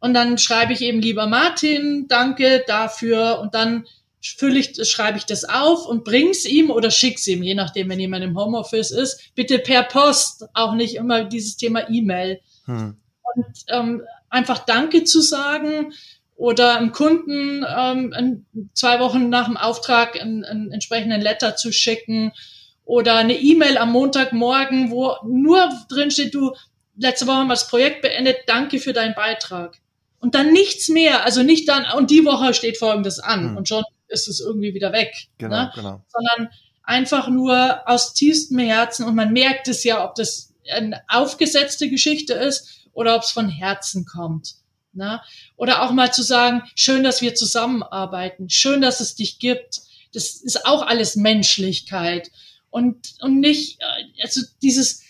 Und 0.00 0.14
dann 0.14 0.38
schreibe 0.38 0.72
ich 0.72 0.82
eben 0.82 1.00
lieber 1.00 1.26
Martin, 1.26 2.06
danke 2.08 2.64
dafür. 2.66 3.38
Und 3.40 3.54
dann 3.54 3.86
fülle 4.20 4.58
ich, 4.58 4.88
schreibe 4.88 5.18
ich 5.18 5.24
das 5.24 5.44
auf 5.44 5.86
und 5.86 6.04
bring's 6.04 6.44
ihm 6.44 6.70
oder 6.70 6.90
schick's 6.90 7.26
ihm, 7.26 7.42
je 7.42 7.54
nachdem, 7.54 7.88
wenn 7.88 8.00
jemand 8.00 8.24
im 8.24 8.36
Homeoffice 8.36 8.90
ist. 8.90 9.34
Bitte 9.34 9.58
per 9.58 9.84
Post, 9.84 10.46
auch 10.54 10.74
nicht 10.74 10.96
immer 10.96 11.24
dieses 11.24 11.56
Thema 11.56 11.88
E-Mail. 11.88 12.40
Hm. 12.64 12.96
Und 13.34 13.46
ähm, 13.68 14.02
einfach 14.28 14.60
Danke 14.60 15.04
zu 15.04 15.20
sagen, 15.20 15.92
oder 16.36 16.76
einem 16.76 16.92
Kunden 16.92 17.64
ähm, 17.66 18.46
zwei 18.74 19.00
Wochen 19.00 19.28
nach 19.30 19.46
dem 19.46 19.56
Auftrag 19.56 20.20
einen, 20.20 20.44
einen 20.44 20.70
entsprechenden 20.70 21.20
Letter 21.20 21.56
zu 21.56 21.72
schicken 21.72 22.32
oder 22.84 23.16
eine 23.16 23.34
E-Mail 23.34 23.78
am 23.78 23.92
Montagmorgen, 23.92 24.90
wo 24.90 25.14
nur 25.26 25.68
drin 25.88 26.10
steht, 26.10 26.34
du, 26.34 26.54
letzte 26.96 27.26
Woche 27.26 27.36
haben 27.36 27.48
wir 27.48 27.54
das 27.54 27.68
Projekt 27.68 28.02
beendet, 28.02 28.36
danke 28.46 28.78
für 28.78 28.92
deinen 28.92 29.14
Beitrag. 29.14 29.78
Und 30.20 30.34
dann 30.34 30.52
nichts 30.52 30.88
mehr, 30.88 31.24
also 31.24 31.42
nicht 31.42 31.68
dann, 31.68 31.86
und 31.96 32.10
die 32.10 32.24
Woche 32.24 32.54
steht 32.54 32.78
folgendes 32.78 33.18
an 33.18 33.50
hm. 33.50 33.56
und 33.56 33.68
schon 33.68 33.84
ist 34.08 34.28
es 34.28 34.40
irgendwie 34.40 34.74
wieder 34.74 34.92
weg. 34.92 35.14
Genau, 35.38 35.56
ne? 35.56 35.72
genau. 35.74 36.00
Sondern 36.08 36.52
einfach 36.82 37.28
nur 37.28 37.80
aus 37.86 38.14
tiefstem 38.14 38.58
Herzen 38.58 39.04
und 39.04 39.14
man 39.14 39.32
merkt 39.32 39.68
es 39.68 39.84
ja, 39.84 40.04
ob 40.04 40.14
das 40.14 40.52
eine 40.70 41.02
aufgesetzte 41.08 41.90
Geschichte 41.90 42.34
ist 42.34 42.88
oder 42.92 43.16
ob 43.16 43.22
es 43.22 43.30
von 43.30 43.48
Herzen 43.48 44.04
kommt. 44.04 44.54
Ne? 44.96 45.20
Oder 45.56 45.82
auch 45.82 45.92
mal 45.92 46.12
zu 46.12 46.22
sagen, 46.22 46.62
schön, 46.74 47.04
dass 47.04 47.22
wir 47.22 47.34
zusammenarbeiten, 47.34 48.50
schön, 48.50 48.80
dass 48.80 49.00
es 49.00 49.14
dich 49.14 49.38
gibt. 49.38 49.80
Das 50.12 50.36
ist 50.36 50.66
auch 50.66 50.86
alles 50.86 51.16
Menschlichkeit. 51.16 52.30
Und, 52.70 53.14
und 53.20 53.40
nicht, 53.40 53.80
äh, 53.80 54.22
also 54.22 54.40
dieses 54.62 55.02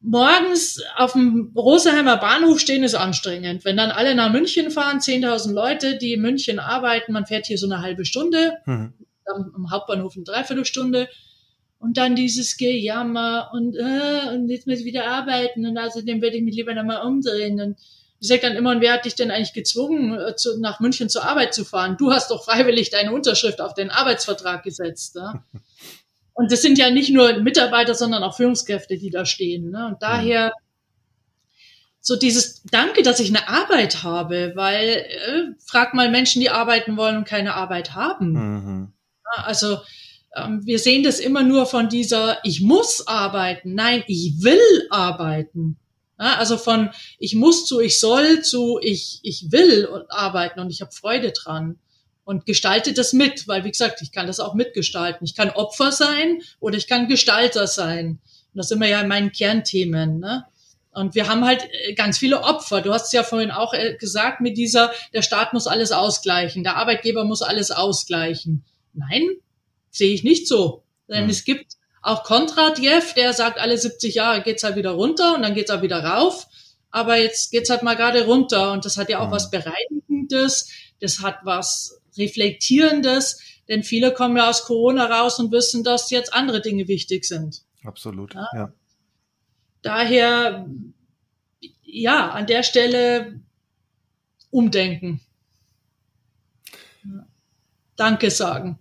morgens 0.00 0.82
auf 0.96 1.12
dem 1.12 1.52
Roseheimer 1.54 2.16
Bahnhof 2.16 2.60
stehen 2.60 2.84
ist 2.84 2.94
anstrengend. 2.94 3.64
Wenn 3.64 3.76
dann 3.76 3.90
alle 3.90 4.14
nach 4.14 4.32
München 4.32 4.70
fahren, 4.70 4.98
10.000 4.98 5.52
Leute, 5.52 5.98
die 5.98 6.14
in 6.14 6.22
München 6.22 6.58
arbeiten, 6.58 7.12
man 7.12 7.26
fährt 7.26 7.46
hier 7.46 7.58
so 7.58 7.66
eine 7.66 7.82
halbe 7.82 8.04
Stunde, 8.04 8.58
mhm. 8.66 8.94
am 9.26 9.70
Hauptbahnhof 9.70 10.14
eine 10.16 10.24
Dreiviertelstunde. 10.24 11.08
Und 11.80 11.96
dann 11.96 12.16
dieses 12.16 12.56
Gejammer 12.56 13.50
und, 13.52 13.76
äh, 13.76 14.34
und 14.34 14.48
jetzt 14.48 14.66
muss 14.66 14.80
ich 14.80 14.84
wieder 14.84 15.06
arbeiten 15.06 15.64
und 15.64 15.78
außerdem 15.78 16.20
würde 16.20 16.36
ich 16.36 16.42
mich 16.42 16.56
lieber 16.56 16.74
nochmal 16.74 17.06
umdrehen 17.06 17.60
und 17.60 17.76
Ich 18.20 18.28
sage 18.28 18.42
dann 18.42 18.56
immer, 18.56 18.80
wer 18.80 18.94
hat 18.94 19.04
dich 19.04 19.14
denn 19.14 19.30
eigentlich 19.30 19.52
gezwungen, 19.52 20.18
äh, 20.18 20.34
zu, 20.36 20.58
nach 20.60 20.80
München 20.80 21.08
zur 21.08 21.24
Arbeit 21.24 21.54
zu 21.54 21.64
fahren? 21.64 21.96
Du 21.98 22.12
hast 22.12 22.30
doch 22.30 22.44
freiwillig 22.44 22.90
deine 22.90 23.12
Unterschrift 23.12 23.60
auf 23.60 23.74
den 23.74 23.90
Arbeitsvertrag 23.90 24.62
gesetzt. 24.62 25.14
Ne? 25.14 25.42
Und 26.34 26.52
das 26.52 26.62
sind 26.62 26.78
ja 26.78 26.90
nicht 26.90 27.10
nur 27.10 27.40
Mitarbeiter, 27.40 27.94
sondern 27.94 28.22
auch 28.22 28.36
Führungskräfte, 28.36 28.96
die 28.96 29.10
da 29.10 29.24
stehen. 29.24 29.70
Ne? 29.70 29.86
Und 29.88 30.02
daher 30.02 30.52
so 32.00 32.16
dieses 32.16 32.62
Danke, 32.62 33.02
dass 33.02 33.20
ich 33.20 33.28
eine 33.28 33.48
Arbeit 33.48 34.02
habe, 34.02 34.52
weil 34.54 34.88
äh, 34.88 35.42
frag 35.66 35.94
mal 35.94 36.10
Menschen, 36.10 36.40
die 36.40 36.50
arbeiten 36.50 36.96
wollen 36.96 37.18
und 37.18 37.28
keine 37.28 37.54
Arbeit 37.54 37.94
haben. 37.94 38.32
Mhm. 38.32 38.92
Ja, 39.36 39.44
also 39.44 39.78
ähm, 40.34 40.64
wir 40.64 40.78
sehen 40.78 41.02
das 41.02 41.20
immer 41.20 41.42
nur 41.42 41.66
von 41.66 41.88
dieser 41.88 42.38
Ich 42.44 42.62
muss 42.62 43.06
arbeiten. 43.06 43.74
Nein, 43.74 44.04
ich 44.06 44.42
will 44.42 44.86
arbeiten. 44.90 45.78
Also 46.18 46.58
von 46.58 46.90
ich 47.18 47.34
muss 47.34 47.64
zu 47.66 47.80
ich 47.80 48.00
soll 48.00 48.42
zu 48.42 48.78
ich 48.82 49.20
ich 49.22 49.52
will 49.52 50.04
arbeiten 50.08 50.60
und 50.60 50.70
ich 50.70 50.80
habe 50.80 50.92
Freude 50.92 51.32
dran 51.32 51.78
und 52.24 52.44
gestalte 52.44 52.92
das 52.92 53.14
mit, 53.14 53.48
weil 53.48 53.64
wie 53.64 53.70
gesagt, 53.70 54.02
ich 54.02 54.12
kann 54.12 54.26
das 54.26 54.38
auch 54.38 54.52
mitgestalten. 54.52 55.24
Ich 55.24 55.34
kann 55.34 55.48
Opfer 55.48 55.92
sein 55.92 56.42
oder 56.60 56.76
ich 56.76 56.86
kann 56.86 57.08
Gestalter 57.08 57.66
sein. 57.66 58.18
Und 58.52 58.58
das 58.58 58.68
sind 58.68 58.80
wir 58.80 58.88
ja 58.88 59.00
in 59.00 59.08
meinen 59.08 59.32
Kernthemen. 59.32 60.18
Ne? 60.18 60.44
Und 60.90 61.14
wir 61.14 61.26
haben 61.26 61.46
halt 61.46 61.66
äh, 61.86 61.94
ganz 61.94 62.18
viele 62.18 62.42
Opfer. 62.42 62.82
Du 62.82 62.92
hast 62.92 63.06
es 63.06 63.12
ja 63.12 63.22
vorhin 63.22 63.50
auch 63.50 63.72
äh, 63.72 63.94
gesagt 63.94 64.42
mit 64.42 64.58
dieser, 64.58 64.92
der 65.14 65.22
Staat 65.22 65.54
muss 65.54 65.66
alles 65.66 65.90
ausgleichen, 65.90 66.64
der 66.64 66.76
Arbeitgeber 66.76 67.24
muss 67.24 67.40
alles 67.40 67.70
ausgleichen. 67.70 68.62
Nein, 68.92 69.26
sehe 69.90 70.12
ich 70.12 70.22
nicht 70.22 70.48
so. 70.48 70.82
Denn 71.08 71.24
mhm. 71.24 71.30
es 71.30 71.44
gibt 71.44 71.77
auch 72.08 72.24
Kontradjew, 72.24 73.02
der 73.16 73.32
sagt, 73.32 73.58
alle 73.58 73.76
70 73.76 74.14
Jahre 74.14 74.42
geht's 74.42 74.64
halt 74.64 74.76
wieder 74.76 74.90
runter 74.90 75.34
und 75.34 75.42
dann 75.42 75.54
geht's 75.54 75.70
auch 75.70 75.82
wieder 75.82 76.02
rauf. 76.02 76.46
Aber 76.90 77.16
jetzt 77.16 77.50
geht's 77.50 77.70
halt 77.70 77.82
mal 77.82 77.96
gerade 77.96 78.24
runter 78.24 78.72
und 78.72 78.84
das 78.84 78.96
hat 78.96 79.10
ja 79.10 79.20
auch 79.20 79.28
mhm. 79.28 79.32
was 79.32 79.50
Bereinigendes, 79.50 80.70
das 81.00 81.20
hat 81.20 81.40
was 81.44 82.00
Reflektierendes, 82.16 83.40
denn 83.68 83.82
viele 83.82 84.12
kommen 84.12 84.36
ja 84.36 84.48
aus 84.48 84.64
Corona 84.64 85.04
raus 85.06 85.38
und 85.38 85.52
wissen, 85.52 85.84
dass 85.84 86.10
jetzt 86.10 86.32
andere 86.32 86.62
Dinge 86.62 86.88
wichtig 86.88 87.26
sind. 87.26 87.62
Absolut, 87.84 88.34
ja. 88.34 88.48
ja. 88.54 88.72
Daher, 89.82 90.66
ja, 91.82 92.30
an 92.30 92.46
der 92.46 92.62
Stelle 92.62 93.40
umdenken. 94.50 95.20
Danke 97.96 98.30
sagen. 98.30 98.78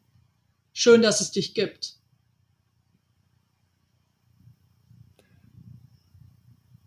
Schön, 0.72 1.02
dass 1.02 1.22
es 1.22 1.32
dich 1.32 1.54
gibt. 1.54 1.97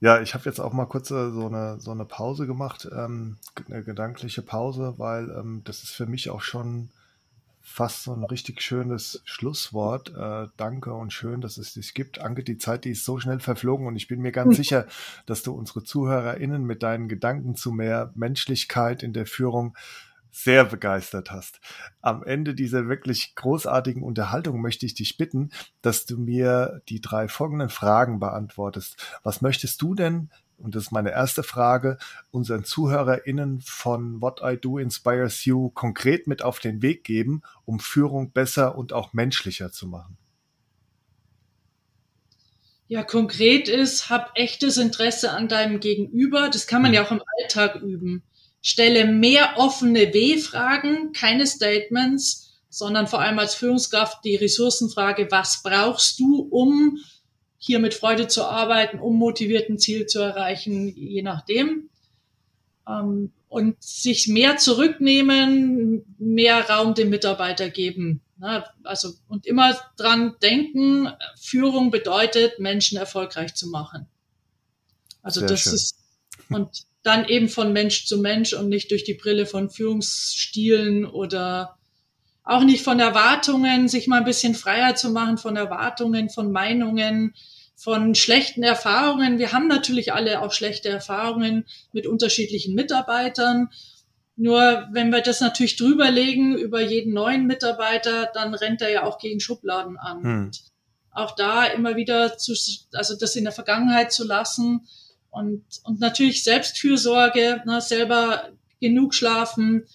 Ja, 0.01 0.22
ich 0.22 0.32
habe 0.32 0.44
jetzt 0.47 0.60
auch 0.60 0.72
mal 0.72 0.86
kurz 0.86 1.10
äh, 1.10 1.31
so 1.31 1.47
eine, 1.47 1.78
so 1.78 1.90
eine 1.90 2.06
Pause 2.06 2.47
gemacht, 2.47 2.89
ähm, 2.90 3.36
eine 3.68 3.82
gedankliche 3.82 4.40
Pause, 4.40 4.94
weil 4.97 5.31
ähm, 5.31 5.60
das 5.64 5.82
ist 5.82 5.90
für 5.90 6.06
mich 6.06 6.31
auch 6.31 6.40
schon 6.40 6.89
fast 7.60 8.05
so 8.05 8.12
ein 8.14 8.24
richtig 8.24 8.62
schönes 8.62 9.20
Schlusswort. 9.24 10.12
Äh, 10.16 10.48
danke 10.56 10.94
und 10.94 11.12
schön, 11.12 11.43
dass 11.43 11.59
es 11.59 11.74
dich 11.74 11.93
gibt. 11.93 12.18
Anke, 12.18 12.43
die 12.43 12.59
Zeit, 12.59 12.85
die 12.85 12.90
ist 12.90 13.05
so 13.05 13.20
schnell 13.20 13.40
verflogen 13.40 13.86
und 13.86 13.94
ich 13.94 14.09
bin 14.09 14.22
mir 14.22 14.32
ganz 14.32 14.56
sicher, 14.56 14.86
dass 15.27 15.43
du 15.43 15.52
unsere 15.52 15.85
ZuhörerInnen 15.85 16.64
mit 16.64 16.82
deinen 16.82 17.09
Gedanken 17.09 17.55
zu 17.55 17.70
mehr 17.70 18.10
Menschlichkeit 18.14 19.02
in 19.02 19.12
der 19.12 19.27
Führung 19.27 19.77
sehr 20.31 20.65
begeistert 20.65 21.31
hast. 21.31 21.61
Am 22.01 22.23
Ende 22.23 22.55
dieser 22.55 22.89
wirklich 22.89 23.35
großartigen 23.35 24.02
Unterhaltung 24.02 24.61
möchte 24.61 24.86
ich 24.86 24.94
dich 24.94 25.16
bitten, 25.16 25.51
dass 25.82 26.07
du 26.07 26.16
mir 26.16 26.82
die 26.89 27.01
drei 27.01 27.28
folgenden 27.28 27.69
Fragen 27.69 28.20
beantwortest. 28.20 28.97
Was 29.23 29.40
möchtest 29.40 29.82
du 29.82 29.94
denn, 29.94 30.31
und 30.57 30.74
das 30.74 30.85
ist 30.85 30.93
meine 30.93 31.11
erste 31.11 31.43
Frage, 31.43 31.98
unseren 32.31 32.65
ZuhörerInnen 32.65 33.61
von 33.61 34.20
What 34.20 34.40
I 34.44 34.57
Do 34.57 34.78
Inspires 34.78 35.44
You 35.44 35.70
konkret 35.70 36.27
mit 36.27 36.43
auf 36.43 36.59
den 36.59 36.82
Weg 36.82 37.05
geben, 37.05 37.43
um 37.65 37.81
Führung 37.81 38.32
besser 38.32 38.77
und 38.77 38.93
auch 38.93 39.12
menschlicher 39.12 39.73
zu 39.73 39.86
machen? 39.86 40.16
Ja, 42.89 43.05
konkret 43.05 43.69
ist, 43.69 44.11
hab 44.11 44.32
echtes 44.35 44.77
Interesse 44.77 45.31
an 45.31 45.47
deinem 45.47 45.78
Gegenüber. 45.78 46.51
Das 46.51 46.66
kann 46.66 46.82
man 46.82 46.90
hm. 46.90 46.94
ja 46.97 47.05
auch 47.05 47.12
im 47.12 47.23
Alltag 47.39 47.77
üben 47.77 48.24
stelle 48.62 49.07
mehr 49.07 49.55
offene 49.57 50.12
W-Fragen, 50.12 51.12
keine 51.12 51.47
Statements, 51.47 52.61
sondern 52.69 53.07
vor 53.07 53.20
allem 53.20 53.39
als 53.39 53.55
Führungskraft 53.55 54.24
die 54.24 54.37
Ressourcenfrage, 54.37 55.28
was 55.31 55.62
brauchst 55.62 56.20
du, 56.20 56.49
um 56.51 56.99
hier 57.59 57.78
mit 57.78 57.95
Freude 57.95 58.27
zu 58.28 58.45
arbeiten, 58.45 58.99
um 59.01 59.16
motivierten 59.16 59.78
Ziel 59.78 60.07
zu 60.07 60.20
erreichen, 60.20 60.89
je 60.97 61.23
nachdem. 61.23 61.91
Ähm, 62.89 63.32
und 63.49 63.82
sich 63.82 64.28
mehr 64.28 64.57
zurücknehmen, 64.59 66.05
mehr 66.19 66.70
Raum 66.70 66.95
dem 66.95 67.11
Mitarbeiter 67.11 67.69
geben. 67.69 68.23
Also, 68.85 69.12
und 69.28 69.45
immer 69.45 69.77
dran 69.97 70.37
denken, 70.41 71.09
Führung 71.39 71.91
bedeutet, 71.91 72.61
Menschen 72.61 72.97
erfolgreich 72.97 73.55
zu 73.55 73.69
machen. 73.69 74.07
Also 75.23 75.41
Sehr 75.41 75.49
das 75.49 75.61
schön. 75.61 75.74
ist, 75.74 75.97
und 76.51 76.68
dann 77.02 77.24
eben 77.27 77.48
von 77.48 77.72
Mensch 77.72 78.06
zu 78.06 78.18
Mensch 78.18 78.52
und 78.52 78.68
nicht 78.68 78.90
durch 78.90 79.05
die 79.05 79.14
Brille 79.14 79.47
von 79.47 79.70
Führungsstilen 79.70 81.06
oder 81.06 81.77
auch 82.44 82.62
nicht 82.62 82.85
von 82.85 83.01
Erwartungen, 83.01 83.89
sich 83.89 84.06
mal 84.06 84.18
ein 84.18 84.24
bisschen 84.24 84.55
freier 84.55 84.94
zu 84.94 85.10
machen 85.10 85.39
von 85.39 85.56
Erwartungen, 85.56 86.31
von 86.31 86.51
Meinungen, 86.52 87.35
von 87.77 88.14
schlechten 88.14 88.62
Erfahrungen. 88.62 89.39
Wir 89.39 89.52
haben 89.52 89.68
natürlich 89.68 90.12
alle 90.12 90.43
auch 90.43 90.52
schlechte 90.52 90.89
Erfahrungen 90.89 91.64
mit 91.93 92.06
unterschiedlichen 92.06 92.74
Mitarbeitern. 92.74 93.70
Nur 94.36 94.89
wenn 94.93 95.10
wir 95.10 95.20
das 95.20 95.40
natürlich 95.40 95.77
drüberlegen 95.77 96.56
über 96.56 96.82
jeden 96.82 97.12
neuen 97.14 97.47
Mitarbeiter, 97.47 98.31
dann 98.35 98.55
rennt 98.55 98.82
er 98.82 98.90
ja 98.90 99.05
auch 99.05 99.18
gegen 99.18 99.40
Schubladen 99.40 99.97
an. 99.97 100.22
Hm. 100.22 100.51
Auch 101.12 101.35
da 101.35 101.64
immer 101.64 101.97
wieder 101.97 102.36
zu, 102.36 102.55
also 102.93 103.16
das 103.16 103.36
in 103.36 103.44
der 103.44 103.52
Vergangenheit 103.52 104.12
zu 104.12 104.27
lassen, 104.27 104.86
und, 105.31 105.65
und 105.85 106.01
natürlich 106.01 106.44
Selbstfürsorge, 106.44 107.62
ne, 107.65 107.81
selber 107.81 108.51
genug 108.81 109.15
schlafen, 109.15 109.86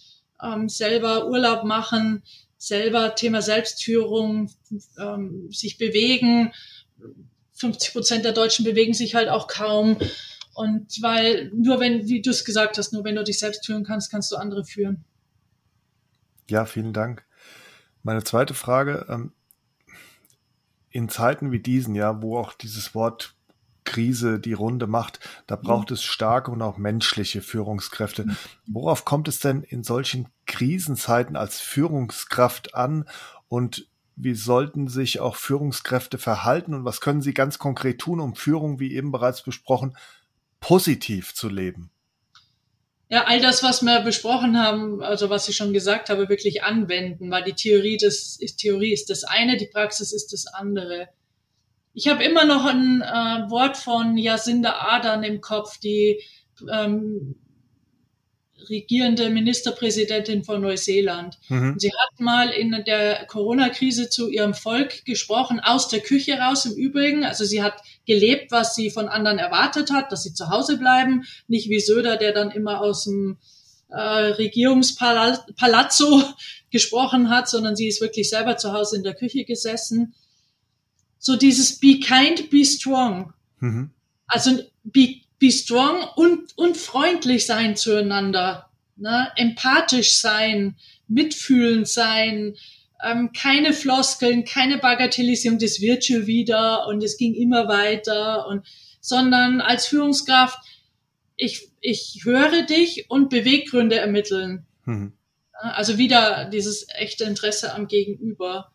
ähm, 0.41 0.70
selber 0.70 1.28
Urlaub 1.28 1.64
machen, 1.64 2.24
selber 2.57 3.16
Thema 3.16 3.41
Selbstführung, 3.41 4.52
ähm, 4.98 5.52
sich 5.52 5.78
bewegen. 5.78 6.53
50 7.53 7.94
Prozent 7.94 8.26
der 8.26 8.34
Deutschen 8.34 8.66
bewegen 8.66 8.94
sich 8.94 9.16
halt 9.16 9.30
auch 9.30 9.48
kaum. 9.48 9.98
Und 10.53 11.02
weil 11.02 11.52
nur 11.53 11.80
wenn, 11.80 12.07
wie 12.07 12.22
du 12.22 12.30
es 12.30 12.45
gesagt 12.45 12.78
hast, 12.78 12.94
nur 12.94 13.03
wenn 13.03 13.16
du 13.16 13.24
dich 13.24 13.40
selbst 13.40 13.66
führen 13.66 13.84
kannst, 13.84 14.10
kannst 14.10 14.32
du 14.32 14.38
andere 14.38 14.64
führen. 14.64 15.03
Ja, 16.49 16.66
vielen 16.66 16.94
Dank. 16.94 17.26
Meine 18.03 18.24
zweite 18.24 18.53
Frage, 18.53 19.06
ähm, 19.10 19.34
in 20.90 21.10
Zeiten 21.10 21.52
wie 21.52 21.60
diesen, 21.60 21.94
ja, 21.94 22.22
wo 22.22 22.38
auch 22.38 22.53
dieses 22.53 22.95
Wort 22.95 23.35
Krise 23.86 24.40
die 24.40 24.53
Runde 24.53 24.88
macht, 24.88 25.20
da 25.48 25.56
braucht 25.56 25.91
es 25.91 26.03
starke 26.03 26.52
und 26.52 26.62
auch 26.62 26.78
menschliche 26.78 27.41
Führungskräfte. 27.41 28.26
Worauf 28.68 29.06
kommt 29.06 29.28
es 29.28 29.40
denn 29.40 29.64
in 29.64 29.84
solchen 29.84 30.28
Krisenzeiten 30.45 31.36
als 31.36 31.60
Führungskraft 31.62 32.76
an 32.76 33.06
und 33.48 33.88
wie 34.16 34.36
sollten 34.36 34.88
sich 34.88 35.20
auch 35.20 35.36
Führungskräfte 35.36 36.18
verhalten 36.18 36.74
und 36.74 36.86
was 36.86 37.02
können 37.02 37.22
sie 37.22 37.34
ganz 37.34 37.60
konkret 37.60 37.99
tun, 37.99 38.20
um 38.20 38.36
Führung, 38.36 38.80
wie 38.80 38.94
eben 38.94 39.12
bereits 39.12 39.44
besprochen, 39.44 39.98
positiv 40.60 41.34
zu 41.34 41.49
leben? 41.49 41.91
Ja, 43.07 43.26
all 43.26 43.40
das, 43.40 43.62
was 43.62 43.84
wir 43.84 44.02
besprochen 44.02 44.57
haben, 44.57 45.03
also 45.03 45.30
was 45.30 45.48
ich 45.48 45.56
schon 45.56 45.74
gesagt 45.74 46.10
habe, 46.10 46.28
wirklich 46.28 46.64
anwenden, 46.64 47.30
weil 47.30 47.44
die 47.44 47.53
Theorie, 47.53 47.98
das 47.98 48.36
ist, 48.40 48.57
Theorie 48.57 48.94
ist 48.94 49.10
das 49.10 49.24
eine, 49.24 49.57
die 49.57 49.68
Praxis 49.68 50.12
ist 50.12 50.34
das 50.34 50.48
andere. 50.48 51.10
Ich 51.96 52.08
habe 52.10 52.24
immer 52.26 52.44
noch 52.44 52.66
ein 52.66 53.02
äh, 53.02 53.50
Wort 53.50 53.78
von 53.78 54.18
Jacinda 54.18 54.74
Ardern 54.74 55.24
im 55.24 55.40
Kopf, 55.40 55.80
die 55.80 56.22
ähm, 56.70 57.36
regierende 58.70 59.30
Ministerpräsidentin 59.30 60.44
von 60.44 60.60
Neuseeland. 60.62 61.38
Mhm. 61.48 61.76
Sie 61.78 61.92
hat 61.92 62.20
mal 62.20 62.50
in 62.50 62.84
der 62.86 63.26
Corona-Krise 63.28 64.10
zu 64.10 64.30
ihrem 64.30 64.54
Volk 64.54 65.06
gesprochen, 65.06 65.62
aus 65.62 65.88
der 65.88 66.02
Küche 66.02 66.38
raus 66.38 66.66
im 66.66 66.74
Übrigen. 66.74 67.24
Also 67.24 67.46
sie 67.46 67.64
hat 67.64 67.76
gelebt, 68.06 68.52
was 68.52 68.76
sie 68.76 68.90
von 68.90 69.08
anderen 69.08 69.40
erwartet 69.40 69.90
hat, 69.92 70.12
dass 70.12 70.24
sie 70.24 70.34
zu 70.34 70.50
Hause 70.50 70.78
bleiben, 70.78 71.24
nicht 71.48 71.70
wie 71.70 71.80
Söder, 71.80 72.18
der 72.18 72.34
dann 72.34 72.52
immer 72.52 72.82
aus 72.82 73.06
dem 73.06 73.38
äh, 73.90 74.00
Regierungspalazzo 74.00 76.24
gesprochen 76.72 77.30
hat, 77.30 77.48
sondern 77.48 77.78
sie 77.78 77.88
ist 77.88 78.02
wirklich 78.02 78.30
selber 78.30 78.58
zu 78.58 78.74
Hause 78.74 78.98
in 78.98 79.04
der 79.04 79.14
Küche 79.14 79.46
gesessen 79.46 80.14
so 81.26 81.36
dieses 81.36 81.80
Be 81.80 82.00
kind, 82.00 82.52
be 82.52 82.64
strong. 82.64 83.34
Mhm. 83.60 83.90
Also 84.28 84.60
be, 84.84 85.22
be 85.40 85.50
strong 85.50 86.08
und, 86.16 86.56
und 86.56 86.78
freundlich 86.78 87.48
sein 87.48 87.76
zueinander, 87.76 88.70
ne? 88.96 89.32
empathisch 89.36 90.20
sein, 90.20 90.76
mitfühlend 91.08 91.88
sein, 91.88 92.54
ähm, 93.04 93.32
keine 93.32 93.74
Floskeln, 93.74 94.46
keine 94.46 94.78
Bagatellisierung, 94.78 95.58
das 95.58 95.82
wird 95.82 96.06
schon 96.06 96.28
wieder 96.28 96.86
und 96.86 97.04
es 97.04 97.18
ging 97.18 97.34
immer 97.34 97.68
weiter 97.68 98.46
und 98.48 98.64
sondern 99.02 99.62
als 99.62 99.88
Führungskraft 99.88 100.60
ich, 101.38 101.72
ich 101.82 102.22
höre 102.24 102.68
dich 102.68 103.10
und 103.10 103.32
Beweggründe 103.32 103.98
ermitteln. 103.98 104.68
Mhm. 104.86 105.14
Also 105.54 105.98
wieder 105.98 106.46
dieses 106.52 106.86
echte 106.90 107.24
Interesse 107.24 107.74
am 107.74 107.88
Gegenüber. 107.88 108.72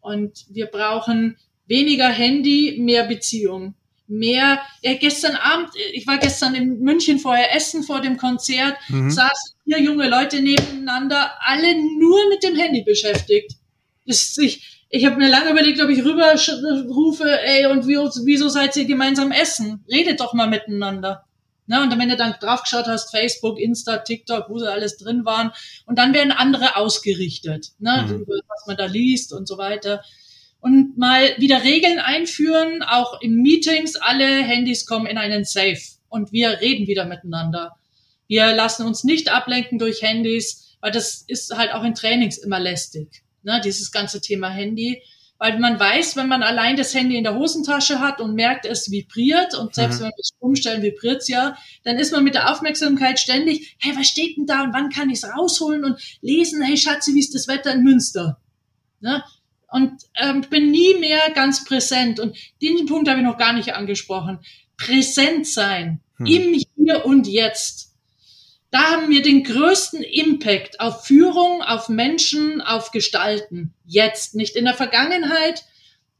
Und 0.00 0.46
wir 0.48 0.66
brauchen 0.66 1.36
weniger 1.70 2.08
Handy, 2.08 2.76
mehr 2.78 3.04
Beziehung. 3.04 3.74
Mehr, 4.06 4.60
ja, 4.82 4.94
gestern 4.94 5.36
Abend, 5.36 5.68
ich 5.92 6.04
war 6.06 6.18
gestern 6.18 6.56
in 6.56 6.80
München 6.80 7.20
vorher 7.20 7.54
essen 7.54 7.84
vor 7.84 8.00
dem 8.00 8.16
Konzert, 8.16 8.76
mhm. 8.88 9.08
saßen 9.08 9.54
vier 9.64 9.80
junge 9.80 10.08
Leute 10.08 10.42
nebeneinander, 10.42 11.30
alle 11.38 11.74
nur 11.98 12.28
mit 12.28 12.42
dem 12.42 12.56
Handy 12.56 12.82
beschäftigt. 12.82 13.52
Das, 14.04 14.36
ich 14.36 14.80
ich 14.92 15.06
habe 15.06 15.16
mir 15.16 15.30
lange 15.30 15.52
überlegt, 15.52 15.80
ob 15.80 15.88
ich 15.88 16.04
rüber 16.04 16.34
rufe, 16.88 17.40
ey, 17.42 17.66
und 17.66 17.86
wie, 17.86 17.94
wieso 17.94 18.48
seid 18.48 18.76
ihr 18.76 18.86
gemeinsam 18.86 19.30
essen? 19.30 19.84
Redet 19.88 20.18
doch 20.18 20.34
mal 20.34 20.48
miteinander. 20.48 21.24
Ne? 21.66 21.80
Und 21.80 21.96
wenn 21.96 22.08
du 22.08 22.16
dann 22.16 22.34
draufgeschaut 22.40 22.88
hast, 22.88 23.12
Facebook, 23.12 23.60
Insta, 23.60 23.98
TikTok, 23.98 24.50
wo 24.50 24.58
sie 24.58 24.68
alles 24.68 24.96
drin 24.96 25.24
waren, 25.24 25.52
und 25.86 25.96
dann 26.00 26.12
werden 26.12 26.32
andere 26.32 26.74
ausgerichtet, 26.74 27.68
ne? 27.78 28.04
Mhm. 28.08 28.26
was 28.26 28.66
man 28.66 28.76
da 28.76 28.86
liest 28.86 29.32
und 29.32 29.46
so 29.46 29.58
weiter. 29.58 30.02
Und 30.60 30.98
mal 30.98 31.22
wieder 31.38 31.64
Regeln 31.64 31.98
einführen, 31.98 32.82
auch 32.82 33.20
in 33.20 33.36
Meetings, 33.36 33.96
alle 33.96 34.26
Handys 34.42 34.84
kommen 34.84 35.06
in 35.06 35.16
einen 35.16 35.44
Safe 35.44 35.80
und 36.08 36.32
wir 36.32 36.60
reden 36.60 36.86
wieder 36.86 37.06
miteinander. 37.06 37.76
Wir 38.28 38.54
lassen 38.54 38.86
uns 38.86 39.02
nicht 39.02 39.32
ablenken 39.32 39.78
durch 39.78 40.02
Handys, 40.02 40.76
weil 40.80 40.92
das 40.92 41.24
ist 41.26 41.56
halt 41.56 41.72
auch 41.72 41.82
in 41.82 41.94
Trainings 41.94 42.38
immer 42.38 42.60
lästig, 42.60 43.24
ne? 43.42 43.60
dieses 43.64 43.90
ganze 43.90 44.20
Thema 44.20 44.50
Handy 44.50 45.02
weil 45.40 45.58
man 45.58 45.80
weiß, 45.80 46.16
wenn 46.16 46.28
man 46.28 46.42
allein 46.42 46.76
das 46.76 46.92
Handy 46.94 47.16
in 47.16 47.24
der 47.24 47.34
Hosentasche 47.34 47.98
hat 47.98 48.20
und 48.20 48.34
merkt, 48.34 48.66
es 48.66 48.90
vibriert 48.90 49.54
und 49.54 49.74
selbst 49.74 49.98
mhm. 49.98 50.04
wenn 50.04 50.10
wir 50.10 50.20
es 50.20 50.32
umstellen, 50.38 50.82
vibriert 50.82 51.22
es 51.22 51.28
ja, 51.28 51.56
dann 51.82 51.96
ist 51.96 52.12
man 52.12 52.22
mit 52.24 52.34
der 52.34 52.52
Aufmerksamkeit 52.52 53.18
ständig, 53.18 53.74
hey, 53.80 53.96
was 53.96 54.06
steht 54.06 54.36
denn 54.36 54.44
da 54.44 54.62
und 54.62 54.74
wann 54.74 54.90
kann 54.90 55.08
ich 55.08 55.22
es 55.22 55.34
rausholen 55.34 55.82
und 55.82 55.98
lesen, 56.20 56.60
hey 56.60 56.76
Schatzi, 56.76 57.14
wie 57.14 57.20
ist 57.20 57.34
das 57.34 57.48
Wetter 57.48 57.72
in 57.72 57.82
Münster? 57.82 58.38
Ne? 59.00 59.24
Und 59.70 60.02
ähm, 60.20 60.42
bin 60.50 60.70
nie 60.70 60.94
mehr 60.94 61.30
ganz 61.34 61.64
präsent 61.64 62.18
und 62.18 62.36
diesen 62.60 62.86
Punkt 62.86 63.08
habe 63.08 63.20
ich 63.20 63.24
noch 63.24 63.38
gar 63.38 63.52
nicht 63.52 63.74
angesprochen. 63.74 64.40
Präsent 64.76 65.46
sein 65.46 66.00
mhm. 66.18 66.26
im 66.26 66.60
Hier 66.76 67.04
und 67.04 67.28
Jetzt 67.28 67.90
da 68.70 68.92
haben 68.92 69.10
wir 69.10 69.22
den 69.22 69.42
größten 69.42 70.02
Impact 70.02 70.78
auf 70.78 71.04
Führung, 71.04 71.62
auf 71.62 71.88
Menschen, 71.88 72.60
auf 72.60 72.92
Gestalten. 72.92 73.74
Jetzt, 73.84 74.36
nicht 74.36 74.54
in 74.54 74.64
der 74.64 74.74
Vergangenheit. 74.74 75.64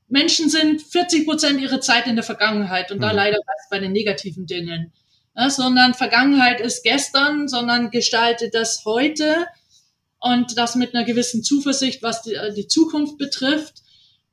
Menschen 0.08 0.50
sind 0.50 0.82
40 0.82 1.26
Prozent 1.26 1.60
ihrer 1.60 1.80
Zeit 1.80 2.08
in 2.08 2.16
der 2.16 2.24
Vergangenheit 2.24 2.90
und 2.90 2.98
mhm. 2.98 3.02
da 3.02 3.12
leider 3.12 3.38
bei 3.70 3.78
den 3.78 3.92
negativen 3.92 4.46
Dingen. 4.46 4.92
Ja, 5.36 5.48
sondern 5.48 5.94
Vergangenheit 5.94 6.60
ist 6.60 6.82
gestern, 6.82 7.46
sondern 7.46 7.92
gestaltet 7.92 8.52
das 8.52 8.84
heute 8.84 9.46
und 10.20 10.56
das 10.56 10.74
mit 10.74 10.94
einer 10.94 11.04
gewissen 11.04 11.42
Zuversicht, 11.42 12.02
was 12.02 12.22
die, 12.22 12.36
die 12.56 12.68
Zukunft 12.68 13.18
betrifft 13.18 13.82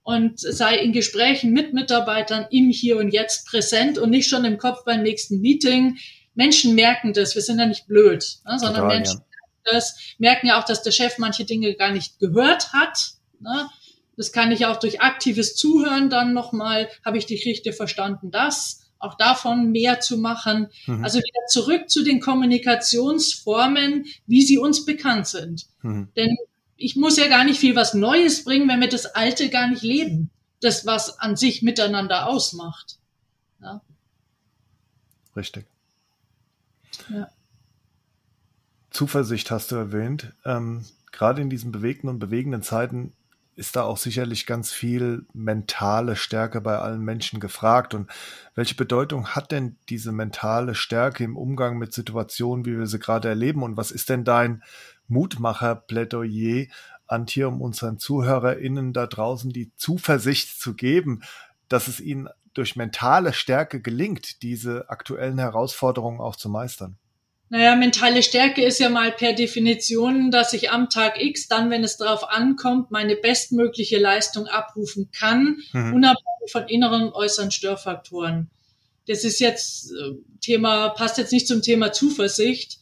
und 0.03 0.39
sei 0.39 0.77
in 0.77 0.93
Gesprächen 0.93 1.51
mit 1.51 1.73
Mitarbeitern 1.73 2.47
im 2.51 2.69
Hier 2.69 2.97
und 2.97 3.11
Jetzt 3.11 3.47
präsent 3.47 3.97
und 3.97 4.09
nicht 4.09 4.29
schon 4.29 4.45
im 4.45 4.57
Kopf 4.57 4.83
beim 4.85 5.03
nächsten 5.03 5.41
Meeting 5.41 5.97
Menschen 6.37 6.75
merken 6.75 7.13
das, 7.13 7.33
wir 7.33 7.41
sind 7.41 7.59
ja 7.59 7.65
nicht 7.65 7.87
blöd, 7.87 8.23
ne, 8.45 8.59
sondern 8.59 8.83
Total, 8.83 8.95
Menschen 8.95 9.17
ja. 9.17 9.73
das, 9.73 9.97
merken 10.19 10.47
ja 10.47 10.61
auch, 10.61 10.65
dass 10.65 10.83
der 10.83 10.91
Chef 10.91 11.17
manche 11.17 11.45
Dinge 11.45 11.73
gar 11.73 11.91
nicht 11.91 12.19
gehört 12.19 12.73
hat. 12.73 12.97
Ne? 13.39 13.67
Das 14.15 14.31
kann 14.31 14.51
ich 14.51 14.67
auch 14.67 14.77
durch 14.77 15.01
aktives 15.01 15.55
Zuhören 15.55 16.11
dann 16.11 16.33
nochmal, 16.33 16.89
habe 17.03 17.17
ich 17.17 17.25
dich 17.25 17.45
richtig 17.45 17.75
verstanden, 17.75 18.29
das 18.29 18.86
auch 18.99 19.15
davon 19.15 19.71
mehr 19.71 19.99
zu 19.99 20.17
machen. 20.17 20.67
Mhm. 20.85 21.03
Also 21.03 21.19
wieder 21.19 21.45
zurück 21.47 21.89
zu 21.89 22.03
den 22.03 22.19
Kommunikationsformen, 22.19 24.05
wie 24.25 24.41
sie 24.41 24.57
uns 24.57 24.85
bekannt 24.85 25.27
sind. 25.27 25.67
Mhm. 25.81 26.09
Denn 26.15 26.35
ich 26.75 26.95
muss 26.95 27.17
ja 27.17 27.27
gar 27.27 27.43
nicht 27.43 27.59
viel 27.59 27.75
was 27.75 27.93
Neues 27.93 28.43
bringen, 28.43 28.69
wenn 28.69 28.81
wir 28.81 28.89
das 28.89 29.05
Alte 29.05 29.49
gar 29.49 29.67
nicht 29.67 29.83
leben. 29.83 30.29
Das, 30.61 30.85
was 30.85 31.19
an 31.19 31.35
sich 31.35 31.61
miteinander 31.61 32.27
ausmacht. 32.27 32.97
Ja. 33.61 33.81
Richtig. 35.35 35.65
Zuversicht 38.89 39.51
hast 39.51 39.71
du 39.71 39.75
erwähnt. 39.75 40.33
Ähm, 40.45 40.83
gerade 41.11 41.41
in 41.41 41.49
diesen 41.49 41.71
bewegten 41.71 42.09
und 42.09 42.19
bewegenden 42.19 42.63
Zeiten 42.63 43.13
ist 43.57 43.75
da 43.75 43.83
auch 43.83 43.97
sicherlich 43.97 44.45
ganz 44.45 44.71
viel 44.71 45.25
mentale 45.33 46.15
Stärke 46.15 46.61
bei 46.61 46.77
allen 46.77 47.01
Menschen 47.01 47.39
gefragt. 47.39 47.95
Und 47.95 48.09
welche 48.53 48.75
Bedeutung 48.75 49.29
hat 49.29 49.51
denn 49.51 49.77
diese 49.89 50.11
mentale 50.11 50.75
Stärke 50.75 51.23
im 51.23 51.35
Umgang 51.35 51.79
mit 51.79 51.91
Situationen, 51.91 52.65
wie 52.65 52.77
wir 52.77 52.85
sie 52.85 52.99
gerade 52.99 53.29
erleben? 53.29 53.63
Und 53.63 53.75
was 53.75 53.89
ist 53.89 54.09
denn 54.09 54.23
dein 54.23 54.63
Mutmacher-Plädoyer, 55.07 56.67
Antje, 57.07 57.47
um 57.47 57.61
unseren 57.61 57.97
ZuhörerInnen 57.97 58.93
da 58.93 59.07
draußen 59.07 59.51
die 59.51 59.73
Zuversicht 59.75 60.59
zu 60.59 60.75
geben, 60.75 61.21
dass 61.67 61.87
es 61.87 61.99
ihnen 61.99 62.29
durch 62.53 62.75
mentale 62.75 63.33
Stärke 63.33 63.81
gelingt, 63.81 64.43
diese 64.43 64.89
aktuellen 64.89 65.39
Herausforderungen 65.39 66.21
auch 66.21 66.35
zu 66.35 66.49
meistern? 66.49 66.97
Naja, 67.49 67.75
mentale 67.75 68.23
Stärke 68.23 68.63
ist 68.63 68.79
ja 68.79 68.89
mal 68.89 69.11
per 69.11 69.33
Definition, 69.33 70.31
dass 70.31 70.51
ich 70.51 70.69
am 70.69 70.89
Tag 70.89 71.21
X, 71.21 71.47
dann, 71.47 71.69
wenn 71.69 71.83
es 71.83 71.95
darauf 71.95 72.29
ankommt, 72.29 72.91
meine 72.91 73.15
bestmögliche 73.15 73.99
Leistung 73.99 74.47
abrufen 74.47 75.09
kann, 75.11 75.59
mhm. 75.71 75.93
unabhängig 75.93 76.51
von 76.51 76.67
inneren 76.67 77.03
und 77.03 77.13
äußeren 77.13 77.51
Störfaktoren. 77.51 78.49
Das 79.07 79.23
ist 79.23 79.39
jetzt 79.39 79.91
äh, 79.91 80.15
Thema, 80.41 80.89
passt 80.89 81.17
jetzt 81.17 81.31
nicht 81.31 81.47
zum 81.47 81.61
Thema 81.61 81.93
Zuversicht. 81.93 82.79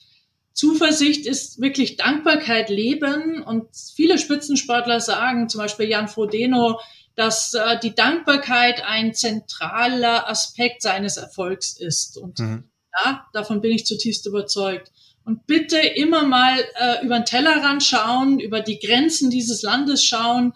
Zuversicht 0.54 1.28
ist 1.28 1.62
wirklich 1.62 1.98
Dankbarkeit 1.98 2.70
leben 2.70 3.44
und 3.44 3.68
viele 3.96 4.18
Spitzensportler 4.18 5.00
sagen, 5.00 5.48
zum 5.48 5.62
Beispiel 5.62 5.90
Jan 5.90 6.08
Frodeno, 6.08 6.80
dass 7.16 7.54
äh, 7.54 7.78
die 7.80 7.94
Dankbarkeit 7.94 8.84
ein 8.84 9.14
zentraler 9.14 10.28
Aspekt 10.28 10.82
seines 10.82 11.18
Erfolgs 11.18 11.80
ist. 11.80 12.18
Und 12.18 12.40
mhm. 12.40 12.64
Ja, 13.04 13.26
davon 13.34 13.62
bin 13.62 13.72
ich 13.72 13.86
zutiefst 13.86 14.26
überzeugt. 14.26 14.92
Und 15.24 15.48
bitte 15.48 15.78
immer 15.78 16.24
mal 16.24 16.60
äh, 16.80 17.04
über 17.04 17.20
den 17.20 17.26
Tellerrand 17.26 17.84
schauen, 17.84 18.40
über 18.40 18.62
die 18.62 18.78
Grenzen 18.78 19.32
dieses 19.32 19.64
Landes 19.64 20.04
schauen. 20.04 20.54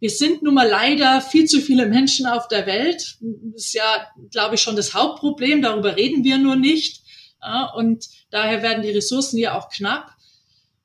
Wir 0.00 0.10
sind 0.10 0.42
nun 0.42 0.54
mal 0.54 0.68
leider 0.68 1.20
viel 1.20 1.46
zu 1.46 1.60
viele 1.60 1.86
Menschen 1.86 2.26
auf 2.26 2.48
der 2.48 2.66
Welt. 2.66 3.18
Das 3.20 3.66
ist 3.66 3.74
ja, 3.74 4.08
glaube 4.30 4.56
ich, 4.56 4.60
schon 4.60 4.74
das 4.76 4.92
Hauptproblem. 4.92 5.62
Darüber 5.62 5.96
reden 5.96 6.24
wir 6.24 6.38
nur 6.38 6.56
nicht. 6.56 7.02
Ja, 7.40 7.72
und 7.74 8.06
daher 8.30 8.62
werden 8.62 8.82
die 8.82 8.90
Ressourcen 8.90 9.38
ja 9.38 9.56
auch 9.56 9.68
knapp. 9.70 10.10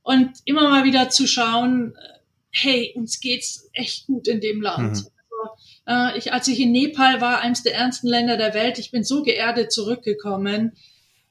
Und 0.04 0.32
immer 0.46 0.70
mal 0.70 0.84
wieder 0.84 1.10
zu 1.10 1.28
schauen, 1.28 1.96
äh, 1.96 2.20
hey, 2.52 2.94
uns 2.96 3.20
geht's 3.20 3.70
echt 3.74 4.06
gut 4.06 4.28
in 4.28 4.42
dem 4.42 4.62
Land. 4.62 4.98
Mhm. 4.98 5.08
Äh, 5.88 6.18
ich, 6.18 6.34
als 6.34 6.48
ich 6.48 6.60
in 6.60 6.72
Nepal 6.72 7.22
war, 7.22 7.42
eines 7.42 7.64
der 7.64 7.76
ernsten 7.76 8.08
Länder 8.08 8.38
der 8.38 8.54
Welt, 8.54 8.80
ich 8.80 8.92
bin 8.92 9.04
so 9.04 9.24
geerdet 9.24 9.72
zurückgekommen. 9.72 10.74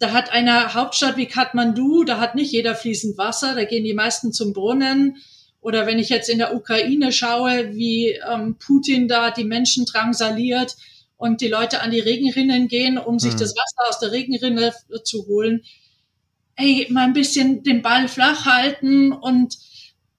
Da 0.02 0.10
hat 0.10 0.32
eine 0.32 0.74
Hauptstadt 0.74 1.16
wie 1.16 1.26
Kathmandu, 1.26 2.02
da 2.02 2.18
hat 2.18 2.34
nicht 2.34 2.50
jeder 2.50 2.74
fließend 2.74 3.16
Wasser, 3.18 3.54
da 3.54 3.62
gehen 3.62 3.84
die 3.84 3.94
meisten 3.94 4.32
zum 4.32 4.52
Brunnen. 4.52 5.18
Oder 5.60 5.86
wenn 5.86 6.00
ich 6.00 6.08
jetzt 6.08 6.28
in 6.28 6.38
der 6.38 6.56
Ukraine 6.56 7.12
schaue, 7.12 7.72
wie 7.72 8.18
ähm, 8.28 8.56
Putin 8.58 9.06
da 9.06 9.30
die 9.30 9.44
Menschen 9.44 9.86
drangsaliert 9.86 10.74
und 11.16 11.40
die 11.40 11.46
Leute 11.46 11.82
an 11.82 11.92
die 11.92 12.00
Regenrinnen 12.00 12.66
gehen, 12.66 12.98
um 12.98 13.20
sich 13.20 13.34
mhm. 13.34 13.38
das 13.38 13.54
Wasser 13.54 13.88
aus 13.88 14.00
der 14.00 14.10
Regenrinne 14.10 14.72
zu 15.04 15.24
holen. 15.28 15.62
Ey, 16.56 16.88
mal 16.90 17.04
ein 17.04 17.12
bisschen 17.12 17.62
den 17.62 17.80
Ball 17.80 18.08
flach 18.08 18.44
halten 18.44 19.12
und 19.12 19.56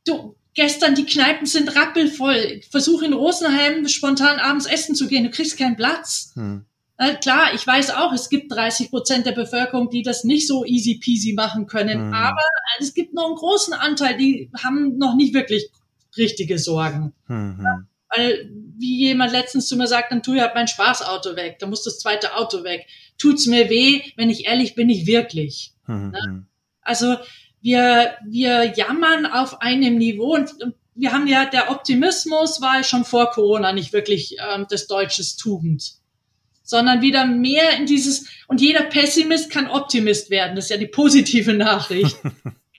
du, 0.07 0.37
Gestern, 0.55 0.93
die 0.93 1.05
Kneipen 1.05 1.47
sind 1.47 1.75
rappelvoll. 1.75 2.61
Versuch 2.69 3.01
in 3.01 3.11
Rosenheim 3.11 3.87
spontan 3.87 4.39
abends 4.39 4.67
essen 4.67 4.95
zu 4.95 5.07
gehen. 5.07 5.23
Du 5.23 5.31
kriegst 5.31 5.57
keinen 5.57 5.75
Platz. 5.75 6.31
Hm. 6.35 6.65
Na, 6.97 7.15
klar, 7.15 7.53
ich 7.53 7.65
weiß 7.65 7.91
auch, 7.91 8.13
es 8.13 8.29
gibt 8.29 8.51
30 8.51 8.89
Prozent 8.89 9.25
der 9.25 9.31
Bevölkerung, 9.31 9.89
die 9.89 10.03
das 10.03 10.23
nicht 10.23 10.47
so 10.47 10.63
easy 10.63 10.99
peasy 11.03 11.33
machen 11.33 11.65
können. 11.65 12.07
Hm. 12.07 12.13
Aber 12.13 12.43
es 12.79 12.93
gibt 12.93 13.13
noch 13.13 13.25
einen 13.25 13.35
großen 13.35 13.73
Anteil, 13.73 14.17
die 14.17 14.51
haben 14.63 14.97
noch 14.97 15.15
nicht 15.15 15.33
wirklich 15.33 15.69
richtige 16.17 16.59
Sorgen. 16.59 17.13
Hm. 17.27 17.59
Ja, 17.63 17.83
weil, 18.15 18.49
wie 18.77 18.99
jemand 18.99 19.31
letztens 19.31 19.67
zu 19.67 19.75
mir 19.75 19.87
sagt, 19.87 20.11
dann 20.11 20.21
tu 20.21 20.33
ja 20.33 20.51
mein 20.53 20.67
Spaßauto 20.67 21.35
weg, 21.35 21.57
dann 21.59 21.69
muss 21.69 21.83
das 21.83 21.99
zweite 21.99 22.35
Auto 22.35 22.63
weg. 22.63 22.85
Tut's 23.17 23.47
mir 23.47 23.69
weh, 23.69 24.01
wenn 24.15 24.29
ich 24.29 24.45
ehrlich 24.45 24.75
bin, 24.75 24.89
ich 24.89 25.07
wirklich. 25.07 25.73
Hm. 25.85 26.13
hm. 26.13 26.45
Also 26.81 27.15
wir, 27.61 28.15
wir 28.27 28.73
jammern 28.75 29.25
auf 29.25 29.61
einem 29.61 29.97
Niveau 29.97 30.35
und 30.35 30.53
wir 30.95 31.11
haben 31.11 31.27
ja, 31.27 31.45
der 31.45 31.71
Optimismus 31.71 32.61
war 32.61 32.83
schon 32.83 33.05
vor 33.05 33.31
Corona 33.31 33.71
nicht 33.71 33.93
wirklich 33.93 34.35
ähm, 34.39 34.67
das 34.69 34.87
deutsches 34.87 35.37
Tugend, 35.37 35.93
sondern 36.73 37.03
wieder 37.03 37.27
mehr 37.27 37.77
in 37.77 37.85
dieses, 37.85 38.25
und 38.47 38.59
jeder 38.59 38.81
Pessimist 38.81 39.51
kann 39.51 39.69
Optimist 39.69 40.31
werden, 40.31 40.55
das 40.55 40.65
ist 40.65 40.71
ja 40.71 40.77
die 40.77 40.87
positive 40.87 41.53
Nachricht. 41.53 42.17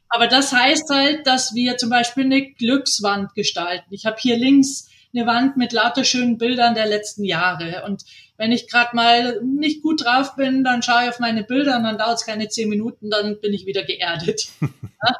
Aber 0.08 0.26
das 0.26 0.52
heißt 0.52 0.90
halt, 0.90 1.28
dass 1.28 1.54
wir 1.54 1.76
zum 1.76 1.90
Beispiel 1.90 2.24
eine 2.24 2.50
Glückswand 2.54 3.34
gestalten. 3.36 3.94
Ich 3.94 4.04
habe 4.04 4.16
hier 4.18 4.36
links 4.36 4.88
eine 5.14 5.28
Wand 5.28 5.56
mit 5.56 5.72
lauter 5.72 6.02
schönen 6.02 6.38
Bildern 6.38 6.74
der 6.74 6.86
letzten 6.86 7.22
Jahre. 7.22 7.84
Und 7.86 8.02
wenn 8.36 8.50
ich 8.50 8.68
gerade 8.68 8.96
mal 8.96 9.40
nicht 9.44 9.80
gut 9.80 10.04
drauf 10.04 10.34
bin, 10.34 10.64
dann 10.64 10.82
schaue 10.82 11.04
ich 11.04 11.10
auf 11.10 11.20
meine 11.20 11.44
Bilder 11.44 11.76
und 11.76 11.84
dann 11.84 11.96
dauert 11.96 12.18
es 12.18 12.26
keine 12.26 12.48
zehn 12.48 12.68
Minuten, 12.68 13.10
dann 13.10 13.40
bin 13.40 13.54
ich 13.54 13.64
wieder 13.64 13.84
geerdet. 13.84 14.48
ja? 14.60 15.16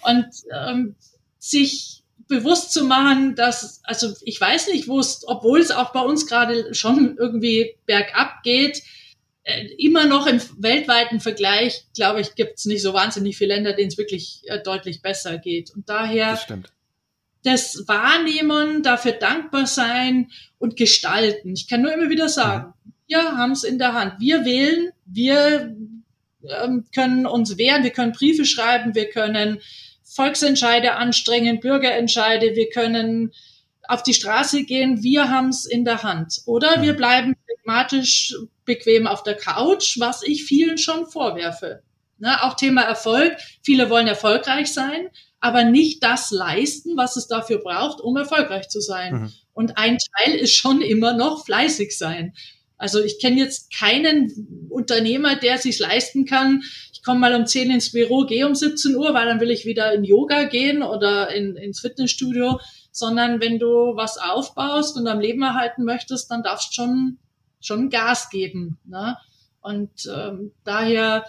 Und 0.00 0.28
ähm, 0.50 0.96
sich 1.38 2.04
bewusst 2.28 2.72
zu 2.72 2.84
machen, 2.84 3.34
dass, 3.34 3.80
also 3.84 4.14
ich 4.22 4.40
weiß 4.40 4.68
nicht, 4.68 4.86
wo 4.86 5.00
es, 5.00 5.26
obwohl 5.26 5.60
es 5.60 5.70
auch 5.70 5.92
bei 5.92 6.00
uns 6.00 6.26
gerade 6.26 6.74
schon 6.74 7.16
irgendwie 7.18 7.74
bergab 7.86 8.42
geht, 8.42 8.82
äh, 9.44 9.66
immer 9.78 10.04
noch 10.04 10.26
im 10.26 10.40
weltweiten 10.58 11.20
Vergleich, 11.20 11.84
glaube 11.94 12.20
ich, 12.20 12.34
gibt 12.34 12.58
es 12.58 12.66
nicht 12.66 12.82
so 12.82 12.92
wahnsinnig 12.92 13.38
viele 13.38 13.54
Länder, 13.54 13.72
denen 13.72 13.88
es 13.88 13.98
wirklich 13.98 14.42
äh, 14.44 14.62
deutlich 14.62 15.00
besser 15.00 15.38
geht. 15.38 15.70
Und 15.74 15.88
daher 15.88 16.38
das, 16.48 16.62
das 17.44 17.88
Wahrnehmen, 17.88 18.82
dafür 18.82 19.12
dankbar 19.12 19.66
sein 19.66 20.30
und 20.58 20.76
gestalten. 20.76 21.54
Ich 21.54 21.66
kann 21.66 21.80
nur 21.80 21.94
immer 21.94 22.10
wieder 22.10 22.28
sagen, 22.28 22.74
mhm. 22.84 22.92
wir 23.06 23.22
haben 23.38 23.52
es 23.52 23.64
in 23.64 23.78
der 23.78 23.94
Hand. 23.94 24.20
Wir 24.20 24.44
wählen, 24.44 24.90
wir 25.06 25.74
ähm, 26.62 26.84
können 26.94 27.26
uns 27.26 27.56
wehren, 27.56 27.84
wir 27.84 27.90
können 27.90 28.12
Briefe 28.12 28.44
schreiben, 28.44 28.94
wir 28.94 29.08
können 29.08 29.60
Volksentscheide 30.18 30.96
anstrengen, 30.96 31.60
Bürgerentscheide, 31.60 32.56
wir 32.56 32.70
können 32.70 33.32
auf 33.86 34.02
die 34.02 34.14
Straße 34.14 34.64
gehen, 34.64 35.00
wir 35.04 35.30
haben 35.30 35.50
es 35.50 35.64
in 35.64 35.84
der 35.84 36.02
Hand. 36.02 36.40
Oder 36.44 36.82
wir 36.82 36.94
bleiben 36.94 37.36
pragmatisch 37.46 38.34
bequem 38.64 39.06
auf 39.06 39.22
der 39.22 39.36
Couch, 39.36 39.96
was 40.00 40.24
ich 40.24 40.42
vielen 40.42 40.76
schon 40.76 41.06
vorwerfe. 41.06 41.84
Ne, 42.18 42.42
auch 42.42 42.54
Thema 42.54 42.82
Erfolg. 42.82 43.36
Viele 43.62 43.90
wollen 43.90 44.08
erfolgreich 44.08 44.72
sein, 44.72 45.08
aber 45.38 45.62
nicht 45.62 46.02
das 46.02 46.32
leisten, 46.32 46.96
was 46.96 47.16
es 47.16 47.28
dafür 47.28 47.58
braucht, 47.58 48.00
um 48.00 48.16
erfolgreich 48.16 48.68
zu 48.68 48.80
sein. 48.80 49.14
Mhm. 49.14 49.32
Und 49.54 49.78
ein 49.78 49.98
Teil 49.98 50.34
ist 50.34 50.56
schon 50.56 50.82
immer 50.82 51.16
noch 51.16 51.44
fleißig 51.44 51.96
sein. 51.96 52.34
Also 52.76 53.02
ich 53.02 53.20
kenne 53.20 53.38
jetzt 53.38 53.72
keinen 53.72 54.68
Unternehmer, 54.68 55.36
der 55.36 55.58
sich 55.58 55.78
leisten 55.78 56.24
kann, 56.24 56.62
ich 57.08 57.10
komme 57.10 57.20
mal 57.20 57.34
um 57.34 57.46
10 57.46 57.70
ins 57.70 57.90
Büro, 57.90 58.26
gehe 58.26 58.46
um 58.46 58.54
17 58.54 58.94
Uhr, 58.94 59.14
weil 59.14 59.24
dann 59.24 59.40
will 59.40 59.50
ich 59.50 59.64
wieder 59.64 59.94
in 59.94 60.04
Yoga 60.04 60.44
gehen 60.44 60.82
oder 60.82 61.34
in, 61.34 61.56
ins 61.56 61.80
Fitnessstudio, 61.80 62.60
sondern 62.92 63.40
wenn 63.40 63.58
du 63.58 63.96
was 63.96 64.18
aufbaust 64.18 64.94
und 64.98 65.06
am 65.06 65.18
Leben 65.18 65.40
erhalten 65.40 65.84
möchtest, 65.84 66.30
dann 66.30 66.42
darfst 66.42 66.74
schon 66.74 67.16
schon 67.60 67.88
Gas 67.88 68.28
geben. 68.28 68.78
Ne? 68.84 69.16
Und 69.62 69.90
ähm, 70.14 70.52
daher 70.64 71.24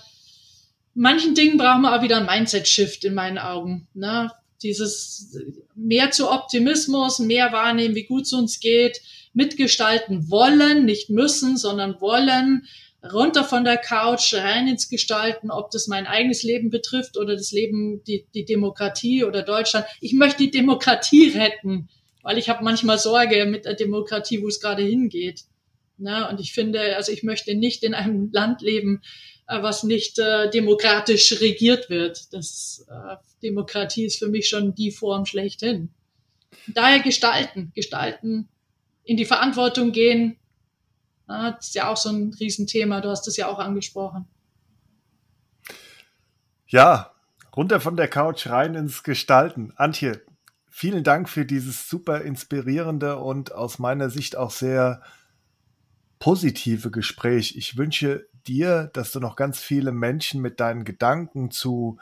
manchen 0.94 1.34
Dingen 1.34 1.58
brauchen 1.58 1.84
wir 1.84 1.96
auch 1.96 2.02
wieder 2.04 2.18
ein 2.18 2.26
Mindset-Shift 2.26 3.06
in 3.06 3.14
meinen 3.14 3.38
Augen. 3.38 3.88
Ne? 3.94 4.34
Dieses 4.62 5.34
mehr 5.76 6.12
zu 6.12 6.30
Optimismus, 6.30 7.20
mehr 7.20 7.54
wahrnehmen, 7.54 7.96
wie 7.96 8.04
gut 8.04 8.24
es 8.24 8.34
uns 8.34 8.60
geht, 8.60 9.00
mitgestalten 9.32 10.30
wollen, 10.30 10.84
nicht 10.84 11.10
müssen, 11.10 11.56
sondern 11.56 12.02
wollen, 12.02 12.66
runter 13.04 13.44
von 13.44 13.64
der 13.64 13.78
Couch, 13.78 14.34
rein 14.34 14.68
ins 14.68 14.90
Gestalten, 14.90 15.52
ob 15.52 15.72
das 15.72 15.88
mein 15.88 16.06
eigenes 16.06 16.44
Leben 16.44 16.70
betrifft 16.70 17.18
oder 17.18 17.36
das 17.36 17.52
Leben, 17.52 18.04
die, 18.04 18.26
die 18.34 18.46
Demokratie 18.46 19.24
oder 19.24 19.42
Deutschland. 19.42 19.86
Ich 20.02 20.14
möchte 20.14 20.44
die 20.44 20.52
Demokratie 20.52 21.30
retten, 21.30 21.90
weil 22.24 22.38
ich 22.38 22.50
habe 22.50 22.64
manchmal 22.64 23.00
Sorge 23.00 23.46
mit 23.46 23.66
der 23.66 23.76
Demokratie, 23.76 24.42
wo 24.42 24.48
es 24.48 24.60
gerade 24.60 24.84
hingeht. 24.84 25.44
Na, 25.98 26.30
und 26.30 26.40
ich 26.40 26.54
finde, 26.54 26.96
also 26.96 27.12
ich 27.12 27.24
möchte 27.24 27.56
nicht 27.56 27.84
in 27.84 27.94
einem 27.94 28.30
Land 28.32 28.62
leben, 28.62 29.02
äh, 29.48 29.62
was 29.62 29.84
nicht 29.84 30.20
äh, 30.20 30.50
demokratisch 30.50 31.40
regiert 31.42 31.90
wird. 31.90 32.34
Das 32.34 32.86
äh, 32.90 33.16
Demokratie 33.44 34.06
ist 34.06 34.20
für 34.20 34.30
mich 34.30 34.48
schon 34.48 34.76
die 34.76 34.92
Form 34.92 35.26
schlechthin. 35.26 35.90
Daher 36.68 37.00
gestalten, 37.00 37.72
gestalten, 37.76 38.48
in 39.04 39.18
die 39.18 39.26
Verantwortung 39.26 39.92
gehen, 39.92 40.38
das 41.30 41.68
ist 41.68 41.76
ja 41.76 41.90
auch 41.90 41.98
so 41.98 42.10
ein 42.10 42.34
Riesenthema. 42.40 43.02
Du 43.02 43.10
hast 43.10 43.28
es 43.28 43.38
ja 43.38 43.48
auch 43.48 43.60
angesprochen. 43.60 44.28
Ja, 46.68 47.12
runter 47.56 47.80
von 47.80 47.96
der 47.96 48.08
Couch 48.08 48.48
rein 48.48 48.76
ins 48.76 49.04
Gestalten. 49.04 49.74
Antje, 49.76 50.22
vielen 50.70 51.04
Dank 51.04 51.30
für 51.30 51.46
dieses 51.46 51.90
super 51.90 52.22
inspirierende 52.22 53.18
und 53.18 53.54
aus 53.54 53.80
meiner 53.80 54.10
Sicht 54.10 54.36
auch 54.36 54.52
sehr 54.52 55.02
positive 56.20 56.92
Gespräch. 56.92 57.56
Ich 57.56 57.78
wünsche 57.78 58.28
dir, 58.48 58.90
dass 58.94 59.12
du 59.12 59.20
noch 59.20 59.36
ganz 59.36 59.60
viele 59.60 59.92
Menschen 59.92 60.42
mit 60.42 60.60
deinen 60.60 60.84
Gedanken 60.84 61.52
zu 61.52 61.98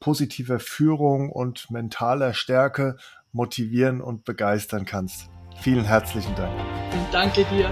positiver 0.00 0.58
Führung 0.58 1.30
und 1.30 1.70
mentaler 1.70 2.34
Stärke 2.34 2.96
motivieren 3.32 4.00
und 4.00 4.24
begeistern 4.24 4.84
kannst. 4.84 5.30
Vielen 5.60 5.84
herzlichen 5.84 6.34
Dank. 6.34 6.52
Danke 7.10 7.44
dir. 7.44 7.70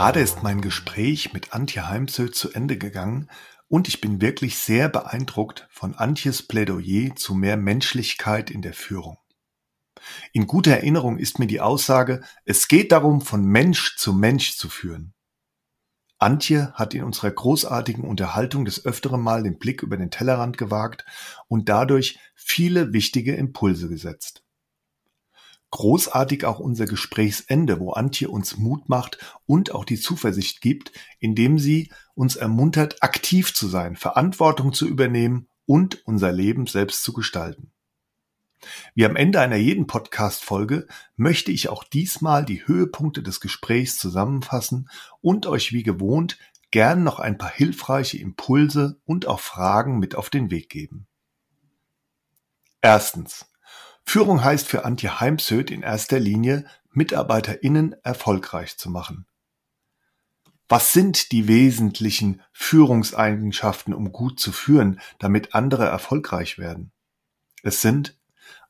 Gerade 0.00 0.20
ist 0.20 0.42
mein 0.42 0.62
Gespräch 0.62 1.34
mit 1.34 1.52
Antje 1.52 1.86
Heimsö 1.86 2.30
zu 2.30 2.50
Ende 2.50 2.78
gegangen 2.78 3.28
und 3.68 3.86
ich 3.86 4.00
bin 4.00 4.22
wirklich 4.22 4.56
sehr 4.56 4.88
beeindruckt 4.88 5.68
von 5.70 5.94
Antjes 5.94 6.42
Plädoyer 6.42 7.14
zu 7.16 7.34
mehr 7.34 7.58
Menschlichkeit 7.58 8.50
in 8.50 8.62
der 8.62 8.72
Führung. 8.72 9.18
In 10.32 10.46
guter 10.46 10.70
Erinnerung 10.70 11.18
ist 11.18 11.38
mir 11.38 11.46
die 11.46 11.60
Aussage, 11.60 12.22
es 12.46 12.66
geht 12.66 12.92
darum, 12.92 13.20
von 13.20 13.44
Mensch 13.44 13.98
zu 13.98 14.14
Mensch 14.14 14.56
zu 14.56 14.70
führen. 14.70 15.12
Antje 16.18 16.72
hat 16.72 16.94
in 16.94 17.04
unserer 17.04 17.32
großartigen 17.32 18.04
Unterhaltung 18.04 18.64
des 18.64 18.86
öfteren 18.86 19.20
Mal 19.20 19.42
den 19.42 19.58
Blick 19.58 19.82
über 19.82 19.98
den 19.98 20.10
Tellerrand 20.10 20.56
gewagt 20.56 21.04
und 21.46 21.68
dadurch 21.68 22.18
viele 22.34 22.94
wichtige 22.94 23.34
Impulse 23.34 23.90
gesetzt. 23.90 24.44
Großartig 25.70 26.44
auch 26.44 26.58
unser 26.58 26.86
Gesprächsende, 26.86 27.78
wo 27.78 27.92
Antje 27.92 28.28
uns 28.28 28.56
Mut 28.56 28.88
macht 28.88 29.18
und 29.46 29.72
auch 29.72 29.84
die 29.84 30.00
Zuversicht 30.00 30.60
gibt, 30.60 30.92
indem 31.20 31.58
sie 31.58 31.92
uns 32.14 32.36
ermuntert, 32.36 33.02
aktiv 33.02 33.54
zu 33.54 33.68
sein, 33.68 33.96
Verantwortung 33.96 34.72
zu 34.72 34.88
übernehmen 34.88 35.48
und 35.66 36.04
unser 36.06 36.32
Leben 36.32 36.66
selbst 36.66 37.04
zu 37.04 37.12
gestalten. 37.12 37.70
Wie 38.94 39.06
am 39.06 39.16
Ende 39.16 39.40
einer 39.40 39.56
jeden 39.56 39.86
Podcast-Folge 39.86 40.86
möchte 41.16 41.50
ich 41.52 41.68
auch 41.68 41.84
diesmal 41.84 42.44
die 42.44 42.66
Höhepunkte 42.66 43.22
des 43.22 43.40
Gesprächs 43.40 43.96
zusammenfassen 43.96 44.90
und 45.20 45.46
euch 45.46 45.72
wie 45.72 45.82
gewohnt 45.82 46.36
gern 46.70 47.02
noch 47.02 47.18
ein 47.18 47.38
paar 47.38 47.50
hilfreiche 47.50 48.18
Impulse 48.18 49.00
und 49.04 49.26
auch 49.26 49.40
Fragen 49.40 49.98
mit 49.98 50.14
auf 50.14 50.30
den 50.30 50.50
Weg 50.50 50.68
geben. 50.68 51.06
Erstens. 52.80 53.49
Führung 54.04 54.42
heißt 54.42 54.66
für 54.66 54.84
Antje 54.84 55.20
Heimsöth 55.20 55.70
in 55.70 55.82
erster 55.82 56.18
Linie, 56.18 56.64
MitarbeiterInnen 56.92 57.94
erfolgreich 58.02 58.76
zu 58.76 58.90
machen. 58.90 59.26
Was 60.68 60.92
sind 60.92 61.32
die 61.32 61.48
wesentlichen 61.48 62.42
Führungseigenschaften, 62.52 63.92
um 63.92 64.12
gut 64.12 64.38
zu 64.38 64.52
führen, 64.52 65.00
damit 65.18 65.54
andere 65.54 65.86
erfolgreich 65.86 66.58
werden? 66.58 66.92
Es 67.62 67.82
sind 67.82 68.16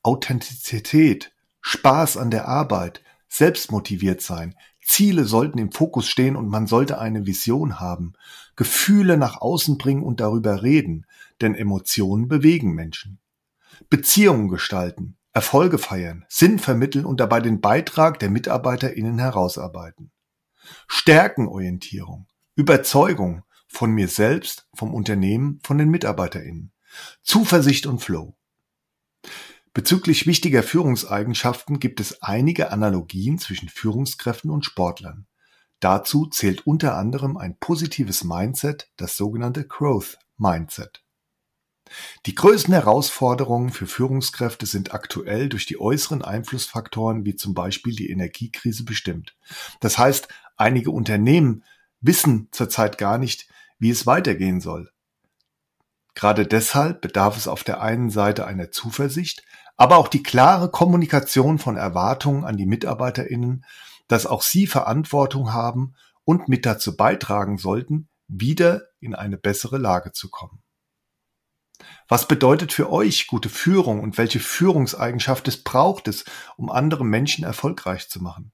Authentizität, 0.02 1.32
Spaß 1.60 2.16
an 2.16 2.30
der 2.30 2.48
Arbeit, 2.48 3.02
selbstmotiviert 3.28 4.22
sein, 4.22 4.56
Ziele 4.82 5.24
sollten 5.24 5.58
im 5.58 5.72
Fokus 5.72 6.08
stehen 6.08 6.36
und 6.36 6.48
man 6.48 6.66
sollte 6.66 6.98
eine 6.98 7.26
Vision 7.26 7.78
haben, 7.78 8.14
Gefühle 8.56 9.16
nach 9.16 9.40
außen 9.40 9.78
bringen 9.78 10.02
und 10.02 10.20
darüber 10.20 10.62
reden, 10.62 11.06
denn 11.40 11.54
Emotionen 11.54 12.28
bewegen 12.28 12.74
Menschen. 12.74 13.18
Beziehungen 13.88 14.48
gestalten, 14.48 15.16
Erfolge 15.32 15.78
feiern, 15.78 16.24
Sinn 16.28 16.58
vermitteln 16.58 17.04
und 17.04 17.20
dabei 17.20 17.40
den 17.40 17.60
Beitrag 17.60 18.18
der 18.18 18.30
MitarbeiterInnen 18.30 19.18
herausarbeiten. 19.18 20.10
Stärkenorientierung, 20.88 22.26
Überzeugung 22.56 23.44
von 23.68 23.92
mir 23.92 24.08
selbst, 24.08 24.66
vom 24.74 24.92
Unternehmen, 24.92 25.60
von 25.62 25.78
den 25.78 25.88
MitarbeiterInnen. 25.88 26.72
Zuversicht 27.22 27.86
und 27.86 28.00
Flow. 28.00 28.36
Bezüglich 29.72 30.26
wichtiger 30.26 30.64
Führungseigenschaften 30.64 31.78
gibt 31.78 32.00
es 32.00 32.22
einige 32.22 32.72
Analogien 32.72 33.38
zwischen 33.38 33.68
Führungskräften 33.68 34.50
und 34.50 34.64
Sportlern. 34.64 35.26
Dazu 35.78 36.26
zählt 36.26 36.66
unter 36.66 36.96
anderem 36.96 37.36
ein 37.36 37.56
positives 37.56 38.24
Mindset, 38.24 38.90
das 38.96 39.16
sogenannte 39.16 39.66
Growth 39.66 40.18
Mindset. 40.36 41.04
Die 42.26 42.34
größten 42.34 42.72
Herausforderungen 42.72 43.70
für 43.70 43.86
Führungskräfte 43.86 44.66
sind 44.66 44.94
aktuell 44.94 45.48
durch 45.48 45.66
die 45.66 45.80
äußeren 45.80 46.22
Einflussfaktoren 46.22 47.24
wie 47.24 47.36
zum 47.36 47.54
Beispiel 47.54 47.94
die 47.94 48.10
Energiekrise 48.10 48.84
bestimmt. 48.84 49.36
Das 49.80 49.98
heißt, 49.98 50.28
einige 50.56 50.90
Unternehmen 50.90 51.64
wissen 52.00 52.48
zurzeit 52.52 52.98
gar 52.98 53.18
nicht, 53.18 53.48
wie 53.78 53.90
es 53.90 54.06
weitergehen 54.06 54.60
soll. 54.60 54.90
Gerade 56.14 56.46
deshalb 56.46 57.00
bedarf 57.00 57.36
es 57.36 57.48
auf 57.48 57.64
der 57.64 57.80
einen 57.80 58.10
Seite 58.10 58.46
einer 58.46 58.70
Zuversicht, 58.70 59.42
aber 59.76 59.96
auch 59.96 60.08
die 60.08 60.22
klare 60.22 60.70
Kommunikation 60.70 61.58
von 61.58 61.76
Erwartungen 61.76 62.44
an 62.44 62.56
die 62.56 62.66
Mitarbeiterinnen, 62.66 63.64
dass 64.08 64.26
auch 64.26 64.42
sie 64.42 64.66
Verantwortung 64.66 65.52
haben 65.52 65.94
und 66.24 66.48
mit 66.48 66.66
dazu 66.66 66.96
beitragen 66.96 67.56
sollten, 67.56 68.08
wieder 68.28 68.82
in 69.00 69.14
eine 69.14 69.38
bessere 69.38 69.78
Lage 69.78 70.12
zu 70.12 70.28
kommen. 70.28 70.62
Was 72.08 72.26
bedeutet 72.26 72.72
für 72.72 72.90
euch 72.90 73.26
gute 73.26 73.48
Führung 73.48 74.00
und 74.00 74.18
welche 74.18 74.40
Führungseigenschaft 74.40 75.46
es 75.48 75.62
braucht 75.62 76.08
es, 76.08 76.24
um 76.56 76.70
andere 76.70 77.04
Menschen 77.04 77.44
erfolgreich 77.44 78.08
zu 78.08 78.22
machen? 78.22 78.52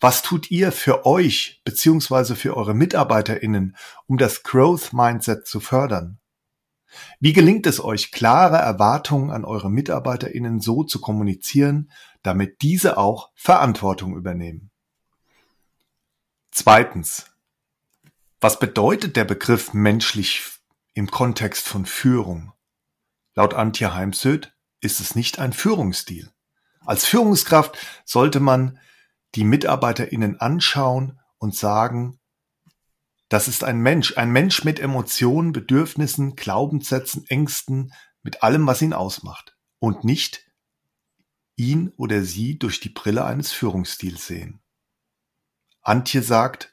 Was 0.00 0.22
tut 0.22 0.50
ihr 0.50 0.72
für 0.72 1.04
euch 1.04 1.60
beziehungsweise 1.64 2.36
für 2.36 2.56
eure 2.56 2.74
MitarbeiterInnen, 2.74 3.76
um 4.06 4.16
das 4.16 4.42
Growth 4.42 4.92
Mindset 4.92 5.46
zu 5.46 5.60
fördern? 5.60 6.18
Wie 7.20 7.32
gelingt 7.32 7.66
es 7.66 7.82
euch, 7.82 8.12
klare 8.12 8.56
Erwartungen 8.56 9.30
an 9.30 9.44
eure 9.44 9.70
MitarbeiterInnen 9.70 10.60
so 10.60 10.84
zu 10.84 11.00
kommunizieren, 11.00 11.90
damit 12.22 12.62
diese 12.62 12.96
auch 12.96 13.30
Verantwortung 13.34 14.16
übernehmen? 14.16 14.70
Zweitens. 16.50 17.26
Was 18.40 18.58
bedeutet 18.58 19.16
der 19.16 19.24
Begriff 19.24 19.74
menschlich 19.74 20.40
im 20.98 21.10
Kontext 21.12 21.68
von 21.68 21.86
Führung? 21.86 22.52
Laut 23.36 23.54
Antje 23.54 23.94
Heimsöth 23.94 24.52
ist 24.80 24.98
es 24.98 25.14
nicht 25.14 25.38
ein 25.38 25.52
Führungsstil. 25.52 26.32
Als 26.80 27.04
Führungskraft 27.04 27.78
sollte 28.04 28.40
man 28.40 28.80
die 29.36 29.44
MitarbeiterInnen 29.44 30.40
anschauen 30.40 31.20
und 31.38 31.54
sagen, 31.54 32.18
das 33.28 33.46
ist 33.46 33.62
ein 33.62 33.78
Mensch, 33.78 34.16
ein 34.16 34.32
Mensch 34.32 34.64
mit 34.64 34.80
Emotionen, 34.80 35.52
Bedürfnissen, 35.52 36.34
Glaubenssätzen, 36.34 37.26
Ängsten, 37.28 37.92
mit 38.24 38.42
allem, 38.42 38.66
was 38.66 38.82
ihn 38.82 38.92
ausmacht. 38.92 39.56
Und 39.78 40.02
nicht 40.02 40.50
ihn 41.54 41.92
oder 41.96 42.24
sie 42.24 42.58
durch 42.58 42.80
die 42.80 42.88
Brille 42.88 43.24
eines 43.24 43.52
Führungsstils 43.52 44.26
sehen. 44.26 44.60
Antje 45.82 46.22
sagt, 46.22 46.72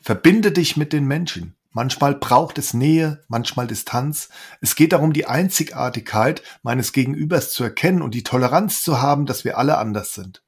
verbinde 0.00 0.50
dich 0.50 0.78
mit 0.78 0.94
den 0.94 1.04
Menschen. 1.06 1.56
Manchmal 1.76 2.14
braucht 2.14 2.56
es 2.56 2.72
Nähe, 2.72 3.22
manchmal 3.28 3.66
Distanz. 3.66 4.30
Es 4.62 4.76
geht 4.76 4.94
darum, 4.94 5.12
die 5.12 5.26
Einzigartigkeit 5.26 6.42
meines 6.62 6.94
Gegenübers 6.94 7.52
zu 7.52 7.64
erkennen 7.64 8.00
und 8.00 8.14
die 8.14 8.22
Toleranz 8.22 8.82
zu 8.82 9.02
haben, 9.02 9.26
dass 9.26 9.44
wir 9.44 9.58
alle 9.58 9.76
anders 9.76 10.14
sind. 10.14 10.42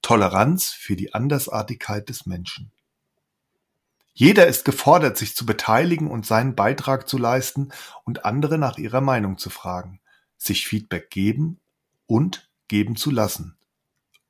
Toleranz 0.00 0.70
für 0.70 0.96
die 0.96 1.12
Andersartigkeit 1.12 2.08
des 2.08 2.24
Menschen. 2.24 2.72
Jeder 4.14 4.46
ist 4.46 4.64
gefordert, 4.64 5.18
sich 5.18 5.36
zu 5.36 5.44
beteiligen 5.44 6.10
und 6.10 6.24
seinen 6.24 6.54
Beitrag 6.54 7.06
zu 7.06 7.18
leisten 7.18 7.70
und 8.04 8.24
andere 8.24 8.56
nach 8.56 8.78
ihrer 8.78 9.02
Meinung 9.02 9.36
zu 9.36 9.50
fragen, 9.50 10.00
sich 10.38 10.66
Feedback 10.66 11.10
geben 11.10 11.60
und 12.06 12.48
geben 12.68 12.96
zu 12.96 13.10
lassen. 13.10 13.58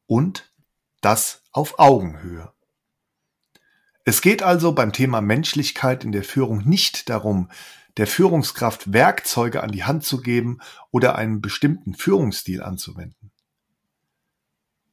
Und 0.06 0.52
das 1.02 1.44
auf 1.52 1.78
Augenhöhe. 1.78 2.52
Es 4.04 4.20
geht 4.20 4.42
also 4.42 4.72
beim 4.72 4.92
Thema 4.92 5.20
Menschlichkeit 5.20 6.04
in 6.04 6.12
der 6.12 6.24
Führung 6.24 6.68
nicht 6.68 7.08
darum, 7.08 7.50
der 7.96 8.06
Führungskraft 8.06 8.92
Werkzeuge 8.92 9.62
an 9.62 9.70
die 9.70 9.84
Hand 9.84 10.04
zu 10.04 10.20
geben 10.20 10.58
oder 10.90 11.14
einen 11.16 11.40
bestimmten 11.40 11.94
Führungsstil 11.94 12.62
anzuwenden. 12.62 13.30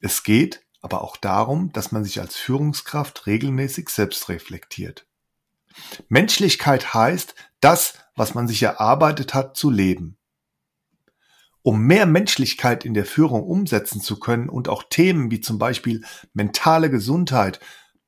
Es 0.00 0.22
geht 0.22 0.64
aber 0.80 1.02
auch 1.02 1.16
darum, 1.16 1.72
dass 1.72 1.92
man 1.92 2.04
sich 2.04 2.20
als 2.20 2.36
Führungskraft 2.36 3.26
regelmäßig 3.26 3.88
selbst 3.88 4.28
reflektiert. 4.28 5.06
Menschlichkeit 6.08 6.94
heißt, 6.94 7.34
das, 7.60 7.94
was 8.16 8.34
man 8.34 8.48
sich 8.48 8.62
erarbeitet 8.62 9.34
hat, 9.34 9.56
zu 9.56 9.70
leben. 9.70 10.16
Um 11.62 11.82
mehr 11.82 12.06
Menschlichkeit 12.06 12.84
in 12.86 12.94
der 12.94 13.04
Führung 13.04 13.42
umsetzen 13.42 14.00
zu 14.00 14.18
können 14.18 14.48
und 14.48 14.68
auch 14.68 14.84
Themen 14.88 15.30
wie 15.30 15.40
zum 15.40 15.58
Beispiel 15.58 16.02
mentale 16.32 16.90
Gesundheit, 16.90 17.60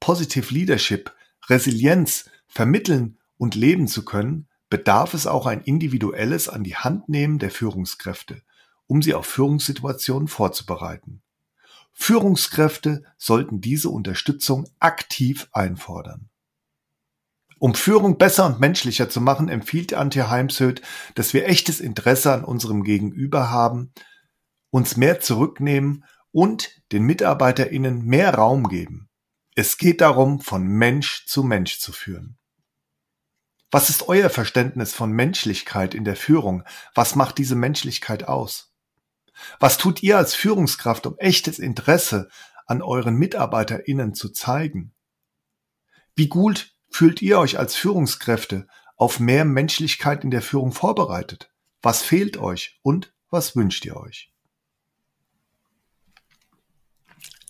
Positive 0.03 0.53
Leadership, 0.53 1.15
Resilienz 1.49 2.29
vermitteln 2.49 3.21
und 3.37 3.55
leben 3.55 3.87
zu 3.87 4.05
können, 4.05 4.49
bedarf 4.69 5.15
es 5.15 5.29
auch 5.29 5.47
ein 5.47 5.61
individuelles 5.61 6.49
an 6.49 6.65
die 6.65 6.75
Hand 6.75 7.09
nehmen 7.09 7.39
der 7.39 7.53
Führungskräfte, 7.53 8.43
um 8.89 9.01
sie 9.01 9.15
auf 9.15 9.27
Führungssituationen 9.27 10.27
vorzubereiten. 10.27 11.23
Führungskräfte 11.93 13.05
sollten 13.17 13.61
diese 13.61 13.91
Unterstützung 13.91 14.69
aktiv 14.81 15.49
einfordern. 15.53 16.31
Um 17.61 17.77
Führung 17.77 18.19
besser 18.19 18.47
und 18.47 18.59
menschlicher 18.59 19.09
zu 19.09 19.21
machen, 19.21 19.49
empfiehlt 19.49 19.95
Antje 19.95 20.29
Heimsöth, 20.29 20.83
dass 21.15 21.33
wir 21.33 21.47
echtes 21.47 21.79
Interesse 21.79 22.33
an 22.33 22.43
unserem 22.43 22.83
Gegenüber 22.83 23.51
haben, 23.51 23.93
uns 24.71 24.97
mehr 24.97 25.21
zurücknehmen 25.21 26.05
und 26.33 26.83
den 26.91 27.05
MitarbeiterInnen 27.05 28.05
mehr 28.05 28.35
Raum 28.35 28.69
geben. 28.69 29.09
Es 29.55 29.77
geht 29.77 30.01
darum, 30.01 30.41
von 30.41 30.67
Mensch 30.67 31.27
zu 31.27 31.43
Mensch 31.43 31.79
zu 31.79 31.93
führen. 31.93 32.39
Was 33.71 33.91
ist 33.91 34.09
euer 34.09 34.31
Verständnis 34.31 34.93
von 34.93 35.13
Menschlichkeit 35.13 35.95
in 35.95 36.05
der 36.05 36.17
Führung? 36.17 36.65
Was 36.95 37.17
macht 37.17 37.39
diese 37.39 37.55
Menschlichkeit 37.55 38.25
aus? 38.25 38.75
Was 39.61 39.79
tut 39.79 40.03
ihr 40.03 40.19
als 40.19 40.35
Führungskraft, 40.35 41.07
um 41.07 41.17
echtes 41.19 41.59
Interesse 41.59 42.29
an 42.67 42.83
euren 42.83 43.17
MitarbeiterInnen 43.17 44.15
zu 44.15 44.31
zeigen? 44.31 44.95
Wie 46.15 46.29
gut 46.29 46.75
fühlt 46.91 47.23
ihr 47.23 47.39
euch 47.39 47.59
als 47.59 47.75
Führungskräfte 47.75 48.67
auf 48.97 49.21
mehr 49.21 49.45
Menschlichkeit 49.45 50.25
in 50.25 50.31
der 50.31 50.43
Führung 50.43 50.73
vorbereitet? 50.73 51.51
Was 51.81 52.03
fehlt 52.03 52.37
euch 52.37 52.79
und 52.83 53.15
was 53.31 53.57
wünscht 53.57 53.85
ihr 53.85 53.97
euch? 53.97 54.33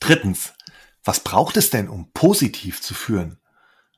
Drittens, 0.01 0.55
was 1.05 1.21
braucht 1.21 1.57
es 1.57 1.71
denn, 1.71 1.89
um 1.89 2.13
positiv 2.13 2.81
zu 2.81 2.95
führen? 2.95 3.41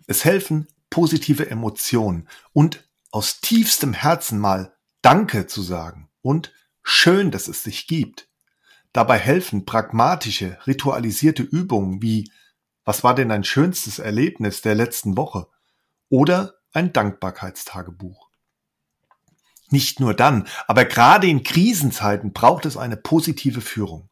Es 0.06 0.24
helfen 0.24 0.68
positive 0.90 1.48
Emotionen 1.48 2.28
und 2.52 2.88
aus 3.10 3.40
tiefstem 3.40 3.92
Herzen 3.92 4.38
mal 4.38 4.74
Danke 5.02 5.46
zu 5.46 5.62
sagen 5.62 6.08
und 6.22 6.52
Schön, 6.86 7.30
dass 7.30 7.48
es 7.48 7.62
dich 7.62 7.86
gibt. 7.86 8.28
Dabei 8.92 9.18
helfen 9.18 9.64
pragmatische, 9.64 10.58
ritualisierte 10.66 11.42
Übungen 11.42 12.02
wie 12.02 12.30
Was 12.84 13.02
war 13.02 13.14
denn 13.14 13.30
dein 13.30 13.42
schönstes 13.42 13.98
Erlebnis 13.98 14.60
der 14.60 14.74
letzten 14.74 15.16
Woche? 15.16 15.48
Oder 16.10 16.56
ein 16.74 16.92
Dankbarkeitstagebuch. 16.92 18.28
Nicht 19.70 19.98
nur 19.98 20.12
dann, 20.12 20.46
aber 20.66 20.84
gerade 20.84 21.26
in 21.26 21.42
Krisenzeiten 21.42 22.34
braucht 22.34 22.66
es 22.66 22.76
eine 22.76 22.98
positive 22.98 23.62
Führung. 23.62 24.10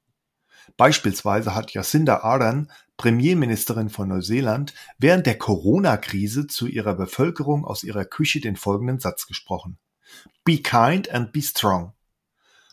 Beispielsweise 0.77 1.55
hat 1.55 1.73
Jacinda 1.73 2.21
Ardern, 2.21 2.71
Premierministerin 2.97 3.91
von 3.91 4.09
Neuseeland, 4.09 4.75
während 4.99 5.27
der 5.27 5.39
Corona-Krise 5.39 6.47
zu 6.47 6.67
ihrer 6.67 6.95
Bevölkerung 6.95 7.65
aus 7.65 7.83
ihrer 7.83 8.05
Küche 8.05 8.41
den 8.41 8.57
folgenden 8.57 9.01
Satz 9.01 9.27
gesprochen. 9.27 9.79
Be 10.45 10.59
kind 10.59 11.11
and 11.11 11.33
be 11.33 11.43
strong. 11.43 11.95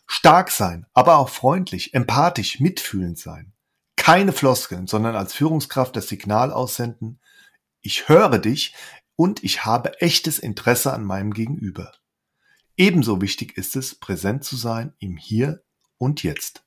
Stark 0.06 0.52
sein, 0.52 0.86
aber 0.94 1.18
auch 1.18 1.30
freundlich, 1.30 1.94
empathisch, 1.94 2.60
mitfühlend 2.60 3.18
sein. 3.20 3.54
Keine 3.96 4.34
Floskeln, 4.34 4.88
sondern 4.88 5.16
als 5.16 5.34
Führungskraft 5.34 5.96
das 5.96 6.08
Signal 6.08 6.52
aussenden, 6.52 7.20
ich 7.82 8.10
höre 8.10 8.40
dich 8.40 8.74
und 9.16 9.44
ich 9.44 9.66
habe 9.66 10.02
echtes 10.02 10.40
Interesse 10.40 10.94
an 10.94 11.04
meinem 11.04 11.34
Gegenüber. 11.34 11.94
Ebenso 12.76 13.22
wichtig 13.22 13.58
ist 13.58 13.76
es, 13.76 13.96
präsent 13.96 14.44
zu 14.44 14.56
sein 14.56 14.94
im 15.00 15.18
Hier 15.18 15.64
und 15.98 16.24
Jetzt. 16.24 16.64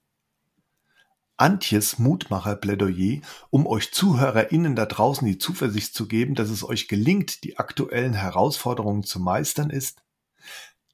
Antjes 1.36 1.98
Mutmacher-Plädoyer, 1.98 3.20
um 3.50 3.66
euch 3.66 3.92
ZuhörerInnen 3.92 4.76
da 4.76 4.86
draußen 4.86 5.26
die 5.26 5.38
Zuversicht 5.38 5.94
zu 5.94 6.06
geben, 6.06 6.34
dass 6.34 6.50
es 6.50 6.64
euch 6.64 6.88
gelingt, 6.88 7.44
die 7.44 7.58
aktuellen 7.58 8.14
Herausforderungen 8.14 9.02
zu 9.02 9.18
meistern, 9.18 9.70
ist 9.70 10.02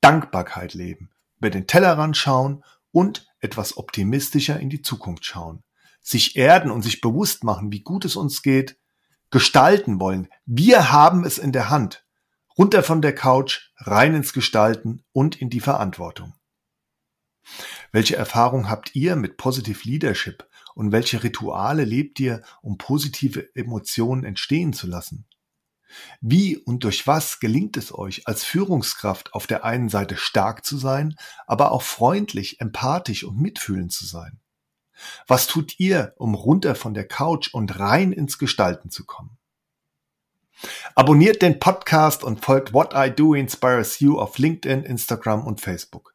Dankbarkeit 0.01 0.75
leben, 0.75 1.11
über 1.39 1.51
den 1.51 1.67
Tellerrand 1.67 2.17
schauen 2.17 2.65
und 2.93 3.27
etwas 3.41 3.77
optimistischer 3.77 4.59
in 4.59 4.71
die 4.71 4.83
Zukunft 4.83 5.25
schauen. 5.25 5.63
Sich 6.01 6.37
erden 6.37 6.71
und 6.71 6.83
sich 6.83 7.01
bewusst 7.01 7.45
machen, 7.45 7.73
wie 7.73 7.81
gut 7.81 8.05
es 8.05 8.17
uns 8.17 8.43
geht, 8.43 8.79
gestalten 9.31 10.01
wollen. 10.01 10.29
Wir 10.47 10.91
haben 10.91 11.25
es 11.25 11.39
in 11.39 11.53
der 11.53 11.69
Hand. 11.69 12.07
Runter 12.57 12.83
von 12.83 13.03
der 13.03 13.15
Couch, 13.15 13.71
rein 13.77 14.15
ins 14.15 14.33
Gestalten 14.33 15.05
und 15.13 15.41
in 15.41 15.51
die 15.51 15.61
Verantwortung. 15.61 16.35
Welche 17.93 18.17
Erfahrung 18.17 18.69
habt 18.69 18.95
ihr 18.95 19.17
mit 19.17 19.37
Positive 19.37 19.81
Leadership 19.85 20.47
und 20.75 20.93
welche 20.93 21.23
Rituale 21.23 21.85
lebt 21.85 22.21
ihr, 22.21 22.43
um 22.63 22.79
positive 22.79 23.49
Emotionen 23.55 24.25
entstehen 24.25 24.73
zu 24.73 24.87
lassen? 24.87 25.27
Wie 26.21 26.57
und 26.57 26.85
durch 26.85 27.07
was 27.07 27.41
gelingt 27.41 27.77
es 27.77 27.95
euch, 27.95 28.27
als 28.27 28.45
Führungskraft 28.45 29.35
auf 29.35 29.47
der 29.47 29.65
einen 29.65 29.89
Seite 29.89 30.17
stark 30.17 30.65
zu 30.65 30.77
sein, 30.77 31.17
aber 31.47 31.73
auch 31.73 31.83
freundlich, 31.83 32.61
empathisch 32.61 33.25
und 33.25 33.41
mitfühlend 33.41 33.93
zu 33.93 34.07
sein? 34.07 34.41
Was 35.27 35.47
tut 35.47 35.79
ihr, 35.79 36.15
um 36.17 36.35
runter 36.35 36.75
von 36.75 36.93
der 36.93 37.07
Couch 37.07 37.55
und 37.55 37.79
rein 37.79 38.13
ins 38.13 38.39
Gestalten 38.39 38.91
zu 38.91 39.07
kommen? 39.07 39.39
Abonniert 40.97 41.41
den 41.41 41.61
Podcast 41.61 42.25
und 42.25 42.45
folgt 42.45 42.73
What 42.73 42.93
I 42.95 43.11
Do 43.11 43.35
Inspires 43.35 44.01
You 44.01 44.19
auf 44.19 44.39
LinkedIn, 44.39 44.83
Instagram 44.83 45.47
und 45.47 45.61
Facebook. 45.61 46.15